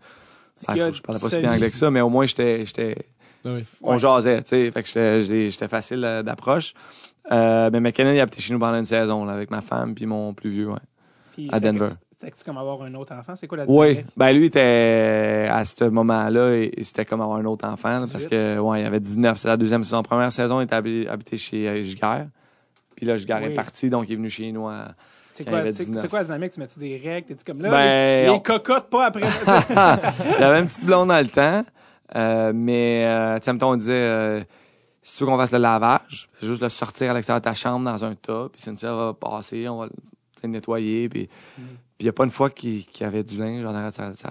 [0.57, 2.27] Ce ben, qui a je parlais pas si bien anglais que ça, mais au moins,
[2.27, 2.94] j'étais, j'étais,
[3.47, 3.65] oui.
[3.82, 3.99] on Ouais.
[3.99, 4.70] jasait, tu sais.
[4.70, 4.89] Fait que
[5.49, 6.74] j'étais, facile euh, d'approche.
[7.31, 9.94] Euh, mais McKinnon, il a habité chez nous pendant une saison, là, avec ma femme
[9.94, 11.47] puis mon plus vieux, ouais.
[11.51, 11.89] À Denver.
[12.23, 13.35] C'était comme avoir un autre enfant.
[13.36, 14.07] C'est quoi la Oui, dynamique?
[14.16, 18.28] ben lui était à ce moment-là c'était comme avoir un autre enfant parce 18.
[18.31, 20.03] que ouais, il avait 19, c'est la deuxième saison.
[20.03, 22.28] Première saison, il était habi- habité chez euh, Giguère.
[22.97, 23.47] Puis là, Oui.
[23.47, 24.89] est parti, donc il est venu chez nous à
[25.32, 26.03] C'est quoi, il avait c'est- 19.
[26.03, 26.53] c'est quoi la dynamique?
[26.53, 27.27] Tu mets-tu des règles?
[27.28, 27.70] T'es-tu comme là?
[27.70, 29.23] Ben, les, on- les cocottes pas après?
[29.70, 31.65] il avait une petite blonde dans le temps,
[32.15, 34.40] euh, mais euh, tu sais, on disait euh,
[35.01, 37.85] si tu veux qu'on fasse le lavage, juste le sortir à l'extérieur de ta chambre
[37.90, 39.86] dans un tas, puis Cynthia va passer, on va
[40.44, 41.28] le nettoyer, puis
[41.59, 41.62] Mm.
[42.03, 43.95] Puis il y a pas une fois qu'il y avait du linge en arrière de
[43.95, 44.31] sa, sa,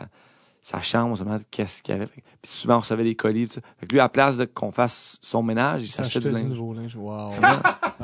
[0.62, 2.08] sa chambre, on se demandait qu'est-ce qu'il y avait?
[2.08, 3.62] Puis souvent, on recevait des colis, pis ça.
[3.80, 6.42] Fait que lui, à la place de qu'on fasse son ménage, il s'achetait du S'acheter
[6.44, 6.58] du linge.
[6.60, 6.96] nouveau linge.
[6.98, 7.32] Wow.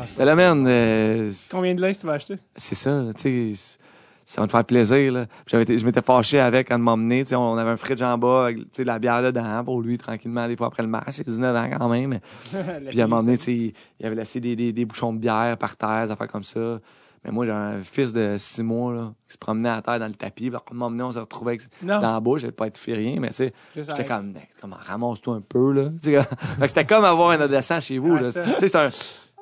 [0.07, 2.35] C'était là, man, euh, Combien de linge tu vas acheter?
[2.55, 3.77] c'est ça, tu sais,
[4.25, 5.25] ça va te faire plaisir, là.
[5.53, 8.17] Été- je m'étais fâché avec quand de m'emmener, tu sais, on avait un fridge en
[8.17, 10.89] bas avec, tu sais, de la bière dedans pour lui, tranquillement, des fois après le
[10.89, 12.09] match, il a 19 ans quand même.
[12.09, 12.21] mais-
[12.89, 15.13] Puis à un moment donné, tu sais, il- il avait laissé des, des, des bouchons
[15.13, 16.79] de bière par terre, des affaires comme ça.
[17.25, 20.07] Mais moi, j'ai un fils de 6 mois, là, qui se promenait à terre dans
[20.07, 20.49] le tapis.
[20.49, 23.29] Puis donné, on s'est retrouvés avec, dans la bouche, j'avais pas être fait rien, mais
[23.29, 25.89] tu sais, j'étais comme, comme, ramasse-toi un peu, là.
[26.03, 26.15] Tu
[26.67, 28.31] c'était comme avoir un adolescent chez vous, Ah.
[28.59, 28.89] Tu c'est un,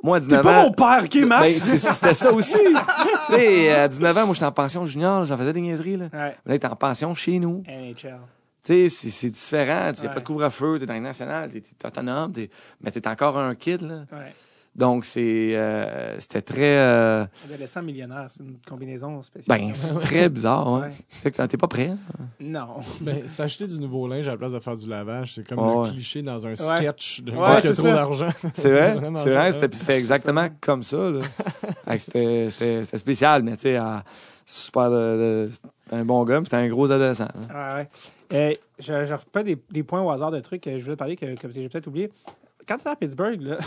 [0.03, 0.63] moi, à T'es 19 pas ans.
[0.63, 1.53] mon père, ok, Ben, Max?
[1.55, 2.53] c'est- c'était ça aussi.
[3.27, 6.05] tu sais, à 19 ans, moi, j'étais en pension junior, j'en faisais des niaiseries, là.
[6.13, 6.35] ouais.
[6.45, 7.63] Là, t'es en pension chez nous.
[7.67, 8.19] NHL.
[8.63, 9.91] Tu sais, c'est différent.
[9.95, 10.13] Il n'y a Ouais.
[10.15, 12.49] pas de couvre-feu, t'es dans les nationales, t'es t'es autonome, t'es-
[12.81, 14.05] mais t'es encore un kid, là.
[14.11, 14.33] Ouais.
[14.75, 19.57] Donc, c'est, euh, c'était très, euh, Adolescent millionnaire, c'est une combinaison spéciale.
[19.57, 20.69] ben, c'est très bizarre.
[20.73, 20.79] Ouais.
[20.81, 20.91] Ouais.
[21.07, 21.91] Fait que t'es pas prêt.
[21.91, 21.97] hein?
[22.41, 22.67] Non.
[23.01, 25.81] Ben, s'acheter du nouveau linge à la place de faire du lavage, c'est comme le
[25.81, 25.89] ouais.
[25.91, 28.27] cliché dans un sketch de Ouais, gars qui a c'est trop d'argent.
[28.53, 28.95] C'est vrai?
[29.23, 29.69] C'est vrai, c'était, hein.
[29.71, 31.09] c'était exactement comme ça.
[31.09, 31.21] Là.
[31.21, 32.49] Fait que c'était,
[32.83, 33.79] c'était, spécial, mais tu sais,
[34.45, 37.27] super de, de- c'était un bon gars, mais c'était un gros adolescent.
[37.49, 37.53] hein.
[37.53, 37.89] Ouais, ouais.
[38.33, 41.15] Euh, je, je repère des, des points au hasard de trucs que je voulais parler
[41.15, 42.11] que, que j'ai peut-être oublié.
[42.67, 43.57] Quand tu à Pittsburgh, là,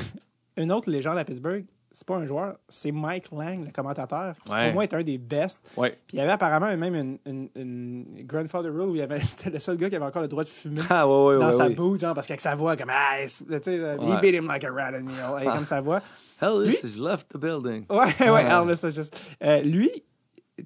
[0.59, 4.53] une autre légende à Pittsburgh, c'est pas un joueur, c'est Mike Lang, le commentateur, qui
[4.53, 4.67] Ouais.
[4.67, 5.59] pour moi est un des best.
[5.77, 5.99] Ouais.
[6.07, 9.49] Puis il y avait apparemment même une, une, une grandfather rule où il avait, c'était
[9.51, 11.99] le seul gars qui avait encore le droit de fumer Ah, ouais, dans sa boot,
[11.99, 13.43] genre, parce qu'avec sa voix, comme, ah, sais,
[13.75, 16.03] he beat him like a rat, and, you know, comme sa voix.
[16.43, 17.87] Elvis has left the building.
[17.89, 19.19] Ouais, ouais, Elvis, c'est juste.
[19.43, 19.91] Euh, lui,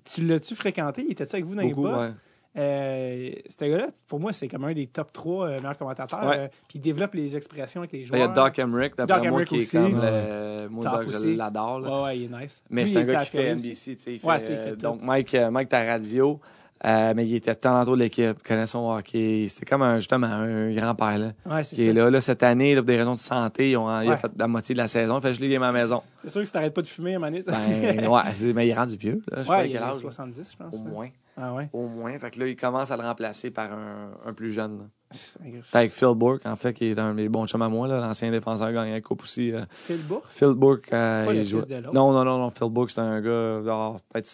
[0.05, 1.02] tu l'as-tu fréquenté?
[1.06, 2.06] Il était-tu avec vous dans Beaucoup, les boss?
[2.54, 6.22] Euh, ce gars-là, pour moi, c'est comme un des top 3 euh, meilleurs commentateurs.
[6.24, 6.38] Ouais.
[6.38, 8.18] euh, puis il développe les expressions avec les Ben, joueurs.
[8.20, 10.68] Il y a Doc Emmerich, d'après Doc moi, Emmerich qui est comme le.
[10.68, 11.80] Moi, Top Doc, je l'adore.
[11.82, 12.62] Ouais, ouais, il est nice.
[12.70, 13.54] Mais c'est un gars qui fait.
[13.54, 13.96] NBC.
[13.96, 14.76] tu sais, il fait, Ouais, c'est, il fait euh, tout.
[14.82, 16.40] donc, Mike, euh, Mike Taradio,
[16.84, 19.46] euh, mais il était tout l'entour de l'équipe, il connaît son hockey.
[19.48, 21.92] C'était comme un, justement un grand-père là, Ouais, est ça.
[21.94, 22.20] là, là.
[22.20, 24.74] Cette année, là, pour des raisons de santé, ils ont, il a fait la moitié
[24.74, 25.18] de la saison.
[25.18, 26.02] Il fait à la maison.
[26.24, 28.20] C'est sûr que si t'arrêtes pas de fumer à un moment donné, ça- Ben, ouais,
[28.34, 29.22] c'est- mais il est rendu vieux.
[29.30, 29.42] Là.
[29.42, 29.94] Je ouais, il a âge.
[29.96, 30.74] 70, je pense.
[30.74, 31.08] Au moins.
[31.36, 31.68] Ah ouais?
[31.72, 32.18] Au moins.
[32.18, 34.88] Fait que là, il commence à le remplacer par un, un plus jeune.
[35.72, 38.00] avec Phil Bourque, en fait, qui est un de mes bons chums à moi, là,
[38.00, 39.52] l'ancien défenseur gagnant la coupe aussi.
[39.52, 40.26] euh, Phil Bourque?
[40.28, 41.64] Phil Bourque, euh, Pas le il fils joue.
[41.64, 41.94] de l'autre.
[41.94, 42.50] Non, non, non, non.
[42.50, 44.26] Phil Bourque, c'est un gars, genre, peut-être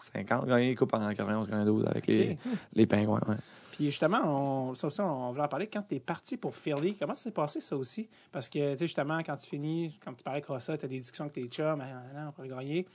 [0.00, 2.36] 50, gagné les coupes en 91-92 avec les,
[2.74, 3.20] les pingouins.
[3.28, 3.36] Ouais.
[3.72, 5.66] Puis justement, on, ça aussi, on voulait en parler.
[5.66, 8.08] Quand tu es parti pour Philly, comment ça s'est passé ça aussi?
[8.30, 10.88] Parce que, tu sais, justement, quand tu finis, comme tu parlais avec Rossa, tu as
[10.88, 12.86] des discussions avec tes chums, ah, non, on pourrait gagner.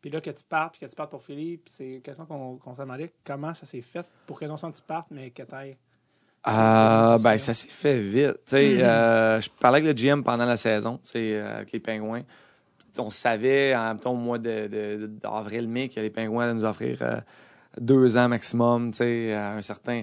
[0.00, 2.24] Puis là, que tu partes, puis que tu partes pour Philly, puis c'est une question
[2.26, 5.30] qu'on qu'on se demandait comment ça s'est fait pour que non seulement tu partes, mais
[5.30, 5.76] que tu ailles.
[6.46, 8.52] Euh, Une ben, ça s'est fait vite.
[8.52, 8.58] Mhm.
[8.58, 12.22] euh, je parlais avec le GM pendant la saison, euh, avec les pingouins.
[12.98, 17.20] On savait, en au mois d'avril-mai, que les pingouins allaient nous offrir euh,
[17.78, 20.02] deux ans maximum, un certain.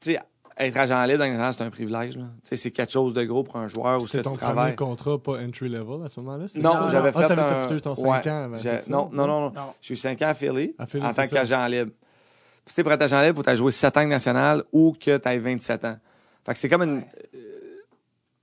[0.00, 0.20] Tu sais,
[0.60, 2.16] être agent libre, dans les c'est un privilège.
[2.16, 2.24] là.
[2.42, 4.74] Tu sais, c'est quelque chose de gros pour un joueur que C'était tu ton premier
[4.74, 6.46] contrat, pas entry level à ce moment-là?
[6.56, 6.88] Non, ça?
[6.90, 7.68] j'avais Ah, fait t'avais un...
[7.68, 8.56] fait ton 5 ouais, ans avant.
[8.58, 8.78] ça?
[8.88, 9.52] Non, non, non, non.
[9.54, 9.72] Non.
[9.80, 11.90] J'ai eu 5 ans à Philly, À Philly, en tant qu'agent libre.
[11.92, 14.64] Puis, tu sais, pour être agent libre, il faut que tu joué 7 ans national
[14.72, 15.96] ou que tu aies 27 ans.
[16.44, 16.98] Fait que c'est comme une.
[17.34, 17.38] euh,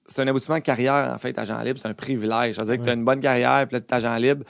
[0.07, 1.79] C'est un aboutissement de carrière, en fait, agent libre.
[1.81, 2.55] C'est un privilège.
[2.55, 4.43] Ça veut dire que tu as une bonne carrière, puis là, tu es agent libre.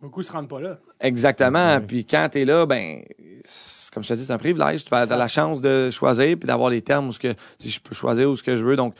[0.00, 0.78] Beaucoup se rendent pas là.
[1.00, 1.80] Exactement.
[1.80, 3.02] Puis quand tu es là, ben,
[3.44, 4.84] c'est- comme je te dis, c'est un privilège.
[4.84, 7.80] Tu as, la chance de choisir puis d'avoir les termes où ce que, si je
[7.80, 8.76] peux choisir où ce que je veux.
[8.76, 8.94] Donc,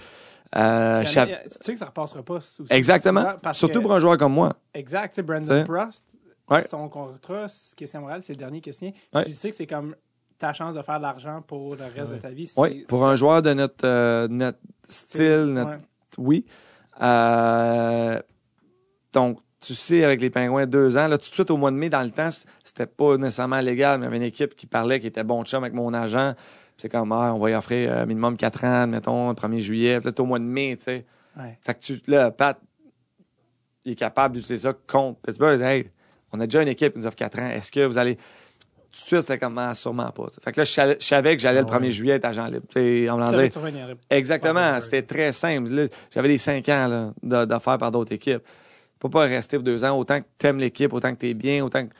[0.56, 2.34] euh, tu sais que ça repassera pas.
[2.34, 3.20] aussi exactement.
[3.20, 4.54] souvent parce Surtout que- pour un joueur comme moi.
[4.74, 5.10] Exact.
[5.10, 5.64] Tu sais, Brandon.
[5.64, 6.04] Prost,
[6.50, 6.66] Ouais.
[6.66, 8.94] son contrat, est Montréal, c'est le dernier qui est signé.
[9.14, 9.24] Ouais.
[9.24, 9.94] Tu sais que c'est comme
[10.36, 12.50] ta chance de faire de l'argent pour le reste de ta vie.
[12.56, 14.58] Oui, pour un joueur de notre, euh, notre
[14.88, 15.78] style, notre
[16.18, 16.44] oui.
[17.00, 18.20] Euh,
[19.12, 21.76] donc, tu sais, avec les Pingouins, deux ans, là, tout de suite au mois de
[21.76, 22.30] mai, dans le temps,
[22.64, 25.44] c'était pas nécessairement légal, mais il y avait une équipe qui parlait, qui était bon
[25.44, 26.34] chum avec mon agent.
[26.78, 30.00] C'est comme, ah, on va y offrir euh, minimum quatre ans, mettons, le 1er juillet,
[30.00, 31.04] peut-être au mois de mai, tu sais.
[31.36, 31.58] Ouais.
[31.60, 32.58] Fait que tu, là, Pat,
[33.84, 35.60] il est capable d'utiliser ça contre Pittsburgh.
[35.60, 35.90] Hey,
[36.32, 37.48] on a déjà une équipe qui nous offre quatre ans.
[37.48, 38.16] Est-ce que vous allez.
[38.16, 40.26] Tout de suite, c'était comme, ah, sûrement pas.
[40.42, 41.92] Fait que là, je savais, je savais que j'allais Ah le 1er ouais.
[41.92, 42.66] juillet être agent libre.
[42.68, 43.96] Tu sais, on me.
[44.10, 44.80] Exactement.
[44.80, 45.88] C'était très simple.
[46.12, 48.42] J'avais des cinq ans d'affaires par d'autres équipes.
[49.00, 49.98] Peux pas rester pour deux ans.
[49.98, 51.92] Autant que tu aimes l'équipe, autant que tu es bien, autant que.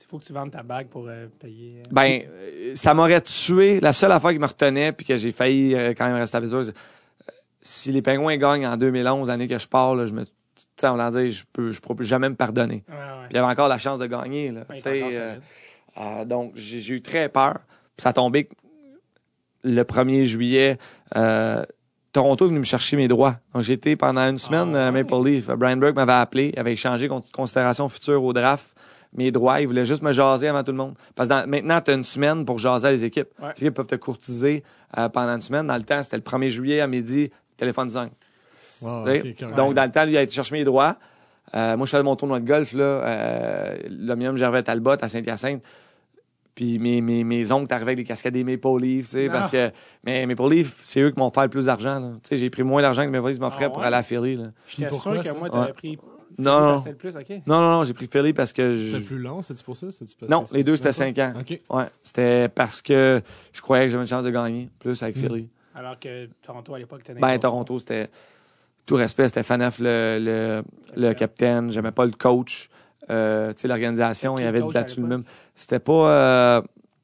[0.00, 1.78] Il faut que tu vendes ta bague pour euh, payer.
[1.78, 3.78] euh, Ben, euh, ça m'aurait tué.
[3.80, 6.72] La seule affaire qui me retenait, puis que j'ai failli quand même rester à euh,
[7.62, 10.24] si les Pingouins gagnent en 2011, l'année que je pars, là, je me.
[10.24, 10.32] Tu
[10.76, 12.82] sais, on l'a dit, je peux, je plus jamais me pardonner.
[12.86, 12.96] Puis
[13.30, 14.50] il y avait encore la chance de gagner.
[14.50, 15.36] Là, Ouais, euh,
[15.98, 17.60] euh, donc, j'ai eu très peur.
[17.96, 18.48] Puis ça a tombé
[19.62, 20.78] le 1er juillet.
[21.16, 21.64] euh,
[22.14, 23.36] Toronto est venu me chercher mes droits.
[23.52, 25.48] Donc, j'ai été pendant une semaine Ah, euh, Maple Leaf.
[25.50, 26.50] Brian Burke m'avait appelé.
[26.54, 28.74] Il avait échangé con- considération future au draft
[29.12, 29.60] mes droits.
[29.60, 30.94] Il voulait juste me jaser avant tout le monde.
[31.16, 33.28] Parce que dans- maintenant, tu as une semaine pour jaser les équipes.
[33.42, 33.48] Ouais.
[33.56, 34.62] Les équipes peuvent te courtiser
[34.96, 35.66] euh, pendant une semaine.
[35.66, 38.12] Dans le temps, c'était le 1er juillet à midi, téléphone 5.
[38.82, 39.04] Wow.
[39.56, 40.96] Donc, dans le temps, lui, il a été chercher mes droits.
[41.54, 45.62] Euh, moi, je faisais mon tournoi de golf, là, euh, l'Omnium Gervais Talbot à Saint-Hyacinthe.
[46.54, 49.32] Puis mes, mes, mes oncles arrivaient avec des cascades des Maple Leafs, tu sais, Ah.
[49.32, 49.70] parce que
[50.04, 51.98] mais Maple Leafs, c'est eux qui m'ont fait le plus d'argent.
[51.98, 52.12] là.
[52.22, 53.86] Tu sais, j'ai pris moins d'argent que Maple Leafs m'offraient Ah pour ouais?
[53.86, 54.36] aller à Philly.
[54.36, 54.44] Là.
[54.68, 55.34] J'étais sûr pourquoi que ça?
[55.34, 55.72] moi, t'avais Ouais.
[55.72, 55.98] pris.
[56.38, 56.78] Non, non.
[56.78, 57.28] C'était le plus, OK.
[57.46, 58.90] Non, non, non, j'ai pris Philly parce que je...
[58.92, 59.86] C'était plus long, c'est-tu pour ça?
[59.86, 61.32] Parce Non, que les deux, c'était même 5 ans.
[61.40, 61.60] OK.
[61.70, 63.20] Ouais, c'était parce que
[63.52, 65.20] je croyais que j'avais une chance de gagner plus avec Mm.
[65.20, 65.48] Philly.
[65.76, 68.08] Alors que Toronto, à l'époque, tenait Ben, Toronto, c'était
[68.86, 70.62] tout respect, c'était Faneuf le, le,
[70.96, 71.70] le capitaine.
[71.70, 72.68] J'aimais pas le coach.
[73.10, 74.98] Euh, tu sais, l'organisation, il y avait l'époque?
[74.98, 75.24] même.
[75.54, 75.92] C'était pas.
[76.10, 76.62] euh,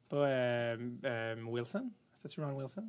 [0.09, 1.85] Pas euh, Wilson?
[2.14, 2.85] C'était-tu Ron Wilson?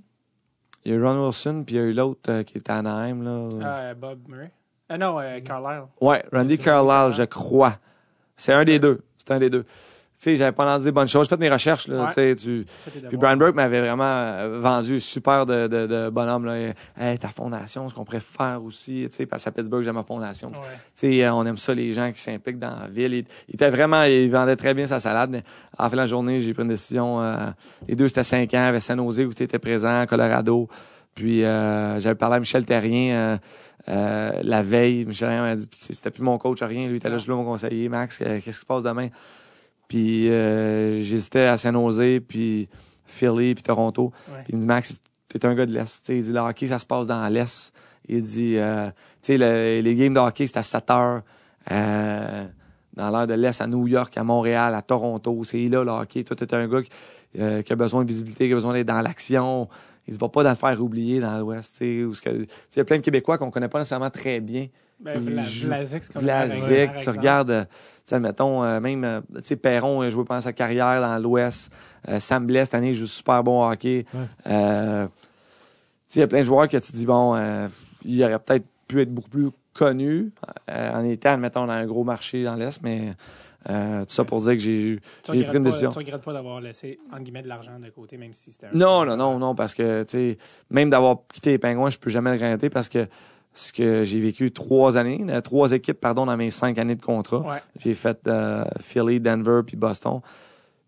[0.84, 2.78] il y a eu Ron Wilson, puis il y a eu l'autre qui était à
[2.78, 3.22] Anaheim.
[3.24, 3.50] Là.
[3.64, 4.52] Ah, Bob Murray?
[4.90, 5.86] Ah non, euh, Carlisle.
[6.02, 7.78] Ouais, Randy Carlisle, je crois.
[8.36, 9.02] C'est un des deux.
[9.18, 9.64] C'est un des deux.
[10.22, 11.26] Tu sais, j'avais pas entendu des bonnes choses.
[11.28, 12.04] J'ai fait mes recherches, là.
[12.04, 12.36] Ouais.
[12.36, 12.66] Tu sais,
[13.10, 13.18] Puis.
[13.18, 16.74] Brian Burke m'avait vraiment euh, vendu super de, de, de bonhomme, là.
[16.96, 20.04] Hey, ta fondation, ce qu'on pourrait faire aussi, tu sais, parce qu'à Pittsburgh, j'ai ma
[20.04, 20.50] fondation.
[20.50, 20.58] Ouais.
[20.96, 23.16] Tu sais, euh, on aime ça, les gens qui s'impliquent dans la ville.
[23.16, 25.42] Il, il était vraiment, il vendait très bien sa salade, mais
[25.80, 27.20] la fin de la journée, j'ai pris une décision.
[27.20, 27.36] euh,
[27.88, 30.70] les deux, c'était cinq ans, avec San Jose, où tu étais présent, Colorado.
[31.16, 33.38] Puis, euh, j'avais parlé à Michel Terrien euh,
[33.90, 35.04] euh, la veille.
[35.06, 36.86] Michel Terrien m'a dit, c'était plus mon coach, rien.
[36.86, 37.90] Lui, il était là, là, mon conseiller.
[37.90, 39.08] Max, qu'est-ce qui se passe demain?
[39.92, 42.70] Puis, euh, j'hésitais à San Jose, puis
[43.06, 44.14] Philly, puis Toronto.
[44.30, 44.36] Ouais.
[44.46, 44.98] Puis il me dit, Max,
[45.28, 46.08] t'es un gars de l'Est.
[46.08, 47.74] Il dit, le hockey, ça se passe dans l'Est.
[48.08, 48.94] Il dit, euh, tu
[49.34, 51.24] sais, le- les games de hockey, c'est à 7 heures.
[51.72, 52.46] euh,
[52.94, 55.44] dans l'heure de l'Est, à New York, à Montréal, à Toronto.
[55.44, 56.24] C'est là, le hockey.
[56.24, 56.90] Toi, t'es un gars qui,
[57.40, 59.68] euh, qui a besoin de visibilité, qui a besoin d'être dans l'action.
[60.12, 61.78] Il se va pas le faire oublier dans l'Ouest.
[61.80, 62.12] Il
[62.76, 64.68] y a plein de Québécois qu'on connaît pas nécessairement très bien.
[65.00, 70.02] Ben, Vlasic, comme Vlasic, tu regardes, tu sais, mettons, euh, même, euh, tu sais, Perron
[70.02, 71.72] a joué pendant sa carrière dans l'Ouest.
[72.10, 74.06] Euh, Sam Blais, cette année, il joue super bon hockey.
[74.14, 74.20] Ouais.
[74.48, 75.08] Euh,
[76.14, 77.38] il y a plein de joueurs que tu dis, bon,
[78.04, 80.34] il aurait peut-être pu être beaucoup plus connu
[80.68, 83.16] en étant, mettons, dans un gros marché dans l'Est, mais
[83.70, 85.90] euh, tout ça pour dire que j'ai pris une pas- décision.
[85.92, 88.72] Tu regrettes pas d'avoir laissé, entre guillemets, de l'argent de côté, même si c'était un.
[88.74, 90.38] Non, non, non, non, parce que, tu sais,
[90.70, 93.08] même d'avoir quitté les Pingouins, je peux jamais le regretter parce que
[93.54, 97.02] ce que j'ai vécu trois années, euh, trois équipes, pardon, dans mes cinq années de
[97.02, 97.40] contrat.
[97.40, 97.58] Ouais.
[97.80, 100.22] J'ai fait euh, Philly, Denver, puis Boston.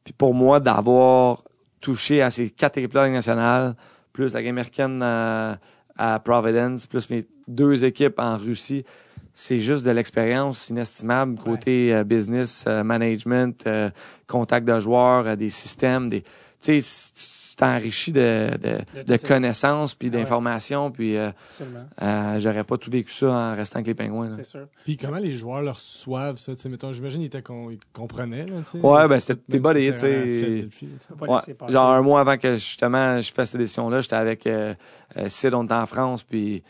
[0.03, 1.43] Puis pour moi, d'avoir
[1.81, 3.75] touché à ces quatre équipes-là de la Ligue nationale,
[4.13, 5.55] plus la Game américaine euh,
[5.97, 8.85] à Providence, plus mes deux équipes en Russie,
[9.33, 13.89] c'est juste de l'expérience inestimable côté euh, business, euh, management, euh,
[14.27, 18.49] contact de joueurs, des systèmes, des, tu sais, tu t'enrichis de,
[19.05, 21.85] de, connaissances puis Ah d'informations puis euh, Absolument.
[22.01, 24.29] euh, j'aurais pas tout vécu ça en restant avec les pingouins.
[24.29, 24.35] là.
[24.37, 24.65] C'est sûr.
[24.85, 26.55] Puis comment les joueurs leur reçoivent ça?
[26.55, 28.47] Tu sais, mettons, j'imagine qu'ils étaient con- ils comprenaient.
[28.47, 28.55] Là.
[28.81, 29.91] Ouais, ben, c'était tes buddies,
[31.69, 34.73] genre un mois avant que justement je fasse cette décision-là, j'étais avec euh,
[35.17, 36.63] euh, Sid, on était en France, puis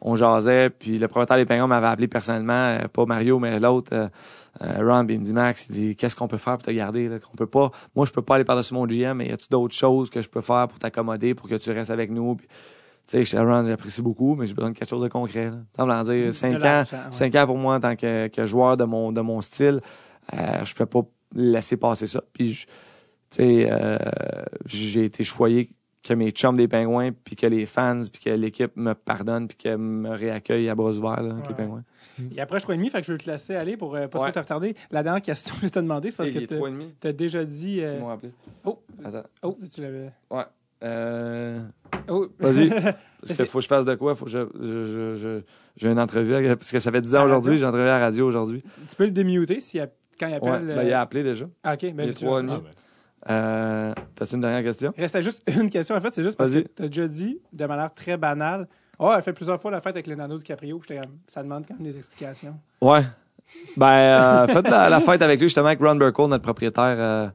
[0.00, 4.08] on jasait, puis le propriétaire des Pingouins m'avait appelé personnellement, euh, pas Mario, mais l'autre,
[4.62, 7.08] euh, Ron, il me dit Max, il dit qu'est-ce qu'on peut faire pour te garder,
[7.08, 9.46] là, qu'on peut pas, moi je peux pas aller par-dessus mon GM, mais y a-tu
[9.50, 12.48] d'autres choses que je peux faire pour t'accommoder, pour que tu restes avec nous, puis
[13.06, 15.46] tu sais, Ron, j'apprécie beaucoup, mais j'ai besoin de quelque chose de concret.
[15.46, 15.56] Là.
[15.74, 16.98] Ça veut dire cinq ans, ouais.
[17.10, 19.80] cinq ans pour moi en tant que, que joueur de mon de mon style,
[20.34, 21.00] euh, je fais pas
[21.34, 22.22] laisser passer ça.
[22.34, 22.66] Puis
[23.30, 23.98] tu sais, euh,
[24.66, 25.70] j'ai été choyé
[26.08, 29.56] que mes chums des pingouins, puis que les fans, puis que l'équipe me pardonne, puis
[29.56, 31.48] qu'elle me réaccueille à bras ouverts là, avec ouais.
[31.50, 31.84] les pingouins.
[32.34, 34.24] Et après 3,5, fait que je veux te laisser aller pour euh, pas ouais.
[34.26, 34.74] trop te retarder.
[34.90, 37.80] La dernière question que je t'ai demandé, c'est parce que tu as déjà dit.
[37.82, 38.00] Euh...
[38.64, 39.22] Oh, Attends.
[39.42, 40.10] oh, tu l'avais.
[40.30, 40.44] Ouais.
[40.82, 41.60] Euh...
[42.08, 42.28] Oh.
[42.38, 42.70] Vas-y.
[43.20, 44.14] Parce qu'il faut que je fasse de quoi?
[44.14, 45.40] Faut que je, je, je,
[45.76, 46.36] j'ai une entrevue.
[46.36, 46.56] À...
[46.56, 48.62] Parce que ça fait 10 ans aujourd'hui, j'ai une entrevue à la radio aujourd'hui.
[48.88, 49.80] Tu peux le démuter si,
[50.20, 50.48] quand il appelle.
[50.48, 51.46] Ouais, ben, il a appelé déjà.
[51.64, 51.92] Ah, OK.
[51.94, 52.60] Ben, il est 3,5.
[53.30, 54.92] Euh, T'as-tu une dernière question?
[54.96, 55.94] Il restait juste une question.
[55.96, 56.64] En fait, c'est juste parce que Vas-y.
[56.76, 58.66] tu as déjà dit de manière très banale.
[58.98, 60.80] Oh, elle fait plusieurs fois la fête avec Leonardo DiCaprio.
[61.26, 62.56] Ça demande quand même des explications.
[62.80, 63.02] Ouais.
[63.76, 67.28] Ben, euh, faites la, la fête avec lui, justement, avec Ron Burkle, notre propriétaire euh,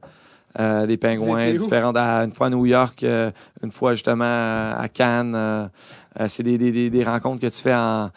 [0.60, 1.96] euh, des pingouins, différentes.
[1.96, 3.30] à- une fois à New York, euh,
[3.62, 5.34] une fois justement à Cannes.
[5.34, 5.66] euh,
[6.20, 8.10] euh, c'est des, des, des, rencontres que tu fais en.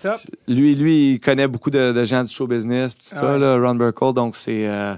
[0.00, 0.16] Top.
[0.48, 3.32] Lui, lui, il connaît beaucoup de, de gens du show business, pis tout Ah ça,
[3.34, 3.38] ouais.
[3.38, 4.94] là, Ron Burkle, donc c'est euh,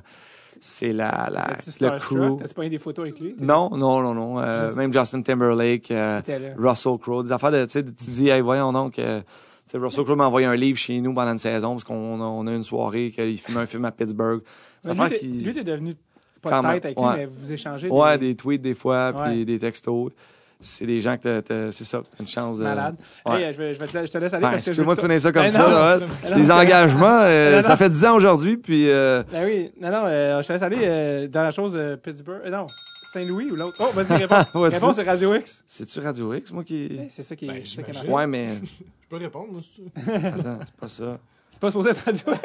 [0.67, 2.39] c'est la, la le crew.
[2.39, 3.34] T'as-tu pas eu des photos avec lui?
[3.39, 4.39] Non, non, non, non.
[4.41, 5.91] euh, Juste- Même Justin Timberlake.
[5.91, 6.20] euh.
[6.57, 9.20] Russell Crowe, des affaires de, tu tu dis, hey, voyons donc, euh,
[9.67, 12.25] sais, Russell Crowe m'a envoyé un livre chez nous pendant une saison parce qu'on a,
[12.25, 14.41] on a une soirée qu'il filme un film à Pittsburgh.
[14.86, 15.93] Mais lui, qui, lui, t'es devenu
[16.41, 17.17] pas de tête avec lui, ouais.
[17.17, 18.28] mais vous échangez ouais, des...
[18.28, 19.31] des tweets des fois, Ouais.
[19.33, 20.12] puis des textos.
[20.60, 22.65] C'est des gens que t'as- t'as- c'est ça, t'as une chance de.
[22.65, 22.97] malade.
[23.26, 23.42] Ouais.
[23.42, 24.70] Hey, je, vais, je, vais te, la- je te laisse aller Ben, parce que je
[24.70, 25.68] excuse-moi de finir ça comme Ben ça.
[25.68, 26.31] non, ouais.
[26.31, 27.62] non, Les engagements, euh, non.
[27.62, 30.62] ça fait 10 ans aujourd'hui, puis euh, Ben oui, non, non, euh, je te laisse
[30.62, 32.41] aller euh, dans la chose euh, Pittsburgh.
[32.47, 32.66] Euh, non,
[33.12, 33.76] Saint-Louis ou l'autre.
[33.81, 34.60] Oh, vas-y, réponds.
[34.60, 35.62] Ouais, réponds, c'est Radio X.
[35.66, 36.89] c'est-tu Radio X, moi qui.
[36.89, 37.60] Ben, c'est ça qui est.
[37.62, 38.07] c'est ça qui est j'imagine.
[38.10, 38.18] marrant.
[38.20, 38.49] Ouais, mais
[39.02, 39.83] Je peux répondre, moi, si tu
[40.26, 41.18] attends, c'est pas ça.
[41.50, 42.41] C'est pas supposé être Radio X.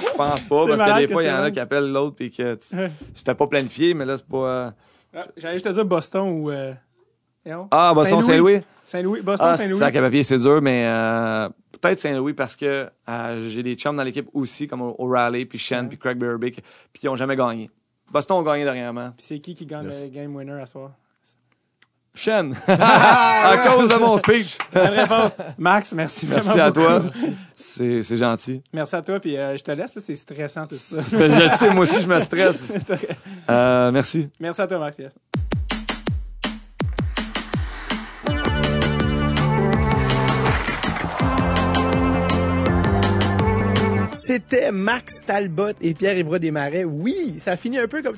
[0.00, 2.16] Je pense pas, C'est parce que des fois, il y en a qui appellent l'autre,
[2.16, 2.58] puis que
[3.14, 4.72] c'était pas planifié, mais là, c'est pas.
[5.14, 6.50] Ah, J'allais juste te dire Boston ou.
[7.70, 8.60] Ah, Boston Saint-Louis.
[8.84, 9.20] Saint-Louis.
[9.20, 11.48] Boston, Ah, sac à papier, c'est dur, mais euh,
[11.80, 15.82] peut-être Saint-Louis parce que euh, j'ai des chums dans l'équipe aussi, comme O'Reilly, puis Shen,
[15.82, 15.88] Ouais.
[15.88, 16.62] puis Craig Berbick,
[16.92, 17.68] puis ils ont jamais gagné.
[18.10, 19.10] Boston a gagné dernièrement.
[19.16, 20.04] Puis c'est qui qui gagne Yes.
[20.04, 20.92] le game winner à soir?
[22.14, 22.52] Shen!
[22.66, 24.58] à cause de mon speech!
[24.72, 25.32] Réponse.
[25.56, 26.86] Max, merci vraiment Merci à beaucoup.
[26.86, 27.02] toi.
[27.54, 28.60] C'est c'est gentil.
[28.72, 31.00] Merci à toi, puis euh, je te laisse, là, c'est stressant tout ça.
[31.02, 32.72] C'est- Je sais, moi aussi, je me stresse.
[33.48, 34.28] Merci.
[34.40, 34.98] Merci à toi, Max.
[44.28, 46.84] C'était Max Talbot et Pierre-Yvroy Desmarais.
[46.84, 48.14] Oui, ça a fini un peu comme...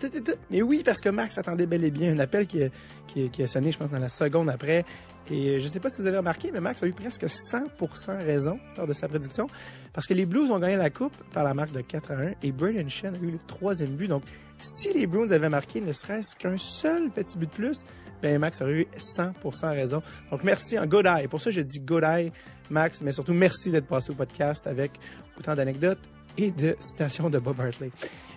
[0.51, 2.69] Mais oui, parce que Max attendait bel et bien un appel qui a,
[3.07, 4.85] qui, a- sonné, je pense, dans la seconde après.
[5.31, 8.25] Et euh, je sais pas si vous avez remarqué, mais Max a eu presque 100%
[8.25, 9.47] raison lors de sa prédiction.
[9.93, 12.33] Parce que les Blues ont gagné la Coupe par la marque de 4 à 1
[12.43, 14.09] et Braden Shen a eu le troisième but.
[14.09, 14.25] Donc,
[14.59, 17.83] si les Bruins avaient marqué ne serait-ce qu'un seul petit but de plus,
[18.21, 20.03] ben Max aurait eu 100% raison.
[20.33, 21.29] Donc, merci en good eye.
[21.29, 22.33] Pour ça, je dis good eye,
[22.69, 24.93] Max, mais surtout merci d'être passé au podcast avec
[25.41, 25.99] autant d'anecdotes
[26.39, 27.91] et de citations de Bob Hartley.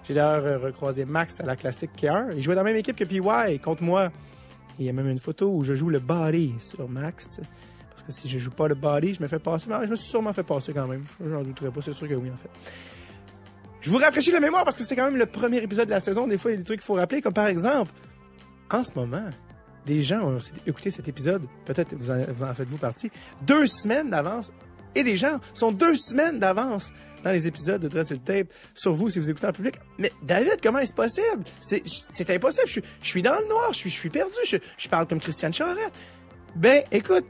[0.06, 2.34] J'ai d'ailleurs euh, recroisé Max à la classique K1.
[2.36, 4.12] Il jouait dans la même équipe que PY contre moi.
[4.80, 7.40] Il y a même une photo où je joue le body sur Max.
[7.92, 9.70] Parce que si je joue pas le body, je me fais passer.
[9.70, 11.04] Je me suis sûrement fait passer quand même.
[11.24, 12.50] J'en douterais pas, c'est sûr que oui, en fait.
[13.82, 16.00] Je vous rafraîchis la mémoire parce que c'est quand même le premier épisode de la
[16.00, 16.26] saison.
[16.26, 17.92] Des fois, il y a des trucs qu'il faut rappeler, comme par exemple,
[18.72, 19.30] en ce moment,
[19.86, 24.52] des gens ont écouté cet épisode, peut-être vous en faites-vous partie, deux semaines d'avance.
[24.96, 26.92] Et des gens sont deux semaines d'avance
[27.24, 29.76] dans les épisodes de Dread sur le Tape sur vous si vous écoutez en public.
[29.98, 31.44] Mais David, comment est-ce possible?
[31.60, 32.68] C'est, impossible.
[32.68, 33.72] Je, suis- dans le noir.
[33.72, 34.34] Je suis, perdu.
[34.44, 35.94] Je, parle comme Christiane Charette.
[36.56, 37.26] Ben, écoute,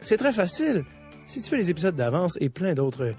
[0.00, 0.84] c'est très facile.
[1.26, 3.14] Si tu fais les épisodes d'avance et plein d'autres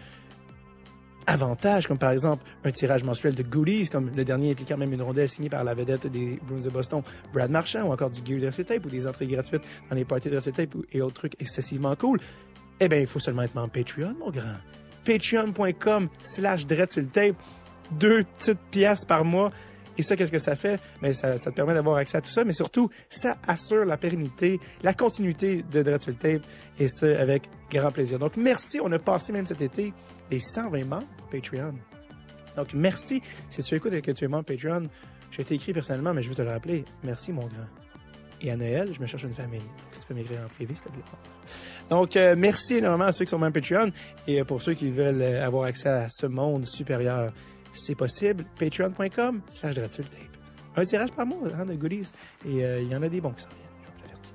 [1.28, 5.02] avantages, comme par exemple un tirage mensuel de goodies, comme le dernier impliquant même une
[5.02, 7.03] rondelle signée par la vedette des Bruins de Boston,
[7.34, 10.40] Brad Marchand, ou encore du gear Tape, ou des entrées gratuites dans les parties de
[10.40, 12.19] Tape et autres trucs excessivement cool,
[12.80, 14.56] eh bien, il faut seulement être membre Patreon, mon grand.
[15.06, 17.35] Patreon.com slash tape
[17.91, 19.51] deux petites pièces par mois.
[19.98, 20.80] Et ça, qu'est-ce que ça fait?
[21.01, 24.59] Mais ça, te permet d'avoir accès à tout ça, mais surtout, ça assure la pérennité,
[24.82, 26.43] la continuité de Dread sur le Tape,
[26.80, 28.17] et ça avec grand plaisir.
[28.17, 28.80] Donc, merci.
[28.82, 29.93] On a passé même cet été
[30.32, 31.74] les 120 membres Patreon.
[32.56, 33.22] Donc, merci.
[33.49, 34.83] Si tu écoutes et que tu es membre Patreon,
[35.32, 36.85] je t'ai écrit personnellement, mais je veux te le rappeler.
[37.03, 37.89] Merci, mon grand.
[38.42, 39.61] Et à Noël, je me cherche une famille.
[39.92, 41.00] Si tu peux m'écrire en privé, c'est de
[41.90, 43.92] Donc, euh, merci énormément à ceux qui sont membres Patreon.
[44.27, 47.32] Et euh, pour ceux qui veulent euh, avoir accès à ce monde supérieur,
[47.74, 48.45] c'est possible.
[48.58, 49.76] Patreon.com slash.
[50.76, 52.11] Un tirage par mois hein, de goodies.
[52.45, 53.68] Et il y en a des bons qui s'en viennent.
[53.84, 54.34] Je vous l'avertis.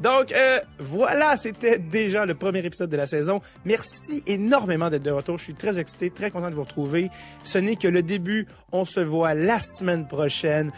[0.00, 0.32] Donc,
[0.78, 3.40] voilà, c'était déjà le premier épisode de la saison.
[3.64, 5.38] Merci énormément d'être de retour.
[5.38, 7.10] Je suis très excité, très content de vous retrouver.
[7.42, 8.46] Ce n'est que le début.
[8.70, 10.70] On se voit la semaine prochaine.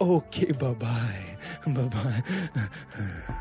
[0.00, 1.33] OK, bye bye.
[1.66, 3.40] Bye bye.